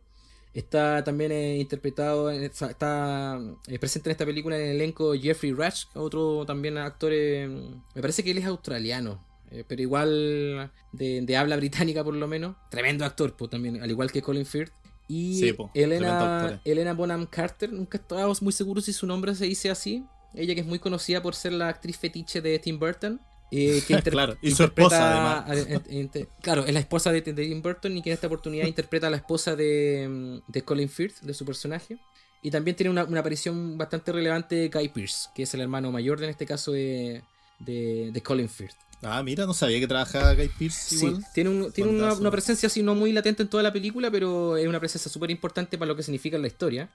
Está 0.58 1.04
también 1.04 1.32
eh, 1.32 1.58
interpretado, 1.60 2.32
en- 2.32 2.44
está 2.44 3.40
eh, 3.68 3.78
presente 3.80 4.10
en 4.10 4.12
esta 4.12 4.26
película 4.26 4.58
en 4.58 4.64
el 4.70 4.76
elenco 4.78 5.14
Jeffrey 5.14 5.52
Rush, 5.52 5.86
otro 5.94 6.46
también 6.48 6.78
actor, 6.80 7.12
eh, 7.14 7.48
me 7.94 8.02
parece 8.02 8.24
que 8.24 8.32
él 8.32 8.40
es 8.40 8.46
australiano, 8.46 9.24
eh, 9.52 9.64
pero 9.68 9.82
igual 9.84 10.72
de, 10.94 11.22
de 11.22 11.38
habla 11.38 11.58
británica 11.58 12.04
por 12.04 12.16
lo 12.16 12.28
menos. 12.28 12.56
Tremendo 12.72 13.06
actor, 13.06 13.36
pues 13.38 13.52
también, 13.52 13.84
al 13.84 13.90
igual 13.92 14.12
que 14.12 14.22
Colin 14.24 14.46
Firth. 14.48 14.74
Y 15.08 15.40
Sí, 15.40 15.54
po, 15.54 15.70
Elena, 15.76 16.60
eh. 16.66 16.72
Elena 16.72 16.94
Bonham 16.94 17.28
Carter, 17.28 17.72
nunca 17.72 17.98
estábamos 18.00 18.42
muy 18.42 18.52
seguros 18.52 18.86
si 18.86 18.94
su 18.94 19.06
nombre 19.06 19.36
se 19.36 19.46
dice 19.46 19.70
así. 19.70 20.04
Ella 20.34 20.56
que 20.56 20.62
es 20.62 20.68
muy 20.68 20.80
conocida 20.80 21.22
por 21.22 21.36
ser 21.36 21.54
la 21.54 21.68
actriz 21.70 21.98
fetiche 21.98 22.42
de 22.42 22.58
Tim 22.60 22.80
Burton. 22.80 23.22
Eh, 23.52 23.82
que 23.88 24.02
Claro, 24.12 24.38
y 24.42 24.52
su 24.52 24.64
esposa, 24.64 25.40
a- 25.44 25.52
a- 25.52 25.82
inter- 25.90 26.28
claro, 26.42 26.66
es 26.66 26.74
la 26.74 26.80
esposa 26.80 27.12
de, 27.12 27.22
de 27.22 27.34
Tim 27.34 27.62
Burton 27.62 27.96
y 27.98 28.02
que 28.02 28.10
en 28.10 28.14
esta 28.16 28.28
oportunidad 28.28 28.66
interpreta 28.68 29.08
a 29.08 29.10
la 29.10 29.18
esposa 29.18 29.56
de, 29.56 30.08
mm, 30.10 30.52
de 30.52 30.62
Colin 30.64 30.90
Firth, 30.90 31.22
de 31.22 31.34
su 31.34 31.46
personaje. 31.46 31.98
Y 32.44 32.52
también 32.52 32.76
tiene 32.78 32.92
una, 32.92 33.04
una 33.04 33.22
aparición 33.22 33.78
bastante 33.78 34.12
relevante 34.12 34.56
de 34.56 34.70
Guy 34.70 34.90
Pearce, 34.90 35.30
que 35.34 35.44
es 35.44 35.54
el 35.54 35.62
hermano 35.62 35.92
mayor 35.92 36.20
de, 36.20 36.26
en 36.26 36.30
este 36.32 36.46
caso 36.46 36.72
de, 36.72 37.24
de, 37.60 38.12
de 38.14 38.22
Colin 38.22 38.48
Firth. 38.48 38.76
Ah, 39.04 39.22
mira, 39.24 39.46
no 39.46 39.54
sabía 39.54 39.80
que 39.80 39.88
trabajaba 39.88 40.34
Guy 40.34 40.50
Pearce 40.58 40.96
Sí, 40.96 41.14
tiene, 41.34 41.50
un- 41.50 41.72
tiene 41.72 41.92
una, 41.92 42.14
una 42.14 42.32
presencia 42.32 42.68
así 42.68 42.82
no 42.84 42.96
muy 42.96 43.12
latente 43.12 43.42
en 43.44 43.50
toda 43.50 43.64
la 43.64 43.74
película, 43.74 44.10
pero 44.12 44.56
es 44.58 44.68
una 44.68 44.80
presencia 44.80 45.12
súper 45.12 45.30
importante 45.32 45.78
para 45.78 45.88
lo 45.90 45.96
que 45.96 46.04
significa 46.04 46.36
en 46.36 46.42
la 46.44 46.48
historia. 46.48 46.90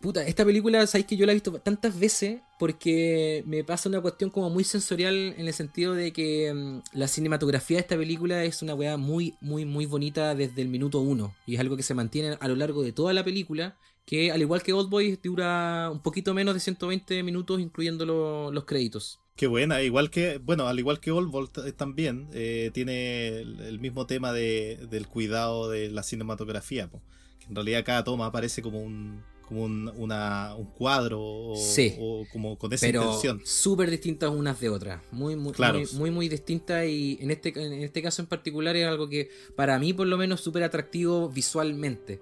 Puta, 0.00 0.26
esta 0.26 0.44
película, 0.44 0.86
sabéis 0.86 1.06
que 1.06 1.16
yo 1.16 1.26
la 1.26 1.32
he 1.32 1.34
visto 1.34 1.52
tantas 1.54 1.98
veces 1.98 2.40
porque 2.58 3.42
me 3.46 3.64
pasa 3.64 3.88
una 3.88 4.00
cuestión 4.00 4.30
como 4.30 4.50
muy 4.50 4.62
sensorial 4.62 5.34
en 5.36 5.46
el 5.46 5.52
sentido 5.54 5.94
de 5.94 6.12
que 6.12 6.52
mm, 6.54 6.98
la 6.98 7.08
cinematografía 7.08 7.78
de 7.78 7.80
esta 7.80 7.96
película 7.96 8.44
es 8.44 8.62
una 8.62 8.74
weá 8.74 8.96
muy, 8.98 9.34
muy, 9.40 9.64
muy 9.64 9.86
bonita 9.86 10.34
desde 10.34 10.62
el 10.62 10.68
minuto 10.68 11.00
uno. 11.00 11.34
Y 11.46 11.54
es 11.54 11.60
algo 11.60 11.76
que 11.76 11.82
se 11.82 11.94
mantiene 11.94 12.36
a 12.38 12.48
lo 12.48 12.56
largo 12.56 12.82
de 12.82 12.92
toda 12.92 13.12
la 13.14 13.24
película, 13.24 13.76
que 14.04 14.30
al 14.30 14.40
igual 14.42 14.62
que 14.62 14.72
Old 14.72 14.90
Boy 14.90 15.18
dura 15.22 15.90
un 15.90 16.00
poquito 16.00 16.34
menos 16.34 16.54
de 16.54 16.60
120 16.60 17.22
minutos 17.22 17.60
incluyendo 17.60 18.04
lo- 18.06 18.52
los 18.52 18.64
créditos. 18.64 19.18
Qué 19.34 19.46
buena, 19.48 19.82
igual 19.82 20.10
que, 20.10 20.38
bueno, 20.38 20.66
al 20.66 20.78
igual 20.78 21.00
que 21.00 21.10
Old 21.10 21.30
Bolt 21.30 21.58
eh, 21.58 21.72
también, 21.72 22.28
eh, 22.32 22.70
tiene 22.72 23.38
el, 23.40 23.78
mismo 23.80 24.06
tema 24.06 24.32
de, 24.32 24.86
del 24.90 25.06
cuidado 25.08 25.68
de 25.68 25.90
la 25.90 26.02
cinematografía, 26.02 26.88
po. 26.88 27.02
que 27.40 27.46
en 27.46 27.54
realidad 27.54 27.84
cada 27.84 28.04
toma 28.04 28.32
parece 28.32 28.62
como 28.62 28.80
un 28.80 29.22
como 29.48 29.64
un, 29.64 29.88
una- 29.96 30.54
un 30.56 30.66
cuadro 30.66 31.20
o, 31.22 31.56
Sí. 31.56 31.94
o 32.00 32.24
como 32.32 32.58
con 32.58 32.72
esa 32.72 32.86
pero 32.86 33.02
intención. 33.02 33.40
súper 33.44 33.90
distintas 33.90 34.30
unas 34.30 34.58
de 34.60 34.68
otras. 34.68 35.00
Muy, 35.12 35.36
muy, 35.36 35.52
Claro. 35.52 35.78
muy, 35.78 35.86
muy, 35.94 36.10
muy 36.10 36.28
distintas. 36.28 36.86
Y 36.86 37.18
en 37.20 37.30
este, 37.30 37.48
en 37.56 37.72
este 37.82 38.02
caso 38.02 38.22
en 38.22 38.28
particular 38.28 38.74
es 38.76 38.86
algo 38.86 39.08
que 39.08 39.30
para 39.54 39.78
mí, 39.78 39.92
por 39.92 40.06
lo 40.06 40.16
menos, 40.16 40.40
súper 40.40 40.62
atractivo 40.64 41.28
visualmente. 41.28 42.20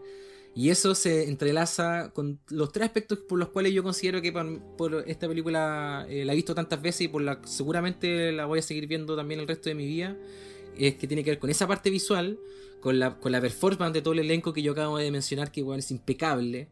Y 0.56 0.70
eso 0.70 0.94
se 0.94 1.28
entrelaza 1.28 2.12
con 2.14 2.38
los 2.48 2.70
tres 2.70 2.86
aspectos 2.86 3.18
por 3.18 3.38
los 3.40 3.48
cuales 3.48 3.72
yo 3.72 3.82
considero 3.82 4.22
que 4.22 4.30
por, 4.30 4.60
por 4.76 5.04
esta 5.08 5.26
película 5.26 6.06
eh, 6.08 6.24
la 6.24 6.32
he 6.32 6.36
visto 6.36 6.54
tantas 6.54 6.80
veces 6.80 7.00
y 7.02 7.08
por 7.08 7.22
la 7.22 7.40
seguramente 7.44 8.30
la 8.30 8.46
voy 8.46 8.60
a 8.60 8.62
seguir 8.62 8.86
viendo 8.86 9.16
también 9.16 9.40
el 9.40 9.48
resto 9.48 9.68
de 9.68 9.74
mi 9.74 9.84
vida. 9.86 10.16
Es 10.78 10.94
que 10.94 11.08
tiene 11.08 11.24
que 11.24 11.30
ver 11.30 11.38
con 11.40 11.50
esa 11.50 11.66
parte 11.66 11.90
visual, 11.90 12.38
con 12.80 13.00
la, 13.00 13.18
con 13.18 13.32
la 13.32 13.40
performance 13.40 13.94
de 13.94 14.02
todo 14.02 14.12
el 14.14 14.20
elenco 14.20 14.52
que 14.52 14.62
yo 14.62 14.72
acabo 14.72 14.98
de 14.98 15.10
mencionar, 15.10 15.50
que 15.50 15.62
bueno, 15.62 15.80
es 15.80 15.90
impecable 15.90 16.68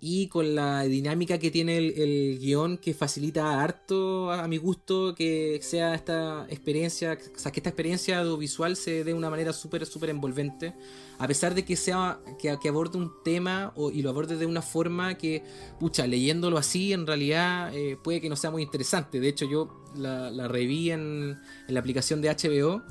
y 0.00 0.28
con 0.28 0.54
la 0.54 0.82
dinámica 0.82 1.38
que 1.38 1.50
tiene 1.50 1.78
el, 1.78 1.94
el 1.98 2.38
guion 2.38 2.76
que 2.76 2.92
facilita 2.92 3.62
harto 3.62 4.30
a, 4.30 4.46
mi 4.48 4.58
gusto 4.58 5.14
que 5.14 5.58
sea 5.62 5.94
esta 5.94 6.46
experiencia, 6.50 7.18
o 7.34 7.38
sea, 7.38 7.50
que 7.52 7.60
esta 7.60 7.70
experiencia 7.70 8.20
audiovisual 8.20 8.76
se 8.76 8.90
dé 8.90 9.04
de 9.04 9.14
una 9.14 9.30
manera 9.30 9.52
súper, 9.54 9.86
súper 9.86 10.10
envolvente, 10.10 10.74
a 11.18 11.26
pesar 11.26 11.54
de 11.54 11.64
que 11.64 11.76
sea, 11.76 12.20
que, 12.38 12.54
que 12.60 12.68
aborde 12.68 12.98
un 12.98 13.12
tema 13.24 13.72
o- 13.76 13.90
y 13.90 14.02
lo 14.02 14.10
aborde 14.10 14.36
de 14.36 14.44
una 14.46 14.60
forma 14.62 15.16
que, 15.16 15.42
pucha, 15.80 16.06
leyéndolo 16.06 16.58
así 16.58 16.92
en 16.92 17.06
realidad 17.06 17.74
eh, 17.74 17.96
puede 18.02 18.20
que 18.20 18.28
no 18.28 18.36
sea 18.36 18.50
muy 18.50 18.62
interesante, 18.62 19.20
de 19.20 19.28
hecho 19.28 19.46
yo 19.46 19.84
la, 19.96 20.30
la 20.30 20.48
reví 20.48 20.90
en, 20.90 21.38
en 21.68 21.74
la 21.74 21.80
aplicación 21.80 22.20
de 22.20 22.28
HBO 22.28 22.82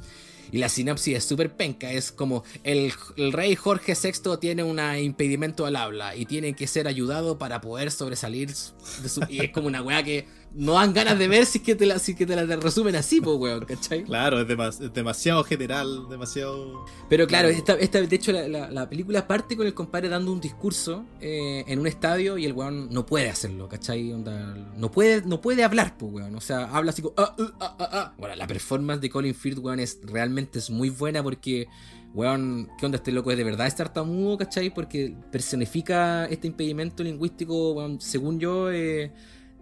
y 0.53 0.59
la 0.59 0.69
sinopsis 0.69 1.17
es 1.17 1.23
súper 1.25 1.55
penca. 1.57 1.91
Es 1.91 2.11
como 2.13 2.43
el, 2.63 2.93
el 3.17 3.33
rey 3.33 3.55
Jorge 3.55 3.95
VI 4.01 4.37
tiene 4.39 4.63
un 4.63 4.79
impedimento 4.97 5.65
al 5.65 5.75
habla 5.75 6.15
y 6.15 6.25
tiene 6.25 6.53
que 6.53 6.67
ser 6.67 6.87
ayudado 6.87 7.37
para 7.37 7.59
poder 7.59 7.91
sobresalir. 7.91 8.49
de 8.49 9.09
su- 9.09 9.25
y 9.29 9.39
es 9.43 9.49
como 9.51 9.67
una 9.67 9.81
weá 9.81 10.03
que 10.03 10.27
no 10.55 10.73
dan 10.73 10.93
ganas 10.93 11.17
de 11.17 11.27
ver 11.27 11.45
si 11.45 11.57
es 11.59 11.63
que 11.63 11.75
te 11.75 11.85
la, 11.85 11.97
si 11.99 12.11
es 12.11 12.17
que 12.17 12.25
te 12.25 12.35
la 12.35 12.55
resumen 12.57 12.95
así, 12.95 13.19
pues, 13.21 13.37
weón, 13.37 13.65
¿cachai? 13.65 14.03
Claro, 14.03 14.39
es, 14.41 14.47
demas- 14.47 14.79
es 14.81 14.93
demasiado 14.93 15.43
general, 15.43 16.07
demasiado. 16.09 16.85
Pero 17.09 17.25
claro, 17.27 17.47
esta, 17.47 17.73
esta- 17.73 18.01
de 18.01 18.15
hecho 18.15 18.31
la, 18.31 18.47
la- 18.47 18.69
la 18.71 18.89
película 18.89 19.27
parte 19.27 19.57
con 19.57 19.65
el 19.65 19.73
compadre 19.73 20.09
dando 20.09 20.31
un 20.31 20.39
discurso 20.39 21.05
eh, 21.21 21.63
en 21.67 21.79
un 21.79 21.87
estadio 21.87 22.37
y 22.37 22.45
el 22.45 22.53
weón 22.53 22.89
no 22.91 23.05
puede 23.05 23.29
hacerlo, 23.29 23.67
¿cachai? 23.67 24.11
Onda, 24.13 24.53
no, 24.77 24.91
puede, 24.91 25.23
no 25.23 25.41
puede 25.41 25.63
hablar, 25.63 25.97
pues, 25.97 26.13
weón. 26.13 26.35
O 26.35 26.41
sea, 26.41 26.65
habla 26.65 26.91
así 26.91 27.01
como... 27.01 27.15
"Ah, 27.17 27.35
uh, 27.39 27.43
ah, 27.59 27.75
ah, 27.79 27.89
ah". 27.91 28.13
Bueno, 28.17 28.35
la 28.35 28.45
performance 28.47 29.01
de 29.01 29.09
Colin 29.09 29.33
Firth, 29.35 29.57
weón, 29.59 29.79
es, 29.79 29.99
realmente 30.03 30.59
es 30.59 30.69
muy 30.69 30.89
buena 30.89 31.23
porque... 31.23 31.67
Weón, 32.15 32.69
¿qué 32.77 32.85
onda 32.85 32.97
este 32.97 33.11
loco? 33.11 33.31
¿Es 33.31 33.37
de 33.37 33.43
verdad 33.43 33.65
es 33.65 33.75
tartamudo, 33.75 34.37
cachai? 34.37 34.71
Porque 34.71 35.15
personifica 35.31 36.25
este 36.25 36.45
impedimento 36.47 37.03
lingüístico, 37.03 37.71
weón, 37.73 37.99
según 37.99 38.39
yo, 38.39 38.71
eh, 38.71 39.11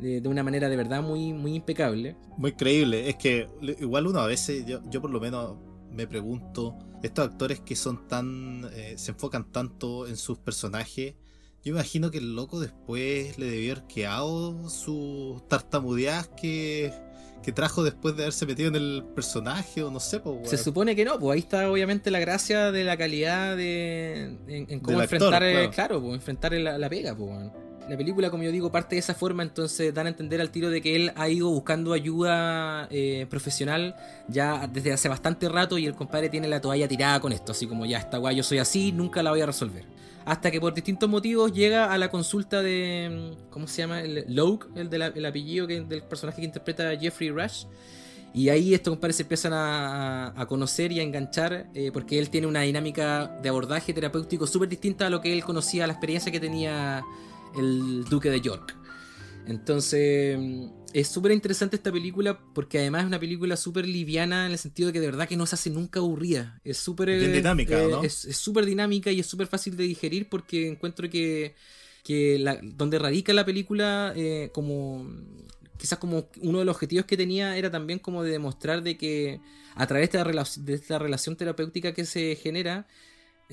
de, 0.02 0.28
una 0.28 0.44
manera 0.44 0.68
de 0.70 0.76
verdad 0.76 1.02
muy, 1.02 1.34
muy 1.34 1.56
impecable. 1.56 2.16
Muy 2.38 2.54
creíble. 2.54 3.10
Es 3.10 3.16
que 3.16 3.48
igual 3.80 4.08
uno 4.08 4.20
a 4.20 4.28
veces, 4.28 4.66
yo, 4.66 4.82
yo 4.90 5.02
por 5.02 5.12
lo 5.12 5.20
menos 5.20 5.58
me 5.92 6.08
pregunto, 6.08 6.78
estos 7.04 7.28
actores 7.28 7.60
que 7.60 7.76
son 7.76 8.08
tan. 8.08 8.70
eh, 8.74 8.96
se 8.98 9.12
enfocan 9.12 9.52
tanto 9.52 10.08
en 10.08 10.18
sus 10.18 10.38
personajes. 10.38 11.16
Yo 11.64 11.74
imagino 11.74 12.10
que 12.10 12.18
el 12.18 12.36
loco 12.36 12.60
después 12.60 13.38
le 13.38 13.46
debió 13.46 13.74
haber 13.74 13.86
quedado 13.86 14.68
sus 14.70 15.48
tartamudeadas 15.48 16.30
que, 16.30 16.92
que 17.44 17.52
trajo 17.52 17.84
después 17.84 18.16
de 18.16 18.24
haberse 18.24 18.48
metido 18.48 18.70
en 18.70 18.76
el 18.76 19.04
personaje, 19.14 19.84
o 19.84 19.92
no 19.92 20.00
sé, 20.00 20.20
pues, 20.22 20.50
Se 20.50 20.58
supone 20.58 20.96
que 20.96 21.06
no, 21.06 21.20
pues 21.20 21.36
ahí 21.36 21.40
está 21.40 21.70
obviamente 21.70 22.10
la 22.10 22.20
gracia 22.20 22.72
de 22.72 22.84
la 22.84 22.98
calidad 22.98 23.56
de 23.56 24.38
en, 24.48 24.66
en 24.70 24.80
cómo 24.80 24.98
Del 24.98 25.04
enfrentar, 25.04 25.42
claro. 25.44 25.72
claro, 25.72 26.02
pues 26.02 26.16
enfrentar 26.16 26.54
la, 26.54 26.80
la 26.80 26.90
pega, 26.90 27.16
pues 27.16 27.30
weón. 27.30 27.71
La 27.92 27.98
película, 27.98 28.30
como 28.30 28.44
yo 28.44 28.54
digo, 28.54 28.72
parte 28.72 28.96
de 28.96 29.00
esa 29.00 29.14
forma, 29.14 29.44
entonces 29.44 29.94
dan 29.94 30.06
a 30.06 30.10
entender 30.12 30.40
al 30.40 30.50
tiro 30.50 30.70
de 30.70 30.82
que 30.82 30.96
él 30.96 31.12
ha 31.18 31.28
ido 31.28 31.50
buscando 31.50 31.92
ayuda 31.92 32.88
eh, 32.90 33.28
profesional 33.30 33.98
ya 34.30 34.66
desde 34.66 34.94
hace 34.94 35.10
bastante 35.10 35.50
rato 35.50 35.78
y 35.78 35.86
el 35.88 35.94
compadre 35.94 36.30
tiene 36.30 36.48
la 36.48 36.62
toalla 36.62 36.88
tirada 36.88 37.20
con 37.20 37.34
esto, 37.34 37.52
así 37.52 37.68
como 37.68 37.86
ya 37.86 37.98
está 37.98 38.18
guay, 38.18 38.38
yo 38.38 38.44
soy 38.44 38.60
así, 38.60 38.94
nunca 38.94 39.22
la 39.22 39.32
voy 39.32 39.42
a 39.42 39.46
resolver. 39.46 39.84
Hasta 40.24 40.52
que 40.52 40.62
por 40.62 40.74
distintos 40.74 41.10
motivos 41.10 41.52
llega 41.52 41.92
a 41.92 41.98
la 41.98 42.10
consulta 42.10 42.62
de. 42.62 43.34
mm, 43.36 43.50
¿Cómo 43.50 43.68
se 43.68 43.82
llama? 43.82 44.00
El 44.00 44.24
Logue, 44.30 44.68
el, 44.78 44.90
de 44.90 45.28
apellido 45.28 45.68
del 45.68 46.02
personaje 46.04 46.40
que 46.40 46.46
interpreta 46.46 46.98
Jeffrey 46.98 47.30
Rush. 47.30 47.66
Y 48.34 48.48
ahí 48.48 48.74
estos 48.74 48.94
compadres 48.94 49.18
se 49.18 49.24
empiezan 49.24 49.52
a 49.54 50.46
conocer 50.48 50.94
y 50.94 51.02
a 51.02 51.04
enganchar 51.04 51.68
eh, 51.74 51.92
porque 51.92 52.18
él 52.18 52.30
tiene 52.30 52.48
una 52.48 52.62
dinámica 52.62 53.28
de 53.44 53.50
abordaje 53.50 53.94
terapéutico 53.94 54.48
súper 54.48 54.70
distinta 54.70 55.08
a 55.08 55.10
lo 55.10 55.20
que 55.20 55.34
él 55.34 55.44
conocía, 55.44 55.84
a 55.84 55.88
la 55.88 55.94
experiencia 55.94 56.32
que 56.32 56.40
tenía 56.40 57.04
el 57.58 58.04
Duque 58.06 58.30
de 58.30 58.42
York. 58.42 58.76
Entonces, 59.46 60.38
mm, 60.40 60.66
es 60.94 61.08
súper 61.08 61.32
interesante 61.32 61.76
esta 61.76 61.92
película 61.92 62.40
porque 62.54 62.80
además 62.80 63.02
es 63.02 63.08
una 63.08 63.20
película 63.20 63.56
súper 63.58 63.88
liviana 63.88 64.46
en 64.46 64.52
el 64.52 64.58
sentido 64.58 64.88
de 64.88 64.94
que 64.94 65.00
de 65.00 65.08
verdad 65.08 65.28
que 65.28 65.38
no 65.38 65.46
se 65.46 65.56
hace 65.56 65.70
nunca 65.70 66.00
aburrida. 66.00 66.60
Es 66.64 66.78
súper 66.78 67.10
eh, 67.10 67.30
dinámica, 67.30 67.82
eh, 67.84 67.88
¿no? 67.90 68.04
Es 68.04 68.14
súper 68.38 68.66
dinámica 68.66 69.12
y 69.12 69.20
es 69.20 69.26
súper 69.28 69.48
fácil 69.48 69.76
de 69.78 69.84
digerir 69.86 70.30
porque 70.30 70.68
encuentro 70.68 71.10
que, 71.10 71.56
que 72.04 72.38
la- 72.40 72.60
donde 72.62 73.00
radica 73.00 73.34
la 73.34 73.46
película 73.46 74.14
eh, 74.16 74.50
como 74.54 75.08
quizás 75.78 75.98
como 75.98 76.30
uno 76.42 76.60
de 76.60 76.66
los 76.66 76.76
objetivos 76.76 77.06
que 77.06 77.18
tenía 77.18 77.58
era 77.58 77.72
también 77.72 77.98
como 77.98 78.22
de 78.24 78.32
demostrar 78.32 78.84
de 78.84 78.98
que 78.98 79.42
a 79.74 79.88
través 79.88 80.12
de, 80.12 80.22
de 80.58 80.74
esta 80.76 81.00
relación 81.00 81.36
terapéutica 81.36 81.94
que 81.94 82.06
se 82.06 82.36
genera 82.36 82.88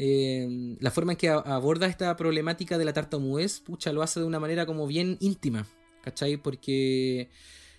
eh, 0.01 0.77
la 0.81 0.91
forma 0.93 1.13
en 1.13 1.19
que 1.19 1.29
aborda 1.29 1.87
esta 1.89 2.17
problemática 2.17 2.79
de 2.79 2.85
la 2.85 2.93
tartamudez, 2.93 3.61
pucha, 3.61 3.93
lo 3.93 4.03
hace 4.03 4.21
de 4.21 4.27
una 4.27 4.39
manera 4.39 4.65
como 4.65 4.87
bien 4.87 5.17
íntima, 5.21 5.67
¿cachai? 6.03 6.37
Porque 6.37 7.29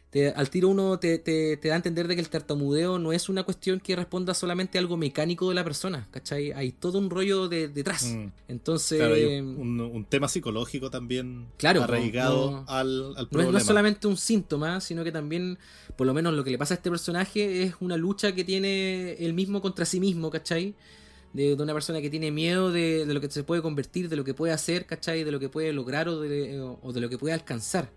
te- 0.10 0.30
al 0.30 0.50
tiro 0.50 0.68
uno 0.70 0.98
te, 1.00 1.20
te- 1.20 1.56
te 1.58 1.68
da 1.70 1.76
a 1.76 1.78
entender 1.78 2.08
de 2.08 2.16
que 2.16 2.22
el 2.22 2.30
tartamudeo 2.30 2.98
no 3.00 3.14
es 3.14 3.30
una 3.30 3.44
cuestión 3.44 3.80
que 3.80 3.96
responda 3.96 4.34
solamente 4.34 4.78
a 4.78 4.82
algo 4.82 4.98
mecánico 4.98 5.48
de 5.50 5.56
la 5.56 5.64
persona, 5.64 6.08
¿cachai? 6.12 6.52
Hay 6.52 6.72
todo 6.74 6.98
un 6.98 7.10
rollo 7.10 7.48
de- 7.48 7.68
detrás. 7.70 8.06
Mm. 8.06 8.26
Entonces, 8.48 8.98
Claro, 9.00 9.14
hay 9.14 9.40
un, 9.40 9.80
un 9.80 10.06
tema 10.06 10.28
psicológico 10.28 10.90
también 10.90 11.46
Claro, 11.58 11.84
arraigado 11.84 12.52
no- 12.52 12.66
al, 12.68 12.88
al 12.88 13.14
no 13.14 13.22
es, 13.22 13.28
problema. 13.30 13.52
no 13.54 13.58
es 13.60 13.64
solamente 13.66 14.08
un 14.08 14.18
síntoma, 14.18 14.82
sino 14.82 15.04
que 15.06 15.12
también, 15.12 15.58
por 15.96 16.06
lo 16.08 16.14
menos 16.14 16.34
lo 16.34 16.44
que 16.44 16.52
le 16.52 16.58
pasa 16.58 16.74
a 16.74 16.78
este 16.78 16.90
personaje 16.90 17.64
es 17.64 17.76
una 17.80 17.96
lucha 17.96 18.34
que 18.34 18.44
tiene 18.44 19.14
él 19.14 19.34
mismo 19.34 19.62
contra 19.62 19.86
sí 19.86 20.00
mismo, 20.00 20.30
¿cachai? 20.32 20.74
De, 21.34 21.56
de 21.56 21.62
una 21.64 21.74
persona 21.74 22.02
que 22.02 22.10
tiene 22.10 22.32
miedo 22.32 22.72
de, 22.72 23.06
de 23.06 23.14
lo 23.14 23.22
que 23.22 23.30
se 23.30 23.44
puede 23.44 23.62
convertir, 23.62 24.10
de 24.10 24.16
lo 24.16 24.24
que 24.24 24.34
puede 24.34 24.52
hacer, 24.52 24.86
¿cachai? 24.88 25.24
De 25.24 25.32
lo 25.32 25.40
que 25.40 25.48
puede 25.48 25.72
lograr 25.74 26.10
o 26.10 26.20
de, 26.20 26.60
o 26.60 26.92
de 26.92 27.02
lo 27.02 27.10
que 27.10 27.18
puede 27.20 27.34
alcanzar. 27.36 27.92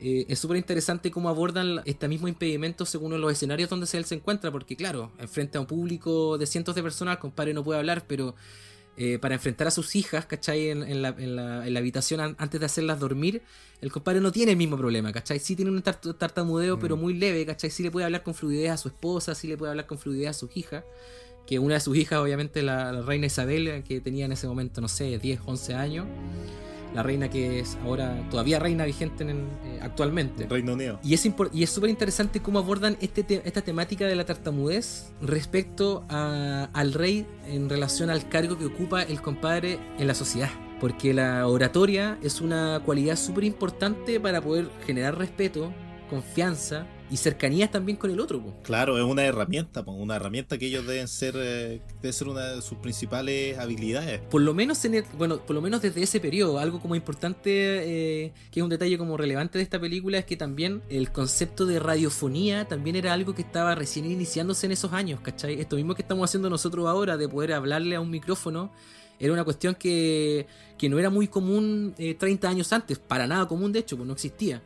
Eh, 0.00 0.26
es 0.28 0.38
súper 0.38 0.56
interesante 0.56 1.10
cómo 1.10 1.28
abordan 1.28 1.82
este 1.84 2.06
mismo 2.08 2.28
impedimento 2.28 2.84
según 2.86 3.20
los 3.20 3.32
escenarios 3.32 3.68
donde 3.70 3.88
él 3.92 4.04
se 4.04 4.14
encuentra, 4.14 4.50
porque 4.52 4.76
claro, 4.76 5.10
enfrente 5.18 5.58
a 5.58 5.60
un 5.60 5.66
público 5.66 6.38
de 6.38 6.46
cientos 6.46 6.74
de 6.74 6.82
personas, 6.82 7.14
el 7.16 7.20
compadre 7.20 7.52
no 7.54 7.64
puede 7.64 7.78
hablar, 7.80 8.04
pero 8.06 8.34
eh, 8.96 9.18
para 9.20 9.34
enfrentar 9.36 9.68
a 9.68 9.70
sus 9.70 9.94
hijas, 9.94 10.26
¿cachai? 10.26 10.70
En, 10.70 10.82
en 10.82 11.02
la, 11.02 11.10
en 11.10 11.36
la- 11.36 11.64
en 11.66 11.72
la 11.74 11.78
habitación 11.80 12.20
an- 12.20 12.34
antes 12.38 12.58
de 12.58 12.66
hacerlas 12.66 12.98
dormir, 12.98 13.42
el 13.80 13.92
compadre 13.92 14.20
no 14.20 14.32
tiene 14.32 14.52
el 14.52 14.58
mismo 14.58 14.76
problema, 14.76 15.12
¿cachai? 15.12 15.38
Sí 15.38 15.54
tiene 15.54 15.70
un 15.70 15.80
tar- 15.82 16.00
tartamudeo, 16.00 16.78
pero 16.80 16.96
muy 16.96 17.14
leve, 17.14 17.46
¿cachai? 17.46 17.70
Sí 17.70 17.84
le 17.84 17.92
puede 17.92 18.04
hablar 18.06 18.24
con 18.24 18.34
fluidez 18.34 18.70
a 18.72 18.76
su 18.76 18.88
esposa, 18.88 19.36
sí 19.36 19.46
le 19.46 19.56
puede 19.56 19.70
hablar 19.70 19.86
con 19.86 19.98
fluidez 19.98 20.28
a 20.30 20.32
sus 20.32 20.56
hijas. 20.56 20.82
Que 21.48 21.58
una 21.58 21.74
de 21.74 21.80
sus 21.80 21.96
hijas, 21.96 22.18
obviamente, 22.18 22.62
la, 22.62 22.92
la 22.92 23.00
reina 23.00 23.24
Isabel, 23.26 23.82
que 23.82 24.02
tenía 24.02 24.26
en 24.26 24.32
ese 24.32 24.46
momento, 24.46 24.82
no 24.82 24.88
sé, 24.88 25.18
10, 25.18 25.40
11 25.46 25.74
años. 25.74 26.06
La 26.94 27.02
reina 27.02 27.28
que 27.30 27.60
es 27.60 27.76
ahora 27.84 28.26
todavía 28.30 28.58
reina 28.58 28.84
vigente 28.84 29.22
en, 29.24 29.46
eh, 29.64 29.78
actualmente. 29.80 30.46
Reino 30.46 30.74
Unido. 30.74 31.00
Y 31.02 31.14
es 31.14 31.24
impor- 31.26 31.48
y 31.54 31.62
es 31.62 31.70
súper 31.70 31.88
interesante 31.90 32.40
cómo 32.40 32.58
abordan 32.58 32.96
este 33.00 33.22
te- 33.22 33.42
esta 33.46 33.62
temática 33.62 34.06
de 34.06 34.14
la 34.14 34.24
tartamudez 34.26 35.10
respecto 35.22 36.04
a- 36.10 36.68
al 36.74 36.92
rey 36.92 37.26
en 37.46 37.68
relación 37.70 38.10
al 38.10 38.28
cargo 38.28 38.58
que 38.58 38.66
ocupa 38.66 39.02
el 39.02 39.20
compadre 39.22 39.78
en 39.98 40.06
la 40.06 40.14
sociedad. 40.14 40.50
Porque 40.80 41.12
la 41.14 41.46
oratoria 41.46 42.18
es 42.22 42.40
una 42.42 42.80
cualidad 42.84 43.16
súper 43.16 43.44
importante 43.44 44.20
para 44.20 44.40
poder 44.42 44.68
generar 44.86 45.16
respeto, 45.18 45.72
confianza 46.10 46.86
y 47.10 47.16
cercanías 47.16 47.70
también 47.70 47.96
con 47.96 48.10
el 48.10 48.20
otro. 48.20 48.40
po. 48.42 48.54
Claro, 48.62 48.98
es 48.98 49.04
una 49.04 49.24
herramienta, 49.24 49.84
po, 49.84 49.92
una 49.92 50.16
herramienta 50.16 50.58
que 50.58 50.66
ellos 50.66 50.86
deben 50.86 51.08
ser, 51.08 51.34
eh, 51.36 51.80
debe 52.02 52.12
ser 52.12 52.28
una 52.28 52.46
de 52.54 52.62
sus 52.62 52.78
principales 52.78 53.58
habilidades. 53.58 54.20
Por 54.30 54.42
lo 54.42 54.54
menos 54.54 54.84
en 54.84 54.94
el- 54.96 55.04
bueno, 55.16 55.38
por 55.38 55.54
lo 55.54 55.62
menos 55.62 55.80
desde 55.82 56.02
ese 56.02 56.20
periodo, 56.20 56.58
algo 56.58 56.80
como 56.80 56.94
importante, 56.94 57.50
eh, 57.50 58.32
que 58.50 58.60
es 58.60 58.64
un 58.64 58.70
detalle 58.70 58.98
como 58.98 59.16
relevante 59.16 59.58
de 59.58 59.64
esta 59.64 59.80
película, 59.80 60.18
es 60.18 60.24
que 60.24 60.36
también 60.36 60.82
el 60.88 61.10
concepto 61.12 61.66
de 61.66 61.78
radiofonía 61.78 62.66
también 62.66 62.96
era 62.96 63.12
algo 63.12 63.34
que 63.34 63.42
estaba 63.42 63.74
recién 63.74 64.04
iniciándose 64.10 64.66
en 64.66 64.72
esos 64.72 64.92
años, 64.92 65.20
¿cachai? 65.20 65.60
Esto 65.60 65.76
mismo 65.76 65.94
que 65.94 66.02
estamos 66.02 66.28
haciendo 66.28 66.50
nosotros 66.50 66.86
ahora, 66.86 67.16
de 67.16 67.28
poder 67.28 67.52
hablarle 67.52 67.96
a 67.96 68.00
un 68.00 68.10
micrófono, 68.10 68.70
era 69.20 69.32
una 69.32 69.44
cuestión 69.44 69.74
que, 69.74 70.46
que 70.76 70.88
no 70.88 70.98
era 70.98 71.10
muy 71.10 71.26
común 71.26 71.94
eh, 71.98 72.14
30 72.14 72.48
años 72.48 72.72
antes, 72.72 72.98
para 72.98 73.26
nada 73.26 73.46
común 73.48 73.72
de 73.72 73.80
hecho, 73.80 73.96
pues 73.96 74.06
no 74.06 74.12
existía. 74.12 74.62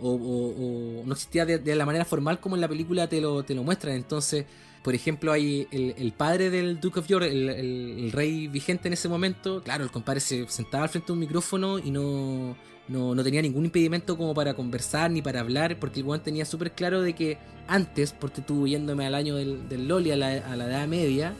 O, 0.00 1.02
no 1.04 1.12
existía 1.12 1.44
de, 1.44 1.58
de 1.58 1.74
la 1.74 1.86
manera 1.86 2.04
formal 2.04 2.40
como 2.40 2.54
en 2.54 2.60
la 2.60 2.68
película 2.68 3.08
te 3.08 3.20
lo, 3.20 3.42
te 3.42 3.54
lo 3.54 3.62
muestran. 3.62 3.94
Entonces, 3.94 4.46
por 4.82 4.94
ejemplo, 4.94 5.32
hay 5.32 5.68
el, 5.70 6.12
padre 6.12 6.48
del 6.48 6.80
Duke 6.80 7.00
of 7.00 7.06
York, 7.06 7.26
el, 7.26 8.10
rey 8.12 8.48
vigente 8.48 8.88
en 8.88 8.94
ese 8.94 9.08
momento. 9.08 9.62
Claro, 9.62 9.84
el 9.84 9.90
compadre 9.90 10.20
se 10.20 10.48
sentaba 10.48 10.84
al 10.84 10.88
frente 10.88 11.08
de 11.08 11.12
un 11.12 11.18
micrófono 11.18 11.78
y 11.78 11.90
no, 11.90 12.56
no, 12.88 13.14
no 13.14 13.22
tenía 13.22 13.42
ningún 13.42 13.66
impedimento 13.66 14.16
como 14.16 14.32
para 14.32 14.54
conversar 14.54 15.10
ni 15.10 15.20
para 15.20 15.40
hablar, 15.40 15.78
porque 15.78 16.00
el 16.00 16.06
weón 16.06 16.22
tenía 16.22 16.46
súper 16.46 16.72
claro 16.72 17.02
de 17.02 17.14
que 17.14 17.36
antes, 17.68 18.14
porque 18.18 18.40
estuvo 18.40 18.66
yéndome 18.66 19.04
al 19.04 19.14
año 19.14 19.36
del, 19.36 19.68
del 19.68 19.86
Loli, 19.86 20.12
a 20.12 20.16
la, 20.16 20.28
a 20.28 20.56
la 20.56 20.66
Edad 20.66 20.88
Media, 20.88 21.34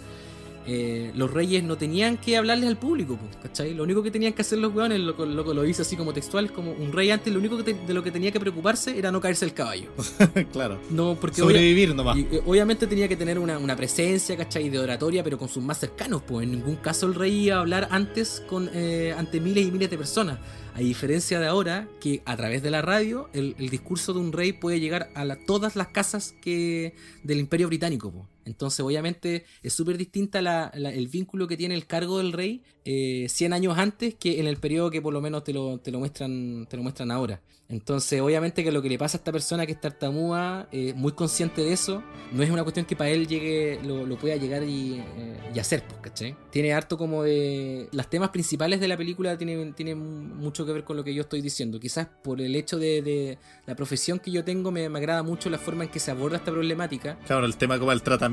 eh, 0.66 1.10
los 1.14 1.30
reyes 1.32 1.62
no 1.64 1.76
tenían 1.76 2.16
que 2.18 2.36
hablarles 2.36 2.68
al 2.68 2.76
público, 2.76 3.18
¿cachai? 3.42 3.74
Lo 3.74 3.82
único 3.82 4.02
que 4.02 4.10
tenían 4.10 4.32
que 4.34 4.42
hacer 4.42 4.58
los 4.58 4.74
weones, 4.74 5.00
lo, 5.00 5.12
lo, 5.24 5.54
lo 5.54 5.62
dice 5.62 5.82
así 5.82 5.96
como 5.96 6.12
textual, 6.12 6.52
como 6.52 6.72
un 6.72 6.92
rey 6.92 7.10
antes, 7.10 7.32
lo 7.32 7.38
único 7.38 7.56
que 7.56 7.62
te- 7.72 7.86
de 7.86 7.94
lo 7.94 8.02
que 8.02 8.10
tenía 8.10 8.30
que 8.30 8.38
preocuparse 8.40 8.96
era 8.98 9.10
no 9.10 9.20
caerse 9.20 9.44
el 9.46 9.54
caballo. 9.54 9.90
claro. 10.52 10.78
No, 10.90 11.16
porque 11.20 11.40
obvia- 11.42 11.46
Sobrevivir 11.56 11.94
nomás. 11.94 12.16
y, 12.18 12.20
eh, 12.30 12.42
obviamente 12.46 12.86
tenía 12.86 13.08
que 13.08 13.16
tener 13.16 13.38
una, 13.38 13.58
una 13.58 13.74
presencia, 13.76 14.36
¿cachai? 14.36 14.68
De 14.68 14.78
oratoria, 14.78 15.24
pero 15.24 15.38
con 15.38 15.48
sus 15.48 15.62
más 15.62 15.78
cercanos, 15.78 16.22
pues 16.26 16.44
en 16.44 16.52
ningún 16.52 16.76
caso 16.76 17.06
el 17.06 17.14
rey 17.14 17.46
iba 17.46 17.56
a 17.56 17.60
hablar 17.60 17.88
antes 17.90 18.42
con, 18.48 18.70
eh, 18.74 19.14
ante 19.16 19.40
miles 19.40 19.66
y 19.66 19.70
miles 19.70 19.90
de 19.90 19.96
personas. 19.98 20.38
A 20.74 20.78
diferencia 20.80 21.40
de 21.40 21.46
ahora, 21.46 21.88
que 22.00 22.22
a 22.24 22.36
través 22.36 22.62
de 22.62 22.70
la 22.70 22.80
radio, 22.80 23.28
el, 23.32 23.56
el 23.58 23.70
discurso 23.70 24.12
de 24.14 24.20
un 24.20 24.32
rey 24.32 24.52
puede 24.52 24.78
llegar 24.78 25.10
a 25.14 25.24
la- 25.24 25.36
todas 25.36 25.74
las 25.74 25.88
casas 25.88 26.34
que 26.40 26.94
del 27.24 27.38
imperio 27.40 27.66
británico. 27.66 28.10
po. 28.12 28.26
Entonces, 28.44 28.80
obviamente, 28.80 29.44
es 29.62 29.72
súper 29.72 29.96
distinta 29.98 30.42
la- 30.42 30.70
la- 30.74 30.92
el 30.92 31.08
vínculo 31.08 31.46
que 31.46 31.56
tiene 31.56 31.74
el 31.74 31.86
cargo 31.86 32.18
del 32.18 32.32
rey 32.32 32.62
eh, 32.84 33.26
100 33.28 33.52
años 33.52 33.76
antes 33.78 34.14
que 34.14 34.40
en 34.40 34.46
el 34.46 34.56
periodo 34.56 34.90
que 34.90 35.02
por 35.02 35.12
lo 35.12 35.20
menos 35.20 35.44
te 35.44 35.52
lo, 35.52 35.78
te 35.78 35.90
lo 35.90 35.98
muestran 35.98 36.66
te 36.68 36.76
lo 36.78 36.82
muestran 36.82 37.10
ahora. 37.10 37.40
Entonces, 37.68 38.20
obviamente 38.20 38.64
que 38.64 38.72
lo 38.72 38.82
que 38.82 38.88
le 38.88 38.98
pasa 38.98 39.16
a 39.16 39.20
esta 39.20 39.30
persona 39.30 39.64
que 39.64 39.72
es 39.72 39.80
tartamúa, 39.80 40.66
eh, 40.72 40.92
muy 40.96 41.12
consciente 41.12 41.62
de 41.62 41.72
eso, 41.72 42.02
no 42.32 42.42
es 42.42 42.50
una 42.50 42.62
cuestión 42.64 42.84
que 42.86 42.96
para 42.96 43.10
él 43.10 43.28
llegue, 43.28 43.78
lo, 43.84 44.04
lo 44.06 44.16
pueda 44.18 44.34
llegar 44.36 44.64
y, 44.64 44.94
eh, 45.16 45.36
y 45.54 45.58
hacer, 45.58 45.84
pues. 45.86 46.00
Tiene 46.50 46.72
harto 46.72 46.98
como 46.98 47.22
de... 47.22 47.88
Los 47.92 48.10
temas 48.10 48.30
principales 48.30 48.80
de 48.80 48.88
la 48.88 48.96
película 48.96 49.38
tienen, 49.38 49.72
tienen 49.74 49.98
mucho 50.36 50.66
que 50.66 50.72
ver 50.72 50.82
con 50.84 50.96
lo 50.96 51.04
que 51.04 51.14
yo 51.14 51.22
estoy 51.22 51.40
diciendo. 51.40 51.78
Quizás 51.78 52.08
por 52.24 52.40
el 52.40 52.56
hecho 52.56 52.78
de, 52.78 53.02
de 53.02 53.38
la 53.66 53.76
profesión 53.76 54.18
que 54.18 54.30
yo 54.32 54.42
tengo, 54.44 54.72
me, 54.72 54.88
me 54.88 54.98
agrada 54.98 55.22
mucho 55.22 55.48
la 55.48 55.58
forma 55.58 55.84
en 55.84 55.90
que 55.90 56.00
se 56.00 56.10
aborda 56.10 56.38
esta 56.38 56.50
problemática. 56.50 57.18
Claro, 57.26 57.46
el 57.46 57.56
tema 57.56 57.78
como 57.78 57.92
el 57.92 58.02
tratamiento. 58.02 58.29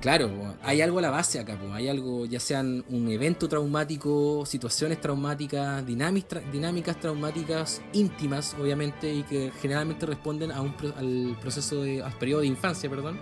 Claro, 0.00 0.56
hay 0.62 0.80
algo 0.80 0.98
a 0.98 1.02
la 1.02 1.10
base 1.10 1.38
acá, 1.38 1.56
po, 1.58 1.72
hay 1.72 1.88
algo, 1.88 2.26
ya 2.26 2.40
sean 2.40 2.84
un 2.88 3.08
evento 3.10 3.48
traumático, 3.48 4.44
situaciones 4.46 5.00
traumáticas, 5.00 5.86
dinámicas, 5.86 6.42
tra- 6.42 6.50
dinámicas 6.50 6.98
traumáticas 7.00 7.82
íntimas, 7.92 8.54
obviamente, 8.60 9.12
y 9.12 9.22
que 9.22 9.52
generalmente 9.60 10.06
responden 10.06 10.50
a 10.52 10.60
un 10.60 10.76
pro- 10.76 10.94
al 10.96 11.36
proceso 11.40 11.82
de, 11.82 12.02
al 12.02 12.12
periodo 12.18 12.40
de 12.40 12.48
infancia, 12.48 12.90
perdón, 12.90 13.18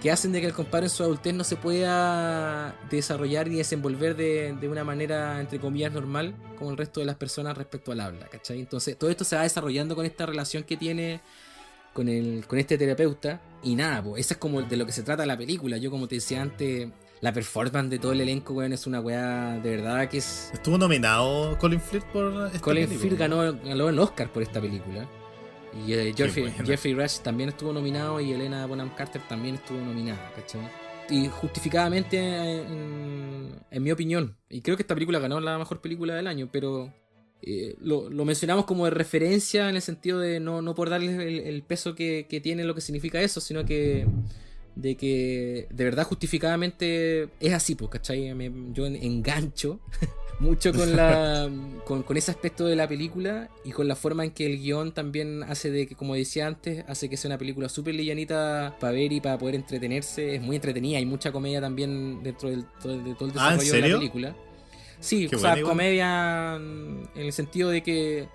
que 0.00 0.12
hacen 0.12 0.30
de 0.30 0.40
que 0.40 0.46
el 0.46 0.52
compadre 0.52 0.86
en 0.86 0.90
su 0.90 1.02
adultez 1.02 1.34
no 1.34 1.42
se 1.42 1.56
pueda 1.56 2.76
desarrollar 2.88 3.48
y 3.48 3.56
desenvolver 3.56 4.14
de, 4.14 4.54
de 4.60 4.68
una 4.68 4.84
manera, 4.84 5.40
entre 5.40 5.58
comillas, 5.58 5.92
normal, 5.92 6.34
como 6.56 6.70
el 6.70 6.76
resto 6.76 7.00
de 7.00 7.06
las 7.06 7.16
personas 7.16 7.56
respecto 7.58 7.90
al 7.90 8.00
habla, 8.00 8.28
¿cachai? 8.28 8.60
Entonces, 8.60 8.96
todo 8.96 9.10
esto 9.10 9.24
se 9.24 9.34
va 9.34 9.42
desarrollando 9.42 9.96
con 9.96 10.06
esta 10.06 10.24
relación 10.24 10.62
que 10.62 10.76
tiene 10.76 11.20
con, 11.94 12.08
el, 12.08 12.46
con 12.46 12.60
este 12.60 12.78
terapeuta. 12.78 13.40
Y 13.62 13.74
nada, 13.74 14.02
pues, 14.02 14.20
eso 14.20 14.34
es 14.34 14.38
como 14.38 14.62
de 14.62 14.76
lo 14.76 14.86
que 14.86 14.92
se 14.92 15.02
trata 15.02 15.26
la 15.26 15.36
película. 15.36 15.76
Yo, 15.78 15.90
como 15.90 16.06
te 16.06 16.16
decía 16.16 16.42
antes, 16.42 16.88
la 17.20 17.32
performance 17.32 17.90
de 17.90 17.98
todo 17.98 18.12
el 18.12 18.20
elenco, 18.20 18.54
weón, 18.54 18.72
es 18.72 18.86
una 18.86 19.00
weá 19.00 19.58
de 19.60 19.76
verdad 19.76 20.08
que 20.08 20.18
es. 20.18 20.50
Estuvo 20.52 20.78
nominado 20.78 21.58
Colin 21.58 21.80
Firth 21.80 22.04
por 22.12 22.46
esta 22.46 22.60
Colin 22.60 22.86
película. 22.86 23.08
Firth 23.08 23.18
ganó, 23.18 23.52
ganó 23.52 23.88
el 23.88 23.98
Oscar 23.98 24.32
por 24.32 24.42
esta 24.42 24.60
película. 24.60 25.08
Y 25.86 25.92
eh, 25.92 26.14
Jeffrey, 26.16 26.44
buena. 26.44 26.64
Jeffrey 26.64 26.94
Rush 26.94 27.18
también 27.18 27.50
estuvo 27.50 27.72
nominado 27.72 28.20
y 28.20 28.32
Elena 28.32 28.64
Bonham 28.66 28.94
Carter 28.94 29.20
también 29.28 29.56
estuvo 29.56 29.78
nominada, 29.78 30.32
¿cachai? 30.34 30.60
Y 31.10 31.28
justificadamente, 31.28 32.16
eh, 32.18 32.62
en, 32.62 33.54
en 33.70 33.82
mi 33.82 33.90
opinión, 33.90 34.36
y 34.48 34.60
creo 34.60 34.76
que 34.76 34.82
esta 34.82 34.94
película 34.94 35.18
ganó 35.18 35.40
la 35.40 35.58
mejor 35.58 35.80
película 35.80 36.14
del 36.14 36.26
año, 36.26 36.48
pero 36.52 36.92
eh, 37.42 37.76
lo, 37.80 38.08
lo 38.10 38.24
mencionamos 38.24 38.64
como 38.64 38.84
de 38.84 38.90
referencia 38.90 39.68
en 39.68 39.76
el 39.76 39.82
sentido 39.82 40.18
de 40.20 40.40
no, 40.40 40.60
no 40.62 40.74
por 40.74 40.90
darle 40.90 41.14
el, 41.14 41.38
el 41.46 41.62
peso 41.62 41.94
que, 41.94 42.26
que 42.28 42.40
tiene 42.40 42.64
lo 42.64 42.74
que 42.74 42.80
significa 42.80 43.20
eso, 43.22 43.40
sino 43.40 43.64
que 43.64 44.06
de 44.74 44.96
que 44.96 45.66
de 45.70 45.84
verdad 45.84 46.04
justificadamente 46.04 47.28
es 47.40 47.52
así, 47.52 47.74
pues, 47.74 47.90
¿cachai? 47.90 48.32
Me- 48.34 48.52
yo 48.72 48.86
en- 48.86 48.96
engancho 48.96 49.80
mucho 50.40 50.72
con, 50.72 50.94
la, 50.94 51.50
con, 51.84 52.02
con 52.04 52.16
ese 52.16 52.30
aspecto 52.30 52.64
de 52.66 52.76
la 52.76 52.86
película 52.88 53.50
y 53.64 53.72
con 53.72 53.88
la 53.88 53.96
forma 53.96 54.24
en 54.24 54.30
que 54.30 54.46
el 54.46 54.58
guion 54.60 54.92
también 54.92 55.42
hace 55.42 55.70
de 55.70 55.86
que, 55.88 55.94
como 55.96 56.14
decía 56.14 56.46
antes, 56.46 56.84
hace 56.86 57.08
que 57.08 57.16
sea 57.16 57.28
una 57.30 57.38
película 57.38 57.68
súper 57.68 57.94
livianita 57.96 58.76
para 58.80 58.92
ver 58.92 59.12
y 59.12 59.20
para 59.20 59.36
poder 59.38 59.56
entretenerse. 59.56 60.36
Es 60.36 60.42
muy 60.42 60.56
entretenida, 60.56 60.98
hay 60.98 61.06
mucha 61.06 61.32
comedia 61.32 61.60
también 61.60 62.22
dentro 62.22 62.48
del, 62.50 62.64
todo- 62.80 62.98
de 63.02 63.14
todo 63.14 63.28
el 63.30 63.34
Ah, 63.36 63.52
¿en 63.54 63.58
desarrollo 63.58 63.72
de 63.72 63.80
la 63.80 63.98
película. 63.98 64.36
Sí, 65.00 65.28
Qué 65.28 65.36
o 65.36 65.38
sea, 65.38 65.60
comedia 65.62 66.56
en 66.56 67.08
el 67.14 67.32
sentido 67.32 67.70
de 67.70 67.82
que 67.82 68.28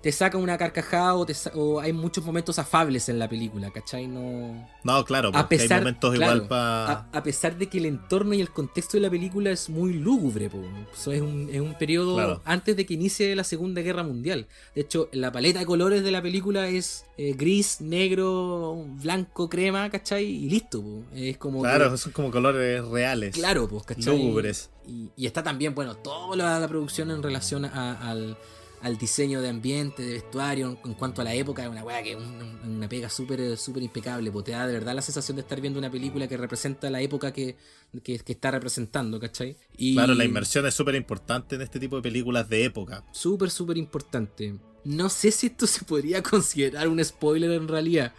te 0.00 0.12
saca 0.12 0.38
una 0.38 0.56
carcajada 0.56 1.14
o, 1.14 1.26
te 1.26 1.34
sa- 1.34 1.50
o 1.56 1.80
hay 1.80 1.92
muchos 1.92 2.24
momentos 2.24 2.58
afables 2.60 3.08
en 3.08 3.18
la 3.18 3.28
película, 3.28 3.70
¿cachai? 3.72 4.06
No... 4.06 4.68
No, 4.84 5.04
claro, 5.04 5.30
A 5.30 5.32
porque 5.32 5.56
hay 5.56 5.60
pesar- 5.62 5.80
momentos 5.80 6.14
claro, 6.14 6.34
igual 6.36 6.48
para. 6.48 6.92
A, 6.92 7.08
a 7.12 7.22
pesar 7.24 7.58
de 7.58 7.66
que 7.68 7.78
el 7.78 7.86
entorno 7.86 8.32
y 8.34 8.40
el 8.40 8.50
contexto 8.50 8.96
de 8.96 9.00
la 9.00 9.10
película 9.10 9.50
es 9.50 9.68
muy 9.68 9.94
lúgubre, 9.94 10.48
po. 10.48 10.62
Es 10.92 11.06
un, 11.20 11.48
es 11.52 11.60
un 11.60 11.74
periodo 11.74 12.14
Claro. 12.14 12.42
antes 12.44 12.76
de 12.76 12.86
que 12.86 12.94
inicie 12.94 13.34
la 13.34 13.42
Segunda 13.42 13.82
Guerra 13.82 14.04
Mundial. 14.04 14.46
De 14.74 14.82
hecho, 14.82 15.08
la 15.12 15.32
paleta 15.32 15.58
de 15.58 15.66
colores 15.66 16.04
de 16.04 16.12
la 16.12 16.22
película 16.22 16.68
es 16.68 17.04
eh, 17.16 17.34
gris, 17.36 17.80
negro, 17.80 18.84
blanco, 19.02 19.48
crema, 19.48 19.90
¿cachai? 19.90 20.24
Y 20.26 20.48
listo, 20.48 20.80
po. 20.80 21.02
Es 21.14 21.36
como 21.38 21.62
que- 21.62 21.68
Claro, 21.68 21.96
son 21.96 22.12
como 22.12 22.30
colores 22.30 22.84
reales. 22.84 23.34
Claro, 23.34 23.66
pues, 23.68 23.82
¿cachai? 23.82 24.16
Lúgubres. 24.16 24.70
Y, 24.86 25.10
y 25.16 25.26
está 25.26 25.42
también, 25.42 25.74
bueno, 25.74 25.96
toda 25.96 26.36
la, 26.36 26.58
la 26.60 26.68
producción 26.68 27.10
en 27.10 27.22
relación 27.22 27.64
a- 27.64 28.08
al, 28.10 28.38
al 28.82 28.96
diseño 28.96 29.40
de 29.42 29.48
ambiente, 29.48 30.02
de 30.02 30.12
vestuario, 30.14 30.78
en, 30.84 30.94
cuanto 30.94 31.20
a 31.20 31.24
la 31.24 31.34
época, 31.34 31.62
es 31.64 31.68
una 31.68 31.82
weá 31.84 32.02
que 32.02 32.12
es 32.12 32.16
un- 32.16 32.58
una 32.76 32.88
pega 32.88 33.08
súper 33.08 33.56
súper 33.56 33.82
impecable, 33.82 34.30
pues 34.30 34.44
te 34.44 34.52
da 34.52 34.66
de 34.66 34.72
verdad 34.72 34.94
la 34.94 35.02
sensación 35.02 35.36
de 35.36 35.42
estar 35.42 35.60
viendo 35.60 35.78
una 35.78 35.90
película 35.90 36.28
que 36.28 36.36
representa 36.36 36.88
la 36.90 37.00
época 37.00 37.32
que, 37.32 37.56
que, 38.02 38.18
que 38.18 38.32
está 38.32 38.50
representando, 38.50 39.18
¿cachai? 39.18 39.56
Y 39.76 39.94
Claro, 39.94 40.14
la 40.14 40.24
inmersión 40.24 40.66
es 40.66 40.74
súper 40.74 40.94
importante 40.94 41.56
en 41.56 41.62
este 41.62 41.80
tipo 41.80 41.96
de 41.96 42.02
películas 42.02 42.48
de 42.48 42.64
época. 42.64 43.04
Súper, 43.12 43.50
súper 43.50 43.76
importante. 43.78 44.54
No 44.84 45.08
sé 45.10 45.30
si 45.32 45.48
esto 45.48 45.66
se 45.66 45.84
podría 45.84 46.22
considerar 46.22 46.88
un 46.88 47.04
spoiler 47.04 47.50
en 47.50 47.68
realidad, 47.68 48.12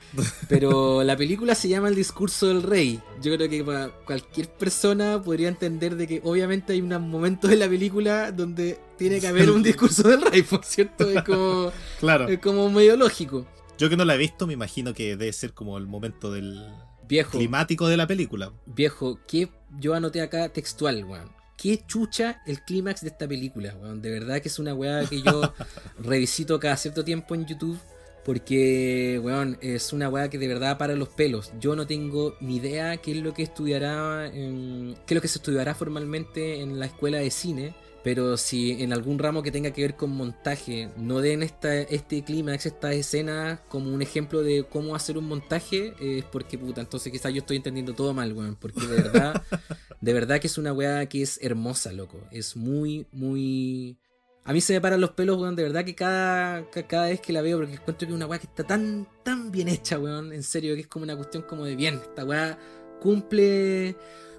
pero 0.47 1.03
la 1.03 1.15
película 1.17 1.55
se 1.55 1.67
llama 1.69 1.87
El 1.89 1.95
discurso 1.95 2.47
del 2.47 2.61
rey. 2.63 2.99
Yo 3.21 3.35
creo 3.35 3.49
que 3.49 3.63
para 3.63 3.89
cualquier 4.05 4.49
persona 4.49 5.21
podría 5.21 5.47
entender 5.47 5.95
de 5.95 6.05
que 6.07 6.21
obviamente 6.23 6.73
hay 6.73 6.81
unos 6.81 7.01
momentos 7.01 7.51
en 7.51 7.59
la 7.59 7.67
película 7.69 8.31
donde 8.31 8.79
tiene 8.97 9.19
que 9.19 9.27
haber 9.27 9.49
un 9.49 9.63
discurso 9.63 10.03
del 10.07 10.21
rey, 10.21 10.43
por 10.43 10.63
cierto, 10.63 11.09
es 11.09 11.23
como, 11.23 11.71
Claro. 11.99 12.27
es 12.27 12.39
como 12.39 12.69
medio 12.69 12.95
lógico. 12.97 13.47
Yo 13.77 13.89
que 13.89 13.95
no 13.97 14.03
la 14.05 14.15
he 14.15 14.17
visto, 14.17 14.45
me 14.45 14.53
imagino 14.53 14.93
que 14.93 15.15
debe 15.15 15.31
ser 15.33 15.53
como 15.53 15.77
el 15.77 15.87
momento 15.87 16.31
del 16.31 16.67
Viejo, 17.07 17.37
climático 17.37 17.87
de 17.87 17.97
la 17.97 18.05
película. 18.05 18.51
viejo, 18.67 19.19
que 19.27 19.49
yo 19.79 19.95
anoté 19.95 20.21
acá 20.21 20.49
textual, 20.49 21.03
weón. 21.05 21.31
Qué 21.61 21.83
chucha 21.85 22.41
el 22.45 22.61
clímax 22.61 23.01
de 23.01 23.09
esta 23.09 23.27
película, 23.27 23.75
weón. 23.81 24.01
De 24.01 24.09
verdad 24.11 24.41
que 24.41 24.47
es 24.47 24.59
una 24.59 24.73
weá 24.73 25.05
que 25.05 25.21
yo 25.21 25.53
revisito 25.99 26.59
cada 26.59 26.77
cierto 26.77 27.03
tiempo 27.03 27.35
en 27.35 27.45
YouTube. 27.45 27.77
Porque, 28.23 29.19
weón, 29.23 29.57
es 29.61 29.91
una 29.91 30.07
weá 30.07 30.29
que 30.29 30.37
de 30.37 30.47
verdad 30.47 30.77
para 30.77 30.95
los 30.95 31.09
pelos. 31.09 31.51
Yo 31.59 31.75
no 31.75 31.87
tengo 31.87 32.35
ni 32.41 32.57
idea 32.57 32.97
qué 32.97 33.11
es 33.11 33.17
lo 33.17 33.33
que 33.33 33.43
estudiará, 33.43 34.27
en- 34.27 34.95
qué 35.05 35.13
es 35.13 35.15
lo 35.15 35.21
que 35.21 35.27
se 35.27 35.39
estudiará 35.39 35.73
formalmente 35.73 36.61
en 36.61 36.79
la 36.79 36.85
escuela 36.85 37.17
de 37.17 37.31
cine. 37.31 37.73
Pero 38.03 38.37
si 38.37 38.81
en 38.81 38.93
algún 38.93 39.19
ramo 39.19 39.43
que 39.43 39.51
tenga 39.51 39.71
que 39.71 39.81
ver 39.81 39.95
con 39.97 40.11
montaje 40.11 40.89
no 40.95 41.19
den 41.19 41.43
esta, 41.43 41.75
este 41.81 42.23
clímax, 42.23 42.65
esta 42.65 42.93
escena 42.93 43.61
como 43.67 43.93
un 43.93 44.01
ejemplo 44.01 44.41
de 44.41 44.63
cómo 44.63 44.95
hacer 44.95 45.17
un 45.17 45.25
montaje, 45.27 45.93
eh, 45.99 46.19
es 46.19 46.23
porque 46.25 46.57
puta, 46.57 46.79
entonces 46.79 47.11
quizás 47.11 47.33
yo 47.33 47.39
estoy 47.39 47.57
entendiendo 47.57 47.93
todo 47.93 48.13
mal, 48.13 48.31
weón. 48.31 48.55
Porque 48.55 48.79
de 48.87 48.95
verdad, 49.01 49.43
de 50.01 50.13
verdad 50.13 50.39
que 50.39 50.47
es 50.47 50.57
una 50.57 50.71
weá 50.71 51.05
que 51.07 51.21
es 51.21 51.39
hermosa, 51.41 51.91
loco. 51.91 52.21
Es 52.31 52.55
muy, 52.55 53.05
muy. 53.11 53.97
A 54.45 54.53
mí 54.53 54.61
se 54.61 54.71
me 54.73 54.79
paran 54.81 55.01
los 55.01 55.11
pelos, 55.11 55.37
weón, 55.37 55.57
de 55.57 55.63
verdad 55.63 55.83
que 55.83 55.93
cada, 55.93 56.69
ca- 56.71 56.87
cada 56.87 57.07
vez 57.07 57.19
que 57.19 57.33
la 57.33 57.41
veo, 57.41 57.57
porque 57.57 57.73
encuentro 57.73 58.07
que 58.07 58.13
es 58.13 58.15
una 58.15 58.25
weá 58.27 58.39
que 58.39 58.47
está 58.47 58.63
tan, 58.63 59.07
tan 59.23 59.51
bien 59.51 59.67
hecha, 59.67 59.99
weón. 59.99 60.31
En 60.31 60.43
serio, 60.43 60.73
que 60.75 60.81
es 60.81 60.87
como 60.87 61.03
una 61.03 61.17
cuestión 61.17 61.43
como 61.43 61.65
de 61.65 61.75
bien. 61.75 61.95
Esta 61.95 62.23
weá 62.23 62.57
cumple. 63.01 63.95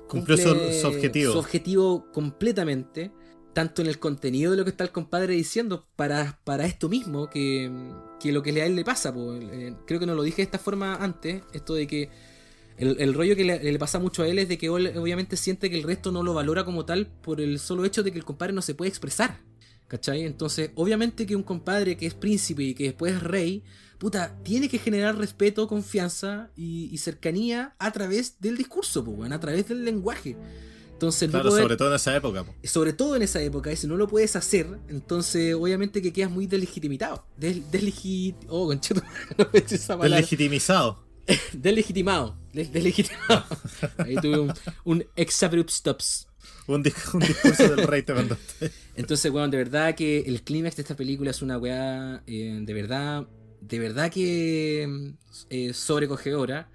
Cumplió 0.09 0.37
su- 0.39 0.81
su 0.81 0.87
objetivo. 0.89 1.33
Su 1.35 1.39
objetivo 1.39 2.07
completamente. 2.11 3.13
Tanto 3.53 3.83
en 3.83 3.89
el 3.89 3.99
contenido 3.99 4.53
de 4.53 4.57
lo 4.57 4.65
que 4.65 4.71
está 4.71 4.85
el 4.85 4.93
compadre 4.93 5.35
diciendo, 5.35 5.87
para, 5.97 6.39
para 6.45 6.67
esto 6.67 6.89
mismo, 6.89 7.29
que, 7.29 7.71
que 8.21 8.31
lo 8.33 8.43
que 8.43 8.51
a 8.63 8.67
él 8.67 8.77
le 8.77 8.85
pasa. 8.85 9.13
po. 9.13 9.35
Eh, 9.35 9.75
creo 9.87 9.99
que 9.99 10.07
no 10.07 10.15
lo 10.15 10.23
dije 10.23 10.37
de 10.37 10.43
esta 10.45 10.59
forma 10.59 10.95
antes, 10.97 11.43
esto 11.53 11.75
de 11.75 11.87
que 11.87 12.11
el, 12.79 12.97
el 13.01 13.13
rollo 13.13 13.35
que 13.37 13.45
le, 13.45 13.79
pasa 13.79 13.99
mucho 13.99 14.23
a 14.23 14.29
él 14.29 14.39
es 14.39 14.49
de 14.49 14.57
que 14.57 14.71
ol- 14.71 14.97
obviamente 14.97 15.37
siente 15.37 15.69
que 15.69 15.77
el 15.77 15.83
resto 15.83 16.13
no 16.13 16.23
lo 16.23 16.33
valora 16.33 16.65
como 16.65 16.85
tal 16.85 17.09
por 17.09 17.41
el 17.41 17.59
solo 17.59 17.85
hecho 17.85 18.03
de 18.03 18.13
que 18.13 18.19
el 18.19 18.25
compadre 18.25 18.53
no 18.53 18.63
se 18.63 18.75
puede 18.75 18.89
expresar. 18.89 19.41
¿Cachai? 19.89 20.23
Entonces, 20.23 20.71
obviamente 20.77 21.27
que 21.27 21.35
un 21.35 21.43
compadre 21.43 21.97
que 21.97 22.07
es 22.07 22.15
príncipe 22.15 22.63
y 22.63 22.75
que 22.75 22.85
después 22.85 23.15
es 23.15 23.23
rey, 23.25 23.65
puta, 23.99 24.39
tiene 24.45 24.69
que 24.69 24.79
generar 24.79 25.19
respeto, 25.19 25.67
confianza 25.67 26.53
y, 26.57 26.97
cercanía 26.99 27.75
a 27.81 27.91
través 27.91 28.41
del 28.41 28.57
discurso, 28.57 29.05
pues, 29.05 29.33
a 29.33 29.41
través 29.41 29.67
del 29.69 29.85
lenguaje. 29.85 30.37
Entonces, 31.01 31.29
no 31.29 31.33
Claro, 31.33 31.49
poder- 31.49 31.63
sobre 31.63 31.77
todo 31.79 31.89
en 31.89 31.95
esa 31.95 32.15
época. 32.15 32.45
po. 32.45 32.55
sobre 32.63 32.93
todo 32.93 33.17
en 33.17 33.23
esa 33.23 33.41
época, 33.41 33.73
y 33.73 33.77
si 33.77 33.87
no 33.87 33.97
lo 33.97 34.07
puedes 34.07 34.37
hacer, 34.37 34.67
entonces 34.91 35.55
obviamente 35.55 36.03
que 36.03 36.13
quedas 36.13 36.31
muy 36.31 36.47
deslegitimado. 36.47 37.25
Des. 37.39 37.57
Oh, 38.49 38.67
concheto, 38.67 39.01
no 39.39 39.49
me 39.51 39.61
esa. 39.61 39.97
Deslegitimizado. 39.97 41.03
Deslegitimado. 41.55 42.37
Des- 42.53 42.71
deslegitimado. 42.71 43.45
Ahí 43.99 44.17
tuve 44.17 44.41
un, 44.41 44.53
un 44.85 45.05
exabrupt 45.17 45.71
stops. 45.71 46.27
Un, 46.67 46.85
dis- 46.85 47.15
un 47.15 47.21
discurso 47.21 47.75
del 47.75 47.87
rey 47.87 48.03
te 48.03 48.13
mandaste. 48.13 48.71
Entonces, 48.95 49.33
weón, 49.33 49.51
de 49.51 49.57
verdad 49.57 49.95
que 49.95 50.21
el 50.21 50.43
clímax 50.43 50.77
de 50.77 50.83
esta 50.83 50.97
película 50.97 51.31
es 51.31 51.41
una 51.41 51.57
weá, 51.57 52.23
eh, 52.27 52.59
de 52.61 52.75
verdad, 52.75 53.27
de 53.63 53.79
verdad 53.79 54.13
que 54.13 55.15
eh, 55.49 55.73
sobrecogedora. 55.73 56.69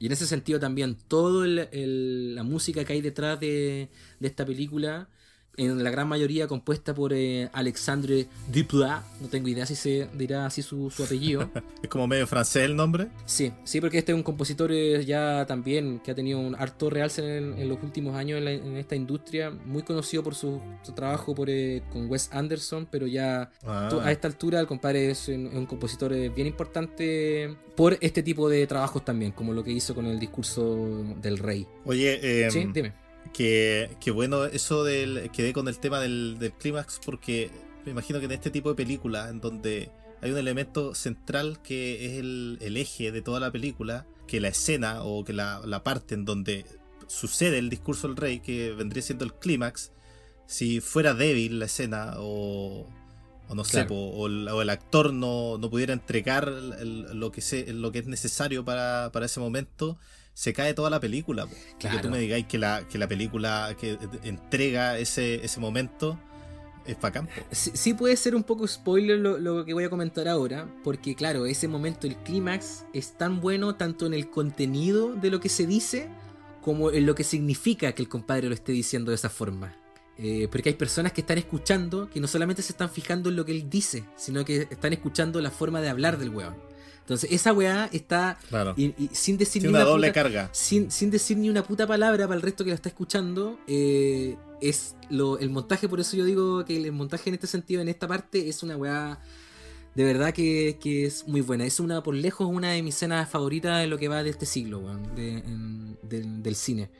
Y 0.00 0.06
en 0.06 0.12
ese 0.12 0.26
sentido 0.26 0.58
también, 0.58 0.96
toda 0.96 1.46
la 1.46 2.42
música 2.42 2.84
que 2.84 2.94
hay 2.94 3.02
detrás 3.02 3.38
de, 3.38 3.90
de 4.18 4.28
esta 4.28 4.44
película 4.44 5.08
en 5.56 5.82
la 5.84 5.90
gran 5.90 6.08
mayoría 6.08 6.46
compuesta 6.46 6.94
por 6.94 7.12
eh, 7.12 7.48
Alexandre 7.52 8.28
Duplat. 8.52 9.02
No 9.20 9.28
tengo 9.28 9.48
idea 9.48 9.66
si 9.66 9.74
se 9.74 10.08
dirá 10.14 10.46
así 10.46 10.62
su, 10.62 10.90
su 10.90 11.04
apellido. 11.04 11.50
Es 11.82 11.88
como 11.88 12.06
medio 12.06 12.26
francés 12.26 12.64
el 12.64 12.76
nombre. 12.76 13.08
Sí, 13.26 13.52
sí, 13.64 13.80
porque 13.80 13.98
este 13.98 14.12
es 14.12 14.16
un 14.16 14.22
compositor 14.22 14.70
eh, 14.72 15.04
ya 15.04 15.44
también 15.46 15.98
que 16.00 16.10
ha 16.10 16.14
tenido 16.14 16.38
un 16.38 16.54
harto 16.54 16.88
realce 16.90 17.38
en, 17.38 17.58
en 17.58 17.68
los 17.68 17.82
últimos 17.82 18.14
años 18.16 18.38
en, 18.38 18.44
la- 18.44 18.52
en 18.52 18.76
esta 18.76 18.94
industria, 18.96 19.50
muy 19.50 19.82
conocido 19.82 20.22
por 20.22 20.34
su, 20.34 20.60
su 20.82 20.92
trabajo 20.92 21.34
por, 21.34 21.48
eh, 21.50 21.82
con 21.92 22.10
Wes 22.10 22.30
Anderson, 22.32 22.86
pero 22.90 23.06
ya 23.06 23.50
Ah. 23.66 23.88
a 24.02 24.12
esta 24.12 24.28
altura 24.28 24.60
el 24.60 24.66
compadre 24.66 25.10
es 25.10 25.28
un, 25.28 25.46
un 25.46 25.66
compositor 25.66 26.12
eh, 26.12 26.28
bien 26.28 26.46
importante 26.46 27.54
por 27.76 27.96
este 28.00 28.22
tipo 28.22 28.48
de 28.48 28.66
trabajos 28.66 29.04
también, 29.04 29.32
como 29.32 29.52
lo 29.52 29.62
que 29.64 29.70
hizo 29.72 29.94
con 29.94 30.06
el 30.06 30.18
discurso 30.18 31.04
del 31.20 31.38
rey. 31.38 31.66
Oye, 31.84 32.44
em, 32.46 32.50
sí, 32.50 32.66
dime. 32.72 32.92
Que, 33.32 33.90
que 34.00 34.10
bueno 34.10 34.44
eso 34.44 34.84
del 34.84 35.30
quedé 35.32 35.52
con 35.52 35.68
el 35.68 35.78
tema 35.78 36.00
del, 36.00 36.36
del 36.38 36.52
clímax 36.52 37.00
porque 37.04 37.50
me 37.84 37.92
imagino 37.92 38.18
que 38.18 38.26
en 38.26 38.32
este 38.32 38.50
tipo 38.50 38.68
de 38.70 38.74
películas 38.74 39.30
en 39.30 39.40
donde 39.40 39.90
hay 40.22 40.30
un 40.32 40.38
elemento 40.38 40.94
central 40.94 41.60
que 41.62 42.06
es 42.06 42.12
el, 42.18 42.58
el 42.60 42.76
eje 42.76 43.12
de 43.12 43.22
toda 43.22 43.40
la 43.40 43.50
película 43.50 44.06
que 44.26 44.40
la 44.40 44.48
escena 44.48 45.02
o 45.02 45.24
que 45.24 45.32
la, 45.32 45.60
la 45.64 45.82
parte 45.82 46.14
en 46.14 46.24
donde 46.24 46.64
sucede 47.06 47.58
el 47.58 47.70
discurso 47.70 48.06
del 48.08 48.16
rey 48.16 48.40
que 48.40 48.72
vendría 48.72 49.02
siendo 49.02 49.24
el 49.24 49.34
clímax 49.34 49.92
si 50.46 50.80
fuera 50.80 51.14
débil 51.14 51.58
la 51.60 51.66
escena 51.66 52.14
o, 52.18 52.86
o 53.48 53.54
no 53.54 53.64
sé 53.64 53.72
Claro. 53.72 53.88
po, 53.88 53.94
o, 53.94 54.26
el, 54.26 54.48
o 54.48 54.62
el 54.62 54.70
actor 54.70 55.12
no, 55.12 55.58
no 55.58 55.70
pudiera 55.70 55.92
entregar 55.92 56.48
el- 56.80 57.18
lo, 57.18 57.30
que 57.32 57.40
se, 57.40 57.72
lo 57.72 57.92
que 57.92 58.00
es 58.00 58.06
necesario 58.06 58.64
para, 58.64 59.10
para 59.12 59.26
ese 59.26 59.40
momento 59.40 59.98
se 60.40 60.54
cae 60.54 60.72
toda 60.72 60.88
la 60.88 61.00
película 61.00 61.46
po. 61.46 61.54
Que 61.78 61.90
tú 61.98 62.08
me 62.08 62.18
digáis 62.18 62.46
que 62.46 62.56
la, 62.56 62.88
que 62.88 62.96
la 62.96 63.06
película 63.06 63.76
que 63.78 63.98
entrega 64.22 64.96
ese, 64.98 65.44
ese 65.44 65.60
momento 65.60 66.18
es 66.86 66.98
bacán. 66.98 67.28
Sí, 67.50 67.72
sí 67.74 67.92
puede 67.92 68.16
ser 68.16 68.34
un 68.34 68.42
poco 68.42 68.66
spoiler 68.66 69.18
lo, 69.18 69.36
lo 69.36 69.66
que 69.66 69.74
voy 69.74 69.84
a 69.84 69.90
comentar 69.90 70.28
ahora, 70.28 70.66
porque 70.82 71.14
claro, 71.14 71.44
ese 71.44 71.68
momento, 71.68 72.06
el 72.06 72.16
clímax, 72.16 72.86
es 72.94 73.18
tan 73.18 73.42
bueno 73.42 73.74
tanto 73.74 74.06
en 74.06 74.14
el 74.14 74.30
contenido 74.30 75.14
de 75.14 75.30
lo 75.30 75.40
que 75.40 75.50
se 75.50 75.66
dice, 75.66 76.08
como 76.62 76.90
en 76.90 77.04
lo 77.04 77.14
que 77.14 77.22
significa 77.22 77.92
que 77.92 78.00
el 78.00 78.08
compadre 78.08 78.48
lo 78.48 78.54
esté 78.54 78.72
diciendo 78.72 79.10
de 79.10 79.16
esa 79.16 79.28
forma. 79.28 79.76
Eh, 80.16 80.48
porque 80.50 80.70
hay 80.70 80.74
personas 80.74 81.12
que 81.12 81.20
están 81.20 81.36
escuchando 81.36 82.08
que 82.08 82.18
no 82.18 82.26
solamente 82.26 82.62
se 82.62 82.72
están 82.72 82.88
fijando 82.88 83.28
en 83.28 83.36
lo 83.36 83.44
que 83.44 83.52
él 83.52 83.68
dice, 83.68 84.04
sino 84.16 84.42
que 84.46 84.68
están 84.70 84.94
escuchando 84.94 85.38
la 85.42 85.50
forma 85.50 85.82
de 85.82 85.90
hablar 85.90 86.16
del 86.16 86.30
weón. 86.30 86.69
Entonces, 87.10 87.32
esa 87.32 87.52
weá 87.52 87.88
está 87.92 88.38
Claro. 88.48 88.72
y, 88.76 88.94
y 88.96 89.10
sin 89.12 89.36
decir 89.36 89.62
ni 89.62 89.68
una 89.68 89.80
doble 89.82 90.08
puta- 90.10 90.22
carga. 90.22 90.48
sin, 90.52 90.92
sin 90.92 91.10
decir 91.10 91.36
ni 91.38 91.50
una 91.50 91.64
puta 91.64 91.84
palabra 91.84 92.28
para 92.28 92.36
el 92.36 92.42
resto 92.42 92.62
que 92.62 92.70
la 92.70 92.76
está 92.76 92.88
escuchando, 92.88 93.58
eh, 93.66 94.36
es 94.60 94.94
lo, 95.08 95.36
el 95.40 95.50
montaje, 95.50 95.88
por 95.88 95.98
eso 95.98 96.16
yo 96.16 96.24
digo 96.24 96.64
que 96.64 96.76
el 96.76 96.92
montaje 96.92 97.28
en 97.30 97.34
este 97.34 97.48
sentido, 97.48 97.82
en 97.82 97.88
esta 97.88 98.06
parte, 98.06 98.48
es 98.48 98.62
una 98.62 98.76
weá 98.76 99.18
de 99.96 100.04
verdad 100.04 100.32
que, 100.32 100.78
que 100.80 101.04
es 101.06 101.26
muy 101.26 101.40
buena. 101.40 101.64
Es 101.64 101.80
una, 101.80 102.00
por 102.00 102.14
lejos, 102.14 102.46
una 102.48 102.70
de 102.70 102.82
mis 102.84 102.94
escenas 102.94 103.28
favoritas 103.28 103.80
de 103.80 103.88
lo 103.88 103.98
que 103.98 104.06
va 104.06 104.22
de 104.22 104.30
este 104.30 104.46
siglo, 104.46 104.78
weón, 104.78 105.12
de- 105.16 105.38
en- 105.38 105.98
del, 106.02 106.44
del 106.44 106.54
cine. 106.54 106.90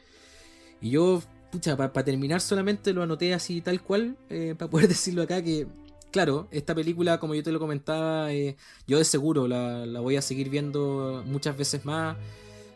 Y 0.81 0.91
yo, 0.91 1.23
pucha, 1.53 1.77
para 1.77 2.03
terminar 2.05 2.41
solamente 2.41 2.93
lo 2.93 3.05
anoté 3.05 3.33
así 3.33 3.61
tal 3.61 3.81
cual, 3.81 4.17
para 4.59 4.69
poder 4.69 4.89
decirlo 4.89 5.23
acá 5.23 5.41
que... 5.41 5.69
Claro, 6.11 6.49
esta 6.51 6.75
película, 6.75 7.21
como 7.21 7.35
yo 7.35 7.43
te 7.43 7.53
lo 7.53 7.61
comentaba, 7.61 8.33
eh, 8.33 8.57
yo 8.87 8.99
de 8.99 9.05
seguro 9.05 9.47
la, 9.47 9.87
la 9.87 10.01
voy 10.01 10.17
a 10.17 10.23
seguir 10.23 10.49
viendo 10.49 11.23
muchas 11.27 11.57
veces 11.57 11.85
más. 11.85 12.17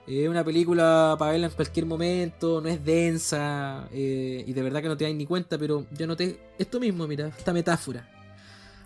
Es 0.07 0.29
una 0.29 0.45
película 0.45 1.17
para 1.19 1.33
verla 1.33 1.47
en 1.47 1.53
cualquier 1.53 1.87
momento, 1.87 2.61
no 2.61 2.69
es 2.69 2.85
densa 2.85 3.89
eh, 3.91 4.45
y 4.47 4.53
de 4.53 4.63
verdad 4.63 4.83
que 4.83 4.89
no 4.89 4.97
te 4.97 5.05
das 5.05 5.15
ni 5.15 5.25
cuenta, 5.25 5.57
pero 5.57 5.87
yo 5.93 6.07
noté 6.07 6.39
esto 6.59 6.79
mismo, 6.79 7.09
mira, 7.09 7.29
esta 7.29 7.55
metáfora. 7.55 8.07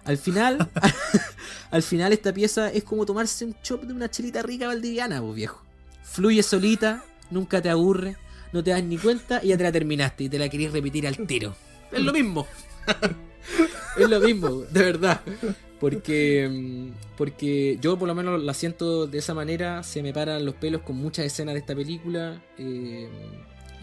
Al 0.05 0.17
final, 0.17 0.71
al 1.71 1.83
final 1.83 2.13
esta 2.13 2.33
pieza 2.33 2.71
es 2.71 2.85
como 2.85 3.05
tomarse 3.05 3.45
un 3.45 3.55
chop 3.63 3.83
de 3.83 3.93
una 3.93 4.09
chelita 4.09 4.43
rica 4.43 4.69
valdiviana, 4.69 5.21
vos 5.21 5.35
viejo. 5.35 5.61
Fluye 6.05 6.43
solita, 6.43 7.05
nunca 7.31 7.61
te 7.61 7.69
aburre, 7.69 8.17
no 8.53 8.63
te 8.63 8.71
das 8.71 8.85
ni 8.85 8.97
cuenta 8.97 9.41
y 9.43 9.49
ya 9.49 9.59
te 9.59 9.65
la 9.65 9.73
terminaste 9.73 10.25
y 10.25 10.29
te 10.29 10.39
la 10.39 10.49
querés 10.49 10.73
repetir 10.73 11.07
al 11.07 11.17
tiro. 11.27 11.55
Es 11.91 12.01
lo 12.01 12.13
mismo. 12.13 12.47
es 13.97 14.09
lo 14.09 14.21
mismo, 14.21 14.63
de 14.71 14.83
verdad. 14.83 15.21
Porque, 15.81 16.91
porque 17.17 17.79
yo 17.81 17.97
por 17.99 18.09
lo 18.09 18.15
menos 18.15 18.43
la 18.43 18.53
siento 18.53 19.07
de 19.07 19.19
esa 19.19 19.35
manera, 19.35 19.83
se 19.83 20.03
me 20.03 20.13
paran 20.13 20.45
los 20.45 20.55
pelos 20.55 20.83
con 20.83 20.97
muchas 20.97 21.27
escenas 21.27 21.55
de 21.55 21.61
esta 21.61 21.75
película 21.75 22.43
eh, 22.59 23.09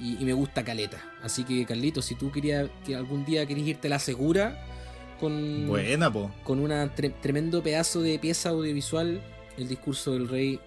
y, 0.01 0.21
y 0.21 0.25
me 0.25 0.33
gusta 0.33 0.65
Caleta. 0.65 1.01
Así 1.23 1.45
que 1.45 1.65
Carlito, 1.65 2.01
si 2.01 2.15
tú 2.15 2.31
querías 2.31 2.69
que 2.85 2.95
algún 2.95 3.23
día 3.23 3.45
querías 3.45 3.67
irte 3.67 3.87
a 3.87 3.91
la 3.91 3.99
segura 3.99 4.61
con, 5.19 5.67
Buena, 5.67 6.11
po. 6.11 6.31
con 6.43 6.59
un 6.59 6.91
tremendo 7.21 7.63
pedazo 7.63 8.01
de 8.01 8.19
pieza 8.19 8.49
audiovisual, 8.49 9.21
el 9.57 9.67
discurso 9.67 10.11
del 10.11 10.27
rey 10.27 10.59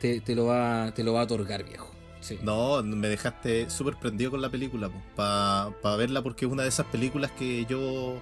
te, 0.00 0.20
te 0.20 0.34
lo, 0.34 0.46
va, 0.46 0.92
te 0.94 1.04
lo 1.04 1.12
va 1.12 1.20
a 1.20 1.24
otorgar, 1.24 1.64
viejo. 1.64 1.90
Sí. 2.20 2.38
No, 2.42 2.82
me 2.82 3.08
dejaste 3.08 3.70
súper 3.70 3.96
prendido 3.96 4.30
con 4.30 4.42
la 4.42 4.50
película, 4.50 4.90
para 5.16 5.96
verla 5.96 6.22
porque 6.22 6.44
es 6.44 6.52
una 6.52 6.62
de 6.62 6.68
esas 6.68 6.86
películas 6.86 7.30
que 7.32 7.64
yo 7.66 8.20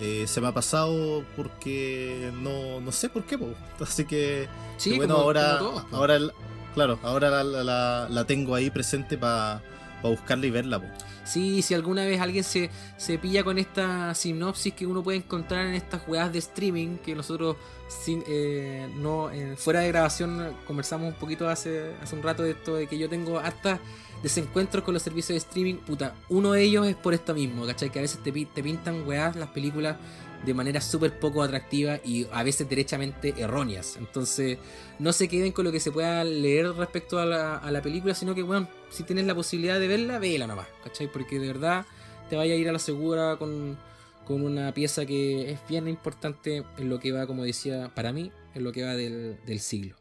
eh, 0.00 0.24
se 0.26 0.40
me 0.40 0.48
ha 0.48 0.52
pasado 0.52 1.24
porque 1.36 2.30
no, 2.42 2.80
no 2.80 2.92
sé 2.92 3.08
por 3.08 3.24
qué, 3.24 3.38
po. 3.38 3.48
así 3.80 4.04
que 4.04 4.48
Sí, 4.76 4.90
que 4.90 4.96
bueno, 4.96 5.14
como- 5.14 5.24
ahora, 5.26 5.58
como 5.58 5.70
todos, 5.70 5.84
po. 5.84 5.96
ahora 5.96 6.16
el- 6.16 6.32
claro, 6.74 6.98
ahora 7.02 7.30
la, 7.30 7.44
la- 7.64 8.08
la- 8.10 8.24
tengo 8.26 8.54
ahí 8.54 8.70
presente 8.70 9.16
para 9.16 9.62
buscarla 10.02 10.46
y 10.46 10.50
verla. 10.50 10.80
po. 10.80 10.86
Sí, 11.24 11.62
si 11.62 11.72
alguna 11.72 12.04
vez 12.04 12.20
alguien 12.20 12.44
se, 12.44 12.68
se 12.98 13.16
pilla 13.18 13.42
con 13.44 13.58
esta 13.58 14.14
sinopsis 14.14 14.74
que 14.74 14.86
uno 14.86 15.02
puede 15.02 15.18
encontrar 15.18 15.66
en 15.66 15.74
estas 15.74 16.02
jugadas 16.02 16.30
de 16.34 16.38
streaming, 16.40 16.98
que 16.98 17.14
nosotros 17.14 17.56
sin, 17.88 18.22
eh, 18.26 18.90
no 18.96 19.30
eh, 19.30 19.54
fuera 19.56 19.80
de 19.80 19.88
grabación 19.88 20.54
conversamos 20.66 21.08
un 21.08 21.14
poquito 21.18 21.48
hace, 21.48 21.94
hace 22.02 22.14
un 22.14 22.22
rato 22.22 22.42
de 22.42 22.50
esto, 22.50 22.74
de 22.74 22.86
que 22.88 22.98
yo 22.98 23.08
tengo 23.08 23.38
hasta 23.38 23.80
desencuentros 24.24 24.82
con 24.82 24.94
los 24.94 25.02
servicios 25.04 25.34
de 25.34 25.36
streaming, 25.36 25.76
puta, 25.76 26.16
uno 26.28 26.52
de 26.52 26.62
ellos 26.62 26.88
es 26.88 26.96
por 26.96 27.14
esto 27.14 27.32
mismo, 27.34 27.64
¿cachai? 27.66 27.90
Que 27.90 28.00
a 28.00 28.02
veces 28.02 28.20
te, 28.24 28.32
pi- 28.32 28.46
te 28.46 28.62
pintan 28.62 29.06
weas 29.06 29.36
las 29.36 29.50
películas 29.50 29.96
de 30.44 30.52
manera 30.54 30.80
súper 30.80 31.18
poco 31.18 31.42
atractiva 31.42 32.00
y 32.04 32.26
a 32.32 32.42
veces 32.42 32.68
derechamente 32.68 33.34
erróneas. 33.38 33.96
Entonces, 33.96 34.58
no 34.98 35.12
se 35.12 35.28
queden 35.28 35.52
con 35.52 35.64
lo 35.64 35.72
que 35.72 35.78
se 35.78 35.92
pueda 35.92 36.24
leer 36.24 36.72
respecto 36.72 37.18
a 37.18 37.24
la, 37.26 37.56
a 37.56 37.70
la 37.70 37.80
película, 37.80 38.14
sino 38.14 38.34
que, 38.34 38.42
bueno, 38.42 38.68
si 38.90 39.04
tienes 39.04 39.26
la 39.26 39.34
posibilidad 39.34 39.78
de 39.78 39.88
verla, 39.88 40.18
vela 40.18 40.46
nomás, 40.46 40.66
¿cachai? 40.82 41.06
Porque 41.10 41.38
de 41.38 41.46
verdad 41.46 41.86
te 42.28 42.36
vaya 42.36 42.54
a 42.54 42.56
ir 42.56 42.68
a 42.68 42.72
la 42.72 42.78
segura 42.78 43.36
con, 43.36 43.78
con 44.26 44.42
una 44.42 44.72
pieza 44.72 45.06
que 45.06 45.50
es 45.50 45.60
bien 45.68 45.86
importante 45.86 46.64
en 46.78 46.88
lo 46.88 46.98
que 46.98 47.12
va, 47.12 47.26
como 47.26 47.44
decía, 47.44 47.90
para 47.94 48.12
mí, 48.12 48.32
en 48.54 48.64
lo 48.64 48.72
que 48.72 48.82
va 48.84 48.94
del, 48.96 49.38
del 49.46 49.60
siglo. 49.60 49.96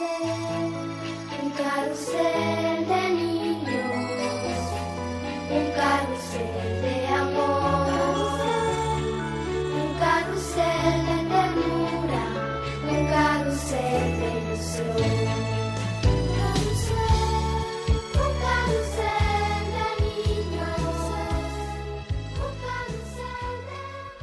Un 0.00 1.50
carrusel 1.56 2.86
de 2.86 3.10
niños, 3.10 3.64
un 5.50 5.72
carrusel 5.72 6.82
de 6.82 7.06
amor, 7.08 7.88
un 9.74 9.98
carrusel 9.98 11.04
de 11.04 11.16
ternura, 11.28 12.24
un 12.88 13.06
carrusel 13.08 14.20
de 14.20 14.28
ilusión. 14.38 15.38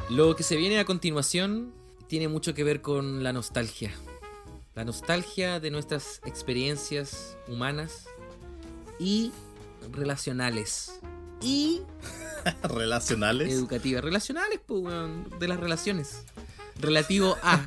Lo 0.09 0.37
que 0.37 0.43
se 0.43 0.55
viene 0.55 0.79
a 0.79 0.85
continuación 0.85 1.73
tiene 2.07 2.29
mucho 2.29 2.53
que 2.53 2.63
ver 2.63 2.81
con 2.81 3.23
la 3.23 3.33
nostalgia. 3.33 3.91
La 4.75 4.83
nostalgia 4.83 5.59
de 5.61 5.71
nuestras 5.71 6.21
experiencias 6.25 7.37
humanas 7.47 8.07
y 8.99 9.31
relacionales. 9.91 10.99
Y 11.41 11.81
Relacionales. 12.63 13.53
educativas. 13.53 14.03
Relacionales, 14.03 14.59
pues, 14.65 14.83
weón, 14.83 15.29
de 15.39 15.47
las 15.47 15.59
relaciones. 15.59 16.23
Relativo 16.79 17.37
a. 17.41 17.65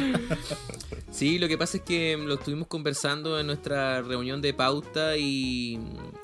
sí, 1.12 1.38
lo 1.38 1.46
que 1.46 1.56
pasa 1.56 1.76
es 1.76 1.84
que 1.84 2.16
lo 2.16 2.34
estuvimos 2.34 2.66
conversando 2.66 3.38
en 3.38 3.46
nuestra 3.46 4.02
reunión 4.02 4.42
de 4.42 4.52
pauta 4.52 5.16
y, 5.16 5.78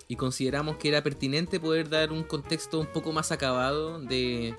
y 0.09 0.16
consideramos 0.16 0.77
que 0.77 0.89
era 0.89 1.05
pertinente 1.05 1.60
poder 1.60 1.89
dar 1.89 2.10
un 2.10 2.24
contexto 2.24 2.81
un 2.81 2.86
poco 2.86 3.12
más 3.12 3.31
acabado 3.31 4.01
de, 4.01 4.56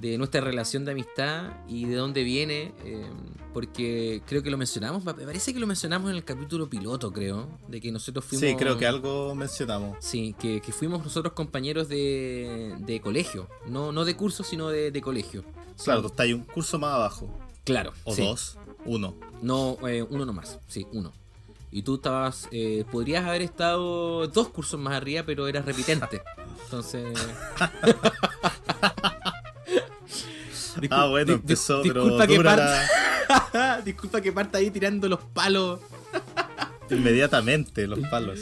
de 0.00 0.16
nuestra 0.16 0.40
relación 0.40 0.84
de 0.84 0.92
amistad 0.92 1.52
y 1.68 1.84
de 1.84 1.96
dónde 1.96 2.22
viene, 2.22 2.72
eh, 2.84 3.04
porque 3.52 4.22
creo 4.26 4.42
que 4.42 4.50
lo 4.50 4.56
mencionamos, 4.56 5.04
me 5.04 5.12
parece 5.12 5.52
que 5.52 5.60
lo 5.60 5.66
mencionamos 5.66 6.10
en 6.10 6.16
el 6.16 6.24
capítulo 6.24 6.70
piloto, 6.70 7.12
creo, 7.12 7.48
de 7.68 7.80
que 7.80 7.92
nosotros 7.92 8.24
fuimos... 8.24 8.48
Sí, 8.48 8.56
creo 8.56 8.78
que 8.78 8.86
algo 8.86 9.34
mencionamos. 9.34 9.98
Sí, 10.00 10.34
que, 10.38 10.60
que 10.62 10.72
fuimos 10.72 11.04
nosotros 11.04 11.34
compañeros 11.34 11.88
de, 11.88 12.74
de 12.78 13.00
colegio, 13.00 13.46
no, 13.66 13.92
no 13.92 14.04
de 14.06 14.16
curso, 14.16 14.42
sino 14.42 14.70
de, 14.70 14.90
de 14.90 15.02
colegio. 15.02 15.44
Claro, 15.84 16.00
Sí, 16.00 16.02
tú 16.02 16.06
estás 16.08 16.24
ahí 16.24 16.32
un 16.32 16.44
curso 16.44 16.78
más 16.78 16.94
abajo. 16.94 17.28
claro. 17.64 17.92
O 18.04 18.14
sí. 18.14 18.22
dos. 18.22 18.56
Uno. 18.86 19.14
No, 19.42 19.76
eh, 19.86 20.02
uno 20.08 20.24
nomás, 20.24 20.58
sí, 20.66 20.86
uno. 20.92 21.12
Y 21.70 21.82
tú 21.82 21.96
estabas, 21.96 22.48
eh, 22.50 22.84
podrías 22.90 23.26
haber 23.26 23.42
estado 23.42 24.26
dos 24.28 24.48
cursos 24.48 24.80
más 24.80 24.94
arriba, 24.94 25.24
pero 25.26 25.46
eras 25.46 25.66
repitente. 25.66 26.22
Entonces... 26.64 27.04
Ah, 30.90 31.06
bueno, 31.06 31.34
empezó, 31.34 31.82
pero 31.82 32.02
disculpa 32.02 32.26
que 32.26 32.40
parta, 32.40 33.80
disculpa 33.84 34.20
que 34.20 34.32
parta 34.32 34.58
ahí 34.58 34.70
tirando 34.70 35.08
los 35.08 35.20
palos. 35.20 35.80
inmediatamente 36.90 37.86
los 37.86 38.00
palos. 38.08 38.40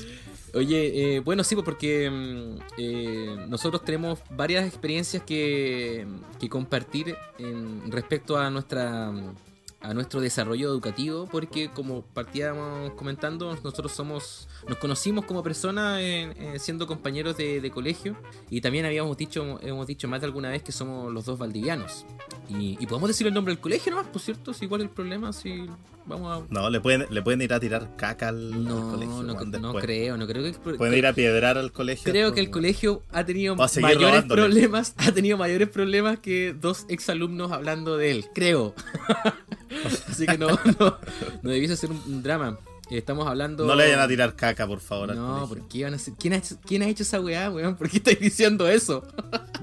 Oye, 0.55 1.16
eh, 1.16 1.20
bueno, 1.20 1.44
sí, 1.44 1.55
pues 1.55 1.65
porque 1.65 2.10
mm, 2.10 2.59
eh, 2.78 3.36
nosotros 3.48 3.85
tenemos 3.85 4.20
varias 4.31 4.66
experiencias 4.66 5.23
que, 5.23 6.06
que 6.40 6.48
compartir 6.48 7.15
en, 7.39 7.90
respecto 7.93 8.39
a 8.39 8.48
nuestra 8.51 9.12
a 9.80 9.94
nuestro 9.94 10.20
desarrollo 10.20 10.68
educativo, 10.68 11.28
porque 11.30 11.70
como 11.70 12.02
partíamos 12.02 12.92
comentando, 12.94 13.55
nosotros 13.62 13.92
somos, 13.92 14.48
nos 14.68 14.78
conocimos 14.78 15.24
como 15.24 15.42
personas 15.42 16.00
eh, 16.00 16.56
siendo 16.59 16.86
compañeros 16.86 17.36
de, 17.36 17.60
de 17.60 17.70
colegio 17.70 18.16
y 18.50 18.60
también 18.60 18.86
habíamos 18.86 19.16
dicho, 19.16 19.59
hemos 19.62 19.86
dicho 19.86 20.09
más 20.09 20.20
de 20.20 20.26
alguna 20.26 20.50
vez 20.50 20.62
que 20.62 20.72
somos 20.72 21.12
los 21.12 21.24
dos 21.24 21.38
valdivianos. 21.38 22.05
Y, 22.48 22.76
y 22.80 22.86
podemos 22.86 23.08
decir 23.08 23.26
el 23.26 23.34
nombre 23.34 23.52
del 23.52 23.60
colegio 23.60 23.92
nomás, 23.92 24.08
por 24.08 24.22
cierto, 24.22 24.54
si 24.54 24.64
igual 24.64 24.80
el 24.80 24.90
problema, 24.90 25.32
si 25.32 25.66
vamos 26.06 26.42
a... 26.42 26.46
No, 26.52 26.70
le 26.70 26.80
pueden, 26.80 27.06
le 27.10 27.22
pueden 27.22 27.42
ir 27.42 27.52
a 27.52 27.60
tirar 27.60 27.94
caca 27.96 28.28
al, 28.28 28.50
colegio. 28.50 29.22
no, 29.22 29.34
no 29.58 29.74
creo, 29.74 30.16
no 30.16 30.26
creo 30.26 30.42
que... 30.42 30.58
Pueden 30.76 30.94
ir 30.94 31.06
a 31.06 31.12
piedrar 31.12 31.58
al 31.58 31.72
colegio. 31.72 32.10
Creo 32.10 32.32
que 32.32 32.40
el 32.40 32.50
colegio 32.50 33.02
ha 33.12 33.24
tenido 33.24 33.54
mayores 33.56 34.00
robándole. 34.00 34.42
problemas, 34.42 34.94
ha 34.98 35.12
tenido 35.12 35.36
mayores 35.36 35.68
problemas 35.68 36.18
que 36.20 36.54
dos 36.58 36.86
exalumnos 36.88 37.52
hablando 37.52 37.96
de 37.96 38.10
él, 38.10 38.26
creo. 38.34 38.74
Así 40.08 40.26
que 40.26 40.38
no, 40.38 40.48
no, 40.48 40.98
no 41.42 41.50
debiese 41.50 41.76
ser 41.76 41.90
un 41.90 42.22
drama. 42.22 42.58
Estamos 42.90 43.27
hablando. 43.27 43.66
No 43.66 43.74
le 43.74 43.85
vayan 43.85 44.01
a 44.01 44.09
tirar 44.09 44.35
caca, 44.35 44.66
por 44.66 44.81
favor. 44.81 45.10
al 45.10 45.16
No, 45.16 45.27
colegio. 45.47 45.48
¿por 45.48 45.69
qué 45.69 45.85
van 45.85 45.93
a 45.93 45.97
hacer? 45.97 46.15
¿Quién 46.19 46.32
ha, 46.32 46.36
hecho, 46.36 46.56
¿Quién 46.66 46.82
ha 46.82 46.89
hecho 46.89 47.02
esa 47.02 47.20
weá, 47.20 47.51
weón? 47.51 47.77
¿Por 47.77 47.89
qué 47.90 47.98
estáis 47.98 48.20
diciendo 48.20 48.69
eso? 48.69 49.06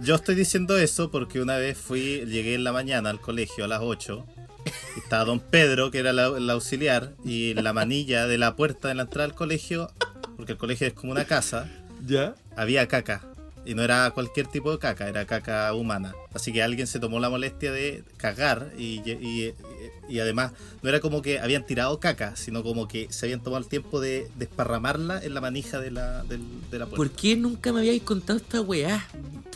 Yo 0.02 0.16
estoy 0.16 0.36
diciendo 0.36 0.78
eso 0.78 1.10
porque 1.12 1.42
una 1.42 1.58
vez 1.58 1.78
fui, 1.78 2.24
llegué 2.26 2.56
en 2.56 2.64
la 2.64 2.72
mañana 2.72 3.10
al 3.10 3.20
colegio 3.22 3.66
a 3.66 3.68
las 3.68 3.80
8. 3.82 4.26
y 4.96 5.00
Estaba 5.00 5.26
don 5.26 5.40
Pedro, 5.40 5.92
que 5.92 6.00
era 6.00 6.12
la- 6.14 6.36
el 6.38 6.50
auxiliar, 6.50 7.14
y 7.24 7.52
en 7.52 7.64
la 7.64 7.72
manilla 7.74 8.26
de 8.28 8.38
la 8.38 8.56
puerta 8.56 8.88
de 8.88 8.96
la 8.96 9.04
entrada 9.04 9.26
al 9.26 9.36
colegio, 9.36 9.92
porque 10.38 10.54
el 10.54 10.58
colegio 10.58 10.88
es 10.88 10.94
como 10.94 11.12
una 11.12 11.26
casa, 11.26 11.70
¿Ya? 12.06 12.36
había 12.56 12.88
caca. 12.88 13.22
Y 13.66 13.74
no 13.74 13.82
era 13.84 14.12
cualquier 14.12 14.48
tipo 14.48 14.72
de 14.72 14.78
caca, 14.80 15.08
era 15.10 15.26
caca 15.26 15.74
humana. 15.74 16.14
Así 16.34 16.54
que 16.54 16.62
alguien 16.62 16.86
se 16.88 17.00
tomó 17.00 17.20
la 17.20 17.30
molestia 17.30 17.72
de 17.72 18.04
cagar 18.18 18.72
y, 18.78 19.02
y- 19.10 19.54
y 20.08 20.20
además 20.20 20.52
no 20.84 20.90
era 20.90 21.00
como 21.00 21.22
que 21.24 21.40
habían 21.40 21.66
tirado 21.66 22.00
caca, 22.00 22.36
sino 22.36 22.62
como 22.62 22.88
que 22.88 23.08
se 23.10 23.26
habían 23.26 23.42
tomado 23.42 23.64
el 23.64 23.68
tiempo 23.70 24.00
de 24.00 24.30
desparramarla 24.36 25.24
en 25.24 25.34
la 25.34 25.42
manija 25.42 25.80
de 25.80 25.90
la, 25.92 26.24
del- 26.26 26.42
de 26.70 26.78
la 26.80 26.86
puerta. 26.86 26.96
¿Por 26.98 27.10
qué 27.12 27.36
nunca 27.36 27.74
me 27.74 27.80
habíais 27.80 28.04
contado 28.04 28.38
esta 28.38 28.62
weá? 28.62 29.08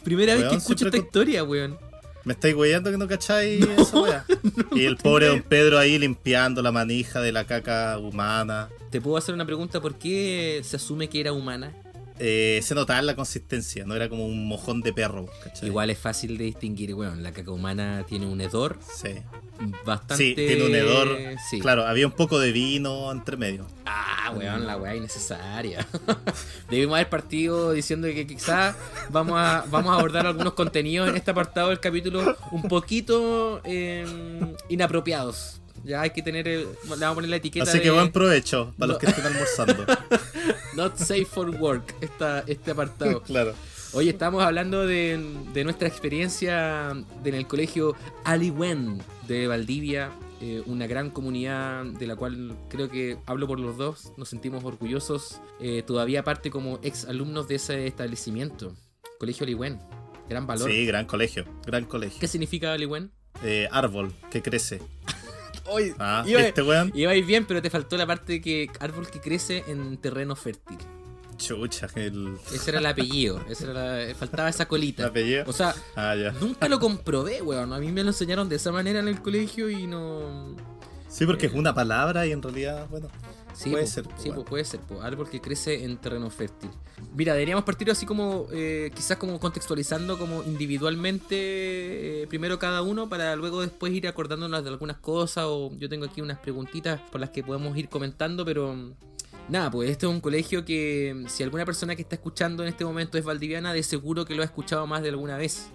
Primera 0.03 0.33
vez 0.35 0.45
que 0.45 0.55
escucho 0.55 0.85
esta 0.85 0.97
con- 0.97 1.05
historia, 1.05 1.43
weón. 1.43 1.77
Me 2.25 2.33
estáis 2.33 2.53
weyando 2.55 2.89
que 2.91 2.97
no 2.97 3.07
cacháis 3.07 3.63
esa 3.77 3.99
wea. 3.99 4.25
y 4.75 4.85
el 4.85 4.97
pobre 4.97 5.27
don 5.27 5.41
Pedro 5.43 5.77
ahí 5.77 5.97
limpiando 5.99 6.61
la 6.63 6.71
manija 6.71 7.21
de 7.21 7.31
la 7.31 7.45
caca 7.45 7.97
humana. 7.99 8.69
Te 8.89 8.99
puedo 9.01 9.17
hacer 9.17 9.35
una 9.35 9.45
pregunta, 9.45 9.79
¿por 9.81 9.95
qué 9.95 10.61
se 10.63 10.75
asume 10.77 11.09
que 11.09 11.19
era 11.21 11.31
humana? 11.31 11.73
Eh, 12.19 12.59
se 12.63 12.75
notaba 12.75 13.01
la 13.01 13.15
consistencia, 13.15 13.85
no 13.85 13.95
era 13.95 14.09
como 14.09 14.25
un 14.25 14.45
mojón 14.47 14.81
de 14.81 14.91
perro, 14.93 15.27
¿cachai? 15.43 15.67
Igual 15.69 15.89
es 15.89 15.97
fácil 15.97 16.37
de 16.37 16.43
distinguir, 16.45 16.93
weón. 16.93 17.23
La 17.23 17.31
caca 17.31 17.51
humana 17.51 18.05
tiene 18.07 18.25
un 18.27 18.41
hedor 18.41 18.77
Sí. 18.93 19.15
bastante. 19.85 20.17
Sí, 20.23 20.33
tiene 20.35 20.65
un 20.65 20.75
hedor. 20.75 21.17
Sí. 21.49 21.59
Claro, 21.59 21.85
había 21.85 22.05
un 22.05 22.11
poco 22.13 22.37
de 22.39 22.51
vino 22.51 23.11
entre 23.11 23.37
medio. 23.37 23.65
Ah, 23.85 24.33
weón, 24.35 24.67
la 24.67 24.75
weá 24.77 24.95
innecesaria. 24.95 25.87
Debimos 26.69 26.95
haber 26.95 27.09
partido 27.09 27.71
diciendo 27.71 28.07
que 28.09 28.27
quizás 28.27 28.75
vamos 29.09 29.35
a, 29.37 29.63
vamos 29.69 29.91
a 29.91 29.99
abordar 29.99 30.27
algunos 30.27 30.53
contenidos 30.53 31.07
en 31.09 31.15
este 31.15 31.31
apartado 31.31 31.69
del 31.69 31.79
capítulo 31.79 32.35
un 32.51 32.63
poquito 32.63 33.61
eh, 33.63 34.05
inapropiados. 34.67 35.61
Ya 35.83 36.01
hay 36.01 36.09
que 36.11 36.21
tener. 36.21 36.47
el- 36.47 36.63
le 36.63 36.89
vamos 36.89 37.03
a 37.03 37.13
poner 37.15 37.29
la 37.29 37.35
etiqueta. 37.37 37.63
Así 37.69 37.79
que 37.79 37.85
de 37.85 37.91
buen 37.91 38.11
provecho 38.11 38.73
para 38.77 38.87
No. 38.87 38.93
los 38.93 38.97
que 38.99 39.07
estén 39.07 39.25
almorzando. 39.25 39.85
Not 40.75 40.97
safe 40.97 41.25
for 41.25 41.49
work, 41.49 41.95
esta, 42.01 42.43
este 42.47 42.71
apartado. 42.71 43.21
claro. 43.23 43.53
Oye, 43.93 44.11
estamos 44.11 44.43
hablando 44.43 44.85
de, 44.85 45.19
de 45.51 45.63
nuestra 45.63 45.87
experiencia 45.87 46.91
en 46.91 47.33
el 47.33 47.47
colegio 47.47 47.95
Aliwen 48.23 49.01
de 49.27 49.47
Valdivia, 49.47 50.11
eh, 50.41 50.61
una 50.67 50.85
gran 50.85 51.09
comunidad 51.09 51.85
de 51.85 52.05
la 52.05 52.15
cual 52.15 52.55
creo 52.69 52.87
que 52.89 53.17
hablo 53.25 53.47
por 53.47 53.59
los 53.59 53.77
dos, 53.77 54.11
nos 54.15 54.29
sentimos 54.29 54.63
orgullosos, 54.63 55.41
eh, 55.59 55.81
todavía 55.85 56.23
parte 56.23 56.51
como 56.51 56.79
ex 56.83 57.05
alumnos 57.05 57.47
de 57.47 57.55
ese 57.55 57.87
establecimiento, 57.87 58.75
Colegio 59.19 59.43
Aliwen, 59.45 59.79
gran 60.29 60.45
valor. 60.45 60.69
Sí, 60.69 60.85
gran 60.85 61.05
colegio, 61.07 61.45
gran 61.65 61.85
colegio. 61.85 62.19
¿Qué 62.19 62.27
significa 62.27 62.73
Aliwen? 62.73 63.11
Eh, 63.43 63.67
árbol 63.71 64.13
que 64.29 64.43
crece. 64.43 64.81
Oye, 65.69 65.95
Ah, 65.99 66.23
iba, 66.27 66.41
¿viste, 66.41 66.61
weón? 66.61 66.91
ibais 66.95 67.25
bien, 67.25 67.45
pero 67.45 67.61
te 67.61 67.69
faltó 67.69 67.95
la 67.97 68.05
parte 68.07 68.33
de 68.33 68.41
que 68.41 68.69
árbol 68.79 69.07
que 69.09 69.19
crece 69.19 69.63
en 69.67 69.97
terreno 69.97 70.35
fértil. 70.35 70.77
Chucha, 71.37 71.87
el, 71.95 72.37
Ese 72.53 72.69
era 72.71 72.79
el 72.79 72.85
apellido, 72.85 73.39
ese 73.49 73.63
era 73.71 73.73
la- 74.07 74.15
faltaba 74.15 74.49
esa 74.49 74.63
el 74.63 74.69
colita. 74.69 75.05
apellido. 75.07 75.45
O 75.47 75.53
sea, 75.53 75.73
Ah, 75.95 76.13
ya. 76.15 76.31
Nunca 76.33 76.67
lo 76.67 76.79
comprobé, 76.79 77.41
weón. 77.41 77.71
A 77.71 77.79
mí 77.79 77.91
me 77.93 78.03
lo 78.03 78.09
enseñaron 78.09 78.49
de 78.49 78.57
esa 78.57 78.71
manera 78.73 78.99
en 78.99 79.07
el 79.07 79.21
colegio 79.21 79.69
y 79.69 79.87
no. 79.87 80.55
Sí, 81.07 81.25
porque 81.25 81.45
es 81.47 81.53
una 81.53 81.73
palabra 81.73 82.27
y 82.27 82.33
en 82.33 82.41
realidad, 82.43 82.87
bueno. 82.89 83.07
Sí, 83.59 83.71
Puede 83.71 83.83
po, 83.83 83.89
ser, 83.89 84.05
Sí, 84.15 84.31
po, 84.31 84.45
puede 84.45 84.63
ser. 84.63 84.79
Árbol 85.01 85.29
que 85.29 85.41
crece 85.41 85.83
en 85.83 85.97
terreno 85.97 86.29
fértil. 86.29 86.69
Mira, 87.13 87.33
deberíamos 87.33 87.65
partir 87.65 87.91
así 87.91 88.05
como, 88.05 88.47
eh, 88.53 88.89
quizás 88.95 89.17
como 89.17 89.37
contextualizando 89.37 90.17
como 90.17 90.43
individualmente, 90.43 92.21
eh, 92.23 92.27
primero 92.27 92.57
cada 92.57 92.81
uno, 92.83 93.09
para 93.09 93.35
luego 93.35 93.59
después 93.61 93.91
ir 93.91 94.07
acordándonos 94.07 94.63
de 94.63 94.69
algunas 94.69 94.97
cosas. 94.99 95.43
O 95.49 95.75
yo 95.77 95.89
tengo 95.89 96.05
aquí 96.05 96.21
unas 96.21 96.39
preguntitas 96.39 97.01
por 97.11 97.19
las 97.19 97.31
que 97.31 97.43
podemos 97.43 97.75
ir 97.77 97.89
comentando, 97.89 98.45
pero. 98.45 98.73
mm, 98.73 98.93
Nada, 99.49 99.69
pues 99.71 99.89
este 99.89 100.05
es 100.05 100.11
un 100.11 100.21
colegio 100.21 100.63
que 100.63 101.13
mm, 101.13 101.27
si 101.27 101.43
alguna 101.43 101.65
persona 101.65 101.97
que 101.97 102.03
está 102.03 102.15
escuchando 102.15 102.63
en 102.63 102.69
este 102.69 102.85
momento 102.85 103.17
es 103.17 103.25
valdiviana, 103.25 103.73
de 103.73 103.83
seguro 103.83 104.23
que 104.23 104.35
lo 104.35 104.41
ha 104.41 104.45
escuchado 104.45 104.87
más 104.87 105.01
de 105.01 105.09
alguna 105.09 105.35
vez. 105.35 105.69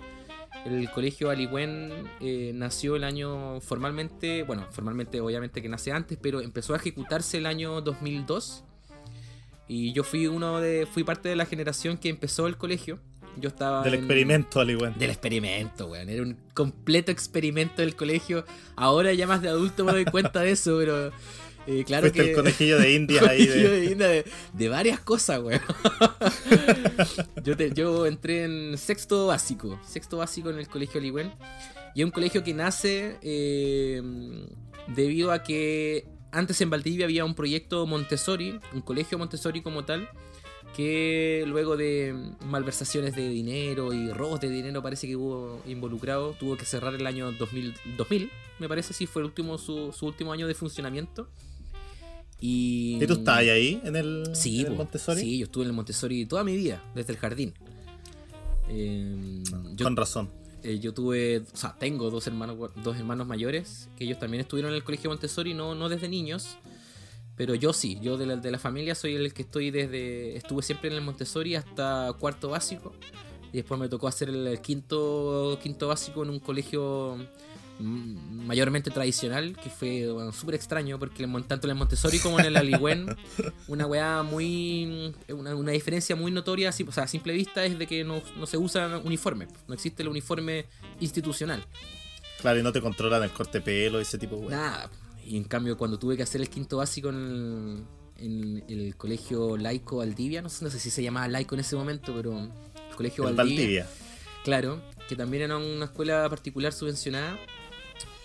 El 0.64 0.90
colegio 0.90 1.28
Aligüen 1.30 1.92
eh, 2.20 2.52
nació 2.54 2.96
el 2.96 3.04
año 3.04 3.60
formalmente, 3.60 4.44
bueno, 4.44 4.66
formalmente 4.70 5.20
obviamente 5.20 5.60
que 5.60 5.68
nace 5.68 5.92
antes, 5.92 6.16
pero 6.20 6.40
empezó 6.40 6.72
a 6.72 6.76
ejecutarse 6.76 7.36
el 7.38 7.46
año 7.46 7.82
2002. 7.82 8.64
Y 9.68 9.92
yo 9.92 10.04
fui 10.04 10.26
uno 10.26 10.60
de, 10.60 10.86
fui 10.90 11.04
parte 11.04 11.28
de 11.28 11.36
la 11.36 11.46
generación 11.46 11.96
que 11.98 12.08
empezó 12.08 12.46
el 12.46 12.56
colegio. 12.56 12.98
Yo 13.38 13.48
estaba 13.48 13.82
Del 13.82 13.94
en- 13.94 14.00
experimento, 14.00 14.60
al 14.60 14.70
igual. 14.70 14.94
Del 14.98 15.10
experimento, 15.10 15.86
weón. 15.88 16.08
Era 16.08 16.22
un 16.22 16.38
completo 16.54 17.10
experimento 17.10 17.82
del 17.82 17.96
colegio. 17.96 18.44
Ahora 18.76 19.12
ya 19.12 19.26
más 19.26 19.42
de 19.42 19.48
adulto 19.48 19.84
me 19.84 19.92
doy 19.92 20.04
cuenta 20.04 20.40
de 20.40 20.52
eso, 20.52 20.76
pero 20.78 21.10
eh, 21.66 21.84
claro 21.86 22.02
Fuiste 22.02 22.22
que 22.22 22.30
el 22.30 22.36
conejillo 22.36 22.78
de 22.78 22.92
Indias 22.92 23.24
ahí 23.28 23.46
de... 23.46 23.68
de 23.68 23.84
India 23.92 24.08
de, 24.08 24.24
de 24.52 24.68
varias 24.68 25.00
cosas, 25.00 25.40
weón. 25.40 25.60
yo, 27.44 27.56
te- 27.56 27.72
yo 27.72 28.06
entré 28.06 28.44
en 28.44 28.78
sexto 28.78 29.26
básico, 29.28 29.78
sexto 29.86 30.18
básico 30.18 30.50
en 30.50 30.58
el 30.58 30.68
colegio 30.68 31.00
Ligüen. 31.00 31.32
Y 31.94 32.00
es 32.00 32.04
un 32.04 32.10
colegio 32.10 32.42
que 32.42 32.54
nace 32.54 33.18
eh, 33.22 34.02
debido 34.88 35.30
a 35.32 35.42
que 35.42 36.06
antes 36.32 36.60
en 36.60 36.70
Valdivia 36.70 37.06
había 37.06 37.24
un 37.24 37.34
proyecto 37.34 37.86
Montessori, 37.86 38.58
un 38.72 38.80
colegio 38.80 39.16
Montessori 39.18 39.62
como 39.62 39.84
tal, 39.84 40.08
que 40.76 41.44
luego 41.46 41.76
de 41.76 42.12
malversaciones 42.46 43.14
de 43.14 43.28
dinero 43.28 43.92
y 43.92 44.10
robos 44.10 44.40
de 44.40 44.50
dinero 44.50 44.82
parece 44.82 45.06
que 45.06 45.14
hubo 45.14 45.62
involucrado, 45.68 46.32
tuvo 46.32 46.56
que 46.56 46.64
cerrar 46.64 46.94
el 46.94 47.06
año 47.06 47.30
2000, 47.30 47.74
2000 47.96 48.30
me 48.58 48.68
parece, 48.68 48.92
sí, 48.92 49.06
fue 49.06 49.22
el 49.22 49.26
último, 49.26 49.58
su, 49.58 49.92
su 49.92 50.06
último 50.06 50.32
año 50.32 50.46
de 50.46 50.54
funcionamiento. 50.54 51.28
Y, 52.40 52.98
¿Y 53.00 53.06
tú 53.06 53.14
estabas 53.14 53.40
ahí 53.42 53.80
en 53.84 53.96
el, 53.96 54.24
Sí, 54.34 54.60
en 54.60 54.66
el 54.66 54.72
po. 54.72 54.78
Montessori? 54.78 55.20
sí, 55.20 55.38
yo 55.38 55.44
estuve 55.46 55.64
en 55.64 55.70
el 55.70 55.76
Montessori 55.76 56.26
toda 56.26 56.44
mi 56.44 56.56
vida, 56.56 56.82
desde 56.94 57.12
el 57.12 57.18
jardín. 57.18 57.54
Eh, 58.68 59.42
yo, 59.74 59.84
Con 59.84 59.96
razón. 59.96 60.30
eh, 60.62 60.78
yo 60.80 60.94
tuve, 60.94 61.38
o 61.52 61.56
sea, 61.56 61.76
tengo 61.78 62.10
dos 62.10 62.26
hermanos, 62.26 62.70
dos 62.82 62.96
hermanos 62.96 63.26
mayores 63.26 63.88
que 63.96 64.04
ellos 64.04 64.18
también 64.18 64.40
estuvieron 64.40 64.70
en 64.72 64.76
el 64.76 64.84
colegio 64.84 65.10
Montessori, 65.10 65.54
no, 65.54 65.74
no 65.74 65.88
desde 65.88 66.08
niños, 66.08 66.56
pero 67.36 67.54
yo 67.54 67.72
sí, 67.72 67.98
yo 68.00 68.16
de 68.16 68.26
la, 68.26 68.36
de 68.36 68.50
la 68.50 68.58
familia 68.58 68.94
soy 68.94 69.14
el 69.14 69.32
que 69.34 69.42
estoy 69.42 69.70
desde, 69.70 70.36
estuve 70.36 70.62
siempre 70.62 70.88
en 70.90 70.96
el 70.96 71.02
Montessori 71.02 71.54
hasta 71.56 72.12
cuarto 72.18 72.48
básico 72.50 72.92
y 73.52 73.58
después 73.58 73.78
me 73.78 73.88
tocó 73.88 74.08
hacer 74.08 74.28
el, 74.30 74.46
el 74.46 74.60
quinto, 74.60 75.58
quinto 75.62 75.88
básico 75.88 76.22
en 76.24 76.30
un 76.30 76.40
colegio 76.40 77.16
mayormente 77.80 78.90
tradicional, 78.90 79.56
que 79.56 79.68
fue 79.68 80.10
bueno, 80.10 80.32
súper 80.32 80.54
extraño, 80.54 80.98
porque 80.98 81.26
tanto 81.46 81.66
en 81.66 81.72
el 81.72 81.76
Montessori 81.76 82.18
como 82.18 82.38
en 82.38 82.46
el 82.46 82.56
Aligüen, 82.56 83.16
una 83.68 83.86
weá 83.86 84.22
muy. 84.22 85.14
Una, 85.28 85.54
una 85.54 85.72
diferencia 85.72 86.14
muy 86.14 86.30
notoria, 86.30 86.70
o 86.70 86.92
sea, 86.92 87.04
a 87.04 87.08
simple 87.08 87.32
vista, 87.32 87.64
es 87.64 87.78
de 87.78 87.86
que 87.86 88.04
no, 88.04 88.22
no 88.36 88.46
se 88.46 88.58
usa 88.58 88.98
uniforme, 89.04 89.48
no 89.66 89.74
existe 89.74 90.02
el 90.02 90.08
uniforme 90.08 90.66
institucional. 91.00 91.64
Claro, 92.40 92.60
y 92.60 92.62
no 92.62 92.72
te 92.72 92.80
controlan 92.80 93.22
el 93.22 93.30
corte 93.30 93.60
pelo 93.60 93.98
y 93.98 94.02
ese 94.02 94.18
tipo 94.18 94.36
de 94.36 94.46
weas. 94.46 94.60
Nada. 94.60 94.90
Y 95.26 95.36
en 95.36 95.44
cambio, 95.44 95.76
cuando 95.78 95.98
tuve 95.98 96.16
que 96.16 96.22
hacer 96.22 96.40
el 96.40 96.50
quinto 96.50 96.76
básico 96.76 97.08
en 97.08 97.86
el, 98.18 98.64
en 98.68 98.80
el 98.80 98.96
colegio 98.96 99.56
laico 99.56 99.96
Valdivia, 99.96 100.42
no 100.42 100.48
sé, 100.48 100.64
no 100.64 100.70
sé 100.70 100.78
si 100.78 100.90
se 100.90 101.02
llamaba 101.02 101.26
laico 101.28 101.54
en 101.54 101.60
ese 101.60 101.74
momento, 101.76 102.12
pero 102.14 102.38
el 102.38 102.96
colegio 102.96 103.26
El 103.26 103.34
Valdivia, 103.34 103.84
Valdivia. 103.84 103.86
Claro, 104.44 104.82
que 105.08 105.16
también 105.16 105.44
era 105.44 105.56
una 105.56 105.86
escuela 105.86 106.28
particular 106.28 106.72
subvencionada. 106.72 107.38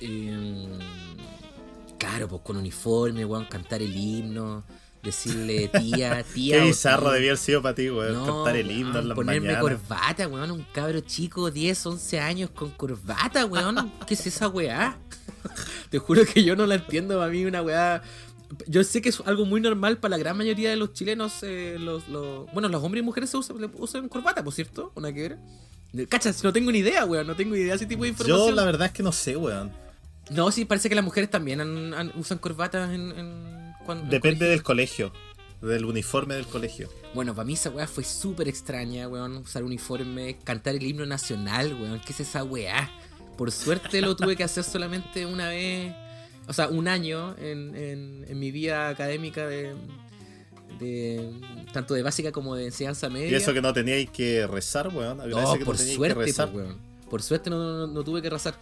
Eh, 0.02 0.68
claro, 1.98 2.28
pues 2.28 2.42
con 2.44 2.58
uniforme, 2.58 3.26
weón, 3.26 3.46
cantar 3.46 3.82
el 3.82 3.96
himno, 3.96 4.64
decirle 5.04 5.68
tía, 5.80 6.24
tía. 6.24 6.60
Qué 6.60 6.66
bizarro 6.66 7.04
tío. 7.04 7.12
debía 7.12 7.30
haber 7.32 7.38
sido 7.38 7.62
para 7.62 7.76
ti, 7.76 7.90
weón. 7.90 8.14
No, 8.14 8.26
cantar 8.44 8.56
el 8.58 8.72
himno 8.72 8.92
weón, 8.94 9.02
en 9.04 9.08
las 9.10 9.16
ponerme 9.16 9.48
mañanas. 9.54 9.62
corbata, 9.62 10.28
weón, 10.28 10.52
un 10.52 10.66
cabro 10.74 11.00
chico, 11.02 11.52
10, 11.52 11.86
11 11.86 12.20
años 12.20 12.50
con 12.52 12.72
corbata, 12.72 13.46
weón. 13.46 13.92
¿Qué 14.08 14.14
es 14.14 14.26
esa 14.28 14.48
weá? 14.48 14.98
Te 15.90 16.00
juro 16.00 16.24
que 16.26 16.44
yo 16.44 16.56
no 16.56 16.66
la 16.66 16.76
entiendo, 16.76 17.18
para 17.18 17.32
mí 17.32 17.46
una 17.46 17.62
weá... 17.62 18.02
Yo 18.66 18.84
sé 18.84 19.00
que 19.02 19.10
es 19.10 19.22
algo 19.28 19.46
muy 19.46 19.62
normal 19.62 20.00
para 20.00 20.10
la 20.12 20.18
gran 20.18 20.36
mayoría 20.36 20.72
de 20.72 20.76
los 20.76 20.94
chilenos, 20.94 21.34
eh, 21.44 21.78
los, 21.80 22.08
los- 22.10 22.52
bueno, 22.52 22.68
los 22.68 22.84
hombres 22.84 23.04
y 23.04 23.06
mujeres 23.06 23.30
se 23.30 23.38
usan, 23.38 23.58
usan 23.76 24.10
corbata, 24.10 24.44
por 24.44 24.52
cierto, 24.52 24.92
una 24.96 25.14
que 25.14 25.30
ver. 25.94 26.08
Cachas, 26.08 26.44
no 26.44 26.52
tengo 26.52 26.72
ni 26.72 26.80
idea, 26.80 27.06
weón, 27.06 27.28
no 27.28 27.36
tengo 27.36 27.54
ni 27.54 27.62
idea 27.62 27.74
de 27.74 27.76
ese 27.76 27.86
tipo 27.86 28.04
de 28.04 28.10
información. 28.10 28.50
Yo 28.50 28.56
la 28.56 28.64
verdad 28.66 28.88
es 28.88 28.94
que 28.94 29.04
no 29.04 29.12
sé, 29.12 29.38
weón. 29.38 29.72
No, 30.30 30.51
sí, 30.51 30.65
parece 30.65 30.89
que 30.89 30.95
las 30.95 31.03
mujeres 31.03 31.30
también 31.30 31.61
han- 31.61 31.93
han- 31.93 32.11
usan 32.15 32.38
corbatas 32.38 32.91
en... 32.91 33.11
en- 33.18 33.73
cuando- 33.85 34.03
en 34.06 34.10
Depende 34.10 34.47
del 34.47 34.64
colegio. 34.64 35.11
Del 35.61 35.84
uniforme 35.84 36.35
del 36.35 36.45
colegio. 36.45 36.88
Bueno, 37.14 37.35
para 37.35 37.45
mí 37.45 37.53
esa 37.53 37.69
weá 37.69 37.85
fue 37.88 38.03
súper 38.06 38.47
extraña, 38.47 39.07
weón. 39.10 39.35
Usar 39.38 39.64
uniforme, 39.64 40.38
cantar 40.43 40.76
el 40.76 40.84
himno 40.84 41.06
nacional, 41.06 41.73
weón. 41.81 41.99
¿Qué 41.99 42.14
es 42.14 42.19
esa 42.22 42.43
weá? 42.45 42.89
Por 43.38 43.51
suerte 43.51 43.99
lo 44.01 44.15
tuve 44.15 44.35
que 44.38 44.43
hacer 44.43 44.64
solamente 44.64 45.26
una 45.26 45.49
vez, 45.49 45.93
o 46.47 46.53
sea, 46.53 46.68
un 46.69 46.88
año 46.88 47.35
en, 47.38 47.76
en- 47.76 48.26
en 48.27 48.39
mi 48.39 48.51
vida 48.51 48.88
académica 48.89 49.47
de, 49.47 49.76
de 50.80 51.30
tanto 51.73 51.93
de 51.93 52.03
básica 52.03 52.31
como 52.31 52.56
de 52.56 52.65
enseñanza 52.65 53.10
media. 53.10 53.30
Y 53.31 53.35
eso 53.35 53.53
que 53.53 53.61
no 53.61 53.73
teníais 53.73 54.10
que 54.11 54.47
rezar, 54.47 54.88
weón. 54.93 55.18
No, 55.18 55.53
que 55.57 55.65
por 55.65 55.77
no 55.77 55.84
suerte, 55.84 56.19
que 56.19 56.26
rezar. 56.26 56.51
pues, 56.51 56.65
weón. 56.68 56.77
Por 57.10 57.22
suerte 57.22 57.49
no, 57.49 57.57
no- 57.57 57.88
no 57.88 58.03
tuve 58.03 58.22
que 58.22 58.30
rezar. 58.30 58.56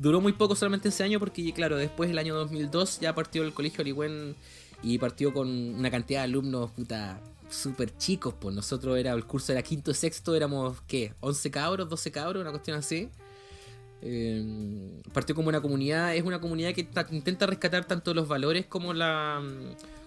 Duró 0.00 0.20
muy 0.22 0.32
poco 0.32 0.56
solamente 0.56 0.88
ese 0.88 1.04
año 1.04 1.18
porque, 1.20 1.52
claro, 1.52 1.76
después 1.76 2.08
el 2.10 2.16
año 2.18 2.34
2002 2.34 3.00
ya 3.00 3.14
partió 3.14 3.42
el 3.42 3.52
colegio 3.52 3.82
Orihuén 3.82 4.34
y 4.82 4.96
partió 4.96 5.32
con 5.34 5.46
una 5.48 5.90
cantidad 5.90 6.20
de 6.20 6.24
alumnos, 6.24 6.70
puta, 6.70 7.20
súper 7.50 7.94
chicos. 7.98 8.32
Pues 8.40 8.56
nosotros 8.56 8.96
era, 8.98 9.12
el 9.12 9.26
curso 9.26 9.52
era 9.52 9.62
quinto, 9.62 9.92
sexto, 9.92 10.34
éramos, 10.34 10.80
¿qué? 10.86 11.12
11 11.20 11.50
cabros, 11.50 11.88
12 11.90 12.10
cabros, 12.10 12.40
una 12.40 12.50
cuestión 12.50 12.78
así. 12.78 13.10
Eh, 14.02 15.02
partió 15.12 15.34
como 15.34 15.48
una 15.50 15.60
comunidad, 15.60 16.16
es 16.16 16.22
una 16.24 16.40
comunidad 16.40 16.72
que 16.72 16.84
ta- 16.84 17.06
intenta 17.10 17.46
rescatar 17.46 17.84
tanto 17.84 18.14
los 18.14 18.26
valores 18.26 18.64
como 18.64 18.94
la, 18.94 19.42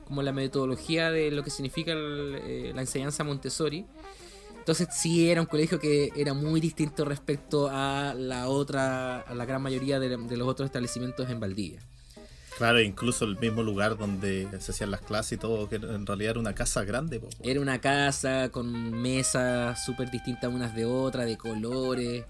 como 0.06 0.24
la 0.24 0.32
metodología 0.32 1.11
de 1.11 1.30
lo 1.30 1.44
que 1.44 1.52
significa 1.52 1.91
eh, 1.95 2.72
la 2.74 2.82
enseñanza 2.82 3.24
Montessori. 3.24 3.86
Entonces 4.64 4.88
sí 4.94 5.30
era 5.30 5.41
un 5.41 5.48
colegio 5.48 5.77
que 5.77 6.10
era 6.15 6.34
muy 6.34 6.61
distinto 6.61 7.03
respecto 7.03 7.68
a 7.69 8.14
la 8.14 8.48
otra, 8.48 9.19
a 9.19 9.35
la 9.35 9.44
gran 9.44 9.61
mayoría 9.61 9.99
de, 9.99 10.15
de 10.15 10.38
los 10.38 10.48
otros 10.48 10.68
establecimientos 10.68 11.30
en 11.30 11.41
Valdivia. 11.41 11.81
Claro, 12.57 12.80
incluso 12.80 13.26
el 13.26 13.38
mismo 13.38 13.61
lugar 13.61 13.98
donde 13.98 14.48
se 14.61 14.72
hacían 14.72 14.90
las 14.91 15.02
clases 15.02 15.34
y 15.34 15.38
todo, 15.38 15.68
que 15.68 15.76
en 15.76 16.06
realidad 16.06 16.31
era 16.31 16.40
una 16.40 16.56
casa 16.56 16.84
grande, 16.85 17.19
po. 17.19 17.27
Era 17.44 17.60
una 17.60 17.81
casa 17.81 18.49
con 18.53 18.91
mesas 19.02 19.84
súper 19.84 20.10
distintas 20.11 20.53
unas 20.53 20.73
de 20.73 20.85
otras, 20.85 21.26
de 21.26 21.38
colores. 21.38 22.23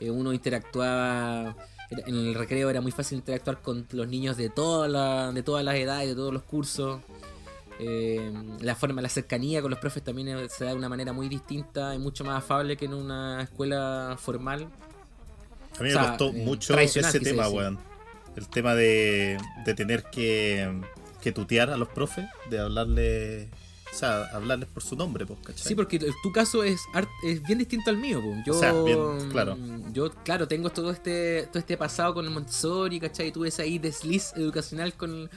eh, 0.00 0.10
uno 0.10 0.32
interactuaba. 0.32 1.56
era- 1.90 2.02
En 2.06 2.14
el 2.14 2.34
recreo 2.34 2.70
era 2.70 2.80
muy 2.80 2.92
fácil 2.92 3.18
interactuar 3.18 3.60
con 3.60 3.86
los 3.90 4.06
niños 4.08 4.36
de, 4.36 4.50
toda 4.50 4.86
la- 4.88 5.32
de 5.32 5.42
todas 5.42 5.64
las 5.64 5.74
edades, 5.74 6.08
de 6.08 6.14
todos 6.14 6.32
los 6.32 6.42
cursos. 6.44 7.00
Eh, 7.84 8.32
la 8.60 8.76
forma, 8.76 9.02
la 9.02 9.08
cercanía 9.08 9.60
con 9.60 9.70
los 9.70 9.80
profes 9.80 10.04
también 10.04 10.28
eh, 10.28 10.46
se 10.48 10.64
da 10.64 10.70
de 10.70 10.76
una 10.76 10.88
manera 10.88 11.12
muy 11.12 11.28
distinta 11.28 11.94
y 11.96 11.98
mucho 11.98 12.22
más 12.24 12.38
afable 12.38 12.76
que 12.76 12.84
en 12.84 12.94
una 12.94 13.42
escuela 13.42 14.16
formal. 14.20 14.62
A 14.62 14.64
mí 14.64 14.70
O 15.80 15.82
me 15.82 15.90
sea, 15.90 16.08
costó 16.10 16.28
eh, 16.28 16.44
mucho 16.44 16.78
ese 16.78 17.18
tema, 17.18 17.48
weón. 17.48 17.78
El 18.36 18.48
tema 18.48 18.74
de, 18.76 19.36
de 19.64 19.74
tener 19.74 20.04
que, 20.04 20.80
que 21.20 21.32
tutear 21.32 21.70
a 21.70 21.76
los 21.76 21.88
profes, 21.88 22.26
de 22.50 22.60
hablarle, 22.60 23.48
o 23.92 23.94
sea, 23.94 24.26
hablarles 24.32 24.68
por 24.68 24.82
su 24.84 24.94
nombre, 24.94 25.26
pues, 25.26 25.40
¿cachai? 25.40 25.66
Sí, 25.66 25.74
porque 25.74 25.98
tu 26.22 26.30
caso 26.32 26.62
es, 26.62 26.80
es 27.24 27.42
bien 27.42 27.58
distinto 27.58 27.90
al 27.90 27.96
mío. 27.98 28.22
po. 28.22 28.32
Yo, 28.46 28.54
O 28.54 28.58
sea, 28.60 28.72
bien, 28.72 29.30
claro. 29.30 29.58
Yo, 29.92 30.10
claro, 30.24 30.46
tengo 30.46 30.70
todo 30.70 30.92
este, 30.92 31.48
todo 31.48 31.58
este 31.58 31.76
pasado 31.76 32.14
con 32.14 32.24
el 32.24 32.30
Montessori, 32.30 33.00
¿cachai? 33.00 33.32
Tuve 33.32 33.48
ese 33.48 33.62
ahí 33.62 33.78
desliz 33.78 34.32
educacional 34.36 34.94
con, 34.94 35.28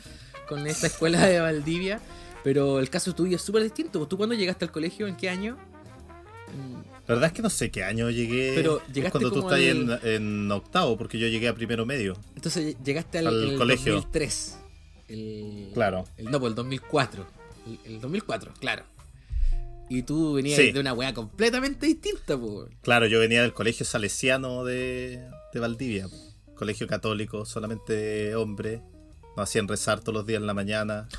con 0.48 0.68
esta 0.68 0.88
escuela 0.88 1.26
de 1.26 1.40
Valdivia. 1.40 2.00
Pero 2.46 2.80
el 2.80 2.90
caso 2.90 3.14
tuyo 3.14 3.36
es 3.36 3.42
súper 3.42 3.64
distinto. 3.64 4.08
¿Tú 4.08 4.16
cuándo 4.18 4.36
llegaste 4.36 4.64
al 4.64 4.72
colegio? 4.72 5.08
¿En 5.08 5.18
qué 5.18 5.30
año? 5.30 5.58
Mm, 6.56 6.76
La 7.08 7.16
verdad 7.16 7.26
es 7.26 7.34
que 7.34 7.42
no 7.42 7.50
sé 7.50 7.72
qué 7.72 7.84
año 7.84 8.10
llegué. 8.12 8.54
Pero 8.56 8.82
es 8.88 8.94
llegaste 8.94 9.20
cuando 9.20 9.32
tú 9.32 9.40
estás 9.40 9.54
al- 9.60 10.00
en, 10.04 10.46
en 10.46 10.52
octavo, 10.52 10.96
porque 10.98 11.18
yo 11.20 11.28
llegué 11.28 11.48
a 11.50 11.56
primero 11.56 11.86
medio. 11.86 12.16
Entonces 12.36 12.78
llegaste 12.84 13.18
al, 13.18 13.28
Al 13.28 13.50
el 13.50 13.58
colegio. 13.58 13.94
2003. 13.96 14.58
El, 15.10 15.72
Claro. 15.74 16.06
El, 16.18 16.26
no, 16.32 16.40
pues 16.40 16.52
el 16.52 16.56
2004. 16.56 17.26
El, 17.68 17.94
el 17.96 18.00
2004, 18.02 18.54
claro. 18.60 18.84
Y 19.90 20.04
tú 20.04 20.34
venías 20.34 20.58
Sí. 20.60 20.72
de 20.72 20.80
una 20.80 20.94
weá 20.94 21.14
completamente 21.14 21.86
distinta, 21.88 22.38
pues. 22.40 22.70
Claro, 22.82 23.06
yo 23.08 23.20
venía 23.20 23.42
del 23.42 23.54
colegio 23.54 23.86
salesiano 23.86 24.64
de, 24.64 25.28
de 25.54 25.60
Valdivia. 25.60 26.08
po. 26.08 26.16
Colegio 26.56 26.88
católico, 26.88 27.46
solamente 27.46 28.34
hombres. 28.36 28.82
Nos 29.36 29.50
hacían 29.50 29.68
rezar 29.68 30.00
todos 30.00 30.14
los 30.14 30.26
días 30.26 30.42
en 30.42 30.48
la 30.48 30.54
mañana. 30.54 31.08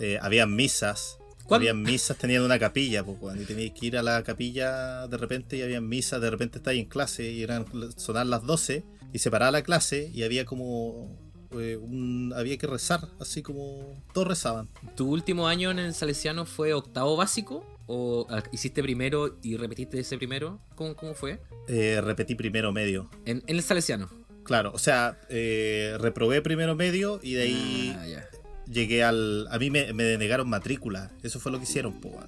Eh, 0.00 0.18
habían 0.20 0.56
misas. 0.56 1.18
¿Cuál? 1.44 1.60
Habían 1.60 1.82
misas, 1.82 2.18
tenían 2.18 2.42
una 2.42 2.58
capilla, 2.58 3.04
pues, 3.04 3.40
y 3.40 3.44
tenías 3.44 3.78
que 3.78 3.86
ir 3.86 3.96
a 3.96 4.02
la 4.02 4.22
capilla 4.24 5.06
de 5.06 5.16
repente 5.16 5.56
y 5.56 5.62
habían 5.62 5.88
misas, 5.88 6.20
de 6.20 6.30
repente 6.30 6.58
estáis 6.58 6.80
en 6.80 6.88
clase 6.88 7.30
y 7.30 7.44
eran 7.44 7.64
sonar 7.96 8.26
las 8.26 8.44
12 8.44 8.84
y 9.12 9.18
se 9.20 9.30
paraba 9.30 9.52
la 9.52 9.62
clase 9.62 10.10
y 10.12 10.24
había 10.24 10.44
como 10.44 11.16
eh, 11.52 11.76
un, 11.76 12.32
había 12.36 12.56
que 12.58 12.66
rezar, 12.66 13.08
así 13.20 13.42
como 13.42 14.02
todos 14.12 14.26
rezaban. 14.26 14.68
¿Tu 14.96 15.08
último 15.08 15.46
año 15.46 15.70
en 15.70 15.78
el 15.78 15.94
Salesiano 15.94 16.46
fue 16.46 16.72
octavo 16.72 17.16
básico? 17.16 17.64
¿O 17.86 18.26
ah, 18.30 18.42
hiciste 18.50 18.82
primero 18.82 19.38
y 19.42 19.56
repetiste 19.56 20.00
ese 20.00 20.16
primero? 20.16 20.60
¿Cómo, 20.74 20.96
cómo 20.96 21.14
fue? 21.14 21.40
Eh, 21.68 22.00
repetí 22.02 22.34
primero 22.34 22.72
medio. 22.72 23.10
En, 23.24 23.42
en 23.46 23.56
el 23.56 23.62
Salesiano. 23.62 24.23
Claro, 24.44 24.72
o 24.74 24.78
sea, 24.78 25.18
eh, 25.28 25.96
reprobé 25.98 26.42
primero 26.42 26.74
medio 26.76 27.18
y 27.22 27.34
de 27.34 27.42
ahí 27.42 27.96
Ah, 27.98 28.24
llegué 28.70 29.02
al... 29.02 29.46
A 29.50 29.58
mí 29.58 29.70
me, 29.70 29.92
me 29.92 30.04
denegaron 30.04 30.48
matrícula, 30.48 31.10
eso 31.22 31.40
fue 31.40 31.50
lo 31.50 31.58
que 31.58 31.64
hicieron, 31.64 32.00
po. 32.00 32.18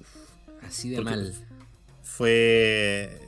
Así 0.63 0.89
de 0.89 0.97
Porque 0.97 1.11
mal. 1.11 1.33
Fue 2.01 3.19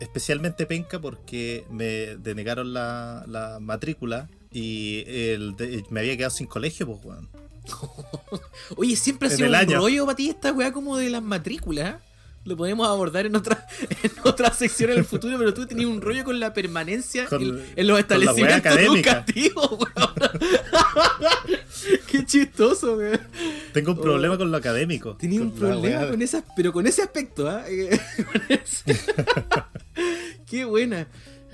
especialmente 0.00 0.66
penca 0.66 1.00
porque 1.00 1.64
me 1.70 2.16
denegaron 2.16 2.72
la, 2.72 3.24
la 3.28 3.60
matrícula 3.60 4.28
y 4.50 5.04
el 5.06 5.54
de- 5.56 5.84
me 5.90 6.00
había 6.00 6.16
quedado 6.16 6.30
sin 6.34 6.46
colegio, 6.48 6.86
pues, 6.86 7.04
weón. 7.04 7.28
Oye, 8.76 8.96
siempre 8.96 9.28
ha 9.28 9.30
sido 9.30 9.48
un 9.48 9.54
año. 9.54 9.78
rollo 9.78 10.04
para 10.06 10.16
ti 10.16 10.28
esta 10.28 10.52
weá 10.52 10.72
como 10.72 10.96
de 10.96 11.10
las 11.10 11.22
matrículas. 11.22 11.96
Lo 12.44 12.56
podemos 12.56 12.88
abordar 12.88 13.26
en 13.26 13.36
otra, 13.36 13.66
en 14.02 14.10
otra 14.24 14.52
sección 14.52 14.90
en 14.90 14.98
el 14.98 15.04
futuro, 15.04 15.38
pero 15.38 15.54
tú 15.54 15.64
tenías 15.66 15.88
un 15.88 16.00
rollo 16.00 16.24
con 16.24 16.40
la 16.40 16.52
permanencia 16.52 17.26
Con- 17.26 17.42
en, 17.42 17.64
en 17.76 17.86
los 17.86 17.94
la 17.96 18.00
establecimientos 18.00 18.76
educativos, 18.76 19.70
weón. 19.70 19.92
Qué 22.10 22.26
chistoso, 22.26 22.96
weón. 22.96 23.20
Tengo 23.72 23.92
un 23.92 23.98
Oh. 23.98 24.02
problema 24.02 24.36
con 24.38 24.50
lo 24.50 24.56
académico. 24.56 25.16
Tenía 25.16 25.40
un 25.40 25.50
la 25.54 25.54
problema 25.54 26.08
con 26.08 26.20
esas, 26.20 26.42
pero 26.56 26.72
con 26.72 26.86
ese 26.86 27.02
aspecto, 27.02 27.48
¿ah? 27.48 27.64
Eh, 27.68 27.96
Qué 30.46 30.64
buena. 30.64 31.06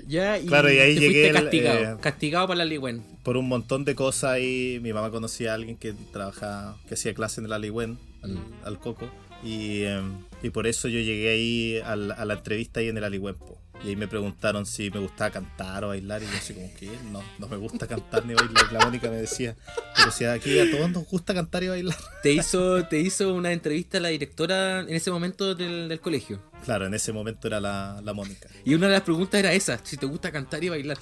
Ya, 0.07 0.39
y, 0.39 0.47
Claro, 0.47 0.71
y 0.71 0.79
ahí 0.79 0.95
te 0.95 1.01
llegué 1.01 1.27
el, 1.29 1.33
castigado. 1.35 1.79
eh, 1.79 1.97
castigado 2.01 2.47
para 2.47 2.57
la 2.59 2.65
Ligüen. 2.65 3.03
Por 3.23 3.37
un 3.37 3.47
montón 3.47 3.85
de 3.85 3.93
cosas 3.93 4.39
y 4.39 4.79
mi 4.81 4.91
mamá 4.91 5.11
conocía 5.11 5.51
a 5.51 5.55
alguien 5.55 5.77
que 5.77 5.93
trabajaba, 6.11 6.77
que 6.87 6.95
hacía 6.95 7.13
clase 7.13 7.41
en 7.41 7.45
el 7.45 7.53
Aliwen, 7.53 7.99
al, 8.23 8.31
Mm. 8.31 8.39
al 8.63 8.79
Coco. 8.79 9.07
Y, 9.43 9.81
eh, 9.83 10.01
y 10.41 10.49
por 10.49 10.67
eso 10.67 10.87
yo 10.87 10.99
llegué 10.99 11.29
ahí 11.29 11.81
a 11.83 11.95
la 11.95 12.33
entrevista 12.33 12.79
ahí 12.79 12.89
en 12.89 12.97
el 12.97 13.03
Aliwen, 13.03 13.35
po. 13.35 13.59
Y 13.83 13.89
ahí 13.89 13.95
me 13.95 14.07
preguntaron 14.07 14.65
si 14.65 14.91
me 14.91 14.99
gustaba 14.99 15.31
cantar 15.31 15.85
o 15.85 15.89
bailar. 15.89 16.21
Y 16.21 16.25
yo 16.25 16.31
así 16.37 16.53
como 16.53 16.73
que 16.75 16.89
no, 17.11 17.23
no 17.37 17.47
me 17.47 17.55
gusta 17.55 17.87
cantar 17.87 18.25
ni 18.25 18.33
bailar. 18.33 18.73
La 18.73 18.79
Mónica 18.79 19.09
me 19.09 19.15
decía, 19.15 19.55
pero 19.95 20.11
si 20.11 20.25
aquí 20.25 20.59
a 20.59 20.69
todos 20.69 20.91
nos 20.91 21.05
gusta 21.05 21.33
cantar 21.33 21.63
y 21.63 21.69
bailar. 21.69 21.95
Te 22.21 22.33
hizo, 22.33 22.85
te 22.87 22.99
hizo 22.99 23.33
una 23.33 23.53
entrevista 23.53 23.99
la 23.99 24.09
directora 24.09 24.81
en 24.81 24.89
ese 24.89 25.11
momento 25.11 25.55
del, 25.55 25.87
del 25.87 26.01
colegio. 26.01 26.41
Claro, 26.65 26.87
en 26.87 26.93
ese 26.93 27.13
momento 27.13 27.47
era 27.47 27.61
la, 27.61 28.01
la 28.03 28.13
Mónica. 28.13 28.49
Y 28.65 28.73
una 28.73 28.87
de 28.87 28.93
las 28.93 29.03
preguntas 29.03 29.39
era 29.39 29.53
esa, 29.53 29.79
si 29.83 29.95
te 29.95 30.05
gusta 30.05 30.31
cantar 30.31 30.61
y 30.61 30.69
bailar. 30.69 30.97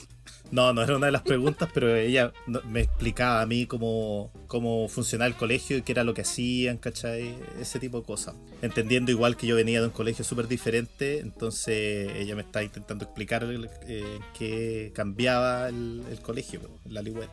No, 0.52 0.74
no 0.74 0.82
era 0.82 0.96
una 0.96 1.08
de 1.08 1.12
las 1.12 1.24
preguntas, 1.24 1.70
pero 1.74 1.96
ella 1.96 2.32
me 2.66 2.82
explicaba 2.82 3.42
a 3.42 3.46
mí 3.46 3.66
cómo, 3.66 4.32
cómo 4.48 4.88
funcionaba 4.88 5.28
el 5.28 5.36
colegio 5.36 5.78
y 5.78 5.82
qué 5.82 5.92
era 5.92 6.04
lo 6.04 6.14
que 6.14 6.22
hacían, 6.22 6.78
¿cachai? 6.78 7.36
Ese 7.60 7.80
tipo 7.80 8.00
de 8.00 8.06
cosas. 8.06 8.36
Entendiendo 8.62 9.12
igual 9.12 9.36
que 9.36 9.48
yo 9.48 9.56
venía 9.56 9.82
de 9.82 9.88
un 9.88 9.94
colegio 9.94 10.24
súper 10.24 10.48
diferente, 10.48 11.20
entonces 11.20 12.12
ella 12.16 12.36
me 12.36 12.42
está 12.42 12.64
intentando 12.64 13.06
explicar 13.06 13.46
eh, 13.88 14.20
qué 14.38 14.92
cambiaba 14.96 15.70
el, 15.70 16.04
el 16.10 16.20
colegio, 16.22 16.62
la 16.86 17.02
Liwet. 17.02 17.30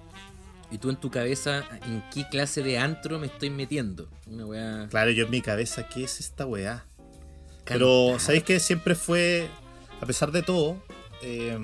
Y 0.71 0.79
tú 0.79 0.91
en 0.91 0.97
tu 0.97 1.11
cabeza, 1.11 1.65
¿en 1.87 2.03
qué 2.13 2.29
clase 2.29 2.63
de 2.63 2.79
antro 2.79 3.21
me 3.21 3.27
estoy 3.27 3.51
metiendo? 3.51 4.09
Una 4.27 4.45
weá. 4.45 4.89
Claro, 4.91 5.13
yo 5.13 5.27
en 5.27 5.31
mi 5.31 5.41
cabeza, 5.41 5.89
¿qué 5.89 6.05
es 6.05 6.19
esta 6.19 6.47
weá? 6.47 6.85
Pero. 7.65 8.19
¿sabéis 8.19 8.43
que 8.43 8.59
siempre 8.59 8.95
fue, 8.95 9.49
a 10.01 10.07
pesar 10.07 10.33
de 10.33 10.43
todo, 10.43 10.83
eh, 11.23 11.57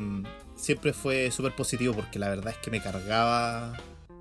siempre 0.61 0.93
fue 0.93 1.31
súper 1.31 1.55
positivo 1.57 1.95
porque 1.95 2.19
la 2.19 2.29
verdad 2.29 2.53
es 2.53 2.59
que 2.59 2.71
me 2.71 2.81
cargaba, 2.81 3.77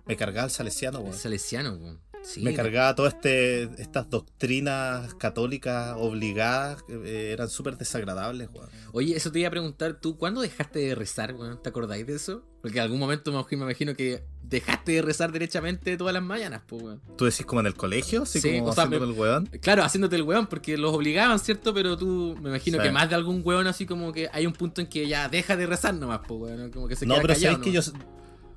me 0.06 0.16
cargaba 0.16 0.46
el 0.46 0.52
salesiano, 0.52 1.00
weón. 1.00 1.14
Salesiano, 1.14 1.74
weón. 1.74 2.00
Sí, 2.22 2.42
me 2.42 2.54
cargaba 2.54 2.94
todas 2.96 3.14
este, 3.16 3.64
estas 3.82 4.10
doctrinas 4.10 5.14
católicas 5.16 5.96
obligadas, 5.98 6.84
eh, 6.90 7.30
eran 7.34 7.50
súper 7.50 7.78
desagradables, 7.78 8.50
weón. 8.54 8.70
Oye, 8.92 9.16
eso 9.16 9.32
te 9.32 9.40
iba 9.40 9.48
a 9.48 9.52
preguntar, 9.52 10.00
¿tú 10.02 10.18
cuándo 10.18 10.42
dejaste 10.42 10.80
de 10.80 10.96
rezar, 10.96 11.34
weón? 11.36 11.62
¿Te 11.62 11.70
acordáis 11.70 12.06
de 12.06 12.16
eso? 12.16 12.44
Porque 12.62 12.78
en 12.78 12.84
algún 12.84 13.00
momento 13.00 13.32
me 13.32 13.56
imagino 13.58 13.96
que 13.96 14.22
dejaste 14.44 14.92
de 14.94 15.02
rezar 15.02 15.32
derechamente 15.32 15.96
todas 15.96 16.14
las 16.14 16.22
mañanas, 16.24 16.62
pues, 16.68 16.84
weón. 16.84 17.02
¿Tú 17.18 17.26
decís 17.26 17.46
como 17.46 17.62
en 17.62 17.68
el 17.68 17.76
colegio? 17.76 18.24
Así 18.24 18.42
Sí, 18.42 18.60
como 18.60 18.72
o 18.72 18.74
sea, 18.74 18.86
me- 18.86 18.98
el 18.98 19.12
weón. 19.12 19.46
Claro, 19.62 19.84
haciéndote 19.84 20.16
el 20.18 20.24
weón, 20.24 20.48
porque 20.48 20.78
los 20.78 20.94
obligaban, 20.94 21.40
¿cierto? 21.40 21.74
Pero 21.74 21.98
tú, 21.98 22.38
me 22.42 22.50
imagino 22.50 22.78
Sí. 22.78 22.84
que 22.84 22.92
más 22.92 23.08
de 23.10 23.16
algún 23.16 23.42
weón 23.46 23.66
así 23.68 23.86
como 23.86 24.12
que 24.12 24.30
hay 24.34 24.46
un 24.46 24.54
punto 24.54 24.82
en 24.82 24.88
que 24.88 25.08
ya 25.08 25.30
deja 25.30 25.56
de 25.56 25.66
rezar 25.68 25.94
nomás, 25.94 26.20
pues, 26.28 26.42
weón. 26.42 26.66
¿no? 26.66 26.72
Como 26.72 26.88
que 26.88 26.96
se 26.96 27.06
No, 27.06 27.14
queda 27.16 27.22
pero 27.22 27.34
callado, 27.36 27.56
sabes 27.56 27.66
que 27.66 27.72
yo, 27.72 27.82